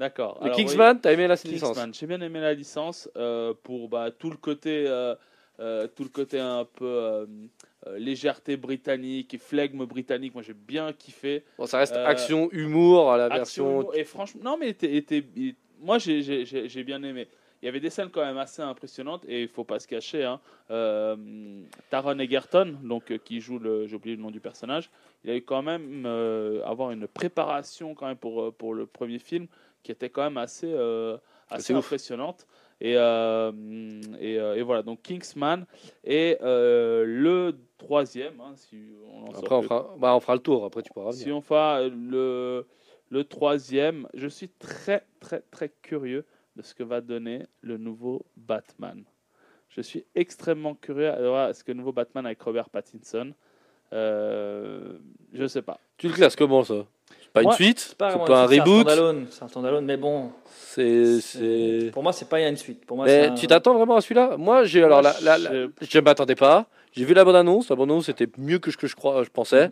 D'accord. 0.00 0.38
Le 0.40 0.46
Alors, 0.46 0.58
oui. 0.58 0.64
Kingsman, 0.64 0.98
t'as 0.98 1.12
aimé 1.12 1.28
la 1.28 1.34
licence 1.34 1.76
Kingsman, 1.76 1.92
j'ai 1.94 2.06
bien 2.06 2.20
aimé 2.22 2.40
la 2.40 2.54
licence 2.54 3.08
euh, 3.16 3.52
pour 3.62 3.90
bah, 3.90 4.10
tout 4.10 4.30
le 4.30 4.38
côté, 4.38 4.86
euh, 4.88 5.14
euh, 5.60 5.86
tout 5.94 6.04
le 6.04 6.08
côté 6.08 6.40
un 6.40 6.64
peu 6.64 7.28
légèreté 7.96 8.56
britannique 8.56 9.34
et 9.34 9.38
flegme 9.38 9.84
britannique. 9.84 10.32
Moi, 10.32 10.42
j'ai 10.42 10.54
bien 10.54 10.94
kiffé. 10.94 11.44
Bon, 11.58 11.66
ça 11.66 11.78
reste 11.78 11.94
action, 11.96 12.48
humour, 12.52 13.12
à 13.12 13.18
la 13.18 13.24
Action, 13.26 13.82
version. 13.82 13.92
et 13.92 14.04
franchement, 14.04 14.40
non, 14.42 14.56
mais 14.58 14.70
était, 14.70 14.96
était- 14.96 15.24
moi, 15.78 15.98
j'ai- 15.98 16.22
j'ai- 16.22 16.44
j'ai 16.68 16.84
bien 16.84 17.02
aimé. 17.02 17.28
Il 17.62 17.66
y 17.66 17.68
avait 17.68 17.80
des 17.80 17.90
scènes 17.90 18.08
quand 18.10 18.24
même 18.24 18.38
assez 18.38 18.62
impressionnantes 18.62 19.24
et 19.28 19.42
il 19.42 19.48
faut 19.48 19.64
pas 19.64 19.78
se 19.78 19.86
cacher. 19.86 20.24
Hein. 20.24 20.40
Euh, 20.70 21.16
Taron 21.90 22.18
Egerton, 22.18 22.76
donc 22.82 23.10
euh, 23.10 23.18
qui 23.18 23.40
joue 23.40 23.58
le, 23.58 23.86
j'ai 23.86 23.96
oublié 23.96 24.16
le 24.16 24.22
nom 24.22 24.30
du 24.30 24.40
personnage, 24.40 24.90
il 25.24 25.30
a 25.30 25.36
eu 25.36 25.42
quand 25.42 25.62
même 25.62 26.04
euh, 26.06 26.64
avoir 26.64 26.90
une 26.90 27.06
préparation 27.06 27.94
quand 27.94 28.06
même 28.06 28.16
pour 28.16 28.54
pour 28.54 28.72
le 28.72 28.86
premier 28.86 29.18
film 29.18 29.46
qui 29.82 29.92
était 29.92 30.08
quand 30.08 30.22
même 30.22 30.38
assez 30.38 30.74
assez 31.50 31.74
impressionnante. 31.74 32.46
Et, 32.82 32.92
et, 32.92 34.34
et 34.34 34.62
voilà, 34.62 34.82
donc 34.82 35.02
Kingsman 35.02 35.66
et 36.02 36.38
le 36.40 37.52
troisième, 37.76 38.40
hein, 38.40 38.52
si 38.56 38.76
on 39.06 39.26
en 39.26 39.34
Après, 39.34 39.54
on 39.54 39.62
fera... 39.62 39.94
Bah, 39.98 40.14
on 40.16 40.20
fera 40.20 40.34
le 40.34 40.40
tour, 40.40 40.64
après 40.64 40.82
tu 40.82 40.90
pourras 40.92 41.12
si 41.12 41.30
revenir. 41.30 41.36
on 41.36 41.40
fait 41.42 41.90
le, 41.90 42.66
le 43.10 43.24
troisième, 43.24 44.08
je 44.14 44.28
suis 44.28 44.48
très 44.48 45.04
très 45.20 45.40
très 45.50 45.68
curieux 45.82 46.24
de 46.56 46.62
ce 46.62 46.74
que 46.74 46.82
va 46.82 47.00
donner 47.00 47.46
le 47.62 47.76
nouveau 47.76 48.24
Batman. 48.36 49.04
Je 49.68 49.80
suis 49.80 50.04
extrêmement 50.14 50.74
curieux 50.74 51.12
de 51.12 51.26
voir 51.26 51.54
ce 51.54 51.62
que 51.62 51.70
le 51.72 51.78
nouveau 51.78 51.92
Batman 51.92 52.26
avec 52.26 52.40
Robert 52.42 52.68
Pattinson. 52.70 53.32
Euh, 53.92 54.98
je 55.32 55.46
sais 55.46 55.62
pas. 55.62 55.78
Tu 55.96 56.08
le 56.08 56.14
classes 56.14 56.36
comment 56.36 56.64
ça? 56.64 56.86
C'est 57.22 57.32
pas 57.32 57.42
Moi, 57.42 57.52
une 57.52 57.56
suite? 57.56 57.78
C'est 57.80 57.96
pas, 57.98 58.18
pas 58.18 58.42
un 58.42 58.46
reboot? 58.46 58.88
C'est 59.30 59.42
un 59.42 59.48
standalone, 59.48 59.84
mais 59.84 59.96
bon. 59.96 60.32
C'est. 60.46 61.90
Pour 61.92 62.02
moi, 62.02 62.12
c'est 62.12 62.28
pas 62.28 62.40
une 62.46 62.56
suite. 62.56 62.84
Pour 62.86 62.96
moi, 62.96 63.06
c'est 63.06 63.20
Mais 63.20 63.26
un- 63.28 63.34
tu 63.34 63.46
t'attends 63.46 63.74
vraiment 63.74 63.96
à 63.96 64.00
celui-là? 64.00 64.36
Moi, 64.36 64.64
j'ai. 64.64 64.82
Alors, 64.82 65.02
Moi, 65.02 65.12
la, 65.22 65.38
la- 65.38 65.50
la- 65.50 65.68
je- 65.80 65.98
m'attendais 66.00 66.34
pas. 66.36 66.66
J'ai 66.92 67.04
vu 67.04 67.14
la 67.14 67.24
bande-annonce. 67.24 67.68
La 67.68 67.76
bande-annonce 67.76 68.08
était 68.08 68.28
mieux 68.38 68.58
que 68.58 68.70
ce 68.70 68.76
que 68.76 68.86
je, 68.86 68.96
crois, 68.96 69.22
je 69.24 69.30
pensais. 69.30 69.70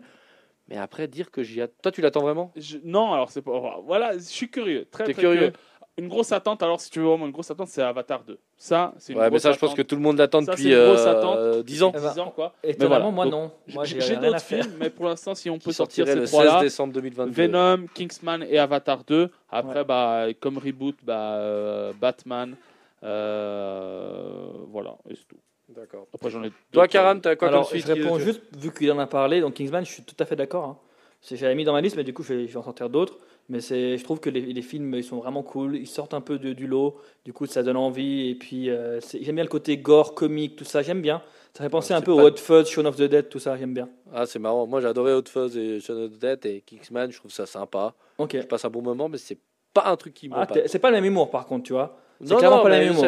Mais 0.69 0.77
après, 0.77 1.07
dire 1.07 1.31
que 1.31 1.43
j'y 1.43 1.61
attends. 1.61 1.73
Toi, 1.81 1.91
tu 1.91 2.01
l'attends 2.01 2.21
vraiment? 2.21 2.51
Je- 2.55 2.77
non, 2.83 3.11
alors 3.13 3.31
c'est 3.31 3.41
pas. 3.41 3.79
Voilà, 3.85 4.13
je 4.13 4.19
suis 4.19 4.49
curieux. 4.49 4.85
Très, 4.91 5.05
T'es 5.05 5.13
très 5.13 5.21
curieux. 5.21 5.53
Une 5.99 6.07
grosse 6.07 6.31
attente, 6.31 6.63
alors 6.63 6.79
si 6.79 6.89
tu 6.89 6.99
veux 6.99 7.05
vraiment 7.05 7.25
une 7.25 7.31
grosse 7.31 7.51
attente, 7.51 7.67
c'est 7.67 7.81
Avatar 7.81 8.23
2. 8.23 8.39
Ça, 8.57 8.93
c'est 8.97 9.13
une 9.13 9.19
Ouais, 9.19 9.25
mais 9.25 9.29
grosse 9.31 9.41
ça, 9.43 9.51
je 9.51 9.59
pense 9.59 9.69
attente. 9.71 9.77
que 9.77 9.81
tout 9.83 9.95
le 9.95 10.01
monde 10.01 10.17
l'attend 10.17 10.41
depuis 10.41 10.63
c'est 10.63 10.69
une 10.69 10.85
grosse 10.85 11.05
euh, 11.05 11.17
attente. 11.19 11.65
10 11.65 11.83
ans. 11.83 11.91
Eh 11.95 11.99
ben, 11.99 12.11
10 12.13 12.19
ans, 12.19 12.31
quoi. 12.35 12.53
Étonnamment, 12.63 13.11
voilà. 13.11 13.11
moi, 13.11 13.25
non. 13.25 13.51
Moi, 13.73 13.83
J'ai 13.85 14.15
d'autres 14.15 14.39
films, 14.41 14.71
mais 14.79 14.89
pour 14.89 15.05
l'instant, 15.05 15.35
si 15.35 15.49
on 15.49 15.59
peut 15.59 15.71
sortir 15.71 16.07
ces 16.07 16.15
le 16.15 16.21
16 16.25 16.29
trois-là, 16.31 16.59
décembre 16.61 16.93
2022. 16.93 17.31
Venom, 17.31 17.85
Kingsman 17.93 18.43
et 18.49 18.57
Avatar 18.59 19.03
2. 19.03 19.29
Après, 19.49 19.79
Ouais. 19.79 19.83
bah, 19.85 20.25
comme 20.39 20.57
reboot, 20.57 20.95
bah, 21.03 21.33
euh, 21.35 21.93
Batman. 21.99 22.55
euh, 23.03 24.49
voilà, 24.71 24.95
et 25.09 25.15
c'est 25.15 25.27
tout. 25.27 25.37
D'accord. 25.69 26.07
Après, 26.13 26.29
j'en 26.31 26.43
ai 26.43 26.51
Toi. 26.71 26.87
Karam, 26.87 27.21
t'as 27.21 27.35
quoi 27.35 27.47
Alors, 27.49 27.69
comme 27.69 27.77
suite 27.79 27.87
je 27.87 27.93
réponds 28.01 28.17
juste, 28.17 28.41
vu 28.57 28.73
qu'il 28.73 28.91
en 28.91 28.97
a 28.99 29.05
parlé, 29.05 29.39
donc 29.39 29.53
Kingsman, 29.53 29.85
je 29.85 29.91
suis 29.91 30.03
tout 30.03 30.15
à 30.19 30.25
fait 30.25 30.35
d'accord. 30.35 30.63
hein. 30.65 30.77
C'est- 31.21 31.35
J'avais 31.35 31.53
mis 31.53 31.63
dans 31.63 31.73
ma 31.73 31.81
liste, 31.81 31.95
mais 31.95 32.03
du 32.03 32.13
coup, 32.13 32.23
je 32.23 32.33
vais, 32.33 32.47
je 32.47 32.53
vais 32.53 32.57
en 32.57 32.63
sortir 32.63 32.89
d'autres. 32.89 33.17
Mais 33.49 33.61
c'est, 33.61 33.97
je 33.97 34.03
trouve 34.03 34.19
que 34.19 34.29
les, 34.29 34.41
les 34.41 34.61
films, 34.61 34.93
ils 34.93 35.03
sont 35.03 35.17
vraiment 35.17 35.41
cool. 35.41 35.75
Ils 35.75 35.87
sortent 35.87 36.13
un 36.13 36.21
peu 36.21 36.37
de- 36.37 36.53
du 36.53 36.67
lot. 36.67 36.97
Du 37.25 37.33
coup, 37.33 37.47
ça 37.47 37.63
donne 37.63 37.77
envie. 37.77 38.29
Et 38.29 38.35
puis, 38.35 38.69
euh, 38.69 38.99
j'aime 39.19 39.35
bien 39.35 39.43
le 39.43 39.49
côté 39.49 39.75
gore, 39.77 40.13
comique, 40.13 40.55
tout 40.55 40.65
ça. 40.65 40.81
J'aime 40.83 41.01
bien. 41.01 41.21
Ça 41.57 41.63
fait 41.63 41.69
penser 41.69 41.93
un 41.95 42.01
peu 42.01 42.15
pas- 42.15 42.23
au 42.23 42.27
Hot 42.27 42.35
Fuzz, 42.37 42.67
Shaun 42.69 42.85
of 42.85 42.95
the 42.95 43.01
Dead, 43.03 43.27
tout 43.27 43.39
ça. 43.39 43.57
J'aime 43.57 43.73
bien. 43.73 43.89
Ah, 44.13 44.27
c'est 44.27 44.37
marrant. 44.37 44.67
Moi, 44.67 44.85
adoré 44.85 45.13
Hot 45.13 45.23
Fuzz 45.27 45.57
et 45.57 45.79
Shaun 45.79 46.05
of 46.05 46.11
the 46.11 46.19
Dead 46.19 46.45
et 46.45 46.61
Kingsman. 46.61 47.11
Je 47.11 47.17
trouve 47.17 47.31
ça 47.31 47.47
sympa. 47.47 47.95
Ok. 48.19 48.37
Je 48.39 48.45
passe 48.45 48.65
un 48.65 48.69
bon 48.69 48.83
moment, 48.83 49.09
mais 49.09 49.17
c'est 49.17 49.39
pas 49.73 49.85
un 49.87 49.95
truc 49.95 50.13
qui 50.13 50.29
Ah, 50.31 50.41
m'empale. 50.41 50.61
t'es- 50.63 50.67
c'est 50.67 50.79
pas 50.79 50.89
le 50.91 50.97
même 50.97 51.05
humour, 51.05 51.31
par 51.31 51.47
contre, 51.47 51.63
tu 51.63 51.73
vois. 51.73 51.97
C'est 52.23 52.35
clairement 52.35 52.57
non, 52.57 52.63
pas 52.63 52.69
le 52.69 52.75
même 52.75 52.91
humour. 52.93 53.05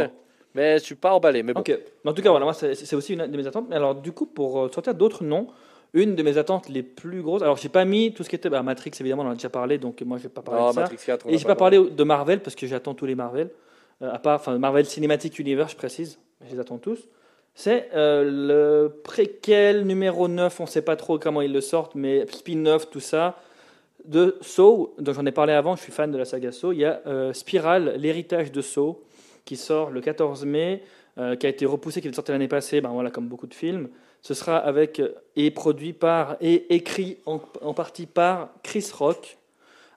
Mais 0.55 0.79
je 0.79 0.83
suis 0.83 0.95
pas 0.95 1.13
emballé. 1.13 1.43
Mais 1.43 1.53
bon. 1.53 1.59
Ok. 1.61 1.69
Mais 2.03 2.09
en 2.11 2.13
tout 2.13 2.21
cas, 2.21 2.29
voilà, 2.31 2.45
moi, 2.45 2.53
c'est 2.53 2.73
c'est 2.75 2.95
aussi 2.95 3.13
une 3.13 3.27
de 3.27 3.37
mes 3.37 3.45
attentes. 3.47 3.67
Mais 3.69 3.75
alors, 3.75 3.93
du 3.95 4.11
coup, 4.11 4.25
pour 4.25 4.59
euh, 4.59 4.69
sortir 4.69 4.93
d'autres 4.95 5.23
noms, 5.23 5.47
une 5.93 6.15
de 6.15 6.23
mes 6.23 6.37
attentes 6.37 6.69
les 6.69 6.83
plus 6.83 7.21
grosses. 7.21 7.41
Alors, 7.41 7.57
j'ai 7.57 7.69
pas 7.69 7.85
mis 7.85 8.13
tout 8.13 8.23
ce 8.23 8.29
qui 8.29 8.35
était 8.35 8.49
bah, 8.49 8.63
Matrix, 8.63 8.91
évidemment, 8.99 9.23
on 9.23 9.27
en 9.27 9.31
a 9.31 9.35
déjà 9.35 9.49
parlé, 9.49 9.77
donc 9.77 10.01
moi, 10.03 10.17
je 10.17 10.23
vais 10.23 10.29
pas 10.29 10.41
parler 10.41 10.61
Non, 10.61 10.69
de 10.69 10.73
ça. 10.73 10.81
Matrix 10.81 10.97
4. 11.05 11.25
on 11.25 11.29
Et 11.29 11.33
a 11.33 11.37
j'ai 11.37 11.45
pas 11.45 11.55
parlé 11.55 11.79
de 11.79 12.03
Marvel 12.03 12.39
parce 12.41 12.55
que 12.55 12.65
j'attends 12.67 12.93
tous 12.93 13.05
les 13.05 13.15
Marvel, 13.15 13.49
Euh, 14.01 14.11
à 14.11 14.17
part, 14.19 14.39
enfin, 14.39 14.57
Marvel 14.57 14.85
Cinematic 14.85 15.37
Universe, 15.37 15.73
je 15.73 15.77
précise, 15.77 16.19
je 16.47 16.53
les 16.55 16.59
attends 16.59 16.79
tous. 16.79 17.07
C'est 17.53 17.89
euh, 17.93 18.23
le 18.23 19.01
préquel 19.03 19.85
numéro 19.85 20.27
9, 20.27 20.59
on 20.61 20.65
sait 20.65 20.81
pas 20.81 20.95
trop 20.95 21.19
comment 21.19 21.41
ils 21.41 21.51
le 21.51 21.61
sortent, 21.61 21.93
mais 21.95 22.25
spin-off, 22.31 22.89
tout 22.89 22.99
ça, 23.01 23.37
de 24.05 24.37
Saw, 24.41 24.95
dont 24.97 25.13
j'en 25.13 25.25
ai 25.25 25.31
parlé 25.31 25.53
avant, 25.53 25.75
je 25.75 25.83
suis 25.83 25.91
fan 25.91 26.09
de 26.11 26.17
la 26.17 26.25
saga 26.25 26.51
Saw. 26.51 26.71
Il 26.71 26.79
y 26.79 26.85
a 26.85 27.01
euh, 27.05 27.33
Spiral, 27.33 27.95
l'héritage 27.97 28.51
de 28.51 28.61
Saw, 28.61 29.03
qui 29.45 29.55
sort 29.57 29.91
le 29.91 30.01
14 30.01 30.45
mai, 30.45 30.81
euh, 31.19 31.35
qui 31.35 31.45
a 31.45 31.49
été 31.49 31.65
repoussé, 31.65 32.01
qui 32.01 32.07
est 32.07 32.13
sorti 32.15 32.31
l'année 32.31 32.47
passée, 32.47 32.81
ben 32.81 32.89
voilà, 32.89 33.11
comme 33.11 33.27
beaucoup 33.27 33.47
de 33.47 33.53
films. 33.53 33.89
Ce 34.21 34.33
sera 34.33 34.57
avec, 34.57 35.01
et 35.35 35.51
produit 35.51 35.93
par, 35.93 36.37
et 36.41 36.73
écrit 36.75 37.17
en, 37.25 37.41
en 37.61 37.73
partie 37.73 38.05
par 38.05 38.49
Chris 38.63 38.87
Rock, 38.93 39.37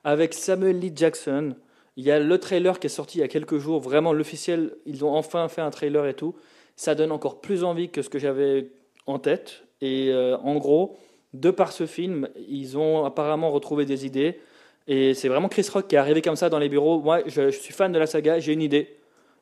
avec 0.03 0.33
Samuel 0.33 0.79
Lee 0.79 0.93
Jackson. 0.95 1.55
Il 1.97 2.03
y 2.03 2.11
a 2.11 2.19
le 2.19 2.37
trailer 2.39 2.79
qui 2.79 2.87
est 2.87 2.89
sorti 2.89 3.19
il 3.19 3.21
y 3.21 3.23
a 3.23 3.27
quelques 3.27 3.57
jours, 3.57 3.79
vraiment 3.79 4.13
l'officiel, 4.13 4.75
ils 4.85 5.05
ont 5.05 5.13
enfin 5.13 5.47
fait 5.47 5.61
un 5.61 5.69
trailer 5.69 6.07
et 6.07 6.13
tout. 6.13 6.35
Ça 6.75 6.95
donne 6.95 7.11
encore 7.11 7.39
plus 7.39 7.63
envie 7.63 7.89
que 7.89 8.01
ce 8.01 8.09
que 8.09 8.19
j'avais 8.19 8.67
en 9.05 9.19
tête. 9.19 9.63
Et 9.81 10.09
euh, 10.09 10.37
en 10.37 10.55
gros, 10.55 10.97
de 11.33 11.51
par 11.51 11.71
ce 11.71 11.85
film, 11.85 12.27
ils 12.47 12.77
ont 12.77 13.05
apparemment 13.05 13.51
retrouvé 13.51 13.85
des 13.85 14.05
idées. 14.05 14.39
Et 14.87 15.13
c'est 15.13 15.29
vraiment 15.29 15.47
Chris 15.47 15.67
Rock 15.71 15.87
qui 15.87 15.95
est 15.95 15.99
arrivé 15.99 16.21
comme 16.21 16.35
ça 16.35 16.49
dans 16.49 16.59
les 16.59 16.69
bureaux. 16.69 16.99
Moi, 16.99 17.21
je, 17.27 17.49
je 17.49 17.57
suis 17.57 17.73
fan 17.73 17.91
de 17.91 17.99
la 17.99 18.07
saga, 18.07 18.39
j'ai 18.39 18.53
une 18.53 18.61
idée, 18.61 18.97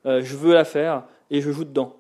euh, 0.06 0.22
je 0.24 0.36
veux 0.36 0.54
la 0.54 0.64
faire 0.64 1.06
et 1.30 1.42
je 1.42 1.52
joue 1.52 1.66
dedans. 1.66 1.98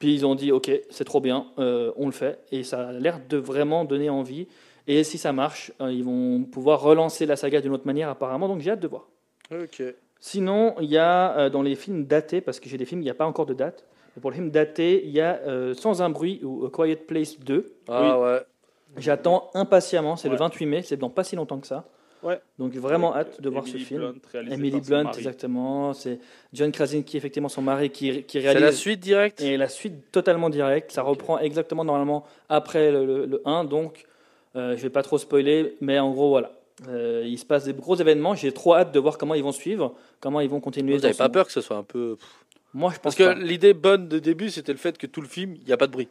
Puis 0.00 0.14
ils 0.14 0.26
ont 0.26 0.34
dit, 0.34 0.50
ok, 0.50 0.70
c'est 0.90 1.04
trop 1.04 1.20
bien, 1.20 1.46
euh, 1.58 1.92
on 1.96 2.06
le 2.06 2.12
fait. 2.12 2.40
Et 2.50 2.64
ça 2.64 2.88
a 2.88 2.92
l'air 2.92 3.20
de 3.28 3.36
vraiment 3.36 3.84
donner 3.84 4.10
envie. 4.10 4.48
Et 4.88 5.04
si 5.04 5.18
ça 5.18 5.32
marche, 5.32 5.70
euh, 5.80 5.92
ils 5.92 6.02
vont 6.02 6.42
pouvoir 6.42 6.80
relancer 6.80 7.26
la 7.26 7.36
saga 7.36 7.60
d'une 7.60 7.72
autre 7.72 7.86
manière 7.86 8.08
apparemment. 8.08 8.48
Donc 8.48 8.60
j'ai 8.60 8.70
hâte 8.72 8.80
de 8.80 8.88
voir. 8.88 9.06
Ok. 9.52 9.82
Sinon, 10.18 10.74
il 10.80 10.88
y 10.90 10.96
a 10.98 11.36
euh, 11.38 11.50
dans 11.50 11.62
les 11.62 11.74
films 11.76 12.04
datés, 12.06 12.40
parce 12.40 12.60
que 12.60 12.68
j'ai 12.68 12.78
des 12.78 12.86
films, 12.86 13.02
il 13.02 13.04
n'y 13.04 13.10
a 13.10 13.14
pas 13.14 13.26
encore 13.26 13.46
de 13.46 13.54
date. 13.54 13.84
Mais 14.16 14.20
pour 14.22 14.30
les 14.30 14.36
films 14.38 14.50
datés, 14.50 15.04
il 15.04 15.10
y 15.10 15.20
a 15.20 15.38
euh, 15.46 15.74
Sans 15.74 16.02
un 16.02 16.10
bruit 16.10 16.40
ou 16.42 16.64
A 16.64 16.70
Quiet 16.70 16.96
Place 16.96 17.38
2. 17.38 17.72
Ah 17.88 18.18
ouais. 18.18 18.40
J'attends 18.96 19.50
impatiemment, 19.54 20.16
c'est 20.16 20.28
le 20.28 20.34
Ouais. 20.34 20.40
28 20.40 20.66
mai, 20.66 20.82
c'est 20.82 20.96
dans 20.96 21.10
pas 21.10 21.24
si 21.24 21.36
longtemps 21.36 21.60
que 21.60 21.66
ça. 21.66 21.84
Ouais. 22.22 22.40
Donc 22.58 22.72
vraiment 22.74 23.14
Avec, 23.14 23.28
hâte 23.34 23.40
de 23.40 23.48
euh, 23.48 23.52
voir 23.52 23.64
ce 23.64 23.70
Emily 23.70 23.84
film. 23.84 24.00
Blunt, 24.32 24.42
Emily 24.52 24.80
Blunt, 24.80 25.04
mari. 25.04 25.18
exactement. 25.18 25.92
C'est 25.94 26.18
John 26.52 26.70
Krasinski, 26.72 27.16
effectivement, 27.16 27.48
son 27.48 27.62
mari, 27.62 27.90
qui, 27.90 28.24
qui 28.24 28.38
C'est 28.40 28.44
réalise. 28.46 28.62
la 28.62 28.72
suite 28.72 29.00
directe? 29.00 29.40
Et 29.40 29.56
la 29.56 29.68
suite 29.68 30.10
totalement 30.12 30.50
directe. 30.50 30.92
Ça 30.92 31.02
reprend 31.02 31.38
exactement 31.38 31.84
normalement 31.84 32.24
après 32.48 32.90
le, 32.92 33.06
le- 33.06 33.26
le 33.26 33.42
1. 33.44 33.64
Donc, 33.64 34.04
euh, 34.56 34.76
je 34.76 34.82
vais 34.82 34.90
pas 34.90 35.02
trop 35.02 35.18
spoiler, 35.18 35.76
mais 35.80 35.98
en 35.98 36.10
gros, 36.10 36.28
voilà. 36.30 36.52
Euh, 36.88 37.22
il 37.26 37.38
se 37.38 37.44
passe 37.44 37.64
des 37.64 37.74
gros 37.74 37.96
événements. 37.96 38.34
J'ai 38.34 38.52
trop 38.52 38.74
hâte 38.74 38.92
de 38.92 38.98
voir 38.98 39.18
comment 39.18 39.34
ils 39.34 39.42
vont 39.42 39.52
suivre, 39.52 39.94
comment 40.20 40.40
ils 40.40 40.48
vont 40.48 40.60
continuer. 40.60 40.94
Vous 40.96 41.02
n'avez 41.02 41.14
pas 41.14 41.28
peur 41.28 41.46
que 41.46 41.52
ce 41.52 41.60
soit 41.60 41.76
un 41.76 41.82
peu. 41.82 42.16
Moi, 42.72 42.90
je 42.94 43.00
pense 43.00 43.16
Parce 43.16 43.16
que 43.16 43.38
l'idée 43.42 43.74
bonne 43.74 44.08
de 44.08 44.18
début, 44.18 44.48
c'était 44.48 44.72
le 44.72 44.78
fait 44.78 44.96
que 44.96 45.06
tout 45.06 45.20
le 45.20 45.26
film, 45.26 45.56
il 45.60 45.66
n'y 45.66 45.72
a 45.72 45.76
pas 45.76 45.86
de 45.88 45.92
bruit. 45.92 46.08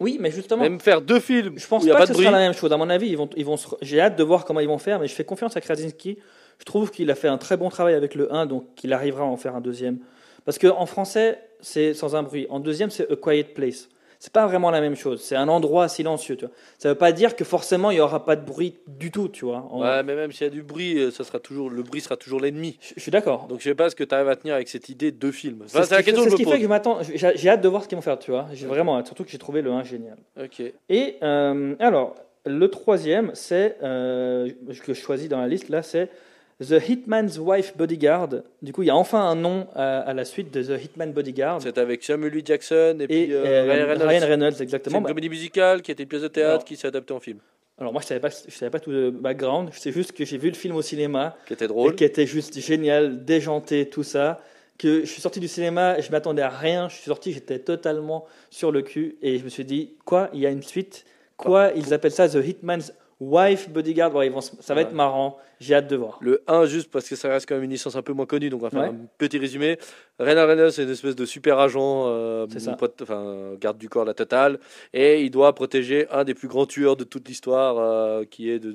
Oui, 0.00 0.16
mais 0.18 0.30
justement, 0.30 0.62
Même 0.62 0.80
faire 0.80 1.00
deux 1.02 1.20
films 1.20 1.54
je 1.58 1.66
pense 1.66 1.82
où 1.82 1.86
n'y 1.86 1.90
a 1.92 1.94
pas 1.94 2.00
pas 2.00 2.04
que 2.06 2.08
de 2.08 2.14
ce 2.14 2.18
bruit. 2.18 2.26
sera 2.26 2.36
la 2.38 2.44
même 2.44 2.54
chose. 2.54 2.72
À 2.72 2.76
mon 2.78 2.88
avis, 2.90 3.08
ils 3.08 3.16
vont, 3.18 3.28
ils 3.36 3.44
vont 3.44 3.56
se- 3.58 3.68
j'ai 3.82 4.00
hâte 4.00 4.16
de 4.16 4.22
voir 4.24 4.44
comment 4.46 4.60
ils 4.60 4.66
vont 4.68 4.78
faire, 4.78 4.98
mais 4.98 5.06
je 5.06 5.14
fais 5.14 5.24
confiance 5.24 5.56
à 5.56 5.60
Krasinski. 5.60 6.18
Je 6.58 6.64
trouve 6.64 6.90
qu'il 6.90 7.10
a 7.10 7.14
fait 7.14 7.28
un 7.28 7.38
très 7.38 7.56
bon 7.56 7.68
travail 7.68 7.94
avec 7.94 8.14
le 8.14 8.32
1, 8.34 8.46
donc 8.46 8.64
qu'il 8.76 8.92
arrivera 8.92 9.22
à 9.22 9.26
en 9.26 9.36
faire 9.36 9.54
un 9.54 9.60
deuxième. 9.60 9.98
Parce 10.46 10.58
qu'en 10.58 10.86
français, 10.86 11.38
c'est 11.60 11.92
sans 11.94 12.16
un 12.16 12.22
bruit. 12.22 12.46
En 12.50 12.60
deuxième, 12.60 12.88
c'est 12.90 13.10
A 13.10 13.16
Quiet 13.16 13.44
Place. 13.54 13.88
C'est 14.20 14.32
pas 14.32 14.46
vraiment 14.46 14.70
la 14.70 14.80
même 14.80 14.94
chose. 14.94 15.20
C'est 15.22 15.34
un 15.34 15.48
endroit 15.48 15.88
silencieux. 15.88 16.36
Tu 16.36 16.44
vois. 16.44 16.54
Ça 16.78 16.90
veut 16.90 16.94
pas 16.94 17.10
dire 17.10 17.34
que 17.34 17.44
forcément 17.44 17.90
il 17.90 17.96
y 17.96 18.00
aura 18.00 18.24
pas 18.24 18.36
de 18.36 18.44
bruit 18.44 18.76
du 18.86 19.10
tout. 19.10 19.28
Tu 19.28 19.44
vois. 19.46 19.66
Ouais, 19.72 20.02
mais 20.04 20.14
même 20.14 20.30
s'il 20.30 20.46
y 20.46 20.46
a 20.46 20.50
du 20.52 20.62
bruit, 20.62 20.98
euh, 20.98 21.10
ça 21.10 21.24
sera 21.24 21.40
toujours, 21.40 21.70
le 21.70 21.82
bruit 21.82 22.00
sera 22.02 22.16
toujours 22.16 22.38
l'ennemi. 22.38 22.76
Je, 22.80 22.92
je 22.96 23.00
suis 23.00 23.10
d'accord. 23.10 23.46
Donc 23.48 23.58
je 23.60 23.64
sais 23.64 23.74
pas 23.74 23.90
ce 23.90 23.96
que 23.96 24.04
tu 24.04 24.14
arrives 24.14 24.28
à 24.28 24.36
tenir 24.36 24.54
avec 24.54 24.68
cette 24.68 24.88
idée 24.90 25.10
de 25.10 25.30
film. 25.32 25.64
C'est 25.66 25.76
Enfin, 25.78 25.82
ce 25.84 25.88
c'est 25.88 25.94
la 25.96 26.02
qui 26.02 26.10
fait- 26.10 26.16
question 26.16 26.24
c'est 26.24 26.30
que 26.30 26.30
ce 26.30 26.36
je 26.36 26.36
qui 26.42 26.46
me 26.46 26.50
fait 26.74 26.82
que 26.82 27.02
je. 27.02 27.16
J'ai 27.16 27.32
j'ai 27.36 27.48
hâte 27.48 27.62
de 27.62 27.68
voir 27.68 27.82
ce 27.82 27.88
qu'ils 27.88 27.96
vont 27.96 28.02
faire. 28.02 28.18
Tu 28.18 28.30
vois. 28.30 28.46
J'ai 28.52 28.66
vraiment. 28.66 29.04
Surtout 29.04 29.24
que 29.24 29.30
j'ai 29.30 29.38
trouvé 29.38 29.62
le 29.62 29.72
1 29.72 29.82
génial. 29.84 30.18
Ok. 30.38 30.62
Et 30.90 31.16
euh, 31.22 31.74
alors, 31.78 32.14
le 32.46 32.68
troisième, 32.68 33.30
c'est 33.34 33.78
euh, 33.82 34.50
que 34.84 34.92
je 34.94 35.00
choisis 35.00 35.28
dans 35.28 35.40
la 35.40 35.48
liste 35.48 35.70
là, 35.70 35.82
c'est 35.82 36.10
The 36.60 36.72
Hitman's 36.88 37.38
Wife 37.38 37.74
Bodyguard. 37.76 38.42
Du 38.60 38.72
coup, 38.72 38.82
il 38.82 38.86
y 38.86 38.90
a 38.90 38.96
enfin 38.96 39.20
un 39.22 39.34
nom 39.34 39.66
à, 39.74 40.00
à 40.00 40.12
la 40.12 40.24
suite 40.26 40.52
de 40.52 40.62
The 40.62 40.82
Hitman 40.84 41.12
Bodyguard. 41.12 41.62
C'est 41.62 41.78
avec 41.78 42.04
Samuel 42.04 42.34
L. 42.36 42.42
Jackson 42.44 42.96
et, 43.00 43.04
Et 43.04 43.06
puis 43.06 43.32
euh, 43.34 43.44
euh, 43.46 43.62
Ryan 43.72 43.86
Reynolds. 43.86 44.06
Ryan 44.08 44.26
Reynolds, 44.28 44.52
C'est 44.56 44.62
exactement. 44.64 44.98
une 44.98 45.04
Bah, 45.04 45.08
comédie 45.10 45.30
musicale 45.30 45.80
qui 45.80 45.90
était 45.90 46.02
une 46.02 46.08
pièce 46.10 46.22
de 46.22 46.28
théâtre 46.28 46.50
Alors- 46.50 46.64
qui 46.66 46.76
s'est 46.76 46.88
adaptée 46.88 47.14
en 47.14 47.20
film. 47.20 47.38
alors 47.78 47.92
moi, 47.94 48.02
je 48.02 48.06
savais 48.08 48.20
pas, 48.20 48.28
je 48.28 48.54
savais 48.54 48.70
pas 48.70 48.78
tout 48.80 48.90
le 48.90 49.10
background. 49.10 49.70
Je 49.72 49.80
sais 49.80 49.90
juste 49.90 50.12
que 50.12 50.24
j'ai 50.26 50.36
vu 50.36 50.48
le 50.50 50.54
film 50.54 50.76
au 50.76 50.82
cinéma 50.82 51.34
Qui 51.46 51.54
était 51.54 51.64
et 51.64 51.68
drôle. 51.68 51.94
qui 51.94 52.04
était 52.04 52.26
juste 52.26 52.58
génial, 52.60 53.24
déjanté, 53.24 53.88
tout 53.88 54.02
ça. 54.02 54.40
Que 54.76 55.00
je 55.00 55.06
suis 55.10 55.20
sorti 55.22 55.40
du 55.40 55.48
cinéma, 55.48 55.98
je 56.00 56.10
m'attendais 56.10 56.42
à 56.42 56.48
rien. 56.50 56.88
Je 56.90 56.94
suis 56.96 57.04
sorti, 57.04 57.32
j'étais 57.32 57.58
totalement 57.58 58.26
sur 58.50 58.70
le 58.70 58.82
cul 58.82 59.16
et 59.22 59.38
je 59.38 59.44
me 59.44 59.48
suis 59.48 59.64
dit 59.64 59.94
quoi? 60.04 60.28
Il 60.34 60.40
y 60.40 60.46
a 60.46 60.50
une 60.50 60.62
suite? 60.62 61.04
Quoi? 61.38 61.70
Ils 61.74 61.94
appellent 61.94 62.10
ça 62.12 62.28
The 62.28 62.34
Hitman's 62.46 62.92
Wife 63.20 63.68
Bodyguard. 63.70 64.24
Ils 64.24 64.30
vont 64.32 64.40
ça 64.40 64.52
va 64.68 64.80
Ouais. 64.80 64.86
être 64.86 64.92
marrant. 64.94 65.36
J'ai 65.60 65.74
hâte 65.74 65.88
de 65.88 65.96
voir. 65.96 66.16
Le 66.22 66.42
1, 66.46 66.64
juste 66.64 66.90
parce 66.90 67.06
que 67.06 67.14
ça 67.16 67.28
reste 67.28 67.46
quand 67.46 67.54
même 67.54 67.64
une 67.64 67.70
licence 67.70 67.94
un 67.94 68.00
peu 68.00 68.14
moins 68.14 68.24
connue, 68.24 68.48
donc 68.48 68.60
on 68.62 68.64
va 68.64 68.70
faire 68.70 68.80
Ouais. 68.80 68.86
un 68.96 69.06
petit 69.18 69.36
résumé. 69.36 69.78
Ryan 70.18 70.46
Reynolds, 70.46 70.72
c'est 70.72 70.84
une 70.84 70.90
espèce 70.90 71.14
de 71.16 71.26
super 71.26 71.58
agent, 71.58 72.04
euh, 72.08 72.46
C'est 72.50 72.60
ça. 72.60 72.72
pot- 72.72 72.94
enfin, 73.02 73.52
garde 73.60 73.76
du 73.76 73.90
corps 73.90 74.06
la 74.06 74.14
totale, 74.14 74.58
et 74.94 75.20
il 75.20 75.30
doit 75.30 75.54
protéger 75.54 76.06
un 76.10 76.24
des 76.24 76.32
plus 76.32 76.48
grands 76.48 76.64
tueurs 76.64 76.96
de 76.96 77.04
toute 77.04 77.28
l'histoire, 77.28 77.76
euh, 77.78 78.24
qui 78.24 78.48
est 78.50 78.58
de, 78.58 78.72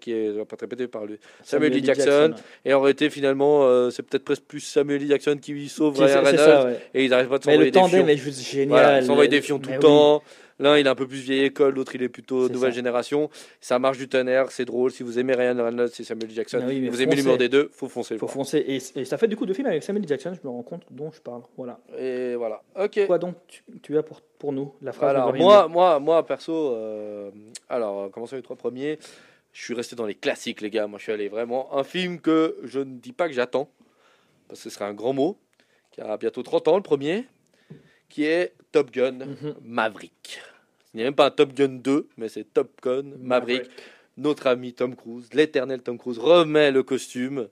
qui 0.00 0.12
est 0.12 0.40
interprété 0.40 0.86
par 0.86 1.04
lui. 1.04 1.18
Samuel. 1.42 1.84
Jackson. 1.84 2.32
Et 2.64 2.72
en 2.72 2.80
réalité, 2.80 3.10
finalement, 3.10 3.64
euh, 3.64 3.90
c'est 3.90 4.02
peut-être 4.02 4.24
presque 4.24 4.44
plus 4.44 4.60
Samuel 4.60 5.02
L. 5.02 5.08
Jackson 5.08 5.36
qui 5.38 5.68
sauve 5.68 5.98
Ryan 5.98 6.22
Reynolds, 6.22 6.38
ça, 6.38 6.64
ouais. 6.64 6.80
et 6.94 7.04
ils 7.04 7.10
n'arrivent 7.10 7.28
pas 7.28 7.34
à 7.34 7.38
Mais 7.38 7.42
s'envoyer 7.52 7.58
le 7.58 7.64
des 7.66 7.70
tandem 7.72 7.90
fions. 8.00 8.08
est 8.08 8.16
juste 8.16 8.40
génial. 8.40 8.68
Voilà, 8.70 9.00
ils 9.00 9.04
s'envoient 9.06 9.26
des 9.26 9.42
fions 9.42 9.58
tout 9.58 9.68
Mais 9.68 9.76
le 9.76 9.82
oui. 9.82 9.86
temps. 9.90 10.22
L'un, 10.60 10.78
il 10.78 10.86
est 10.86 10.90
un 10.90 10.94
peu 10.94 11.06
plus 11.08 11.18
vieille 11.18 11.44
école, 11.44 11.74
l'autre, 11.74 11.94
il 11.96 12.02
est 12.02 12.08
plutôt 12.08 12.48
nouvelle 12.48 12.70
ça. 12.72 12.76
génération. 12.76 13.28
Ça 13.60 13.78
marche 13.78 13.98
du 13.98 14.08
tonnerre, 14.08 14.52
c'est 14.52 14.64
drôle. 14.64 14.92
Si 14.92 15.02
vous 15.02 15.18
aimez 15.18 15.34
Ryan 15.34 15.56
Reynolds 15.64 15.90
et 15.98 16.04
Samuel. 16.04 16.30
Jackson, 16.30 16.60
Ah 16.62 16.66
oui, 16.68 16.88
vous 16.88 17.02
aimez 17.02 17.16
numéro 17.16 17.36
des 17.36 17.48
deux, 17.48 17.70
faut 17.72 17.88
foncer. 17.88 18.16
faut 18.18 18.28
foncer. 18.28 18.58
Et, 18.58 19.00
et 19.00 19.04
ça 19.04 19.18
fait 19.18 19.26
du 19.28 19.36
coup 19.36 19.46
deux 19.46 19.54
films 19.54 19.66
avec 19.66 19.82
Samuel. 19.82 20.06
Jackson, 20.06 20.32
je 20.40 20.46
me 20.46 20.52
rends 20.52 20.62
compte 20.62 20.82
dont 20.90 21.10
je 21.10 21.20
parle. 21.20 21.42
Voilà. 21.56 21.80
Et 21.98 22.34
voilà. 22.36 22.62
Ok. 22.78 23.06
Quoi 23.06 23.18
donc 23.18 23.34
tu, 23.48 23.62
tu 23.82 23.98
as 23.98 24.02
pour, 24.04 24.20
pour 24.20 24.52
nous 24.52 24.72
la 24.80 24.92
phrase 24.92 25.10
Alors 25.10 25.34
moi, 25.34 25.66
moi, 25.68 25.98
moi, 25.98 26.24
perso, 26.24 26.52
euh, 26.74 27.30
alors 27.68 28.02
euh, 28.04 28.08
commençons 28.08 28.36
les 28.36 28.42
trois 28.42 28.56
premiers. 28.56 28.98
Je 29.52 29.62
suis 29.62 29.74
resté 29.74 29.94
dans 29.96 30.06
les 30.06 30.14
classiques, 30.16 30.60
les 30.60 30.70
gars. 30.70 30.86
Moi, 30.86 30.98
je 30.98 31.04
suis 31.04 31.12
allé 31.12 31.28
vraiment 31.28 31.76
un 31.76 31.84
film 31.84 32.20
que 32.20 32.56
je 32.64 32.80
ne 32.80 32.96
dis 32.98 33.12
pas 33.12 33.28
que 33.28 33.34
j'attends, 33.34 33.68
parce 34.48 34.60
que 34.62 34.68
ce 34.70 34.74
serait 34.74 34.84
un 34.84 34.94
grand 34.94 35.12
mot, 35.12 35.36
qui 35.92 36.00
a 36.00 36.16
bientôt 36.16 36.42
30 36.42 36.68
ans, 36.68 36.76
le 36.76 36.82
premier, 36.82 37.24
qui 38.14 38.24
est 38.26 38.52
Top 38.70 38.92
Gun 38.92 39.18
Mhm. 39.26 39.54
Maverick. 39.64 40.38
Ce 40.92 40.96
n'est 40.96 41.02
même 41.02 41.16
pas 41.16 41.26
un 41.26 41.30
Top 41.32 41.52
Gun 41.52 41.80
2, 41.82 42.06
mais 42.16 42.28
c'est 42.28 42.44
Top 42.54 42.70
Gun 42.80 43.02
Maverick. 43.20 43.62
Notre 44.16 44.46
ami 44.46 44.72
Tom 44.72 44.94
Cruise, 44.94 45.28
l'éternel 45.32 45.82
Tom 45.82 45.98
Cruise, 45.98 46.18
remet 46.20 46.70
le 46.70 46.84
costume 46.84 47.48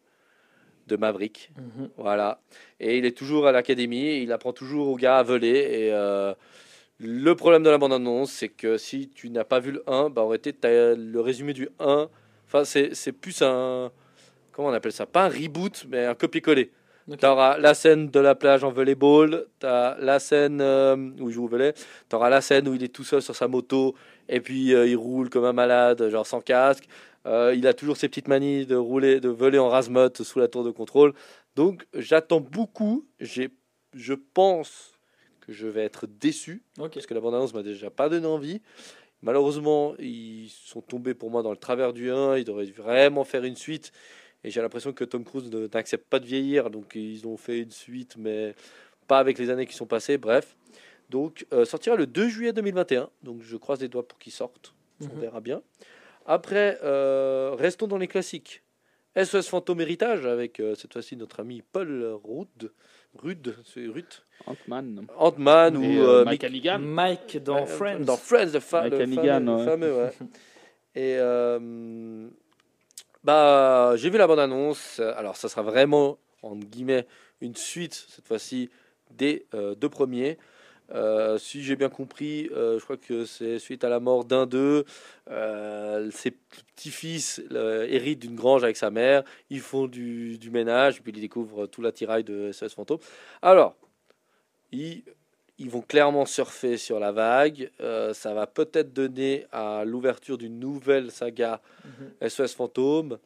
de 0.87 0.97
Maverick. 0.97 1.51
Mhm. 1.59 1.89
Voilà. 1.97 2.41
Et 2.79 2.97
il 2.99 3.05
est 3.05 3.17
toujours 3.17 3.49
à 3.49 3.53
l'académie, 3.53 4.23
il 4.23 4.31
apprend 4.31 4.53
toujours 4.53 4.87
aux 4.89 4.97
gars 4.97 5.19
à 5.19 5.23
voler. 5.25 5.49
Et 5.49 5.93
euh, 5.93 6.33
le 7.01 7.35
problème 7.35 7.65
de 7.65 7.71
la 7.71 7.79
bande-annonce, 7.79 8.31
c'est 8.31 8.49
que 8.49 8.77
si 8.79 9.09
tu 9.09 9.31
n'as 9.31 9.43
pas 9.43 9.59
vu 9.59 9.73
le 9.73 9.83
1, 9.89 10.11
bah, 10.11 10.23
en 10.23 10.29
réalité, 10.29 10.53
t'as 10.53 10.95
le 10.95 11.21
résumé 11.21 11.53
du 11.55 11.69
1. 11.81 12.09
Enfin, 12.47 12.65
c'est 12.65 12.95
c'est 12.95 13.11
plus 13.13 13.43
un. 13.43 13.91
Comment 14.53 14.69
on 14.69 14.73
appelle 14.73 14.93
ça? 14.93 15.07
Pas 15.07 15.25
un 15.25 15.29
reboot, 15.29 15.87
mais 15.89 16.05
un 16.05 16.15
copier-coller. 16.15 16.71
Ok. 17.09 17.19
Tu 17.19 17.27
auras 17.27 17.59
la 17.59 17.75
scène 17.75 18.09
de 18.09 18.21
la 18.21 18.35
plage 18.35 18.63
en 18.65 18.71
volleyball, 18.71 19.47
tu 19.59 19.67
as 19.67 19.97
la 20.01 20.19
scène 20.19 20.61
euh, 20.61 20.97
où 21.19 21.29
il 21.29 21.33
joue 21.33 21.45
au 21.45 21.49
volley, 21.49 21.75
tu 22.09 22.17
auras 22.17 22.31
la 22.31 22.41
scène 22.41 22.69
où 22.69 22.75
il 22.75 22.83
est 22.85 22.93
tout 22.93 23.05
seul 23.05 23.23
sur 23.23 23.35
sa 23.35 23.49
moto 23.49 23.95
et 24.29 24.41
puis 24.41 24.75
euh, 24.75 24.87
il 24.87 24.97
roule 24.97 25.29
comme 25.29 25.45
un 25.45 25.53
malade, 25.53 26.09
genre 26.09 26.27
sans 26.27 26.41
casque. 26.41 26.85
Euh, 27.27 27.55
il 27.57 27.67
a 27.67 27.75
toujours 27.75 27.97
ses 27.97 28.09
petites 28.09 28.29
manies 28.29 28.67
de 28.67 28.77
rouler, 28.77 29.21
de 29.21 29.29
voler 29.29 29.59
en 29.59 29.69
rasemotte 29.69 30.23
sous 30.23 30.39
la 30.39 30.49
tour 30.49 30.65
de 30.65 30.71
contrôle. 30.71 31.13
Donc 31.57 31.87
j'attends 31.95 32.41
beaucoup. 32.41 33.07
J'ai, 33.21 33.51
je 33.95 34.15
pense 34.15 34.93
que 35.41 35.53
je 35.53 35.67
vais 35.67 35.85
être 35.85 36.07
déçu 36.07 36.63
parce 36.77 37.07
que 37.07 37.15
la 37.15 37.21
bande-annonce 37.21 37.55
m'a 37.55 37.63
déjà 37.63 37.91
pas 37.91 38.09
donné 38.09 38.27
envie. 38.27 38.61
Malheureusement, 39.23 39.95
ils 40.01 40.51
sont 40.51 40.81
tombés 40.81 41.15
pour 41.15 41.31
moi 41.31 41.43
dans 41.43 41.53
le 41.53 41.57
travers 41.57 41.93
du 41.93 42.11
1. 42.11 42.39
Ils 42.39 42.45
devraient 42.45 42.67
vraiment 42.67 43.23
faire 43.23 43.45
une 43.45 43.57
suite. 43.57 43.93
Et 44.45 44.51
j'ai 44.51 44.61
l'impression 44.61 44.93
que 44.93 45.05
Tom 45.05 45.25
Cruise 45.25 45.51
n'accepte 45.73 46.09
pas 46.09 46.19
de 46.19 46.27
vieillir. 46.27 46.71
Donc 46.71 46.93
ils 46.95 47.27
ont 47.27 47.37
fait 47.37 47.61
une 47.61 47.71
suite, 47.71 48.17
mais 48.19 48.55
pas 49.07 49.19
avec 49.19 49.39
les 49.39 49.51
années 49.51 49.67
qui 49.67 49.75
sont 49.75 49.87
passées. 49.87 50.19
Bref. 50.19 50.57
Donc 51.11 51.47
euh, 51.53 51.65
sortira 51.65 51.97
le 51.97 52.07
2 52.07 52.29
juillet 52.29 52.53
2021. 52.53 53.09
Donc 53.23 53.43
je 53.43 53.57
croise 53.57 53.81
les 53.81 53.89
doigts 53.89 54.07
pour 54.07 54.19
qu'il 54.19 54.33
sorte. 54.33 54.75
On 55.01 55.05
Mhm. 55.07 55.21
verra 55.21 55.41
bien. 55.41 55.63
Après, 56.27 56.79
euh, 56.85 57.55
restons 57.59 57.87
dans 57.89 57.99
les 57.99 58.09
classiques. 58.09 58.63
SOS 59.15 59.49
Fantôme 59.49 59.81
Héritage 59.83 60.25
avec 60.25 60.59
euh, 60.61 60.75
cette 60.75 60.93
fois-ci 60.93 61.17
notre 61.17 61.41
ami 61.41 61.63
Paul 61.73 62.19
Rudd. 62.25 62.73
Rudd, 63.19 63.55
c'est 63.67 63.87
Ruth. 63.87 64.25
Ant-Man. 64.47 65.07
Ant-Man 65.19 65.77
ou 65.77 65.83
euh, 65.85 66.25
Mike 66.25 66.45
Hannigan. 66.45 66.79
Mike 66.79 67.43
dans 67.43 67.67
Friends. 67.67 68.01
Dans 68.07 68.17
Friends, 68.17 68.53
le, 68.55 68.61
fa- 68.61 68.81
Mike 68.83 68.93
le 68.95 69.01
Hannigan, 69.03 69.25
fameux, 69.45 69.59
le 69.59 69.65
fameux, 69.65 69.95
ouais. 69.97 70.13
Et 70.95 71.17
euh, 71.19 72.29
bah, 73.25 73.95
j'ai 73.97 74.11
vu 74.11 74.19
la 74.19 74.27
bande-annonce. 74.27 75.01
Alors, 75.01 75.37
ça 75.37 75.49
sera 75.49 75.63
vraiment, 75.63 76.19
entre 76.43 76.67
guillemets, 76.67 77.07
une 77.41 77.57
suite, 77.57 78.07
cette 78.09 78.27
fois-ci, 78.27 78.71
des 79.11 79.47
euh, 79.55 79.75
deux 79.75 79.89
premiers. 79.89 80.39
Euh, 80.95 81.39
si 81.39 81.63
j'ai 81.63 81.77
bien 81.77 81.89
compris, 81.89 82.51
euh, 82.53 82.79
je 82.79 82.85
crois 82.85 82.97
que 82.97 83.25
c'est 83.25 83.59
suite 83.59 83.85
à 83.85 83.89
la 83.89 84.01
mort 84.01 84.25
d'un 84.25 84.47
d'eux. 84.47 84.85
Ses 86.11 86.33
petits-fils 86.33 87.43
héritent 87.51 88.21
d'une 88.21 88.35
grange 88.37 88.65
avec 88.65 88.77
sa 88.77 88.91
mère. 88.91 89.23
Ils 89.51 89.61
font 89.61 89.87
du, 89.87 90.39
du 90.39 90.51
ménage, 90.51 91.03
puis 91.03 91.13
ils 91.15 91.21
découvrent 91.21 91.67
tout 91.67 91.83
l'attirail 91.83 92.25
de 92.25 92.53
SOS 92.53 92.75
Fantôme. 92.75 92.99
Alors, 93.41 93.77
ils, 94.73 95.05
ils 95.59 95.71
vont 95.71 95.83
clairement 95.83 96.27
surfer 96.27 96.77
sur 96.77 96.99
la 96.99 97.13
vague. 97.13 97.71
Euh, 97.81 98.13
ça 98.15 98.35
va 98.35 98.47
peut-être 98.47 98.93
donner 98.93 99.47
à 99.53 99.85
l'ouverture 99.85 100.39
d'une 100.39 100.59
nouvelle 100.59 101.11
saga 101.11 101.61
Mhm. 101.85 102.29
SOS 102.29 102.55
Fantôme. 102.55 103.19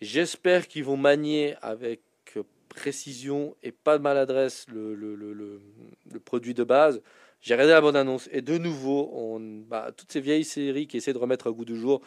J'espère 0.00 0.66
qu'ils 0.68 0.84
vont 0.84 0.96
manier 0.96 1.54
avec 1.62 2.00
précision 2.68 3.54
et 3.62 3.70
pas 3.70 3.98
de 3.98 4.02
maladresse 4.02 4.66
le, 4.68 4.96
le, 4.96 5.14
le, 5.14 5.32
le- 5.32 5.60
le 6.12 6.18
produit 6.18 6.54
de 6.54 6.64
base. 6.64 7.00
J'ai 7.40 7.54
regardé 7.54 7.72
la 7.72 7.80
bonne 7.80 7.94
annonce 7.94 8.28
et 8.32 8.42
de 8.42 8.58
nouveau, 8.58 9.10
on, 9.12 9.38
bah, 9.38 9.92
toutes 9.96 10.10
ces 10.10 10.20
vieilles 10.20 10.42
séries 10.44 10.88
qui 10.88 10.96
essaient 10.96 11.12
de 11.12 11.18
remettre 11.18 11.46
un 11.46 11.52
goût 11.52 11.64
du 11.64 11.76
jour. 11.78 12.00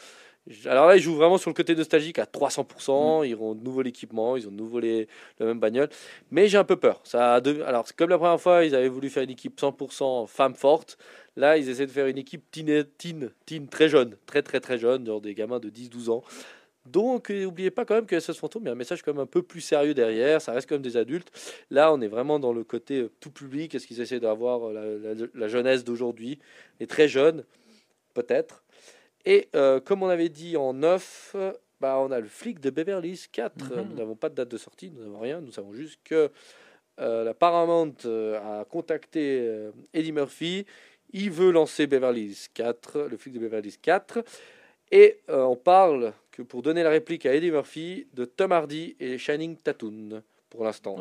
Alors 0.65 0.87
là, 0.87 0.95
ils 0.95 1.01
jouent 1.01 1.15
vraiment 1.15 1.37
sur 1.37 1.49
le 1.49 1.53
côté 1.53 1.75
nostalgique 1.75 2.19
à 2.19 2.25
300%. 2.25 3.23
Ils 3.27 3.35
ont 3.35 3.53
de 3.53 3.63
nouveau 3.63 3.81
l'équipement, 3.81 4.37
ils 4.37 4.47
ont 4.47 4.51
de 4.51 4.55
nouveau 4.55 4.79
les, 4.79 5.07
la 5.39 5.45
même 5.45 5.59
bagnole. 5.59 5.89
Mais 6.31 6.47
j'ai 6.47 6.57
un 6.57 6.63
peu 6.63 6.77
peur. 6.77 7.01
Ça 7.03 7.35
a 7.35 7.41
de- 7.41 7.61
Alors, 7.63 7.85
comme 7.97 8.09
la 8.09 8.17
première 8.17 8.39
fois, 8.39 8.63
ils 8.63 8.73
avaient 8.73 8.87
voulu 8.87 9.09
faire 9.09 9.23
une 9.23 9.29
équipe 9.31 9.59
100% 9.59 10.25
femme 10.27 10.55
forte. 10.55 10.97
Là, 11.35 11.57
ils 11.57 11.67
essaient 11.69 11.85
de 11.85 11.91
faire 11.91 12.07
une 12.07 12.17
équipe 12.17 12.49
teen, 12.49 12.85
teen, 12.97 13.29
teen 13.45 13.67
très 13.67 13.89
jeune, 13.89 14.15
très 14.25 14.41
très 14.41 14.59
très 14.61 14.77
jeune, 14.77 15.05
genre 15.05 15.19
des 15.21 15.33
gamins 15.35 15.59
de 15.59 15.69
10-12 15.69 16.09
ans. 16.09 16.23
Donc, 16.85 17.29
euh, 17.31 17.43
n'oubliez 17.43 17.69
pas 17.69 17.83
quand 17.83 17.95
même 17.95 18.05
que 18.05 18.17
SOS 18.17 18.37
Fantôme, 18.37 18.63
il 18.63 18.65
y 18.67 18.69
a 18.69 18.71
un 18.71 18.75
message 18.75 19.01
quand 19.03 19.11
même 19.13 19.21
un 19.21 19.25
peu 19.25 19.41
plus 19.43 19.59
sérieux 19.61 19.93
derrière. 19.93 20.41
Ça 20.41 20.53
reste 20.53 20.69
quand 20.69 20.75
même 20.75 20.81
des 20.81 20.95
adultes. 20.95 21.29
Là, 21.69 21.91
on 21.93 21.99
est 21.99 22.07
vraiment 22.07 22.39
dans 22.39 22.53
le 22.53 22.63
côté 22.63 23.01
euh, 23.01 23.11
tout 23.19 23.31
public. 23.31 23.75
Est-ce 23.75 23.85
qu'ils 23.85 23.99
essaient 23.99 24.21
d'avoir 24.21 24.69
euh, 24.69 24.99
la, 25.03 25.13
la- 25.13 25.27
la 25.33 25.47
jeunesse 25.49 25.83
d'aujourd'hui? 25.83 26.39
Les 26.79 26.87
très 26.87 27.09
jeunes, 27.09 27.43
peut-être. 28.13 28.63
Et 29.29 29.49
euh, 29.55 29.81
comme 29.81 30.03
on 30.03 30.07
avait 30.07 30.29
dit 30.29 30.55
en 30.55 30.73
9, 30.73 31.35
bah, 31.81 31.97
on 31.99 32.11
a 32.11 32.19
le 32.21 32.27
flic 32.29 32.61
de 32.61 32.69
Beverly 32.69 33.09
Hills 33.09 33.27
4. 33.29 33.53
Euh, 33.73 33.75
Mhm. 33.83 33.89
Nous 33.89 33.95
n'avons 33.97 34.15
pas 34.15 34.29
de 34.29 34.35
date 34.35 34.47
de 34.47 34.57
sortie, 34.57 34.89
nous 34.89 35.03
n'avons 35.03 35.19
rien. 35.19 35.41
Nous 35.41 35.51
savons 35.51 35.73
juste 35.73 35.99
que 36.05 36.31
euh, 37.01 37.25
la 37.25 37.33
Paramount 37.33 37.93
euh, 38.05 38.61
a 38.61 38.63
contacté 38.63 39.41
euh, 39.41 39.71
Eddie 39.93 40.13
Murphy. 40.13 40.65
Il 41.11 41.29
veut 41.31 41.51
lancer 41.51 41.87
Beverly 41.87 42.27
Hills 42.27 42.47
4, 42.53 43.01
le 43.11 43.17
flic 43.17 43.33
de 43.33 43.39
Beverly 43.39 43.67
Hills 43.67 43.79
4. 43.81 44.23
Et 44.91 45.19
on 45.27 45.57
parle 45.57 46.13
que 46.31 46.41
pour 46.41 46.61
donner 46.61 46.81
la 46.81 46.89
réplique 46.89 47.25
à 47.25 47.35
Eddie 47.35 47.51
Murphy, 47.51 48.07
de 48.13 48.23
Tom 48.23 48.53
Hardy 48.53 48.95
et 49.01 49.17
Shining 49.17 49.57
Tatum 49.57 50.21
pour 50.49 50.63
l'instant. 50.63 50.95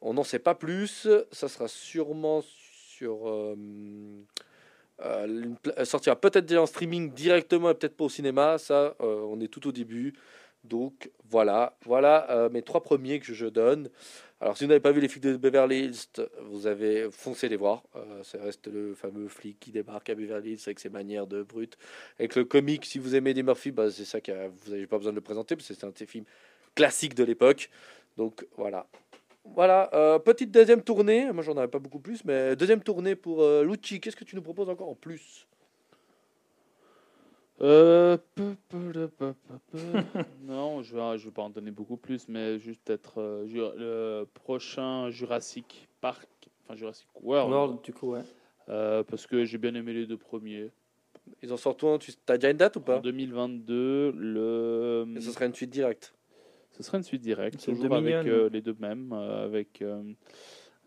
On 0.00 0.14
n'en 0.14 0.24
sait 0.24 0.38
pas 0.38 0.54
plus. 0.54 1.06
Ça 1.30 1.48
sera 1.48 1.68
sûrement 1.68 2.42
sur. 2.42 3.54
Euh, 5.04 5.54
sortira 5.84 6.16
peut-être 6.16 6.46
déjà 6.46 6.62
en 6.62 6.66
streaming 6.66 7.12
directement 7.12 7.70
et 7.70 7.74
peut-être 7.74 7.96
pas 7.96 8.04
au 8.04 8.08
cinéma. 8.08 8.58
Ça, 8.58 8.94
euh, 9.00 9.26
on 9.28 9.40
est 9.40 9.48
tout 9.48 9.66
au 9.68 9.72
début. 9.72 10.14
Donc 10.64 11.10
voilà, 11.28 11.76
voilà 11.84 12.30
euh, 12.30 12.48
mes 12.50 12.62
trois 12.62 12.82
premiers 12.82 13.20
que 13.20 13.32
je 13.32 13.46
donne. 13.46 13.88
Alors, 14.40 14.56
si 14.56 14.64
vous 14.64 14.68
n'avez 14.68 14.80
pas 14.80 14.92
vu 14.92 15.00
les 15.00 15.08
flics 15.08 15.22
de 15.22 15.36
Beverly 15.36 15.84
Hills, 15.84 16.28
vous 16.42 16.66
avez 16.66 17.10
foncé 17.10 17.48
les 17.48 17.56
voir. 17.56 17.84
Euh, 17.94 18.22
ça 18.22 18.38
reste 18.38 18.66
le 18.66 18.94
fameux 18.94 19.28
flic 19.28 19.58
qui 19.58 19.70
débarque 19.70 20.10
à 20.10 20.14
Beverly 20.14 20.52
Hills 20.52 20.62
avec 20.66 20.78
ses 20.78 20.90
manières 20.90 21.26
de 21.26 21.42
brute. 21.42 21.78
Avec 22.18 22.34
le 22.34 22.44
comique, 22.44 22.84
si 22.84 22.98
vous 22.98 23.14
aimez 23.14 23.30
Eddie 23.30 23.42
Murphy, 23.42 23.70
bah, 23.70 23.90
c'est 23.90 24.04
ça 24.04 24.20
que 24.20 24.48
vous 24.48 24.72
n'avez 24.72 24.86
pas 24.86 24.98
besoin 24.98 25.12
de 25.12 25.16
le 25.16 25.22
présenter 25.22 25.56
parce 25.56 25.68
que 25.68 25.74
c'est 25.74 25.86
un 25.86 25.90
de 25.90 26.04
films 26.04 26.26
classiques 26.74 27.14
de 27.14 27.24
l'époque. 27.24 27.70
Donc, 28.18 28.46
voilà. 28.56 28.86
Voilà, 29.54 29.90
euh, 29.94 30.18
petite 30.18 30.50
deuxième 30.50 30.82
tournée. 30.82 31.32
Moi, 31.32 31.42
j'en 31.42 31.56
avais 31.56 31.68
pas 31.68 31.78
beaucoup 31.78 31.98
plus, 31.98 32.24
mais 32.24 32.56
deuxième 32.56 32.82
tournée 32.82 33.14
pour 33.14 33.42
euh, 33.42 33.64
Lucci. 33.64 34.00
Qu'est-ce 34.00 34.16
que 34.16 34.24
tu 34.24 34.36
nous 34.36 34.42
proposes 34.42 34.68
encore 34.68 34.88
en 34.88 34.94
plus? 34.94 35.46
Euh, 37.62 38.18
non, 40.42 40.82
je 40.82 40.94
vais, 40.94 41.18
je 41.18 41.24
vais 41.24 41.30
pas 41.30 41.42
en 41.42 41.50
donner 41.50 41.70
beaucoup 41.70 41.96
plus, 41.96 42.28
mais 42.28 42.58
juste 42.58 42.80
peut-être 42.84 43.14
euh, 43.18 43.46
le 43.78 44.24
prochain 44.26 45.10
Jurassic 45.10 45.88
Park, 46.02 46.28
enfin 46.64 46.76
Jurassic 46.76 47.08
World, 47.22 47.50
World, 47.50 47.78
du 47.82 47.94
coup, 47.94 48.12
ouais. 48.12 48.20
euh, 48.68 49.02
parce 49.04 49.26
que 49.26 49.44
j'ai 49.46 49.56
bien 49.56 49.74
aimé 49.74 49.94
les 49.94 50.06
deux 50.06 50.18
premiers. 50.18 50.70
Ils 51.42 51.52
en 51.52 51.56
sortent 51.56 51.82
un 51.84 51.98
Tu 51.98 52.12
as 52.28 52.36
déjà 52.36 52.50
une 52.50 52.58
date 52.58 52.76
ou 52.76 52.80
En 52.80 52.82
pas 52.82 52.98
2022, 52.98 54.12
le, 54.14 55.06
Et 55.16 55.20
Ce 55.22 55.32
serait 55.32 55.46
une 55.46 55.54
suite 55.54 55.70
directe. 55.70 56.14
Ce 56.76 56.82
serait 56.82 56.98
une 56.98 57.04
suite 57.04 57.22
directe, 57.22 57.64
toujours 57.64 57.94
avec 57.94 58.14
euh, 58.26 58.48
les 58.50 58.60
deux 58.60 58.76
mêmes, 58.78 59.12
euh, 59.12 59.44
avec 59.44 59.80
euh, 59.82 60.02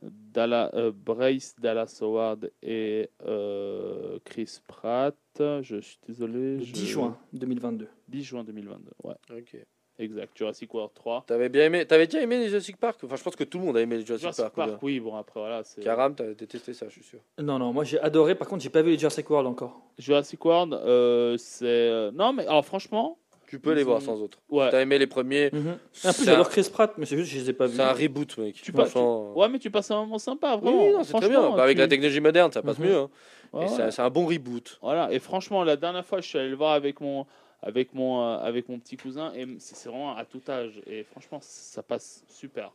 Dalla- 0.01 0.71
euh, 0.75 0.91
Bryce 0.95 1.55
Dallas 1.59 1.97
Howard 2.01 2.51
et 2.63 3.09
euh, 3.25 4.17
Chris 4.23 4.59
Pratt. 4.67 5.15
Je 5.39 5.79
suis 5.81 5.97
désolé. 6.07 6.57
Le 6.57 6.63
je- 6.63 6.73
10 6.73 6.87
juin 6.87 7.17
2022. 7.33 7.87
10 8.07 8.23
juin 8.23 8.43
2022, 8.43 8.91
ouais, 9.03 9.15
Ok. 9.37 9.57
exact. 9.99 10.37
Jurassic 10.37 10.73
World 10.73 10.93
3. 10.93 11.23
T'avais 11.27 11.49
bien 11.49 11.65
aimé, 11.65 11.85
t'avais 11.85 12.05
déjà 12.07 12.21
aimé 12.21 12.37
les 12.39 12.47
Jurassic 12.49 12.77
Park? 12.77 12.99
Enfin, 13.03 13.15
je 13.17 13.23
pense 13.23 13.35
que 13.35 13.43
tout 13.43 13.59
le 13.59 13.65
monde 13.65 13.77
a 13.77 13.81
aimé 13.81 13.97
les 13.97 14.05
Jurassic, 14.05 14.21
Jurassic 14.23 14.55
Park. 14.55 14.69
Park, 14.71 14.83
oui, 14.83 14.99
bon 15.01 15.15
après 15.15 15.39
voilà, 15.39 15.63
Karam, 15.81 16.15
t'as 16.15 16.33
détesté 16.33 16.73
ça, 16.73 16.87
je 16.87 16.93
suis 16.93 17.03
sûr. 17.03 17.19
Non, 17.41 17.59
non, 17.59 17.73
moi 17.73 17.83
j'ai 17.83 17.99
adoré. 17.99 18.35
Par 18.35 18.47
contre, 18.47 18.63
j'ai 18.63 18.69
pas 18.69 18.81
vu 18.81 18.91
les 18.91 18.97
Jurassic 18.97 19.29
World 19.29 19.47
encore. 19.47 19.81
Jurassic 19.97 20.43
World, 20.45 20.73
euh, 20.73 21.35
c'est 21.37 22.11
non 22.13 22.31
mais 22.33 22.45
alors 22.47 22.65
franchement, 22.65 23.17
Tu 23.49 23.59
peux 23.59 23.73
les 23.73 23.83
voir 23.83 23.97
ont- 23.97 24.01
sans 24.01 24.21
autre. 24.21 24.37
ouais, 24.49 24.69
T'as 24.69 24.81
aimé 24.81 24.97
les 24.99 25.07
premiers 25.07 25.47
En 25.47 25.51
plus, 25.51 25.79
C'est 26.01 26.25
j'adore 26.25 26.45
un- 26.47 26.49
Chris 26.49 26.69
Pratt, 26.71 26.93
mais 26.97 27.05
c'est 27.05 27.17
juste 27.17 27.31
que 27.31 27.37
je 27.37 27.43
les 27.43 27.49
ai 27.49 27.53
pas 27.53 27.67
vus. 27.67 27.75
C'est 27.75 27.81
un 27.81 27.93
reboot, 27.93 28.37
mec. 28.37 28.55
Tu 28.61 28.71
passes- 28.71 28.89
Franchement, 28.91 29.37
ouais, 29.37 29.49
mais 29.49 29.59
tu 29.59 29.69
passes 29.71 29.89
un 29.91 30.01
moment 30.01 30.19
sympa, 30.19 30.55
vraiment. 30.55 30.85
oui, 30.85 30.93
non, 30.93 31.03
c'est 31.03 31.13
très 31.17 31.29
bien. 31.29 31.49
Bah, 31.51 31.63
avec 31.63 31.75
tu- 31.77 31.81
la 31.81 31.87
technologie 31.87 32.19
moderne, 32.21 32.51
ça 32.51 32.61
passe 32.61 32.77
Mhm. 32.79 32.85
mieux. 32.87 32.95
hein. 32.97 33.09
Ouais, 33.51 33.65
Et 33.65 33.69
ouais. 33.69 33.91
c'est 33.91 34.01
un 34.01 34.09
bon 34.11 34.25
reboot. 34.27 34.77
Voilà. 34.81 35.11
Et 35.11 35.19
franchement, 35.19 35.63
la 35.63 35.75
dernière 35.75 36.05
fois, 36.05 36.21
je 36.21 36.27
suis 36.27 36.37
allé 36.37 36.49
le 36.49 36.55
voir 36.55 36.73
avec 36.73 37.01
mon 37.01 37.25
avec 37.61 37.93
mon 37.93 38.21
euh, 38.23 38.37
avec 38.37 38.69
mon 38.69 38.79
petit 38.79 38.95
cousin 38.95 39.33
et 39.35 39.45
c'est 39.59 39.89
vraiment 39.89 40.15
à 40.15 40.23
tout 40.23 40.39
âge 40.47 40.79
et 40.87 41.03
franchement, 41.03 41.39
ça 41.41 41.83
passe 41.83 42.23
super. 42.29 42.71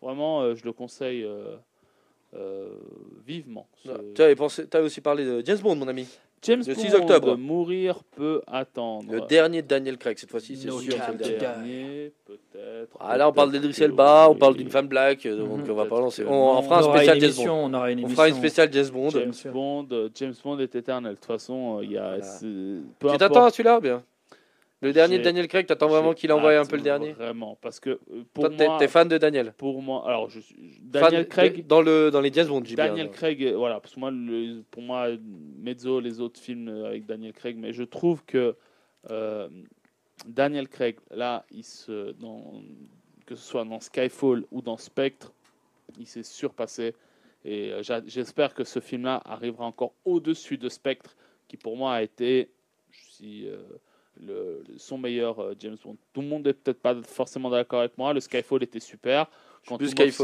Vraiment, 0.00 0.42
euh, 0.42 0.54
je 0.54 0.64
le 0.64 0.72
conseille 0.72 1.24
euh, 1.24 1.56
euh, 2.34 2.68
vivement. 3.26 3.66
Ce- 3.84 4.12
Tu 4.14 4.22
avais, 4.22 4.36
pensé, 4.36 4.68
tu 4.68 4.76
avais 4.76 4.86
aussi 4.86 5.00
parlé 5.00 5.24
de 5.24 5.42
James 5.44 5.58
Bond, 5.58 5.74
mon 5.76 5.88
ami. 5.88 6.06
James 6.42 6.62
le 6.66 6.74
6 6.74 6.90
Bond, 6.92 6.98
octobre. 6.98 7.36
Mourir 7.36 8.00
peut 8.16 8.42
attendre. 8.46 9.10
Le 9.12 9.20
dernier 9.22 9.62
de 9.62 9.66
Daniel 9.66 9.98
Craig, 9.98 10.18
cette 10.18 10.30
fois-ci, 10.30 10.56
c'est 10.56 10.68
No 10.68 10.78
sûr. 10.78 10.92
le 11.12 11.38
dernier. 11.38 12.12
peut-être. 12.26 12.96
Ah, 13.00 13.16
là, 13.16 13.28
on 13.28 13.32
parle 13.32 13.50
que 13.52 13.84
Elba, 13.84 14.28
on 14.30 14.34
parle 14.34 14.56
d'une 14.56 14.70
femme 14.70 14.86
black, 14.88 15.24
euh, 15.26 15.36
donc 15.38 15.64
Mhm. 15.64 15.70
on 15.70 15.74
va 15.74 15.86
pas 15.86 15.98
lancer. 16.00 16.22
que 16.24 16.28
On, 16.28 16.32
on 16.32 16.54
non. 16.54 16.62
fera 16.62 16.78
un 16.78 16.82
spécial 16.94 17.16
une 17.16 17.22
James 17.22 17.32
Bond. 17.36 17.42
on 17.64 17.74
aura 17.74 17.90
une 17.90 17.98
On 17.98 18.02
émission. 18.02 18.16
fera 18.16 18.28
une 18.28 18.34
spéciale 18.34 18.68
James 18.72 18.88
Bond. 18.92 19.10
James 19.10 19.32
sûr. 19.32 19.52
Bond, 19.52 19.86
euh, 19.92 20.08
James 20.14 20.34
Bond 20.44 20.58
est 20.58 20.74
éternel. 20.74 21.12
De 21.12 21.16
toute 21.16 21.24
façon, 21.26 21.78
euh, 21.78 21.84
il 21.84 21.92
y 21.92 21.98
a. 21.98 22.08
Voilà. 22.16 22.22
c'est- 22.22 22.46
peu 22.98 23.08
Tu 23.10 23.16
t'attends 23.16 23.44
à 23.44 23.50
celui-là 23.50 23.80
bien? 23.80 24.02
Le 24.80 24.92
dernier 24.92 25.18
de 25.18 25.24
Daniel 25.24 25.48
Craig, 25.48 25.66
t'attends 25.66 25.88
vraiment 25.88 26.12
qu'il 26.14 26.30
envoie 26.32 26.56
un 26.56 26.64
peu 26.64 26.76
le 26.76 26.82
dernier 26.82 27.12
Vraiment, 27.12 27.58
parce 27.60 27.80
que 27.80 27.90
euh, 27.90 28.22
pour 28.32 28.44
Toi, 28.48 28.66
moi, 28.66 28.76
t'es 28.78 28.86
fan 28.86 29.08
de 29.08 29.18
Daniel 29.18 29.52
pour 29.56 29.82
moi, 29.82 30.06
alors 30.06 30.30
je 30.30 30.38
Fan 30.40 30.54
Daniel 30.82 31.24
de- 31.24 31.28
Craig. 31.28 31.66
dans, 31.66 31.82
le, 31.82 32.10
dans 32.12 32.20
les 32.20 32.32
James 32.32 32.46
Bond, 32.46 32.60
bien. 32.60 32.76
Daniel 32.76 33.10
Craig, 33.10 33.42
euh, 33.42 33.56
voilà, 33.56 33.80
parce 33.80 33.94
que 33.94 34.00
moi, 34.00 34.12
le- 34.12 34.62
pour 34.70 34.82
moi, 34.82 35.08
Mezzo, 35.58 35.98
les 35.98 36.20
autres 36.20 36.38
films 36.40 36.68
euh, 36.68 36.86
avec 36.86 37.06
Daniel 37.06 37.32
Craig, 37.32 37.56
mais 37.58 37.72
je 37.72 37.82
trouve 37.82 38.24
que 38.24 38.54
euh, 39.10 39.48
Daniel 40.26 40.68
Craig, 40.68 40.96
là, 41.10 41.44
il 41.50 41.64
se, 41.64 42.12
dans, 42.12 42.62
que 43.26 43.34
ce 43.34 43.42
soit 43.44 43.64
dans 43.64 43.80
Skyfall 43.80 44.44
ou 44.52 44.62
dans 44.62 44.76
Spectre, 44.76 45.32
il 45.98 46.06
s'est 46.06 46.22
surpassé. 46.22 46.94
Et 47.44 47.72
j'espère 48.06 48.52
que 48.54 48.62
ce 48.64 48.78
film-là 48.78 49.22
arrivera 49.24 49.64
encore 49.64 49.92
au-dessus 50.04 50.58
de 50.58 50.68
Spectre, 50.68 51.16
qui 51.48 51.56
pour 51.56 51.76
moi 51.76 51.94
a 51.94 52.02
été 52.02 52.50
si, 52.92 53.46
euh, 53.48 53.56
le, 54.26 54.62
son 54.76 54.98
meilleur 54.98 55.38
euh, 55.40 55.54
James 55.60 55.76
Bond. 55.82 55.96
Tout 56.12 56.20
le 56.20 56.26
monde 56.28 56.44
n'est 56.46 56.52
peut-être 56.52 56.80
pas 56.80 56.94
forcément 57.02 57.50
d'accord 57.50 57.80
avec 57.80 57.96
moi. 57.98 58.12
Le 58.12 58.20
Skyfall 58.20 58.62
était 58.62 58.80
super. 58.80 59.28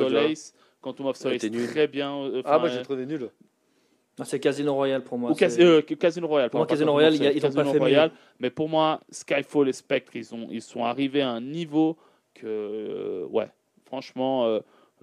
Là. 0.06 0.10
Solace, 0.10 0.54
Quantum 0.80 1.06
of 1.06 1.16
Solace, 1.16 1.40
très 1.68 1.86
bien. 1.86 2.14
euh, 2.16 2.42
Ah, 2.44 2.58
moi 2.58 2.68
j'ai 2.68 2.82
trouvé 2.82 3.06
nul. 3.06 3.30
Non, 4.18 4.24
c'est 4.24 4.38
Casino 4.38 4.74
Royale 4.74 5.02
pour 5.02 5.18
moi. 5.18 5.30
ou 5.32 5.34
Cas- 5.34 5.50
c'est- 5.50 5.62
euh, 5.64 5.82
Casino 5.82 6.28
Royale. 6.28 6.48
Pour 6.50 6.58
moi, 6.60 6.66
Casino 6.66 6.92
Royale, 6.92 7.14
ils 7.14 7.16
ont 7.18 7.20
Solace, 7.20 7.42
pas 7.42 7.48
Casino 7.62 7.72
fait 7.72 7.78
mieux. 7.78 8.12
Mais 8.38 8.50
pour 8.50 8.68
moi, 8.68 9.00
Skyfall 9.10 9.68
et 9.68 9.72
Spectre, 9.72 10.14
ils, 10.14 10.32
ont, 10.34 10.46
ils 10.50 10.62
sont 10.62 10.84
arrivés 10.84 11.22
à 11.22 11.30
un 11.30 11.40
niveau 11.40 11.96
que, 12.32 12.46
euh, 12.46 13.26
ouais, 13.26 13.48
franchement, 13.86 14.46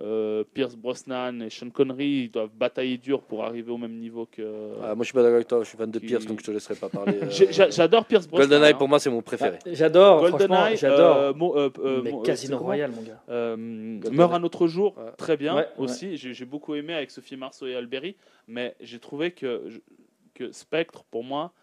euh, 0.01 0.43
Pierce 0.53 0.75
Brosnan 0.75 1.41
et 1.41 1.49
Sean 1.49 1.69
Connery, 1.69 2.23
ils 2.23 2.31
doivent 2.31 2.49
batailler 2.55 2.97
dur 2.97 3.21
pour 3.21 3.43
arriver 3.43 3.71
au 3.71 3.77
même 3.77 3.97
niveau 3.97 4.25
que. 4.25 4.41
Ah, 4.81 4.95
moi 4.95 5.03
je 5.03 5.05
suis 5.05 5.13
pas 5.13 5.21
d'accord 5.21 5.35
avec 5.35 5.47
toi, 5.47 5.59
je 5.63 5.69
suis 5.69 5.77
fan 5.77 5.91
de 5.91 5.99
Qui- 5.99 6.07
Pierce 6.07 6.25
donc 6.25 6.39
je 6.39 6.45
te 6.45 6.51
laisserai 6.51 6.75
pas 6.75 6.89
parler. 6.89 7.19
euh, 7.21 7.67
J'adore 7.69 8.05
Pierce 8.05 8.27
Brosnan. 8.27 8.47
GoldenEye 8.49 8.73
hein. 8.73 8.77
pour 8.77 8.87
moi 8.89 8.99
c'est 8.99 9.09
mon 9.09 9.21
préféré. 9.21 9.59
Ah, 9.65 9.69
J'adore, 9.71 10.27
franchement, 10.27 10.47
GoldenEye, 10.55 10.77
j'adore. 10.77 11.17
euh, 11.17 11.33
euh, 11.55 11.69
euh, 11.79 12.01
mais 12.03 12.13
euh, 12.13 12.21
Casino 12.23 12.57
Royale, 12.57 12.91
mon 12.91 13.01
gars. 13.03 13.21
Euh. 13.29 13.55
Meurt 14.11 14.33
un 14.33 14.43
autre 14.43 14.67
jour, 14.67 14.97
Ouais. 14.97 15.11
très 15.17 15.37
bien 15.37 15.55
Ouais, 15.55 15.67
aussi. 15.77 16.17
J'ai 16.17 16.45
beaucoup 16.45 16.73
aimé 16.75 16.93
avec 16.93 17.11
Sophie 17.11 17.37
Marceau 17.37 17.67
et 17.67 17.75
Alberi, 17.75 18.15
mais 18.47 18.75
j'ai 18.81 18.99
trouvé 18.99 19.31
que, 19.31 19.69
que 20.33 20.51
Spectre, 20.51 21.03
pour 21.11 21.23
moi, 21.23 21.53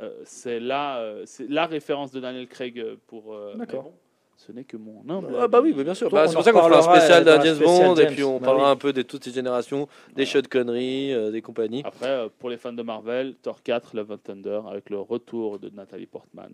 euh, 0.00 0.10
c'est 0.24 0.60
la, 0.60 0.98
euh, 0.98 1.22
c'est 1.26 1.48
la 1.50 1.66
référence 1.66 2.12
de 2.12 2.20
Daniel 2.20 2.46
Craig 2.46 2.84
pour. 3.06 3.34
euh, 3.34 3.54
D'accord. 3.56 3.84
bon, 3.84 3.92
ce 4.38 4.52
n'est 4.52 4.62
que 4.64 4.76
mon 4.76 5.02
humble. 5.08 5.34
Ah 5.38 5.48
bah 5.48 5.60
oui, 5.60 5.72
bah, 5.72 5.82
bien 5.82 5.94
sûr. 5.94 6.08
Bah, 6.10 6.26
c'est 6.28 6.34
pour 6.34 6.44
ça 6.44 6.52
qu'on 6.52 6.62
fera 6.62 6.78
un 6.78 6.82
spécial 6.98 7.22
spéciale 7.24 7.58
Bond 7.58 7.94
et 7.96 8.06
puis 8.06 8.22
on 8.22 8.38
Bah 8.38 8.46
parlera 8.46 8.66
oui. 8.66 8.72
un 8.72 8.76
peu 8.76 8.92
de 8.92 9.02
toutes 9.02 9.24
ces 9.24 9.32
générations, 9.32 9.88
des 10.14 10.24
shots 10.26 10.42
de 10.42 10.46
conneries, 10.46 11.12
euh, 11.12 11.30
des 11.32 11.42
compagnies. 11.42 11.82
Après, 11.84 12.06
euh, 12.08 12.28
pour 12.38 12.48
les 12.48 12.56
fans 12.56 12.72
de 12.72 12.82
Marvel, 12.82 13.34
Thor 13.42 13.62
4, 13.62 13.96
Love 13.96 14.12
and 14.12 14.18
Thunder, 14.18 14.60
avec 14.70 14.90
le 14.90 15.00
retour 15.00 15.58
de 15.58 15.68
Nathalie 15.70 16.06
Portman. 16.06 16.52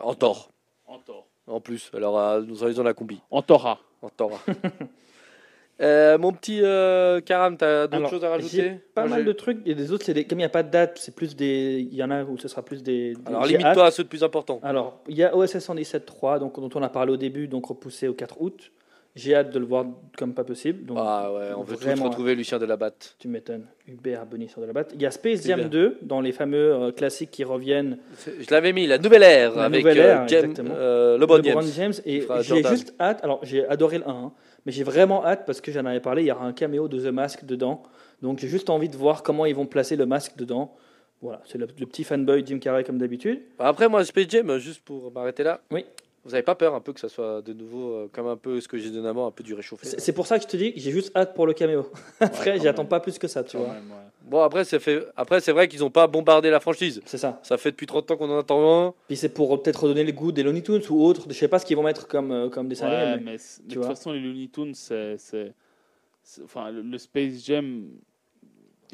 En 0.00 0.14
tort, 0.14 0.50
En 0.86 0.98
Thor. 0.98 1.26
en 1.48 1.60
plus. 1.60 1.90
Alors 1.92 2.18
euh, 2.18 2.40
nous 2.40 2.54
réalisons 2.54 2.82
la 2.84 2.94
combi. 2.94 3.20
En 3.30 3.42
Thora. 3.42 3.78
En 4.00 4.08
tort. 4.10 4.40
Euh, 5.80 6.18
mon 6.18 6.32
petit 6.32 6.60
euh, 6.62 7.20
Karam, 7.20 7.56
t'as 7.56 7.82
d'autres 7.88 7.96
Alors, 7.96 8.10
choses 8.10 8.24
à 8.24 8.28
rajouter 8.30 8.74
pas 8.94 9.02
Moi, 9.02 9.10
mal 9.10 9.20
j'ai- 9.20 9.24
de 9.26 9.32
trucs. 9.32 9.58
Et 9.66 9.74
des 9.74 9.90
autres, 9.90 10.04
c'est 10.04 10.14
des... 10.14 10.24
comme 10.24 10.38
il 10.38 10.42
n'y 10.42 10.46
a 10.46 10.50
pas 10.50 10.62
de 10.62 10.70
date, 10.70 10.98
c'est 11.00 11.14
plus 11.14 11.34
des. 11.34 11.86
Il 11.90 11.94
y 11.96 12.02
en 12.04 12.10
a 12.12 12.22
où 12.22 12.38
ce 12.38 12.46
sera 12.46 12.62
plus 12.62 12.82
des. 12.82 13.14
des- 13.14 13.20
Alors 13.26 13.42
j'ai 13.44 13.56
limite-toi 13.56 13.82
hâte. 13.82 13.88
à 13.88 13.90
ceux 13.90 14.04
de 14.04 14.08
plus 14.08 14.22
importants. 14.22 14.60
Alors, 14.62 15.00
il 15.08 15.16
y 15.16 15.24
a 15.24 15.34
OSS 15.36 15.56
117.3, 15.68 16.38
donc, 16.38 16.54
dont 16.60 16.70
on 16.74 16.82
a 16.82 16.88
parlé 16.88 17.12
au 17.12 17.16
début, 17.16 17.48
donc 17.48 17.66
repoussé 17.66 18.06
au 18.06 18.14
4 18.14 18.40
août. 18.40 18.70
J'ai 19.16 19.36
hâte 19.36 19.50
de 19.50 19.60
le 19.60 19.64
voir 19.64 19.84
comme 20.18 20.34
pas 20.34 20.42
possible. 20.42 20.86
Donc, 20.86 20.98
Ah 21.00 21.32
ouais, 21.32 21.50
on 21.56 21.62
veut 21.62 21.76
tous 21.76 21.84
Vraiment. 21.84 22.04
retrouver 22.06 22.34
Lucien 22.34 22.58
Delabatte. 22.58 23.14
tu 23.20 23.28
m'étonnes. 23.28 23.66
Hubert 23.86 24.26
Bonny 24.26 24.48
sur 24.48 24.60
de 24.60 24.66
la 24.66 24.72
batte. 24.72 24.90
Il 24.94 25.00
y 25.02 25.06
a 25.06 25.12
Space 25.12 25.46
Jam 25.46 25.60
bien. 25.60 25.68
2, 25.68 25.98
dans 26.02 26.20
les 26.20 26.32
fameux 26.32 26.72
euh, 26.72 26.90
classiques 26.90 27.30
qui 27.30 27.44
reviennent. 27.44 27.98
C'est- 28.16 28.42
Je 28.42 28.50
l'avais 28.50 28.72
mis, 28.72 28.88
la 28.88 28.98
nouvelle 28.98 29.22
ère 29.22 29.54
La 29.54 29.64
avec 29.66 29.84
nouvelle 29.84 30.00
euh, 30.00 30.02
ère, 30.22 30.28
James, 30.28 30.50
exactement. 30.50 30.74
euh, 30.76 31.16
LeBron 31.16 31.36
LeBron 31.36 31.60
James. 31.62 31.92
James. 31.92 31.92
Et 32.06 32.22
j'ai 32.22 32.42
Jordan. 32.42 32.72
juste 32.72 32.94
hâte. 32.98 33.20
Alors, 33.22 33.38
j'ai 33.44 33.64
adoré 33.68 33.98
le 33.98 34.08
1, 34.08 34.10
hein, 34.12 34.32
mais 34.66 34.72
j'ai 34.72 34.84
vraiment 34.84 35.24
hâte 35.24 35.44
parce 35.46 35.60
que 35.60 35.70
j'en 35.72 35.84
avais 35.84 36.00
parlé. 36.00 36.22
Il 36.22 36.26
y 36.26 36.32
aura 36.32 36.46
un 36.46 36.52
caméo 36.52 36.88
de 36.88 36.98
The 36.98 37.12
Mask 37.12 37.44
dedans. 37.44 37.82
Donc, 38.22 38.38
j'ai 38.38 38.48
juste 38.48 38.70
envie 38.70 38.88
de 38.88 38.96
voir 38.96 39.22
comment 39.22 39.44
ils 39.46 39.54
vont 39.54 39.66
placer 39.66 39.96
le 39.96 40.06
masque 40.06 40.36
dedans. 40.36 40.74
Voilà, 41.20 41.42
c'est 41.46 41.58
le, 41.58 41.66
le 41.78 41.86
petit 41.86 42.04
fanboy 42.04 42.44
Jim 42.46 42.58
Carrey 42.58 42.84
comme 42.84 42.98
d'habitude. 42.98 43.42
Après, 43.58 43.88
moi, 43.88 44.04
Space 44.04 44.28
Jam, 44.28 44.58
juste 44.58 44.82
pour 44.84 45.12
m'arrêter 45.12 45.42
là. 45.42 45.60
Oui. 45.70 45.84
Vous 46.24 46.32
avez 46.34 46.42
pas 46.42 46.54
peur 46.54 46.74
un 46.74 46.80
peu 46.80 46.92
que 46.92 47.00
ça 47.00 47.08
soit 47.08 47.42
de 47.42 47.52
nouveau 47.52 47.92
euh, 47.92 48.08
comme 48.12 48.26
un 48.28 48.36
peu 48.36 48.60
ce 48.60 48.66
que 48.68 48.78
j'ai 48.78 48.90
donné 48.90 49.06
avant, 49.08 49.26
un 49.26 49.30
peu 49.30 49.44
du 49.44 49.52
réchauffé 49.54 49.86
C'est 49.86 49.96
là 49.96 50.02
c'est 50.02 50.12
pour 50.14 50.26
ça 50.26 50.38
que 50.38 50.44
je 50.44 50.48
te 50.48 50.56
dis 50.56 50.72
que 50.72 50.80
j'ai 50.80 50.90
juste 50.90 51.14
hâte 51.16 51.34
pour 51.34 51.46
le 51.46 51.52
caméo. 51.52 51.90
Après, 52.20 52.56
quand 52.56 52.62
j'attends 52.62 52.86
pas 52.86 53.00
plus 53.00 53.18
que 53.18 53.28
ça, 53.28 53.44
tu 53.44 53.56
Quand 53.56 53.64
vois. 53.64 53.74
même, 53.74 53.90
ouais. 53.90 53.96
Bon, 54.26 54.40
après, 54.40 54.64
c'est 54.64 54.78
fait... 54.78 55.04
après, 55.16 55.40
c'est 55.40 55.52
vrai 55.52 55.68
qu'ils 55.68 55.80
n'ont 55.80 55.90
pas 55.90 56.06
bombardé 56.06 56.48
la 56.48 56.58
franchise. 56.58 57.02
C'est 57.04 57.18
ça. 57.18 57.38
Ça 57.42 57.58
fait 57.58 57.72
depuis 57.72 57.84
30 57.86 58.10
ans 58.10 58.16
qu'on 58.16 58.30
en 58.30 58.38
attend 58.38 58.86
un. 58.86 58.94
Puis 59.06 59.18
c'est 59.18 59.28
pour 59.28 59.62
peut-être 59.62 59.82
redonner 59.82 60.02
le 60.02 60.12
goût 60.12 60.32
des 60.32 60.42
Looney 60.42 60.62
Tunes 60.62 60.80
ou 60.88 61.04
autres. 61.04 61.26
Je 61.28 61.34
sais 61.34 61.46
pas 61.48 61.58
ce 61.58 61.66
qu'ils 61.66 61.76
vont 61.76 61.82
mettre 61.82 62.08
comme, 62.08 62.32
euh, 62.32 62.48
comme 62.48 62.66
dessin 62.68 62.88
Ouais, 62.88 63.16
mais- 63.18 63.32
mais, 63.32 63.36
de 63.68 63.74
toute 63.74 63.84
façon, 63.84 64.12
les 64.12 64.20
Looney 64.20 64.48
Tunes, 64.48 64.72
c'est. 64.74 65.18
Enfin, 66.42 66.70
le, 66.70 66.80
le 66.80 66.96
Space 66.96 67.44
Jam, 67.44 67.84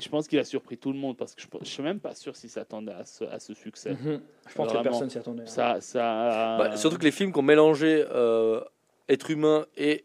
je 0.00 0.08
pense 0.08 0.26
qu'il 0.28 0.38
a 0.38 0.44
surpris 0.44 0.76
tout 0.78 0.92
le 0.92 0.98
monde 0.98 1.16
parce 1.16 1.34
que 1.34 1.42
je 1.42 1.46
ne 1.58 1.64
suis 1.64 1.82
même 1.82 2.00
pas 2.00 2.14
sûr 2.14 2.34
s'il 2.36 2.50
s'attendait 2.50 2.92
à 2.92 3.04
ce, 3.04 3.24
à 3.24 3.38
ce 3.38 3.54
succès. 3.54 3.90
Mhm. 3.92 4.20
Je 4.48 4.54
pense 4.54 4.72
que 4.72 4.82
personne 4.82 5.10
s'y 5.10 5.18
attendait. 5.18 5.42
hein. 5.42 5.46
Ça, 5.46 5.80
ça, 5.80 6.56
Bah, 6.58 6.76
surtout 6.76 6.98
que 6.98 7.04
les 7.04 7.10
films 7.10 7.32
qui 7.32 7.38
ont 7.38 7.42
mélangé 7.42 8.04
euh, 8.10 8.60
être 9.08 9.30
humain 9.30 9.66
et 9.76 10.04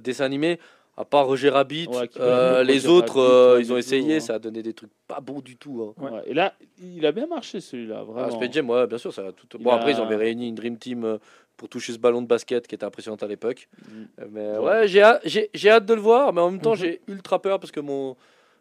dessin 0.00 0.24
animé, 0.24 0.58
À 0.98 1.04
part 1.04 1.26
Roger 1.26 1.50
Rabbit, 1.50 1.88
Ouais, 1.88 2.08
euh, 2.20 2.62
les 2.64 2.72
Roger 2.74 2.88
autres, 2.88 3.20
Rabbit, 3.20 3.52
euh, 3.54 3.60
ils 3.60 3.70
ont 3.70 3.76
essayé, 3.76 4.16
tout, 4.16 4.22
hein. 4.22 4.26
ça 4.28 4.34
a 4.36 4.38
donné 4.38 4.62
des 4.62 4.72
trucs 4.72 4.90
pas 5.06 5.20
bons 5.20 5.40
du 5.42 5.56
tout. 5.58 5.94
hein. 5.98 6.02
Ouais. 6.02 6.10
Ouais, 6.10 6.22
Et 6.24 6.32
là, 6.32 6.54
il 6.82 7.04
a 7.04 7.12
bien 7.12 7.26
marché 7.26 7.60
celui-là, 7.60 7.98
Ah, 8.00 8.04
vraiment. 8.04 8.30
Space 8.30 8.52
Jam, 8.52 8.70
ouais, 8.70 8.86
bien 8.86 8.96
sûr, 8.96 9.12
ça 9.12 9.26
a 9.26 9.32
tout. 9.32 9.46
Il 9.58 9.62
Bon, 9.62 9.72
après, 9.72 9.92
ils 9.92 10.00
avaient 10.00 10.16
réuni 10.16 10.48
une 10.48 10.54
Dream 10.54 10.78
Team 10.78 11.04
euh, 11.04 11.18
pour 11.58 11.68
toucher 11.68 11.92
ce 11.92 11.98
ballon 11.98 12.22
de 12.22 12.26
basket 12.26 12.66
qui 12.66 12.74
était 12.74 12.84
impressionnant 12.86 13.18
à 13.20 13.26
l'époque. 13.26 13.68
Mm. 13.86 14.04
Mais 14.30 14.52
Ouais. 14.52 14.58
ouais, 14.58 14.88
j'ai 14.88 15.02
hâte, 15.02 15.20
j'ai- 15.26 15.50
j'ai 15.52 15.68
hâte 15.68 15.84
de 15.84 15.92
le 15.92 16.00
voir, 16.00 16.32
mais 16.32 16.40
en 16.40 16.50
même 16.50 16.62
temps, 16.62 16.70
Mhm. 16.72 16.76
j'ai 16.78 17.00
ultra 17.08 17.42
peur 17.42 17.60
parce 17.60 17.70
que 17.72 17.80
mon. 17.80 18.16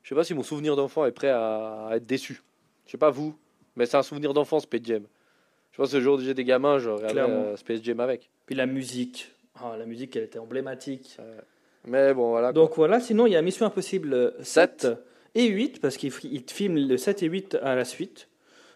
Je 0.05 0.09
sais 0.09 0.15
pas 0.15 0.23
si 0.23 0.35
mon 0.35 0.43
souvenir 0.43 0.75
d'enfant 0.75 1.03
est 1.07 1.11
prêt 1.11 1.29
à, 1.29 1.87
à 1.89 1.95
être 1.95 2.05
déçu. 2.05 2.43
Je 2.85 2.91
sais 2.91 2.97
pas 2.99 3.09
vous, 3.09 3.35
mais 3.75 3.87
c'est 3.87 3.97
un 3.97 4.03
souvenir 4.03 4.35
d'enfant, 4.35 4.59
Space 4.59 4.81
Jam. 4.83 5.01
Je 5.71 5.77
pense 5.77 5.91
que 5.91 5.97
le 5.97 6.03
jour 6.03 6.19
où 6.19 6.21
j'ai 6.21 6.35
des 6.35 6.43
gamins, 6.43 6.77
je 6.77 6.91
Clairement. 7.09 7.33
euh, 7.47 7.55
Space 7.55 7.81
Jam 7.81 7.99
avec. 7.99 8.29
Puis 8.45 8.55
la 8.55 8.67
musique. 8.67 9.31
Ah, 9.55 9.75
la 9.79 9.87
musique, 9.87 10.15
elle 10.15 10.25
était 10.25 10.37
emblématique. 10.37 11.17
Mais 11.87 12.13
bon, 12.13 12.29
voilà. 12.29 12.49
quoi. 12.49 12.53
Donc 12.53 12.75
voilà, 12.75 12.99
sinon 12.99 13.25
il 13.25 13.33
y 13.33 13.35
a 13.35 13.41
Mission 13.41 13.65
Impossible 13.65 14.35
7 14.43 14.81
Sept. 14.81 14.87
et 15.33 15.47
8, 15.47 15.81
parce 15.81 15.97
qu'ils 15.97 16.11
filment 16.11 16.87
le 16.87 16.97
7 16.97 17.23
et 17.23 17.27
8 17.27 17.57
à 17.63 17.73
la 17.73 17.83
suite. 17.83 18.27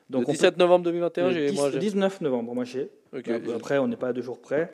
Donc 0.10 0.24
le 0.24 0.30
on 0.30 0.32
17 0.32 0.58
novembre 0.58 0.86
2021, 0.86 1.28
peut- 1.28 1.34
j'ai. 1.34 1.40
le 1.46 1.50
10 1.52 1.56
moi, 1.56 1.70
j'ai- 1.72 1.80
19 1.80 2.22
novembre, 2.22 2.56
moi 2.56 2.64
j'ai. 2.64 2.90
Ok. 3.16 3.30
Bah, 3.46 3.54
Après, 3.56 3.78
on 3.78 3.88
n'est 3.88 3.96
pas 3.96 4.08
à 4.10 4.14
deux 4.14 4.22
jours 4.22 4.40
près. 4.40 4.74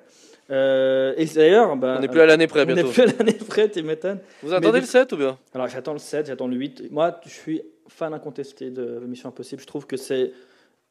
Euh, 0.51 1.13
et 1.17 1.25
d'ailleurs, 1.25 1.75
bah, 1.75 1.95
On 1.97 2.01
n'est 2.01 2.07
plus 2.07 2.21
à 2.21 2.25
l'année 2.25 2.47
près 2.47 2.61
on 2.61 2.65
n'est 2.65 2.73
bientôt. 2.75 2.89
plus 2.91 3.01
à 3.03 3.05
l'année 3.07 3.33
près, 3.33 3.69
tu 3.69 3.81
m'étonnes. 3.83 4.19
Vous 4.43 4.53
attendez 4.53 4.79
le 4.79 4.85
7 4.85 5.11
ou 5.13 5.17
bien? 5.17 5.37
Alors 5.53 5.67
j'attends 5.67 5.93
le 5.93 5.99
7, 5.99 6.27
j'attends 6.27 6.47
le 6.47 6.55
8. 6.55 6.91
Moi, 6.91 7.19
je 7.25 7.29
suis 7.29 7.61
fan 7.87 8.13
incontesté 8.13 8.69
de 8.69 8.99
Mission 9.07 9.29
Impossible. 9.29 9.61
Je 9.61 9.67
trouve 9.67 9.87
que 9.87 9.97
c'est. 9.97 10.31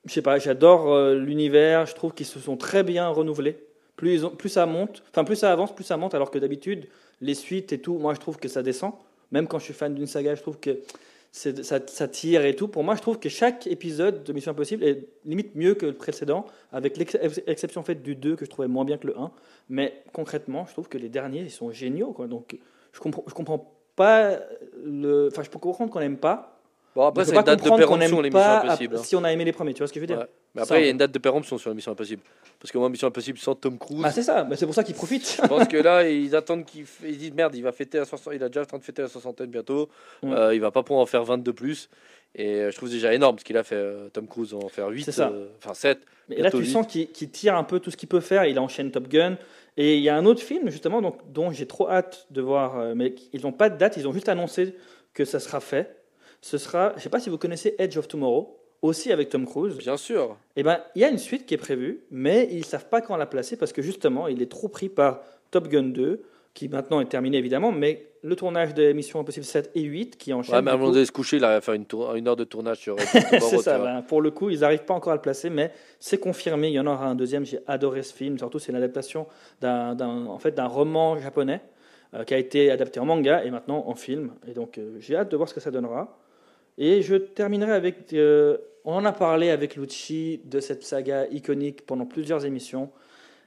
Je 0.07 0.13
sais 0.13 0.23
pas, 0.23 0.39
j'adore 0.39 0.93
euh, 0.93 1.15
l'univers. 1.15 1.87
Je 1.87 1.95
trouve 1.95 2.13
qu'ils 2.13 2.27
se 2.27 2.39
sont 2.41 2.57
très 2.57 2.83
bien 2.83 3.09
renouvelés. 3.09 3.57
Plus, 3.97 4.13
ils 4.15 4.27
ont, 4.27 4.31
plus 4.31 4.49
ça 4.49 4.67
monte, 4.67 5.05
enfin 5.11 5.23
plus 5.25 5.37
ça 5.37 5.53
avance, 5.53 5.73
plus 5.75 5.85
ça 5.85 5.97
monte. 5.97 6.15
Alors 6.15 6.31
que 6.33 6.39
d'habitude, 6.39 6.89
les 7.21 7.35
suites 7.35 7.73
et 7.73 7.79
tout, 7.79 7.97
moi 7.99 8.13
je 8.13 8.19
trouve 8.21 8.39
que 8.39 8.49
ça 8.49 8.63
descend. 8.63 8.93
Même 9.31 9.47
quand 9.47 9.59
je 9.61 9.65
suis 9.65 9.73
fan 9.73 9.95
d'une 9.95 10.07
saga, 10.09 10.35
je 10.35 10.43
trouve 10.43 10.59
que 10.59 10.79
ça, 11.35 11.81
ça 11.85 12.07
tire 12.07 12.45
et 12.45 12.55
tout. 12.55 12.69
Pour 12.69 12.85
moi, 12.85 12.95
je 12.95 13.01
trouve 13.01 13.19
que 13.19 13.29
chaque 13.29 13.67
épisode 13.67 14.23
de 14.23 14.33
Mission 14.33 14.53
Impossible 14.53 14.85
est 14.85 15.09
limite 15.25 15.57
mieux 15.57 15.75
que 15.75 15.87
le 15.87 15.95
précédent, 15.95 16.47
avec 16.71 16.97
l'exception 16.97 17.83
faite 17.83 18.05
du 18.05 18.15
2 18.15 18.37
que 18.37 18.45
je 18.45 18.51
trouvais 18.51 18.69
moins 18.69 18.85
bien 18.85 18.99
que 18.99 19.09
le 19.09 19.19
1. 19.19 19.33
Mais 19.69 20.05
concrètement, 20.13 20.65
je 20.67 20.73
trouve 20.73 20.89
que 20.89 20.97
les 20.97 21.09
derniers, 21.09 21.41
ils 21.41 21.51
sont 21.51 21.73
géniaux. 21.73 22.15
Donc 22.29 22.57
je 22.93 23.01
comprends, 23.01 23.23
comprends 23.23 23.75
pas 23.97 24.39
le. 24.85 25.29
Enfin, 25.33 25.43
je 25.43 25.51
peux 25.51 25.59
comprendre 25.59 25.91
qu'on 25.91 25.99
n'aime 25.99 26.19
pas. 26.19 26.54
Bon, 26.95 27.07
après, 27.07 27.25
c'est 27.25 27.35
une 27.35 27.43
date 27.43 27.59
de 27.59 27.69
péremption, 27.77 28.19
impossibles. 28.21 28.95
ap- 28.95 29.01
hein. 29.01 29.05
si 29.05 29.17
on 29.17 29.25
a 29.25 29.33
aimé 29.33 29.45
les 29.45 29.53
premiers. 29.53 29.75
Tu 29.75 29.79
vois 29.79 29.89
ce 29.89 29.93
que 29.93 29.99
je 29.99 30.03
veux 30.03 30.07
dire 30.07 30.19
Ouais. 30.19 30.27
Mais 30.55 30.63
après, 30.63 30.81
il 30.83 30.85
y 30.85 30.89
a 30.89 30.91
une 30.93 30.97
date 30.99 31.11
de 31.11 31.19
péremption 31.19 31.59
sur 31.59 31.69
la 31.71 31.75
mission 31.75 31.91
impossible. 31.91 32.23
Parce 32.61 32.71
que 32.71 32.79
moi, 32.79 32.89
mission 32.89 33.09
impossible 33.09 33.39
sans 33.39 33.57
Tom 33.57 33.77
Cruise. 33.79 34.01
Bah, 34.01 34.13
c'est 34.13 34.23
ça, 34.23 34.45
mais 34.49 34.55
c'est 34.55 34.67
pour 34.67 34.75
ça 34.75 34.85
qu'ils 34.85 34.95
profitent. 34.95 35.41
Je 35.43 35.49
pense 35.49 35.67
que 35.67 35.77
là, 35.77 36.09
ils 36.09 36.37
attendent 36.37 36.65
qu'il 36.65 36.85
f- 36.85 37.03
ils 37.05 37.19
disent 37.19 37.33
merde, 37.35 37.55
il 37.57 37.63
va 37.63 37.73
fêter 37.73 37.99
la 37.99 38.05
soixante- 38.05 38.35
il 38.37 38.43
a 38.43 38.49
déjà 38.49 38.63
en 38.63 38.67
train 38.67 38.79
de 38.79 38.85
fêter 38.85 39.03
la 39.03 39.09
soixantaine 39.09 39.51
bientôt. 39.51 39.89
Mm. 40.23 40.33
Euh, 40.33 40.55
il 40.55 40.61
va 40.61 40.71
pas 40.71 40.83
pouvoir 40.85 41.03
en 41.03 41.07
faire 41.07 41.25
22 41.25 41.53
plus. 41.53 41.89
Et 42.37 42.55
euh, 42.61 42.71
je 42.71 42.77
trouve 42.77 42.91
déjà 42.91 43.13
énorme 43.13 43.39
ce 43.41 43.45
qu'il 43.45 43.57
a 43.57 43.63
fait 43.65 43.75
euh, 43.75 44.09
Tom 44.11 44.27
Cruise 44.29 44.55
en 44.55 44.69
faire 44.69 44.89
8, 44.89 45.03
C'est 45.05 45.13
ça. 45.13 45.31
euh, 45.31 45.49
enfin 45.59 45.75
7. 45.75 45.99
Mais 46.29 46.37
là, 46.37 46.51
tu 46.51 46.65
sens 46.65 46.87
qu'il 46.87 47.09
qu'il 47.11 47.31
tire 47.31 47.57
un 47.57 47.65
peu 47.65 47.81
tout 47.81 47.91
ce 47.91 47.97
qu'il 47.97 48.09
peut 48.09 48.21
faire. 48.21 48.45
Il 48.45 48.59
enchaîne 48.61 48.91
Top 48.93 49.09
Gun. 49.09 49.37
Et 49.77 49.97
il 49.97 50.03
y 50.05 50.09
a 50.09 50.17
un 50.17 50.25
autre 50.25 50.41
film, 50.43 50.71
justement, 50.71 51.03
donc, 51.03 51.19
dont 51.33 51.51
j'ai 51.51 51.67
trop 51.67 51.89
hâte 51.91 52.27
de 52.31 52.41
voir. 52.41 52.79
euh, 52.79 52.93
mais 52.95 53.15
ils 53.33 53.43
n'ont 53.43 53.51
pas 53.53 53.69
de 53.69 53.77
date, 53.77 53.97
ils 53.97 54.07
ont 54.07 54.13
juste 54.13 54.29
annoncé 54.29 54.75
que 55.13 55.25
ça 55.25 55.41
sera 55.41 55.59
fait. 55.59 55.97
Ce 56.47 56.59
sera, 56.59 56.91
je 56.91 56.97
ne 56.97 57.01
sais 57.01 57.09
pas 57.09 57.21
si 57.21 57.31
vous 57.31 57.39
connaissez 57.39 57.75
Edge 57.79 57.97
of 57.97 58.07
Tomorrow, 58.07 58.59
aussi 58.83 59.11
avec 59.11 59.31
Tom 59.31 59.47
Cruise. 59.47 59.79
Bien 59.79 59.97
sûr. 59.97 60.37
Eh 60.57 60.63
ben, 60.63 60.79
il 60.95 61.01
y 61.01 61.05
a 61.05 61.09
une 61.09 61.17
suite 61.17 61.47
qui 61.47 61.55
est 61.55 61.59
prévue, 61.59 62.05
mais 62.11 62.49
ils 62.51 62.59
ne 62.59 62.65
savent 62.65 62.89
pas 62.91 63.01
quand 63.01 63.17
la 63.17 63.25
placer 63.25 63.57
parce 63.57 63.73
que 63.73 63.81
justement, 63.81 64.29
il 64.29 64.43
est 64.43 64.51
trop 64.51 64.69
pris 64.69 64.91
par 64.91 65.23
Top 65.51 65.69
Gun 65.69 65.85
2, 65.85 66.23
qui 66.53 66.69
maintenant 66.69 67.01
est 67.01 67.07
terminé 67.07 67.39
évidemment, 67.39 67.73
mais 67.73 68.09
le 68.21 68.37
tournage 68.37 68.75
des 68.75 68.93
Missions 68.93 69.19
Impossible 69.21 69.47
7 69.47 69.71
et 69.75 69.81
8 69.81 70.19
qui 70.19 70.35
enchaîne. 70.35 70.55
Ouais, 70.57 70.61
mais 70.63 70.71
avant 70.71 70.91
de 70.91 71.03
se 71.03 71.11
coucher, 71.13 71.39
il 71.39 71.45
arrive 71.45 71.57
à 71.57 71.61
faire 71.63 71.73
une, 71.75 71.87
tour- 71.87 72.15
une 72.15 72.29
heure 72.29 72.37
de 72.37 72.45
tournage 72.45 72.77
sur. 72.79 72.97
c'est 73.41 73.59
ça, 73.59 73.79
ben, 73.79 74.03
pour 74.03 74.21
le 74.21 74.31
coup, 74.31 74.51
ils 74.51 74.61
n'arrivent 74.61 74.85
pas 74.85 74.93
encore 74.95 75.13
à 75.15 75.17
le 75.17 75.23
placer, 75.23 75.49
mais 75.49 75.73
c'est 75.99 76.19
confirmé, 76.19 76.69
il 76.69 76.75
y 76.75 76.79
en 76.81 76.87
aura 76.87 77.07
un 77.07 77.15
deuxième. 77.15 77.47
J'ai 77.47 77.61
adoré 77.67 78.03
ce 78.03 78.13
film, 78.13 78.37
surtout 78.37 78.59
c'est 78.59 78.71
l'adaptation 78.73 79.27
d'un, 79.63 79.95
d'un- 79.95 80.27
en 80.27 80.39
fait, 80.39 80.51
d'un 80.55 80.67
roman 80.67 81.17
japonais 81.19 81.63
euh, 82.13 82.25
qui 82.25 82.35
a 82.35 82.39
été 82.39 82.71
adapté 82.71 83.01
en 83.01 83.07
manga 83.07 83.43
et 83.45 83.51
maintenant 83.51 83.85
en 83.89 83.95
film. 83.95 84.33
Et 84.47 84.53
donc 84.53 84.77
euh, 84.77 84.97
j'ai 85.01 85.17
hâte 85.17 85.31
de 85.31 85.37
voir 85.39 85.49
ce 85.49 85.55
que 85.55 85.61
ça 85.61 85.71
donnera. 85.71 86.19
Et 86.79 87.03
je 87.03 87.17
terminerai 87.17 87.73
avec. 87.73 88.13
euh, 88.13 88.59
on 88.85 88.95
en 88.95 89.05
a 89.05 89.13
parlé 89.13 89.51
avec 89.51 89.77
Lucci 89.77 90.43
de 90.45 90.61
cette 90.61 90.83
saga 90.83 91.27
iconique 91.31 91.87
pendant 91.87 92.05
plusieurs 92.05 92.45
émissions. 92.45 92.91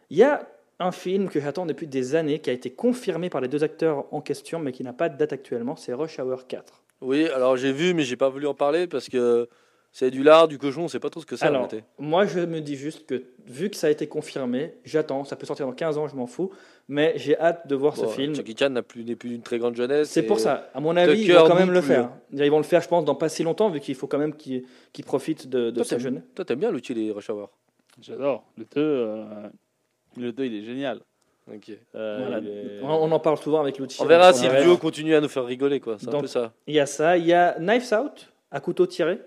Il 0.09 0.17
y 0.17 0.23
a 0.23 0.47
un 0.79 0.91
film 0.91 1.29
que 1.29 1.39
j'attends 1.39 1.65
depuis 1.65 1.87
des 1.87 2.15
années 2.15 2.39
qui 2.39 2.49
a 2.49 2.53
été 2.53 2.71
confirmé 2.71 3.29
par 3.29 3.41
les 3.41 3.47
deux 3.47 3.63
acteurs 3.63 4.05
en 4.11 4.21
question, 4.21 4.59
mais 4.59 4.71
qui 4.71 4.83
n'a 4.83 4.93
pas 4.93 5.09
de 5.09 5.17
date 5.17 5.33
actuellement. 5.33 5.75
C'est 5.75 5.93
Rush 5.93 6.19
Hour 6.19 6.47
4. 6.47 6.81
Oui, 7.01 7.27
alors 7.27 7.57
j'ai 7.57 7.71
vu, 7.71 7.93
mais 7.93 8.03
j'ai 8.03 8.15
pas 8.15 8.29
voulu 8.29 8.47
en 8.47 8.55
parler 8.55 8.87
parce 8.87 9.09
que 9.09 9.47
c'est 9.91 10.11
du 10.11 10.21
lard, 10.23 10.47
du 10.47 10.57
cochon, 10.59 10.83
on 10.83 10.87
sait 10.87 10.99
pas 10.99 11.09
trop 11.09 11.21
ce 11.21 11.25
que 11.25 11.35
c'est. 11.35 11.45
Alors, 11.45 11.67
moi, 11.97 12.25
je 12.25 12.39
me 12.41 12.59
dis 12.61 12.75
juste 12.75 13.05
que 13.07 13.23
vu 13.45 13.69
que 13.69 13.75
ça 13.75 13.87
a 13.87 13.89
été 13.89 14.07
confirmé, 14.07 14.75
j'attends. 14.85 15.23
Ça 15.23 15.35
peut 15.35 15.45
sortir 15.47 15.65
dans 15.65 15.73
15 15.73 15.97
ans, 15.97 16.07
je 16.07 16.15
m'en 16.15 16.27
fous. 16.27 16.51
Mais 16.87 17.13
j'ai 17.15 17.37
hâte 17.39 17.67
de 17.67 17.75
voir 17.75 17.95
Bon, 17.95 18.03
ce 18.07 18.13
film. 18.15 18.35
Jackie 18.35 18.55
Chan 18.57 18.69
n'a 18.69 18.83
plus, 18.83 19.03
n'est 19.03 19.15
plus 19.15 19.29
d'une 19.29 19.41
très 19.41 19.57
grande 19.57 19.75
jeunesse. 19.75 20.09
C'est 20.09 20.23
pour 20.23 20.39
ça. 20.39 20.69
À 20.73 20.79
mon 20.79 20.95
avis, 20.95 21.21
ils 21.21 21.33
vont 21.33 21.47
quand 21.47 21.55
même 21.55 21.71
le 21.71 21.79
plus, 21.79 21.87
faire. 21.89 22.05
hein. 22.05 22.19
Ils 22.31 22.49
vont 22.51 22.57
le 22.57 22.63
faire, 22.63 22.81
je 22.81 22.87
pense, 22.87 23.03
dans 23.05 23.15
pas 23.15 23.27
si 23.29 23.43
longtemps, 23.43 23.69
vu 23.69 23.79
qu'il 23.79 23.95
faut 23.95 24.07
quand 24.07 24.19
même 24.19 24.35
qu'ils 24.35 24.63
profitent 25.05 25.47
de, 25.49 25.71
de 25.71 25.75
Toi, 25.75 25.83
ce 25.83 25.89
t'aimes- 25.91 25.99
jeune. 25.99 26.23
Toi, 26.35 26.45
t'aimes 26.45 26.59
bien 26.59 26.71
l'outil 26.71 26.93
des 26.93 27.11
Rush 27.11 27.29
Hour. 27.29 27.49
J'adore. 28.01 28.43
Le 28.57 28.63
2, 28.65 28.69
euh, 28.77 29.25
Le 30.15 30.31
2, 30.31 30.45
il 30.45 30.55
est 30.55 30.63
génial. 30.63 30.99
Euh, 31.95 32.17
Voilà. 32.19 32.39
il 32.39 32.47
est- 32.47 32.79
On, 32.83 33.11
en 33.11 33.19
parle 33.19 33.37
souvent 33.37 33.61
avec 33.61 33.77
Lucci. 33.79 34.01
On 34.01 34.05
verra 34.05 34.33
si 34.33 34.47
le 34.47 34.61
duo 34.63 34.77
continue 34.77 35.15
à 35.15 35.21
nous 35.21 35.29
faire 35.29 35.45
rigoler, 35.45 35.79
quoi. 35.79 35.97
C'est 35.99 36.13
un 36.13 36.19
peu 36.21 36.27
ça. 36.27 36.53
Il 36.67 36.73
y 36.75 36.79
a 36.79 36.85
ça. 36.85 37.17
Il 37.17 37.25
y 37.25 37.33
a 37.33 37.57
Knives 37.59 37.91
Out, 37.93 38.31
à 38.51 38.59
couteau 38.59 38.85
tiré. 38.85 39.19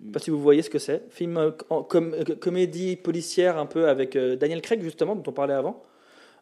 Je 0.00 0.06
sais 0.06 0.12
pas 0.12 0.18
si 0.20 0.30
vous 0.30 0.40
voyez 0.40 0.62
ce 0.62 0.70
que 0.70 0.78
c'est. 0.78 1.02
Film 1.10 1.36
euh, 1.38 1.50
en- 1.70 1.82
com- 1.82 2.14
euh, 2.14 2.34
comédie 2.36 2.96
policière 2.96 3.58
un 3.58 3.66
peu 3.66 3.88
avec 3.88 4.14
euh, 4.16 4.36
Daniel 4.36 4.62
Craig, 4.62 4.80
justement, 4.82 5.16
dont 5.16 5.24
on 5.28 5.32
parlait 5.32 5.54
avant. 5.54 5.82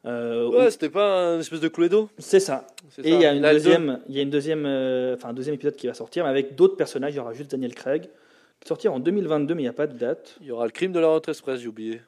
Euh, 0.05 0.47
Ouais, 0.49 0.71
c'était 0.71 0.91
pas 0.91 1.35
une 1.35 1.41
espèce 1.41 1.61
de 1.61 1.69
Cluedo 1.69 2.09
C'est 2.19 2.39
ça. 2.41 2.67
Et 3.03 3.13
il 3.13 3.21
y 3.21 3.25
a 3.27 3.33
une 3.33 3.43
deuxième, 3.43 4.01
il 4.09 4.15
y 4.15 4.19
a 4.19 4.23
une 4.23 4.31
deuxième, 4.31 4.65
euh, 4.67 5.15
enfin 5.15 5.31
un 5.31 5.33
deuxième 5.33 5.55
épisode 5.55 5.75
qui 5.75 5.87
va 5.87 5.95
sortir, 5.95 6.25
mais 6.25 6.31
avec 6.31 6.55
d'autres 6.55 6.77
personnages. 6.77 7.15
Il 7.15 7.17
y 7.17 7.21
aura 7.21 7.33
juste 7.33 7.51
Daniel 7.51 7.75
Craig. 7.75 8.09
Qui 8.61 8.69
sortir 8.69 8.93
en 8.95 9.01
2022, 9.01 9.55
mais 9.55 9.61
il 9.63 9.65
n'y 9.65 9.69
a 9.69 9.73
pas 9.75 9.87
de 9.87 9.99
date. 9.99 10.37
Il 10.41 10.47
y 10.47 10.51
aura 10.51 10.65
le 10.65 10.71
crime 10.71 10.93
de 10.93 10.99
la 11.01 11.09
rentrée 11.09 11.33
express, 11.33 11.61
j'ai 11.61 11.69
oublié. 11.69 12.01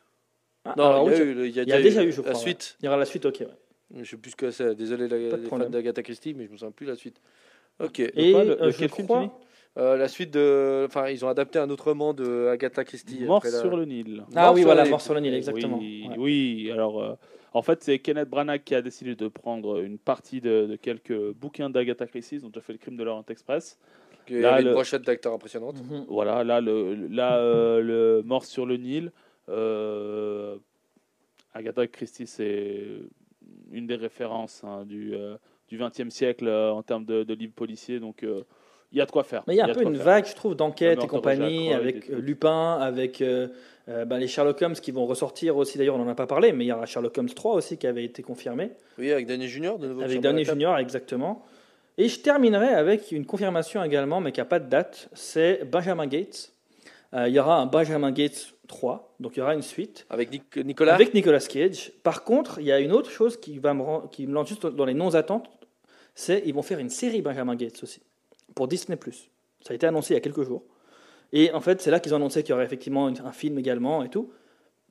Ah, 0.64 0.74
Non, 0.78 1.06
il 1.06 1.12
y 1.12 1.14
oui, 1.60 1.60
a, 1.72 1.82
déjà 1.82 2.02
eu, 2.02 2.10
je 2.12 2.16
la 2.18 2.22
crois, 2.22 2.34
ouais. 2.34 2.40
suite. 2.40 2.76
il 2.80 2.86
y 2.86 2.88
aura 2.88 2.96
la 2.96 3.04
suite, 3.04 3.26
ok. 3.26 3.40
ouais. 3.40 4.02
Je 4.02 4.10
sais 4.10 4.16
plus 4.16 4.30
ce 4.30 4.36
que 4.36 4.50
c'est. 4.50 4.74
Désolé, 4.74 5.08
la, 5.08 5.18
les 5.18 5.46
fans 5.46 5.58
d'Agatha 5.58 6.02
Christie, 6.02 6.34
mais 6.34 6.46
je 6.46 6.52
me 6.52 6.56
souviens 6.56 6.70
plus 6.72 6.86
la 6.86 6.94
suite. 6.96 7.20
Ok. 7.80 8.00
Et 8.00 8.32
quoi, 8.32 8.44
le- 8.44 8.62
euh, 8.62 8.70
je 8.70 8.86
film, 8.88 9.06
crois, 9.06 9.22
dis 9.24 9.30
Euh, 9.78 9.96
la 9.96 10.08
suite 10.08 10.32
de. 10.32 10.84
Enfin, 10.86 11.08
ils 11.08 11.24
ont 11.24 11.28
adapté 11.28 11.58
un 11.58 11.70
autre 11.70 11.84
roman 11.84 12.12
de 12.12 12.48
Agatha 12.48 12.84
Christie. 12.84 13.24
Mort 13.24 13.36
après 13.38 13.50
la- 13.52 13.58
sur 13.60 13.76
le 13.76 13.84
Nil. 13.84 14.24
ah 14.34 14.46
Mort 14.46 14.54
oui, 14.54 14.62
voilà, 14.64 14.84
Mort 14.86 15.00
sur 15.00 15.14
le 15.14 15.20
Nil, 15.20 15.34
exactement. 15.34 15.78
Oui, 15.78 16.06
Ouais. 16.08 16.16
oui, 16.18 16.70
alors 16.72 17.00
euh, 17.02 17.14
en 17.54 17.62
fait, 17.62 17.82
c'est 17.84 17.98
Kenneth 18.00 18.28
Branagh 18.28 18.62
qui 18.64 18.74
a 18.74 18.82
décidé 18.82 19.14
de 19.14 19.28
prendre 19.28 19.80
une 19.82 19.98
partie 19.98 20.40
de, 20.40 20.66
de 20.66 20.76
quelques 20.76 21.32
bouquins 21.32 21.70
d'Agatha 21.70 22.06
Christie. 22.06 22.36
Ils 22.36 22.44
ont 22.46 22.48
déjà 22.48 22.60
fait 22.60 22.72
le 22.72 22.78
crime 22.78 22.96
de 22.96 23.04
l'Orient 23.04 23.24
Express. 23.28 23.78
Il 24.28 24.40
y 24.40 24.44
avait 24.44 24.62
une 24.62 24.72
brochette 24.72 25.02
d'acteurs 25.02 25.32
impressionnante. 25.32 25.76
Mhm. 25.82 26.06
Voilà, 26.08 26.42
là, 26.44 26.60
le, 26.60 26.94
là, 27.08 27.38
euh, 27.38 27.80
le 27.80 28.22
Mort 28.24 28.44
sur 28.44 28.66
le 28.66 28.76
Nil. 28.76 29.12
euh, 29.48 30.56
Agatha 31.54 31.86
Christie, 31.86 32.26
c'est 32.26 32.84
une 33.72 33.86
des 33.86 33.94
références 33.96 34.62
hein, 34.64 34.84
du, 34.84 35.14
euh, 35.14 35.36
du 35.68 35.78
XXe 35.78 36.10
siècle 36.10 36.46
euh, 36.46 36.70
en 36.72 36.82
termes 36.82 37.04
de, 37.04 37.22
de 37.24 37.34
livres 37.34 37.54
policiers. 37.54 38.00
Donc, 38.00 38.22
euh, 38.22 38.42
il 38.92 38.98
y 38.98 39.00
a 39.00 39.06
de 39.06 39.10
quoi 39.10 39.24
faire. 39.24 39.42
Mais 39.46 39.54
il 39.54 39.58
y 39.58 39.60
a 39.60 39.66
un 39.66 39.72
peu 39.74 39.82
une 39.82 39.94
faire. 39.96 40.04
vague, 40.04 40.26
je 40.26 40.34
trouve, 40.34 40.54
d'enquête 40.54 41.02
et 41.02 41.06
compagnie, 41.06 41.72
avec 41.72 42.08
et 42.08 42.14
euh. 42.14 42.20
Lupin, 42.20 42.78
avec 42.80 43.20
euh, 43.20 43.48
euh, 43.88 44.04
bah, 44.04 44.18
les 44.18 44.28
Sherlock 44.28 44.60
Holmes 44.62 44.74
qui 44.74 44.90
vont 44.90 45.06
ressortir 45.06 45.56
aussi. 45.56 45.76
D'ailleurs, 45.78 45.96
on 45.96 46.04
n'en 46.04 46.08
a 46.10 46.14
pas 46.14 46.26
parlé, 46.26 46.52
mais 46.52 46.64
il 46.64 46.68
y 46.68 46.72
aura 46.72 46.86
Sherlock 46.86 47.16
Holmes 47.18 47.28
3 47.28 47.54
aussi 47.54 47.76
qui 47.78 47.86
avait 47.86 48.04
été 48.04 48.22
confirmé, 48.22 48.70
Oui, 48.98 49.12
avec 49.12 49.26
Danny 49.26 49.46
Junior, 49.48 49.78
de 49.78 49.88
nouveau. 49.88 50.02
avec 50.02 50.20
Cap. 50.20 50.36
Junior, 50.36 50.78
exactement. 50.78 51.44
Et 51.98 52.08
je 52.08 52.20
terminerai 52.20 52.68
avec 52.68 53.10
une 53.12 53.26
confirmation 53.26 53.82
également, 53.82 54.20
mais 54.20 54.30
qui 54.32 54.40
n'a 54.40 54.44
pas 54.46 54.60
de 54.60 54.68
date, 54.68 55.08
c'est 55.14 55.64
Benjamin 55.64 56.06
Gates. 56.06 56.52
Euh, 57.14 57.26
il 57.28 57.34
y 57.34 57.40
aura 57.40 57.56
un 57.56 57.66
Benjamin 57.66 58.12
Gates 58.12 58.54
3, 58.68 59.14
donc 59.18 59.32
il 59.36 59.40
y 59.40 59.42
aura 59.42 59.54
une 59.54 59.62
suite. 59.62 60.06
Avec 60.10 60.30
Nic- 60.30 60.56
Nicolas. 60.64 60.94
Avec 60.94 61.12
Nicolas 61.14 61.40
Cage. 61.40 61.90
Par 62.04 62.22
contre, 62.22 62.58
il 62.60 62.66
y 62.66 62.72
a 62.72 62.78
une 62.80 62.92
autre 62.92 63.10
chose 63.10 63.36
qui, 63.38 63.58
va 63.58 63.72
me, 63.74 63.82
rend- 63.82 64.00
qui 64.02 64.26
me 64.26 64.32
lance 64.34 64.48
juste 64.48 64.66
dans 64.66 64.84
les 64.84 64.94
non-attentes, 64.94 65.48
c'est 66.14 66.42
ils 66.44 66.52
vont 66.54 66.62
faire 66.62 66.78
une 66.78 66.90
série 66.90 67.22
Benjamin 67.22 67.56
Gates 67.56 67.82
aussi, 67.82 68.00
pour 68.54 68.68
Disney+. 68.68 68.98
Ça 69.60 69.72
a 69.72 69.74
été 69.74 69.86
annoncé 69.86 70.14
il 70.14 70.16
y 70.16 70.18
a 70.18 70.20
quelques 70.20 70.42
jours. 70.42 70.62
Et 71.32 71.52
en 71.52 71.60
fait, 71.60 71.80
c'est 71.80 71.90
là 71.90 72.00
qu'ils 72.00 72.12
ont 72.14 72.16
annoncé 72.16 72.42
qu'il 72.42 72.50
y 72.50 72.54
aurait 72.54 72.64
effectivement 72.64 73.06
un 73.06 73.32
film 73.32 73.58
également 73.58 74.02
et 74.02 74.08
tout. 74.08 74.30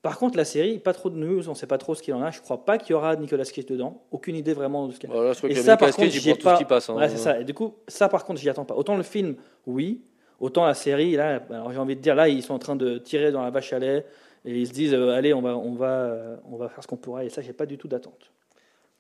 Par 0.04 0.20
contre, 0.20 0.38
la 0.38 0.46
série, 0.46 0.78
pas 0.78 0.94
trop 0.94 1.10
de 1.10 1.18
news, 1.18 1.48
on 1.48 1.52
ne 1.52 1.56
sait 1.56 1.66
pas 1.68 1.80
trop 1.80 1.96
ce 1.96 2.04
qu'il 2.04 2.14
en 2.14 2.22
a. 2.22 2.30
Je 2.30 2.40
crois 2.42 2.64
pas 2.64 2.78
qu'il 2.78 2.92
y 2.92 2.94
aura 2.94 3.16
Nicolas 3.16 3.44
Cage 3.44 3.66
dedans. 3.66 4.04
Aucune 4.12 4.36
idée 4.36 4.54
vraiment 4.54 4.88
de 4.88 4.94
ce 4.94 5.00
qu'il 5.00 5.10
y 5.10 5.12
a. 5.12 5.16
Voilà, 5.16 5.34
je 5.34 5.38
crois 5.40 5.50
Et 5.50 5.54
que 5.54 5.60
ça, 5.60 5.74
Nicolas 5.74 5.90
par 5.92 5.96
contre, 5.96 6.10
j'y 6.12 6.32
tout 6.34 6.38
ce 6.40 6.44
pas- 6.44 6.58
qui 6.58 6.66
passe. 6.66 6.90
hein. 6.90 6.96
Ouais, 6.96 7.10
c'est 7.10 7.18
ça. 7.18 7.40
Et 7.40 7.44
du 7.44 7.54
coup, 7.56 7.74
ça, 7.88 8.08
par 8.08 8.24
contre, 8.24 8.40
j'y 8.40 8.50
attends 8.50 8.66
pas. 8.66 8.76
Autant 8.76 8.96
le 8.96 9.04
film, 9.04 9.36
oui. 9.66 10.02
Autant 10.40 10.66
la 10.68 10.76
série, 10.76 11.16
là, 11.16 11.42
alors 11.50 11.72
j'ai 11.72 11.80
envie 11.80 11.96
de 11.96 12.02
dire, 12.02 12.14
là, 12.14 12.30
ils 12.30 12.44
sont 12.44 12.54
en 12.54 12.60
train 12.60 12.76
de 12.76 13.00
tirer 13.00 13.32
dans 13.32 13.42
la 13.42 13.50
vache 13.50 13.74
à 13.74 13.80
lait 13.80 14.06
et 14.46 14.56
ils 14.56 14.68
se 14.68 14.72
disent, 14.72 14.94
euh, 14.94 15.10
allez, 15.10 15.34
on 15.34 15.42
va, 15.42 15.58
on 15.58 15.74
va, 15.74 15.90
euh, 15.90 16.38
on 16.46 16.58
va 16.58 16.70
faire 16.70 16.84
ce 16.84 16.88
qu'on 16.88 16.96
pourra. 16.96 17.26
Et 17.26 17.30
ça, 17.30 17.42
j'ai 17.42 17.54
pas 17.54 17.66
du 17.66 17.80
tout 17.80 17.88
d'attente. 17.88 18.32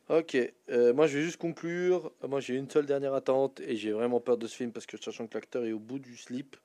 Ok, 0.09 0.37
euh, 0.69 0.93
moi 0.93 1.07
je 1.07 1.17
vais 1.17 1.23
juste 1.23 1.37
conclure. 1.37 2.11
Moi 2.27 2.39
j'ai 2.39 2.55
une 2.55 2.69
seule 2.69 2.85
dernière 2.85 3.13
attente 3.13 3.59
et 3.61 3.75
j'ai 3.75 3.91
vraiment 3.91 4.19
peur 4.19 4.37
de 4.37 4.47
ce 4.47 4.55
film 4.55 4.71
parce 4.71 4.85
que 4.85 4.97
sachant 4.97 5.27
que 5.27 5.33
l'acteur 5.33 5.65
est 5.65 5.73
au 5.73 5.79
bout 5.79 5.99
du 5.99 6.15
slip 6.15 6.55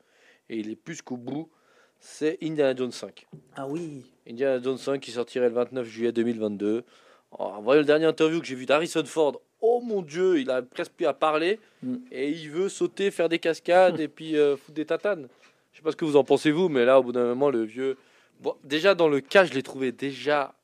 et 0.49 0.59
il 0.59 0.71
est 0.71 0.77
plus 0.77 1.03
qu'au 1.03 1.17
bout, 1.17 1.51
c'est 1.99 2.39
Indiana 2.43 2.75
Jones 2.77 2.93
5. 2.93 3.27
Ah 3.57 3.67
oui. 3.67 4.05
Indiana 4.29 4.63
Jones 4.63 4.79
5 4.79 5.01
qui 5.01 5.11
sortirait 5.11 5.49
le 5.49 5.55
29 5.55 5.87
juillet 5.87 6.13
2022. 6.13 6.85
Oh, 7.33 7.43
en 7.43 7.63
voyant 7.63 7.81
le 7.81 7.87
dernier 7.87 8.07
interview 8.07 8.41
que 8.41 8.47
j'ai 8.47 8.55
vu 8.55 8.67
d'Harrison 8.67 9.05
Ford, 9.05 9.41
oh 9.61 9.81
mon 9.81 10.03
dieu, 10.03 10.39
il 10.39 10.51
a 10.51 10.63
presque 10.63 10.93
plus 10.93 11.07
à 11.07 11.15
parler 11.15 11.59
Mm. 11.83 11.97
et 12.13 12.31
il 12.31 12.51
veut 12.51 12.69
sauter, 12.69 13.11
faire 13.11 13.29
des 13.29 13.39
cascades 13.41 13.99
et 13.99 14.09
puis 14.09 14.37
euh, 14.37 14.57
foutre 14.57 14.75
des 14.75 14.87
tatanes. 14.87 15.29
Je 15.73 15.79
sais 15.79 15.83
pas 15.83 15.91
ce 15.91 15.97
que 15.97 16.05
vous 16.05 16.17
en 16.17 16.25
pensez 16.25 16.51
vous, 16.53 16.69
mais 16.69 16.85
là 16.85 17.01
au 17.01 17.03
bout 17.03 17.13
d'un 17.13 17.25
moment 17.27 17.51
le 17.51 17.65
vieux. 17.65 17.97
Bon, 18.41 18.55
déjà 18.65 18.95
dans 18.95 19.09
le 19.09 19.21
cas, 19.21 19.45
je 19.45 19.53
l'ai 19.53 19.63
trouvé 19.63 19.91
déjà 19.91 20.55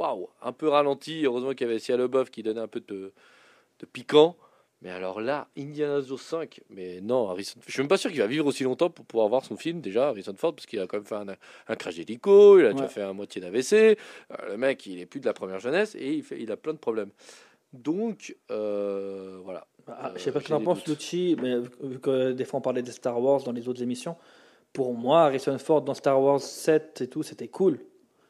waouh, 0.00 0.28
un 0.42 0.52
peu 0.52 0.68
ralenti. 0.68 1.24
Heureusement 1.24 1.50
qu'il 1.54 1.66
y 1.66 1.70
avait 1.70 1.78
Sia 1.78 1.96
Leboeuf 1.96 2.30
qui 2.30 2.42
donnait 2.42 2.60
un 2.60 2.68
peu 2.68 2.80
de, 2.80 3.12
de 3.80 3.86
piquant. 3.86 4.36
Mais 4.82 4.88
alors 4.90 5.20
là, 5.20 5.46
Indiana 5.58 6.00
Jones 6.00 6.16
5, 6.16 6.62
mais 6.70 7.02
non, 7.02 7.28
Harrison, 7.28 7.60
je 7.66 7.70
suis 7.70 7.82
même 7.82 7.88
pas 7.88 7.98
sûr 7.98 8.10
qu'il 8.10 8.20
va 8.20 8.26
vivre 8.26 8.46
aussi 8.46 8.64
longtemps 8.64 8.88
pour 8.88 9.04
pouvoir 9.04 9.28
voir 9.28 9.44
son 9.44 9.58
film 9.58 9.82
déjà, 9.82 10.08
Harrison 10.08 10.34
Ford, 10.38 10.54
parce 10.54 10.64
qu'il 10.64 10.80
a 10.80 10.86
quand 10.86 10.96
même 10.96 11.04
fait 11.04 11.16
un, 11.16 11.26
un 11.68 11.76
crash 11.76 11.96
d'hélico, 11.96 12.58
il 12.58 12.64
a 12.64 12.72
déjà 12.72 12.88
fait 12.88 13.02
un 13.02 13.12
moitié 13.12 13.42
d'AVC, 13.42 13.72
euh, 13.74 13.94
le 14.48 14.56
mec 14.56 14.86
il 14.86 14.98
est 14.98 15.04
plus 15.04 15.20
de 15.20 15.26
la 15.26 15.34
première 15.34 15.58
jeunesse 15.60 15.94
et 15.96 16.14
il, 16.14 16.22
fait, 16.22 16.40
il 16.40 16.50
a 16.50 16.56
plein 16.56 16.72
de 16.72 16.78
problèmes. 16.78 17.10
Donc 17.74 18.34
euh, 18.50 19.38
voilà. 19.44 19.66
Ah, 19.86 20.08
Euh, 20.08 20.12
je 20.16 20.22
sais 20.22 20.32
pas 20.32 20.40
ce 20.40 20.44
que 20.46 20.48
t'en 20.50 20.60
penses. 20.60 20.86
Lucci, 20.86 21.36
mais 21.42 21.56
vu- 21.82 22.00
que 22.00 22.32
des 22.32 22.44
fois 22.46 22.58
on 22.58 22.62
parlait 22.62 22.82
des 22.82 22.92
Star 22.92 23.20
Wars 23.20 23.42
dans 23.42 23.52
les 23.52 23.68
autres 23.68 23.82
émissions, 23.82 24.16
pour 24.72 24.94
moi, 24.94 25.24
Harrison 25.24 25.58
Ford 25.58 25.82
dans 25.82 25.92
Star 25.94 26.20
Wars 26.22 26.40
7 26.40 27.02
et 27.02 27.08
tout, 27.08 27.22
c'était 27.22 27.48
cool. 27.48 27.80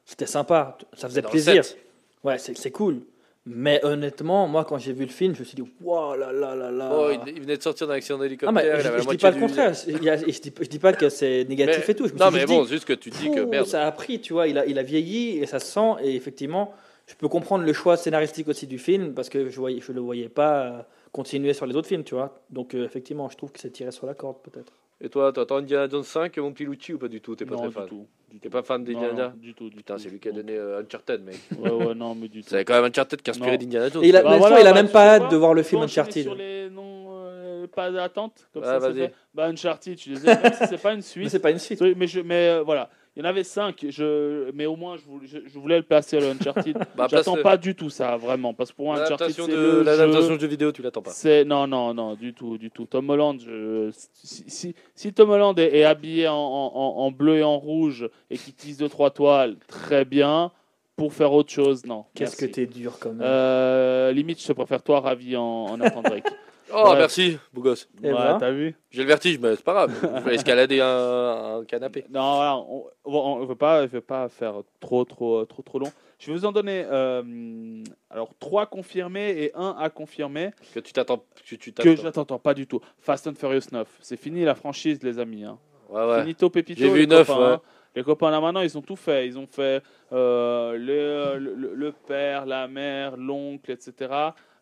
C'était 0.05 0.27
sympa, 0.27 0.77
ça 0.95 1.09
faisait 1.09 1.23
plaisir. 1.23 1.65
7. 1.65 1.79
Ouais, 2.25 2.39
c'est 2.39 2.71
cool. 2.71 3.03
Mais 3.47 3.83
honnêtement, 3.85 4.47
moi, 4.47 4.65
quand 4.65 4.77
j'ai 4.79 4.93
vu 4.93 5.07
le 5.07 5.11
film, 5.11 5.35
je 5.35 5.41
me 5.41 5.45
suis 5.45 5.57
dit, 5.57 5.65
waouh 5.81 6.15
là 6.15 6.31
là 6.31 6.55
là 6.55 6.71
là. 6.71 6.91
Oh, 6.93 7.11
il, 7.27 7.41
venait 7.41 7.57
de 7.57 7.63
sortir 7.63 7.87
d'un 7.87 7.95
accident 7.95 8.19
d'hélicoptère. 8.19 8.81
je, 8.81 9.03
je 9.03 9.09
dis 9.09 9.17
pas 9.17 9.31
le 9.31 9.41
contraire. 9.41 9.73
Je, 9.73 9.97
dis, 9.97 10.53
je 10.61 10.69
dis 10.69 10.79
pas 10.79 10.93
que 10.93 11.09
c'est 11.09 11.47
négatif 11.49 11.85
Mais- 11.87 11.93
et 11.93 11.95
tout. 11.97 12.07
Je 12.07 12.13
me 12.13 12.19
non, 12.19 12.31
mais 12.31 12.45
bon, 12.45 12.65
dit, 12.65 12.69
juste 12.69 12.85
que 12.85 12.93
tu 12.93 13.09
dis 13.09 13.31
que 13.31 13.41
merde. 13.41 13.67
Ça 13.67 13.87
a 13.87 13.93
pris, 13.93 14.21
tu 14.21 14.35
vois, 14.35 14.47
il 14.47 14.59
a, 14.59 14.67
il 14.67 14.79
a 14.79 14.83
vieilli 14.83 15.39
et 15.39 15.47
ça 15.47 15.59
se 15.59 15.67
sent. 15.73 16.03
Et 16.03 16.15
effectivement, 16.15 16.75
je 17.07 17.15
peux 17.15 17.29
comprendre 17.29 17.65
le 17.65 17.73
choix 17.73 17.97
scénaristique 17.97 18.47
aussi 18.47 18.67
du 18.67 18.79
film 18.79 19.15
parce 19.15 19.31
que 19.31 19.49
je 19.49 19.59
voyais, 19.59 19.81
je 19.81 19.93
le 19.93 20.01
voyais 20.01 20.29
pas 20.29 20.87
continuer 21.11 21.55
sur 21.55 21.67
les 21.67 21.75
autres 21.75 21.89
films, 21.89 22.05
tu 22.05 22.15
vois. 22.15 22.41
Donc 22.51 22.75
euh, 22.75 22.85
effectivement, 22.85 23.29
je 23.31 23.37
trouve 23.37 23.53
que 23.53 23.59
c'est 23.59 23.71
tiré 23.71 23.91
sur 23.91 24.07
la 24.07 24.15
corde 24.15 24.37
peut-être. 24.43 24.73
Et 25.03 25.09
toi, 25.09 25.33
t'attends 25.33 25.57
Indiana 25.57 25.89
Jones 25.89 26.03
5, 26.05 26.37
mon 26.39 26.53
petit 26.53 26.65
Lucci 26.67 26.93
ou 26.93 26.99
pas 26.99 27.09
du 27.09 27.21
tout? 27.23 27.35
T'es 27.35 27.47
pas 27.47 27.53
non, 27.55 27.61
très 27.61 27.69
du 27.69 27.75
fan 27.75 27.87
tout. 27.89 28.07
Du 28.31 28.39
T'es 28.39 28.49
tout. 28.49 28.53
pas 28.53 28.63
fan 28.63 28.85
d'Indiana? 28.85 29.29
Non, 29.29 29.33
du 29.37 29.55
tout, 29.55 29.71
du 29.71 29.77
Putain, 29.77 29.97
c'est 29.97 30.11
lui 30.11 30.21
qui 30.21 30.29
a 30.29 30.33
donné 30.33 30.55
euh, 30.57 30.81
Uncharted, 30.83 31.23
mec. 31.25 31.37
Ouais, 31.59 31.71
ouais, 31.71 31.95
non, 31.95 32.15
mais 32.15 32.29
du 32.29 32.43
tout. 32.43 32.49
C'est 32.51 32.65
quand 32.67 32.75
même 32.75 32.85
Uncharted 32.85 33.23
qui 33.23 33.31
a 33.31 33.33
inspiré 33.33 33.53
Non. 33.53 33.57
d'Indiana 33.59 33.89
Jones. 33.89 34.05
Et 34.05 34.09
il 34.09 34.17
a, 34.17 34.23
Bah 34.23 34.31
mais 34.33 34.39
voilà, 34.39 34.61
il 34.61 34.67
a 34.67 34.71
bah, 34.73 34.77
même 34.77 34.87
tu 34.89 34.93
pas 34.93 35.15
hâte 35.15 35.31
de 35.31 35.37
voir 35.37 35.55
le 35.55 35.63
film 35.63 35.81
Uncharted. 35.83 36.23
sur 36.23 36.35
les 36.35 36.69
noms, 36.69 37.07
euh, 37.15 37.67
pas 37.67 37.91
d'attente, 37.91 38.47
comme 38.53 38.63
Ouais, 38.63 38.69
ça, 38.69 38.79
ça 38.81 38.89
vas-y. 38.91 38.99
fait. 39.07 39.15
Bah, 39.35 39.47
Uncharted, 39.47 39.97
je 39.97 40.03
suis 40.03 40.11
désolé, 40.13 40.35
même 40.35 40.53
si 40.53 40.67
c'est 40.67 40.83
pas 40.83 40.91
une 40.93 40.97
Mais 40.99 41.03
suite. 41.03 41.29
c'est 41.31 41.39
pas 41.41 41.51
une 41.51 41.59
suite. 41.59 41.81
Mais, 41.97 42.07
je, 42.07 42.21
mais 42.21 42.49
euh, 42.51 42.63
voilà, 42.63 42.91
il 43.17 43.23
y 43.23 43.27
en 43.27 43.29
avait 43.29 43.43
cinq, 43.45 43.85
je, 43.89 44.51
mais 44.53 44.67
au 44.67 44.77
moins 44.77 44.97
je 44.97 45.05
voulais, 45.05 45.27
je, 45.27 45.59
voulais 45.59 45.77
le 45.79 45.83
placer 45.83 46.17
à 46.17 46.21
l'Uncharted. 46.21 46.77
Bah, 46.97 47.07
J'attends 47.11 47.33
place-le. 47.33 47.43
pas 47.43 47.57
du 47.57 47.75
tout 47.75 47.91
ça, 47.91 48.17
vraiment, 48.17 48.55
parce 48.55 48.71
que 48.71 48.77
pour 48.77 48.87
moi, 48.87 48.95
Uncharted, 49.03 49.21
L'adaptation 49.37 49.47
c'est 49.47 49.53
de 49.53 49.81
l'adaptation 49.85 50.29
jeu. 50.31 50.37
de 50.37 50.41
jeu 50.41 50.47
vidéo, 50.47 50.73
tu 50.73 50.83
l'attends 50.83 51.03
pas. 51.03 51.11
C'est 51.11 51.45
non 51.45 51.67
non 51.67 51.93
non 51.95 52.15
du 52.15 52.33
tout 52.35 52.57
du 52.59 52.71
tout. 52.71 52.87
Tom 52.87 53.11
Holland, 53.11 53.41
je- 53.45 53.91
si, 53.93 54.45
si, 54.49 54.75
si 54.95 55.13
Tom 55.13 55.31
Holland 55.31 55.59
est, 55.59 55.77
est 55.79 55.85
habillé 55.85 56.29
en, 56.29 56.35
en- 56.35 57.11
bleu 57.11 57.39
et 57.39 57.43
en 57.43 57.59
rouge 57.59 58.09
et 58.31 58.39
qu'il 58.39 58.53
utilise 58.53 58.79
deux 58.79 58.89
trois 58.89 59.11
toiles, 59.11 59.57
très 59.67 60.05
bien. 60.05 60.53
Pour 60.97 61.15
faire 61.15 61.33
autre 61.33 61.51
chose, 61.51 61.87
non. 61.87 62.05
Qu'est-ce 62.15 62.37
que 62.37 62.45
t'es 62.45 62.67
dur 62.67 62.99
quand 63.01 63.09
même. 63.09 63.23
Euh, 63.23 64.13
limite, 64.13 64.45
je 64.45 64.53
préfère 64.53 64.83
toi 64.83 65.01
ravi 65.01 65.35
en, 65.35 65.43
en 65.43 66.03
Drake. 66.03 66.27
Oh, 66.73 66.91
Ouais. 66.91 66.99
merci, 66.99 67.39
beau 67.53 67.63
gosse. 67.63 67.89
Et 68.03 68.07
ouais, 68.07 68.13
voilà. 68.13 68.37
t'as 68.39 68.51
vu 68.51 68.75
J'ai 68.91 69.03
le 69.03 69.09
vertige, 69.09 69.39
mais 69.39 69.57
c'est 69.57 69.65
pas 69.65 69.73
grave. 69.73 69.93
Je 70.03 70.21
vais 70.29 70.35
escalader 70.35 70.81
un, 70.81 71.59
un 71.61 71.65
canapé. 71.65 72.05
Non, 72.11 72.37
voilà, 72.37 72.57
on, 72.57 72.85
on, 73.05 73.19
on 73.43 73.45
veut 73.45 73.55
pas, 73.55 73.87
je 73.87 73.93
veux 73.93 74.01
pas 74.01 74.29
faire 74.29 74.55
trop, 74.81 75.05
trop, 75.05 75.45
trop, 75.45 75.63
trop 75.63 75.79
long. 75.79 75.91
Je 76.19 76.27
vais 76.27 76.33
vous 76.39 76.45
en 76.45 76.53
donner 76.53 76.85
euh, 76.91 77.83
alors 78.11 78.31
trois 78.39 78.67
confirmés 78.67 79.31
et 79.43 79.53
un 79.55 79.75
à 79.79 79.89
confirmer 79.91 80.51
Que 80.75 80.81
tu 80.81 80.93
t'attends. 80.93 81.25
Que 81.49 81.55
tu 81.57 81.73
que 81.73 81.83
t'attends. 81.83 81.97
je 81.97 82.03
n'attends 82.03 82.39
pas 82.39 82.53
du 82.55 82.67
tout. 82.67 82.81
Fast 82.99 83.27
and 83.27 83.35
Furious 83.35 83.63
9, 83.73 83.89
c'est 84.01 84.19
fini 84.19 84.45
la 84.45 84.55
franchise, 84.55 85.03
les 85.03 85.19
amis. 85.19 85.45
Hein. 85.45 85.59
Ouais, 85.89 86.05
ouais. 86.07 86.21
Finito 86.21 86.51
Pepito. 86.51 86.79
J'ai 86.81 86.91
vu 86.91 87.07
copains, 87.09 87.37
ouais. 87.39 87.45
hein. 87.55 87.61
Les 87.97 88.05
copains 88.05 88.31
là 88.31 88.41
maintenant, 88.41 88.61
ils 88.61 88.77
ont 88.79 88.83
tout 88.83 88.95
fait. 88.97 89.27
Ils 89.27 89.37
ont 89.39 89.49
fait 89.51 89.83
euh, 90.13 90.77
le, 90.77 91.39
le, 91.39 91.75
le 91.75 91.93
père, 91.93 92.47
la 92.47 92.69
mère, 92.69 93.17
l'oncle, 93.17 93.71
etc. 93.73 94.13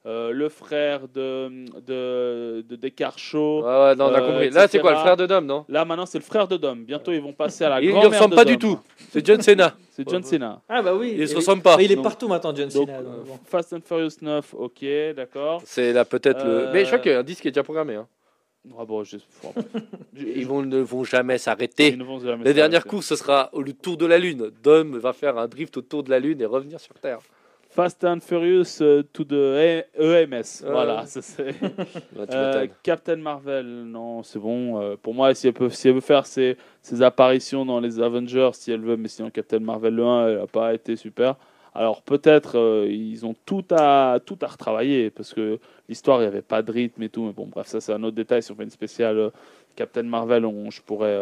Euh, 0.06 0.30
le 0.30 0.48
frère 0.48 1.08
de, 1.08 1.48
de, 1.84 2.62
de 2.66 2.76
Descartes 2.76 3.18
Shaw. 3.18 3.62
Ouais, 3.62 3.66
ouais, 3.66 3.94
non, 3.96 4.06
on 4.06 4.14
a 4.14 4.20
Euh, 4.22 4.26
compris. 4.30 4.50
Là, 4.50 4.68
c'est 4.68 4.78
quoi, 4.78 4.92
le 4.92 4.98
frère 4.98 5.16
de 5.16 5.26
Dom, 5.26 5.44
non 5.44 5.64
Là 5.68 5.84
maintenant, 5.84 6.06
c'est 6.06 6.18
le 6.18 6.24
frère 6.24 6.46
de 6.46 6.56
Dom. 6.56 6.84
Bientôt, 6.84 7.10
ils 7.12 7.20
vont 7.20 7.32
passer 7.32 7.64
à 7.64 7.68
la 7.70 7.80
Il 7.80 7.88
ne 7.88 7.92
grand-mère 7.92 8.10
ressemble 8.12 8.34
pas 8.36 8.44
Dom. 8.44 8.52
du 8.54 8.58
tout. 8.58 8.78
C'est 9.10 9.26
John 9.26 9.42
Cena. 9.42 9.74
C'est 9.90 10.08
John 10.08 10.22
Cena. 10.22 10.62
Ah 10.68 10.80
bah 10.80 10.94
oui. 10.94 11.16
Il 11.18 11.26
se 11.26 11.32
Et- 11.32 11.36
ressemble 11.36 11.62
pas. 11.62 11.76
mais 11.76 11.84
il 11.86 11.92
est 11.92 12.00
partout 12.00 12.28
maintenant, 12.28 12.54
John 12.54 12.68
Donc, 12.68 12.86
Cena. 12.88 12.98
euh, 13.00 13.02
donc 13.02 13.26
bon. 13.26 13.38
Fast 13.44 13.72
and 13.72 13.80
Furious 13.84 14.10
9, 14.22 14.54
ok, 14.56 14.84
d'accord. 15.16 15.60
C'est 15.64 15.92
là 15.92 16.04
peut-être 16.04 16.44
Euh, 16.46 16.66
le. 16.68 16.72
Mais 16.72 16.82
je 16.82 16.86
crois 16.86 17.00
qu'il 17.00 17.10
y 17.10 17.14
a 17.14 17.18
un 17.18 17.22
disque 17.24 17.42
qui 17.42 17.48
est 17.48 17.50
déjà 17.50 17.64
programmé. 17.64 17.96
Hein. 17.96 18.06
Ah 18.78 18.84
bon, 18.84 19.02
je... 19.02 19.16
Ils 20.16 20.46
vont, 20.46 20.62
ne 20.62 20.78
vont 20.78 21.02
jamais 21.04 21.36
ils 21.36 21.40
s'arrêter. 21.40 21.96
ne 21.96 22.04
vont 22.04 22.20
jamais 22.20 22.44
La 22.44 22.52
dernière 22.52 22.84
course, 22.84 23.06
ce 23.06 23.16
sera 23.16 23.50
au 23.52 23.62
le 23.62 23.72
tour 23.72 23.96
de 23.96 24.06
la 24.06 24.18
Lune. 24.18 24.50
Dom 24.62 24.96
va 24.98 25.12
faire 25.12 25.36
un 25.38 25.48
drift 25.48 25.76
autour 25.76 26.02
de 26.04 26.10
la 26.10 26.20
Lune 26.20 26.40
et 26.40 26.44
revenir 26.46 26.78
sur 26.78 26.94
Terre. 26.94 27.18
Fast 27.70 28.02
and 28.04 28.20
Furious 28.20 28.80
euh, 28.80 29.02
to 29.12 29.24
the 29.24 29.74
EMS. 29.98 30.62
Euh. 30.64 30.70
Voilà, 30.72 31.06
ça, 31.06 31.20
c'est. 31.22 31.54
Euh. 32.32 32.66
Captain 32.82 33.16
Marvel, 33.16 33.66
non, 33.66 34.22
c'est 34.22 34.38
bon. 34.38 34.80
Euh, 34.80 34.96
pour 35.00 35.14
moi, 35.14 35.34
si 35.34 35.46
elle, 35.46 35.52
peut, 35.52 35.70
si 35.70 35.88
elle 35.88 35.94
veut 35.94 36.00
faire 36.00 36.26
ses, 36.26 36.56
ses 36.82 37.02
apparitions 37.02 37.64
dans 37.64 37.78
les 37.80 38.00
Avengers, 38.00 38.50
si 38.54 38.72
elle 38.72 38.80
veut, 38.80 38.96
mais 38.96 39.08
sinon 39.08 39.30
Captain 39.30 39.60
Marvel 39.60 39.94
le 39.94 40.04
1, 40.04 40.28
elle 40.28 40.38
n'a 40.38 40.46
pas 40.46 40.74
été 40.74 40.96
super. 40.96 41.36
Alors 41.74 42.02
peut-être 42.02 42.86
ils 42.88 43.24
ont 43.24 43.36
tout 43.46 43.64
à, 43.70 44.18
tout 44.24 44.38
à 44.42 44.46
retravailler 44.48 45.10
parce 45.10 45.32
que 45.32 45.60
l'histoire, 45.88 46.18
il 46.18 46.22
n'y 46.22 46.26
avait 46.28 46.42
pas 46.42 46.62
de 46.62 46.72
rythme 46.72 47.02
et 47.04 47.08
tout. 47.08 47.24
Mais 47.24 47.32
bon, 47.32 47.46
bref, 47.46 47.66
ça 47.68 47.80
c'est 47.80 47.92
un 47.92 48.02
autre 48.02 48.16
détail. 48.16 48.42
Si 48.42 48.50
on 48.50 48.56
fait 48.56 48.64
une 48.64 48.70
spéciale 48.70 49.30
Captain 49.76 50.02
Marvel, 50.02 50.44
on- 50.44 50.70
je 50.70 50.82
pourrais. 50.82 51.16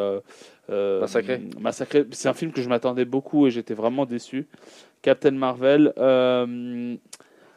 Euh, 0.70 1.00
Massacrer. 1.00 1.40
massacrer. 1.60 2.06
C'est 2.10 2.28
un 2.28 2.34
film 2.34 2.52
que 2.52 2.62
je 2.62 2.68
m'attendais 2.68 3.04
beaucoup 3.04 3.46
et 3.46 3.50
j'étais 3.50 3.74
vraiment 3.74 4.06
déçu. 4.06 4.46
Captain 5.02 5.30
Marvel. 5.32 5.92
euh, 5.98 6.96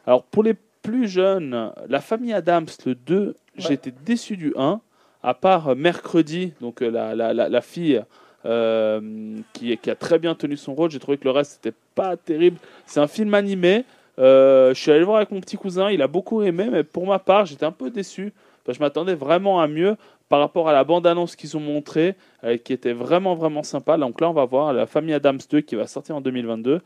alors 0.06 0.22
pour 0.24 0.42
les 0.42 0.54
plus 0.82 1.08
jeunes, 1.08 1.72
La 1.88 2.00
famille 2.00 2.32
Adams, 2.32 2.66
le 2.86 2.94
2, 2.94 3.34
j'ai 3.56 3.74
été 3.74 3.92
déçu 4.04 4.36
du 4.36 4.54
1, 4.56 4.80
à 5.22 5.34
part 5.34 5.68
euh, 5.68 5.74
Mercredi, 5.74 6.52
donc 6.60 6.80
la, 6.80 7.14
la, 7.14 7.34
la, 7.34 7.48
la 7.48 7.60
fille 7.60 8.02
euh, 8.46 9.36
qui, 9.52 9.76
qui 9.76 9.90
a 9.90 9.94
très 9.94 10.18
bien 10.18 10.34
tenu 10.34 10.56
son 10.56 10.74
rôle. 10.74 10.90
J'ai 10.90 10.98
trouvé 10.98 11.18
que 11.18 11.24
le 11.24 11.30
reste, 11.32 11.52
c'était 11.62 11.76
pas 11.94 12.16
terrible. 12.16 12.56
C'est 12.86 13.00
un 13.00 13.06
film 13.08 13.34
animé. 13.34 13.84
Euh, 14.18 14.72
je 14.74 14.80
suis 14.80 14.90
allé 14.90 15.00
le 15.00 15.06
voir 15.06 15.18
avec 15.18 15.30
mon 15.30 15.40
petit 15.40 15.56
cousin, 15.56 15.90
il 15.90 16.00
a 16.02 16.06
beaucoup 16.08 16.42
aimé, 16.42 16.68
mais 16.70 16.82
pour 16.84 17.06
ma 17.06 17.18
part, 17.18 17.46
j'étais 17.46 17.64
un 17.66 17.72
peu 17.72 17.90
déçu. 17.90 18.32
Je 18.68 18.78
m'attendais 18.78 19.14
vraiment 19.14 19.60
à 19.60 19.66
mieux 19.66 19.96
par 20.30 20.38
rapport 20.38 20.68
à 20.68 20.72
la 20.72 20.84
bande-annonce 20.84 21.34
qu'ils 21.34 21.56
ont 21.56 21.60
montrée, 21.60 22.14
euh, 22.44 22.56
qui 22.56 22.72
était 22.72 22.92
vraiment, 22.92 23.34
vraiment 23.34 23.64
sympa. 23.64 23.98
Donc 23.98 24.20
là, 24.20 24.30
on 24.30 24.32
va 24.32 24.44
voir 24.44 24.72
La 24.72 24.86
famille 24.86 25.12
Adams 25.12 25.40
2 25.50 25.60
qui 25.60 25.74
va 25.74 25.88
sortir 25.88 26.16
en 26.16 26.20
2022. 26.20 26.80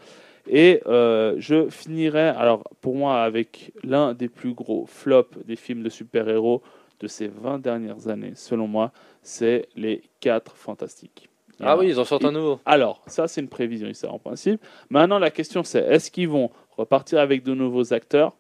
Et 0.49 0.81
euh, 0.87 1.35
je 1.39 1.69
finirai, 1.69 2.29
alors 2.29 2.65
pour 2.81 2.97
moi, 2.97 3.23
avec 3.23 3.73
l'un 3.85 4.15
des 4.15 4.29
plus 4.29 4.55
gros 4.55 4.87
flops 4.87 5.37
des 5.45 5.57
films 5.57 5.83
de 5.83 5.91
super-héros 5.91 6.62
de 7.01 7.07
ces 7.07 7.29
20 7.29 7.59
dernières 7.59 8.09
années, 8.09 8.33
selon 8.35 8.66
moi, 8.66 8.93
c'est 9.23 9.69
Les 9.77 10.03
4 10.21 10.57
Fantastiques. 10.57 11.29
Ah 11.61 11.77
oui, 11.77 11.89
ils 11.89 12.01
en 12.01 12.05
sortent 12.05 12.25
un 12.25 12.33
nouveau. 12.33 12.61
alors, 12.65 13.03
ça, 13.07 13.29
c'est 13.29 13.43
une 13.43 13.49
prévision, 13.49 13.93
ça, 13.93 14.11
en 14.11 14.19
principe. 14.19 14.61
Maintenant, 14.89 15.19
la 15.19 15.31
question, 15.31 15.62
c'est 15.62 15.81
est-ce 15.81 16.11
qu'ils 16.11 16.29
vont 16.29 16.51
repartir 16.79 17.21
avec 17.21 17.43
de 17.43 17.55
nouveaux 17.55 17.93
acteurs? 17.93 18.33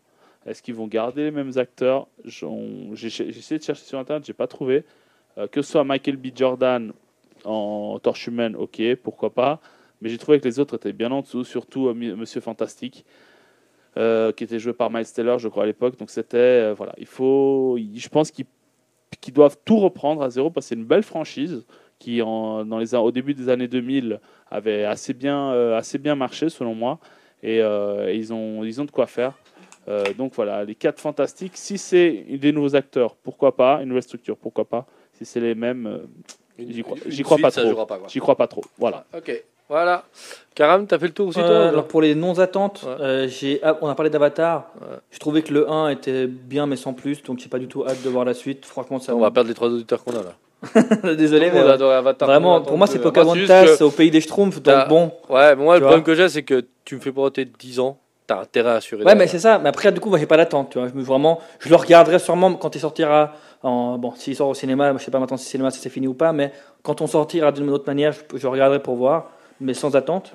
Est-ce 0.46 0.62
qu'ils 0.62 0.74
vont 0.74 0.86
garder 0.86 1.24
les 1.24 1.30
mêmes 1.30 1.52
acteurs? 1.56 2.06
J'ai 2.24 3.06
essayé 3.06 3.58
de 3.58 3.64
chercher 3.64 3.84
sur 3.84 3.98
Internet, 3.98 4.24
j'ai 4.26 4.32
pas 4.32 4.46
trouvé. 4.46 4.84
Euh, 5.38 5.46
que 5.48 5.62
ce 5.62 5.72
soit 5.72 5.84
Michael 5.84 6.16
B. 6.16 6.28
Jordan 6.34 6.92
en 7.44 7.98
torche 7.98 8.26
humaine, 8.26 8.56
ok, 8.56 8.80
pourquoi 9.02 9.34
pas. 9.34 9.60
Mais 10.00 10.08
j'ai 10.08 10.18
trouvé 10.18 10.40
que 10.40 10.44
les 10.46 10.58
autres 10.58 10.76
étaient 10.76 10.92
bien 10.92 11.10
en 11.10 11.22
dessous, 11.22 11.44
surtout 11.44 11.88
euh, 11.88 11.94
Monsieur 11.94 12.40
Fantastique, 12.40 13.04
euh, 13.96 14.32
qui 14.32 14.44
était 14.44 14.58
joué 14.58 14.72
par 14.72 14.90
Miles 14.90 15.10
Teller, 15.10 15.36
je 15.38 15.48
crois, 15.48 15.64
à 15.64 15.66
l'époque. 15.66 15.98
Donc, 15.98 16.10
c'était. 16.10 16.72
voilà, 16.72 16.94
il 16.98 17.06
faut. 17.06 17.78
Je 17.78 18.08
pense 18.08 18.30
qu'ils 18.30 19.34
doivent 19.34 19.56
tout 19.64 19.78
reprendre 19.78 20.22
à 20.22 20.30
zéro 20.30 20.50
parce 20.50 20.66
que 20.66 20.68
c'est 20.68 20.74
une 20.74 20.84
belle 20.84 21.02
franchise 21.02 21.64
qui, 21.98 22.18
dans 22.18 22.78
les, 22.78 22.94
au 22.94 23.10
début 23.10 23.34
des 23.34 23.48
années 23.48 23.68
2000, 23.68 24.20
avait 24.50 24.84
assez 24.84 25.14
bien, 25.14 25.50
assez 25.74 25.98
bien 25.98 26.14
marché, 26.16 26.48
selon 26.48 26.74
moi. 26.74 26.98
Et, 27.42 27.58
et 27.58 28.14
ils, 28.14 28.32
ont, 28.32 28.64
ils 28.64 28.80
ont 28.80 28.84
de 28.84 28.90
quoi 28.90 29.06
faire. 29.06 29.34
Euh, 29.88 30.04
donc 30.16 30.32
voilà, 30.34 30.64
les 30.64 30.74
quatre 30.74 31.00
fantastiques. 31.00 31.52
Si 31.56 31.76
c'est 31.78 32.24
des 32.30 32.52
nouveaux 32.52 32.74
acteurs, 32.74 33.14
pourquoi 33.16 33.54
pas 33.56 33.80
Une 33.82 33.88
nouvelle 33.88 34.02
structure, 34.02 34.36
pourquoi 34.36 34.64
pas 34.64 34.86
Si 35.12 35.24
c'est 35.24 35.40
les 35.40 35.54
mêmes, 35.54 35.86
euh, 35.86 35.98
J'y 36.58 36.82
crois- 36.82 36.96
j'y 37.06 37.22
crois 37.22 37.36
suite, 37.36 37.44
pas 37.46 37.50
ça 37.50 37.62
trop. 37.68 37.84
pas, 37.86 37.98
j'y 38.08 38.20
crois 38.20 38.36
pas 38.36 38.46
trop. 38.46 38.62
Voilà. 38.78 39.04
Ok. 39.16 39.44
Voilà. 39.68 40.04
Karam, 40.54 40.86
t'as 40.86 40.98
fait 40.98 41.06
le 41.06 41.12
tour 41.14 41.28
aussi, 41.28 41.40
Euh, 41.40 41.46
toi 41.46 41.68
alors 41.68 41.88
pour 41.88 42.00
les 42.02 42.14
non-attentes, 42.14 42.84
Ouais. 42.86 43.02
euh, 43.02 43.28
j'ai, 43.28 43.60
ah, 43.62 43.76
on 43.80 43.88
a 43.88 43.94
parlé 43.94 44.10
d'Avatar. 44.10 44.70
Ouais. 44.80 44.96
Je 45.10 45.18
trouvais 45.18 45.42
que 45.42 45.52
le 45.52 45.68
1 45.70 45.88
était 45.88 46.26
bien 46.26 46.66
mais 46.66 46.76
sans 46.76 46.92
plus, 46.92 47.22
donc 47.22 47.38
j'ai 47.40 47.48
pas 47.48 47.58
du 47.58 47.66
tout 47.66 47.84
hâte 47.86 48.02
de 48.02 48.08
voir 48.10 48.24
la 48.24 48.34
suite. 48.34 48.64
Franchement, 48.66 48.98
ça 49.00 49.14
On 49.16 49.20
va 49.20 49.30
perdre 49.30 49.48
les 49.48 49.54
trois 49.54 49.68
auditeurs 49.68 50.04
qu'on 50.04 50.12
a 50.12 50.22
là. 50.22 50.34
Désolé, 51.16 51.50
mais 51.50 51.58
Avatar, 51.60 52.28
vraiment, 52.28 52.60
pour 52.62 52.78
moi, 52.78 52.86
c'est 52.86 52.98
que- 52.98 53.02
Pocahontas 53.02 53.66
juste 53.66 53.82
au 53.82 53.90
pays 53.90 54.10
des 54.10 54.20
Schtroumpfs, 54.20 54.62
donc 54.62 54.88
bon. 54.88 55.10
que- 55.26 55.32
Ouais, 55.32 55.56
mais 55.56 55.62
moi, 55.64 55.74
le 55.76 55.80
problème 55.82 56.04
que 56.04 56.14
j'ai, 56.14 56.28
c'est 56.28 56.42
que 56.42 56.64
tu 56.84 56.94
me 56.96 57.00
fais 57.00 57.12
pour 57.12 57.30
tes 57.32 57.44
10 57.44 57.80
ans. 57.80 57.98
T'as 58.26 58.40
intérêt 58.40 58.70
à 58.70 58.74
assurer. 58.74 59.04
Ouais, 59.04 59.14
mais 59.14 59.26
c'est 59.26 59.38
ça. 59.38 59.58
Mais 59.58 59.68
après, 59.68 59.92
du 59.92 60.00
coup, 60.00 60.08
moi, 60.08 60.18
j'ai 60.18 60.26
pas 60.26 60.38
d'attente. 60.38 60.70
Tu 60.70 60.78
vois, 60.78 60.88
je 60.88 60.94
me 60.94 61.02
vraiment, 61.02 61.40
je 61.58 61.68
le 61.68 61.76
regarderai 61.76 62.18
sûrement 62.18 62.54
quand 62.54 62.74
il 62.74 62.80
sortira. 62.80 63.32
En, 63.62 63.96
bon, 63.98 64.12
s'il 64.16 64.36
sort 64.36 64.48
au 64.48 64.54
cinéma, 64.54 64.92
je 64.96 65.02
sais 65.02 65.10
pas 65.10 65.18
maintenant 65.18 65.36
si 65.38 65.46
le 65.46 65.50
cinéma 65.50 65.70
si 65.70 65.80
c'est 65.80 65.88
fini 65.88 66.06
ou 66.06 66.12
pas, 66.12 66.32
mais 66.32 66.52
quand 66.82 67.00
on 67.00 67.06
sortira 67.06 67.50
d'une 67.50 67.70
autre 67.70 67.84
manière, 67.86 68.12
je, 68.12 68.38
je 68.38 68.46
regarderai 68.46 68.80
pour 68.82 68.96
voir, 68.96 69.30
mais 69.60 69.72
sans 69.72 69.96
attente. 69.96 70.34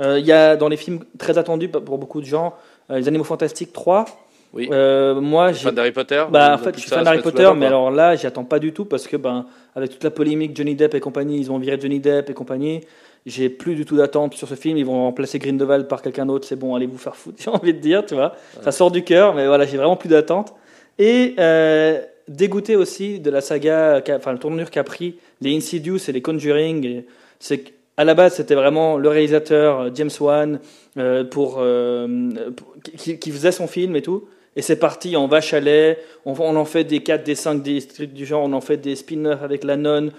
Euh, 0.00 0.18
Il 0.18 0.26
y 0.26 0.32
a 0.32 0.56
dans 0.56 0.68
les 0.68 0.76
films 0.76 1.00
très 1.18 1.38
attendus 1.38 1.68
pour 1.68 1.98
beaucoup 1.98 2.20
de 2.20 2.26
gens, 2.26 2.54
euh, 2.90 2.98
les 2.98 3.08
Animaux 3.08 3.24
Fantastiques 3.24 3.72
3. 3.72 4.04
Oui. 4.52 4.68
Euh, 4.70 5.20
moi, 5.20 5.52
j'ai 5.52 5.64
Fan 5.64 5.74
d'Harry 5.74 5.92
Potter 5.92 6.24
Bah, 6.30 6.54
en 6.54 6.58
fait, 6.58 6.74
je 6.74 6.80
suis 6.80 6.90
fan 6.90 7.04
d'Harry 7.04 7.20
Potter, 7.20 7.50
mais 7.56 7.66
alors 7.66 7.90
là, 7.90 8.14
j'y 8.14 8.26
attends 8.26 8.44
pas 8.44 8.58
du 8.58 8.72
tout 8.72 8.84
parce 8.84 9.06
que, 9.06 9.16
ben, 9.16 9.46
avec 9.74 9.90
toute 9.90 10.04
la 10.04 10.10
polémique 10.10 10.56
Johnny 10.56 10.74
Depp 10.74 10.94
et 10.94 11.00
compagnie, 11.00 11.38
ils 11.38 11.50
ont 11.50 11.58
viré 11.58 11.78
Johnny 11.80 12.00
Depp 12.00 12.30
et 12.30 12.34
compagnie. 12.34 12.80
J'ai 13.26 13.48
plus 13.48 13.74
du 13.74 13.84
tout 13.84 13.96
d'attente 13.96 14.34
sur 14.34 14.46
ce 14.48 14.54
film. 14.54 14.78
Ils 14.78 14.86
vont 14.86 15.02
remplacer 15.02 15.38
Grindelwald 15.40 15.88
par 15.88 16.00
quelqu'un 16.00 16.24
d'autre. 16.26 16.46
C'est 16.46 16.56
bon, 16.56 16.74
allez 16.76 16.86
vous 16.86 16.96
faire 16.98 17.16
foutre, 17.16 17.38
j'ai 17.42 17.50
envie 17.50 17.74
de 17.74 17.80
dire, 17.80 18.06
tu 18.06 18.14
vois. 18.14 18.34
Ça 18.62 18.70
sort 18.72 18.90
du 18.92 19.02
cœur, 19.02 19.34
mais 19.34 19.46
voilà, 19.46 19.66
j'ai 19.66 19.76
vraiment 19.76 19.96
plus 19.96 20.08
d'attente. 20.08 20.54
Et 20.98 21.34
euh, 21.38 22.00
dégoûté 22.28 22.76
aussi 22.76 23.18
de 23.20 23.28
la 23.30 23.40
saga, 23.40 24.00
enfin, 24.16 24.32
le 24.32 24.38
tournure 24.38 24.70
qu'a 24.70 24.84
pris 24.84 25.16
les 25.40 25.54
Insidious 25.56 25.98
et 26.08 26.12
les 26.12 26.22
Conjuring. 26.22 27.02
C'est 27.40 27.58
qu'à 27.58 28.04
la 28.04 28.14
base, 28.14 28.34
c'était 28.36 28.54
vraiment 28.54 28.96
le 28.96 29.08
réalisateur 29.08 29.80
euh, 29.80 29.90
James 29.94 30.10
Wan 30.20 30.60
euh, 30.96 31.24
pour, 31.24 31.56
euh, 31.58 32.30
pour- 32.56 32.74
qui, 32.96 33.18
qui 33.18 33.30
faisait 33.32 33.52
son 33.52 33.66
film 33.66 33.96
et 33.96 34.02
tout. 34.02 34.24
Et 34.58 34.62
c'est 34.62 34.76
parti 34.78 35.16
en 35.16 35.26
vache 35.26 35.52
à 35.52 35.60
lait. 35.60 35.98
On, 36.24 36.32
on 36.38 36.56
en 36.56 36.64
fait 36.64 36.84
des 36.84 37.00
4, 37.02 37.24
des 37.24 37.34
5, 37.34 37.62
des 37.62 37.82
trucs 37.82 38.14
du 38.14 38.24
genre. 38.24 38.42
On 38.44 38.52
en 38.54 38.62
fait 38.62 38.78
des 38.78 38.96
spin-offs 38.96 39.42
avec 39.42 39.64
la 39.64 39.76
nonne. 39.76 40.12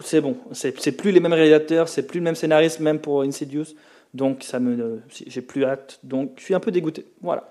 C'est- 0.00 0.20
bon. 0.20 0.36
C'est 0.52 0.92
plus 0.92 1.12
les 1.12 1.20
mêmes 1.20 1.32
réalisateurs. 1.32 1.88
C'est 1.88 2.06
plus 2.06 2.20
le 2.20 2.24
même 2.24 2.34
scénariste, 2.34 2.80
même 2.80 2.98
pour 3.00 3.22
Insidious. 3.22 3.74
Donc, 4.14 4.42
ça 4.42 4.60
me, 4.60 5.00
j'ai 5.26 5.40
plus 5.42 5.64
hâte. 5.64 5.98
Donc, 6.02 6.32
je 6.36 6.44
suis 6.44 6.54
un 6.54 6.60
peu 6.60 6.70
dégoûté. 6.70 7.06
Voilà. 7.22 7.48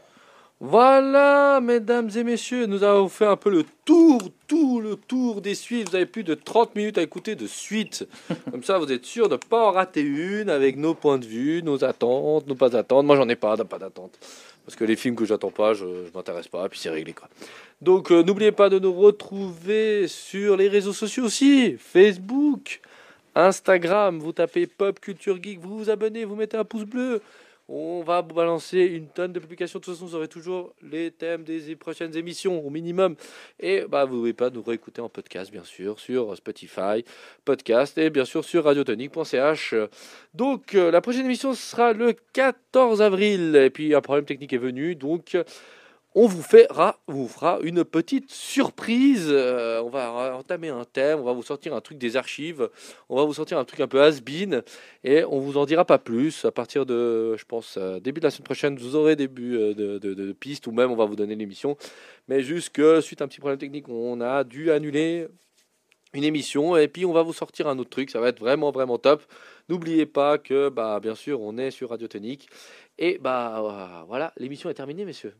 Voilà, 0.64 1.60
mesdames 1.60 2.08
et 2.16 2.24
messieurs, 2.24 2.68
nous 2.68 2.84
avons 2.84 3.10
fait 3.10 3.26
un 3.26 3.36
peu 3.36 3.50
le 3.50 3.66
tour, 3.84 4.22
tout 4.48 4.80
le 4.80 4.96
tour 4.96 5.42
des 5.42 5.56
suites. 5.56 5.90
Vous 5.90 5.96
avez 5.96 6.06
plus 6.06 6.24
de 6.24 6.36
30 6.36 6.76
minutes 6.76 7.00
à 7.00 7.02
écouter 7.02 7.34
de 7.34 7.48
suite. 7.48 8.08
Comme 8.52 8.64
ça, 8.64 8.78
vous 8.78 8.92
êtes 8.92 9.04
sûr 9.04 9.28
de 9.28 9.34
ne 9.34 9.40
pas 9.40 9.70
en 9.70 9.72
rater 9.72 10.02
une 10.02 10.52
avec 10.52 10.78
nos 10.78 10.94
points 10.94 11.18
de 11.18 11.26
vue, 11.26 11.64
nos 11.64 11.84
attentes, 11.84 12.46
nos 12.46 12.54
pas 12.54 12.76
attentes. 12.76 13.08
Moi, 13.08 13.16
j'en 13.16 13.28
ai 13.28 13.36
pas, 13.36 13.58
pas 13.58 13.80
d'attente. 13.80 14.20
Parce 14.66 14.76
que 14.76 14.84
les 14.84 14.96
films 14.96 15.16
que 15.16 15.26
j'attends 15.26 15.52
pas, 15.52 15.74
je, 15.74 15.86
je 15.86 16.14
m'intéresse 16.14 16.48
pas, 16.48 16.70
puis 16.70 16.80
c'est 16.80 16.90
réglé 16.90 17.14
quoi. 17.14 17.28
Donc, 17.82 18.12
euh, 18.12 18.22
n'oubliez 18.24 18.52
pas 18.52 18.70
de 18.70 18.78
nous 18.78 18.94
retrouver 18.94 20.08
sur 20.08 20.56
les 20.56 20.68
réseaux 20.68 20.94
sociaux 20.94 21.26
aussi 21.26 21.78
Facebook, 21.80 22.80
Instagram. 23.34 24.20
Vous 24.20 24.34
tapez 24.34 24.68
Pop 24.68 25.00
Culture 25.00 25.42
Geek, 25.42 25.60
vous 25.60 25.80
vous 25.80 25.90
abonnez, 25.90 26.26
vous 26.26 26.36
mettez 26.36 26.58
un 26.58 26.64
pouce 26.64 26.84
bleu. 26.86 27.22
On 27.68 28.04
va 28.04 28.22
balancer 28.22 28.80
une 28.80 29.08
tonne 29.08 29.32
de 29.32 29.40
publications. 29.40 29.80
De 29.80 29.86
toute 29.86 29.94
façon, 29.94 30.06
vous 30.06 30.16
aurez 30.16 30.28
toujours 30.28 30.74
les 30.82 31.12
thèmes 31.12 31.44
des 31.44 31.76
prochaines 31.76 32.16
émissions 32.16 32.66
au 32.66 32.70
minimum. 32.70 33.16
Et 33.60 33.86
bah, 33.88 34.06
vous 34.06 34.16
ne 34.16 34.20
pouvez 34.20 34.34
pas 34.34 34.50
nous 34.50 34.62
réécouter 34.62 35.02
en 35.02 35.10
podcast, 35.10 35.52
bien 35.52 35.64
sûr, 35.64 36.00
sur 36.00 36.36
Spotify, 36.36 37.06
podcast 37.46 37.98
et 37.98 38.10
bien 38.10 38.26
sûr 38.26 38.44
sur 38.44 38.66
radiotonique.ch. 38.66 39.76
Donc, 40.34 40.76
euh, 40.76 40.92
la 40.92 41.02
prochaine 41.02 41.26
émission 41.26 41.54
sera 41.54 41.94
le 41.94 42.14
14 42.34 43.02
avril. 43.02 43.56
Et 43.56 43.70
puis, 43.70 43.96
un 43.96 44.02
problème 44.02 44.26
technique 44.26 44.54
est 44.54 44.58
venu. 44.58 44.96
Donc, 44.96 45.38
on 46.14 46.28
vous 46.28 46.42
fera, 46.42 47.00
vous 47.08 47.28
fera 47.28 47.60
une 47.64 47.86
petite 47.86 48.30
surprise. 48.30 49.28
Euh, 49.30 49.82
on 49.82 49.90
va 49.90 50.36
entamer 50.36 50.68
un 50.68 50.84
thème, 50.84 51.20
on 51.20 51.24
va 51.24 51.32
vous 51.32 51.44
sortir 51.44 51.74
un 51.74 51.80
truc 51.80 51.98
des 51.98 52.18
archives, 52.18 52.70
on 53.08 53.16
va 53.16 53.24
vous 53.24 53.34
sortir 53.34 53.58
un 53.58 53.64
truc 53.64 53.80
un 53.80 53.88
peu 53.88 54.02
has-been 54.02 54.62
et 55.06 55.24
on 55.24 55.40
vous 55.40 55.58
en 55.58 55.66
dira 55.66 55.86
pas 55.86 56.00
plus. 56.00 56.44
À 56.44 56.52
partir 56.52 56.86
de, 56.86 57.38
je 57.38 57.46
pense, 57.46 57.76
euh, 57.78 58.00
début 58.00 58.20
de 58.20 58.26
la 58.26 58.32
semaine 58.32 58.44
prochaine, 58.44 58.78
vous 58.78 58.96
aurez 58.96 59.16
début 59.16 59.56
euh, 59.56 59.74
de, 59.74 60.32
pistes 60.34 60.68
ou 60.68 60.72
même 60.72 60.92
on 60.92 60.96
va 60.96 61.06
vous 61.06 61.16
donner 61.16 61.36
l'émission. 61.36 61.78
Mais 62.28 62.42
juste 62.42 62.72
que 62.72 63.00
suite 63.00 63.22
à 63.22 63.26
un 63.26 63.28
petit 63.28 63.40
problème 63.40 63.60
technique, 63.60 63.88
on 63.88 64.20
a 64.20 64.44
dû 64.44 64.72
annuler 64.72 65.28
une 66.14 66.26
émission 66.26 66.76
et 66.76 66.90
puis 66.90 67.06
on 67.06 67.14
va 67.14 67.22
vous 67.22 67.32
sortir 67.32 67.68
un 67.70 67.80
autre 67.80 67.90
truc. 67.90 68.10
Ça 68.10 68.20
va 68.20 68.28
être 68.30 68.40
vraiment 68.40 68.72
vraiment 68.72 68.98
top. 68.98 69.24
N'oubliez 69.70 70.06
pas 70.06 70.38
que, 70.38 70.68
bah, 70.68 71.00
bien 71.00 71.16
sûr, 71.16 71.40
on 71.42 71.58
est 71.58 71.72
sur 71.72 71.92
Radio 71.92 72.10
Tonique 72.10 72.50
et 72.98 73.18
bah 73.20 74.04
voilà, 74.10 74.34
l'émission 74.38 74.70
est 74.70 74.74
terminée, 74.74 75.06
messieurs. 75.06 75.36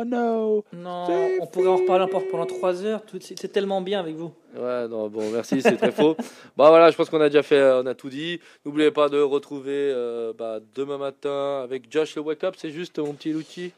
Oh 0.00 0.04
no 0.04 0.64
Non, 0.72 1.06
on 1.40 1.46
pourrait 1.46 1.66
en 1.68 1.76
reparler 1.78 2.04
encore 2.04 2.22
pendant 2.30 2.46
3 2.46 2.84
heures. 2.84 3.02
tout- 3.04 3.18
C'est 3.20 3.36
c'est 3.36 3.48
tellement 3.48 3.80
bien 3.80 3.98
avec 3.98 4.14
vous. 4.14 4.30
Ouais, 4.56 4.86
non, 4.86 5.08
bon, 5.08 5.28
merci, 5.32 5.60
c'est 5.60 5.76
très 5.76 5.90
faux. 5.90 6.14
Bah 6.56 6.68
voilà, 6.68 6.90
je 6.92 6.96
pense 6.96 7.10
qu'on 7.10 7.20
a 7.20 7.28
déjà 7.28 7.42
fait, 7.42 7.56
euh, 7.58 7.82
on 7.82 7.86
a 7.86 7.94
tout 7.94 8.08
dit. 8.08 8.38
N'oubliez 8.64 8.92
pas 8.92 9.08
de 9.08 9.20
retrouver 9.20 9.72
euh, 9.92 10.32
bah, 10.38 10.60
demain 10.76 10.98
matin 10.98 11.62
avec 11.64 11.90
Josh 11.90 12.14
le 12.14 12.22
Wake 12.22 12.44
Up, 12.44 12.54
c'est 12.56 12.70
juste 12.70 12.98
mon 13.00 13.12
petit 13.12 13.34
outil. 13.34 13.72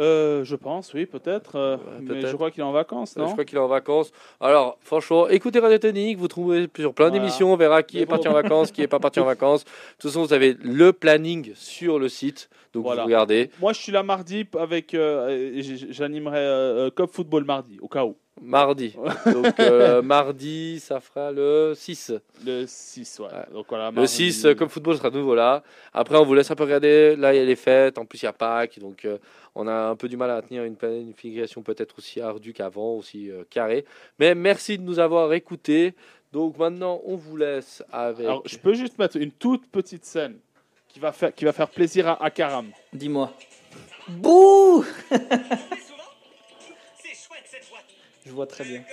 Euh, 0.00 0.44
Je 0.44 0.56
pense, 0.56 0.94
oui, 0.94 1.06
peut-être. 1.06 1.56
euh, 1.56 1.76
Ouais, 1.76 1.82
mais 2.00 2.20
je 2.26 2.34
crois 2.34 2.50
qu'il 2.50 2.60
est 2.60 2.66
en 2.66 2.72
vacances, 2.72 3.16
Euh, 3.16 3.20
non 3.20 3.26
je 3.28 3.32
crois 3.32 3.44
qu'il 3.44 3.58
est 3.58 3.60
en 3.60 3.68
vacances. 3.68 4.10
Alors, 4.40 4.78
franchement, 4.80 5.28
écoutez 5.28 5.58
Radio 5.60 5.78
Tonique, 5.78 6.16
vous 6.18 6.28
trouvez 6.28 6.68
sur 6.76 6.94
plein 6.94 7.08
Voilà. 7.08 7.20
d'émissions, 7.22 7.52
on 7.52 7.56
verra 7.56 7.82
qui 7.82 8.00
est 8.00 8.06
parti 8.06 8.26
en 8.28 8.32
vacances, 8.32 8.72
qui 8.72 8.82
est 8.82 8.88
pas 8.88 8.98
parti 8.98 9.20
en 9.20 9.24
vacances. 9.36 9.64
De 9.64 9.70
toute 9.98 10.10
façon, 10.10 10.22
vous 10.24 10.32
avez 10.32 10.56
le 10.62 10.92
planning 10.92 11.52
sur 11.54 11.98
le 11.98 12.08
site, 12.08 12.48
donc 12.72 12.84
Voilà. 12.84 13.02
vous 13.02 13.06
regardez. 13.06 13.50
Moi, 13.60 13.72
je 13.74 13.80
suis 13.80 13.92
là 13.92 14.02
mardi 14.02 14.46
avec. 14.58 14.94
euh, 14.94 15.60
J'animerai 15.90 16.90
Cop 16.94 17.12
Football 17.12 17.44
mardi, 17.44 17.78
au 17.80 17.88
cas 17.88 18.04
où. 18.04 18.16
Mardi. 18.42 18.94
Donc, 19.34 19.60
euh, 19.60 20.00
mardi, 20.00 20.80
ça 20.80 20.98
fera 20.98 21.30
le 21.30 21.74
6. 21.76 22.12
Le 22.46 22.64
6, 22.66 23.18
ouais. 23.18 23.26
Ouais. 23.26 23.32
Donc, 23.52 23.66
voilà, 23.68 23.90
Le 23.90 23.96
mardi. 23.96 24.08
6, 24.10 24.46
euh, 24.46 24.54
comme 24.54 24.70
football, 24.70 24.96
sera 24.96 25.10
de 25.10 25.18
nouveau 25.18 25.34
là. 25.34 25.62
Après, 25.92 26.16
on 26.16 26.24
vous 26.24 26.32
laisse 26.34 26.50
un 26.50 26.54
peu 26.54 26.62
regarder. 26.62 27.16
Là, 27.16 27.34
il 27.34 27.36
y 27.38 27.42
a 27.42 27.44
les 27.44 27.56
fêtes. 27.56 27.98
En 27.98 28.06
plus, 28.06 28.22
il 28.22 28.24
y 28.24 28.28
a 28.28 28.32
Pâques. 28.32 28.78
Donc, 28.78 29.04
euh, 29.04 29.18
on 29.54 29.66
a 29.66 29.72
un 29.72 29.96
peu 29.96 30.08
du 30.08 30.16
mal 30.16 30.30
à 30.30 30.42
tenir 30.42 30.64
une 30.64 30.76
planification 30.76 31.62
peut-être 31.62 31.98
aussi 31.98 32.20
ardue 32.20 32.52
qu'avant, 32.52 32.96
aussi 32.96 33.30
euh, 33.30 33.44
carrée. 33.48 33.84
Mais 34.18 34.34
merci 34.34 34.78
de 34.78 34.82
nous 34.82 34.98
avoir 34.98 35.32
écoutés. 35.32 35.94
Donc, 36.32 36.58
maintenant, 36.58 37.00
on 37.04 37.16
vous 37.16 37.36
laisse 37.36 37.82
avec. 37.92 38.26
Alors, 38.26 38.42
je 38.46 38.56
peux 38.56 38.74
juste 38.74 38.98
mettre 38.98 39.16
une 39.16 39.32
toute 39.32 39.66
petite 39.68 40.04
scène 40.04 40.38
qui 40.88 41.00
va 41.00 41.12
faire, 41.12 41.34
qui 41.34 41.44
va 41.44 41.52
faire 41.52 41.68
plaisir 41.68 42.08
à, 42.08 42.22
à 42.22 42.30
Karam. 42.30 42.70
Dis-moi. 42.92 43.32
Bouh 44.08 44.84
Je 48.24 48.30
vois 48.30 48.46
très 48.46 48.64
bien. 48.64 48.84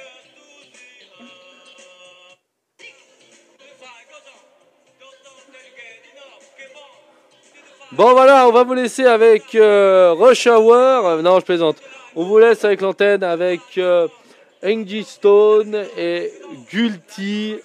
Bon, 7.94 8.12
voilà, 8.12 8.48
on 8.50 8.52
va 8.52 8.64
vous 8.64 8.74
laisser 8.74 9.06
avec 9.06 9.56
euh, 9.56 10.14
Rush 10.14 10.46
Hour. 10.46 11.22
Non, 11.24 11.40
je 11.40 11.46
plaisante. 11.46 11.78
On 12.18 12.26
vous 12.26 12.38
laisse 12.38 12.66
avec 12.66 12.82
l'antenne 12.82 13.24
avec 13.24 13.62
euh, 13.78 14.10
Angie 14.62 15.06
Stone 15.06 15.86
et 15.98 16.34
Gulti. 16.70 17.56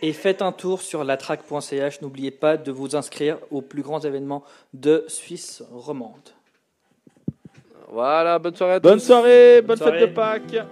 Et 0.00 0.14
faites 0.14 0.40
un 0.40 0.52
tour 0.52 0.80
sur 0.80 1.04
latrack.ch. 1.04 2.00
N'oubliez 2.00 2.30
pas 2.30 2.56
de 2.56 2.72
vous 2.72 2.96
inscrire 2.96 3.36
aux 3.50 3.60
plus 3.60 3.82
grands 3.82 4.00
événements 4.00 4.44
de 4.72 5.04
Suisse 5.08 5.62
romande. 5.70 6.30
Voilà, 7.92 8.38
bonne 8.38 8.54
soirée 8.54 8.74
à 8.74 8.80
tous. 8.80 8.88
Bonne 8.88 9.00
soirée, 9.00 9.60
bonne 9.60 9.76
soirée. 9.76 9.98
fête 9.98 10.08
de 10.08 10.14
Pâques. 10.14 10.66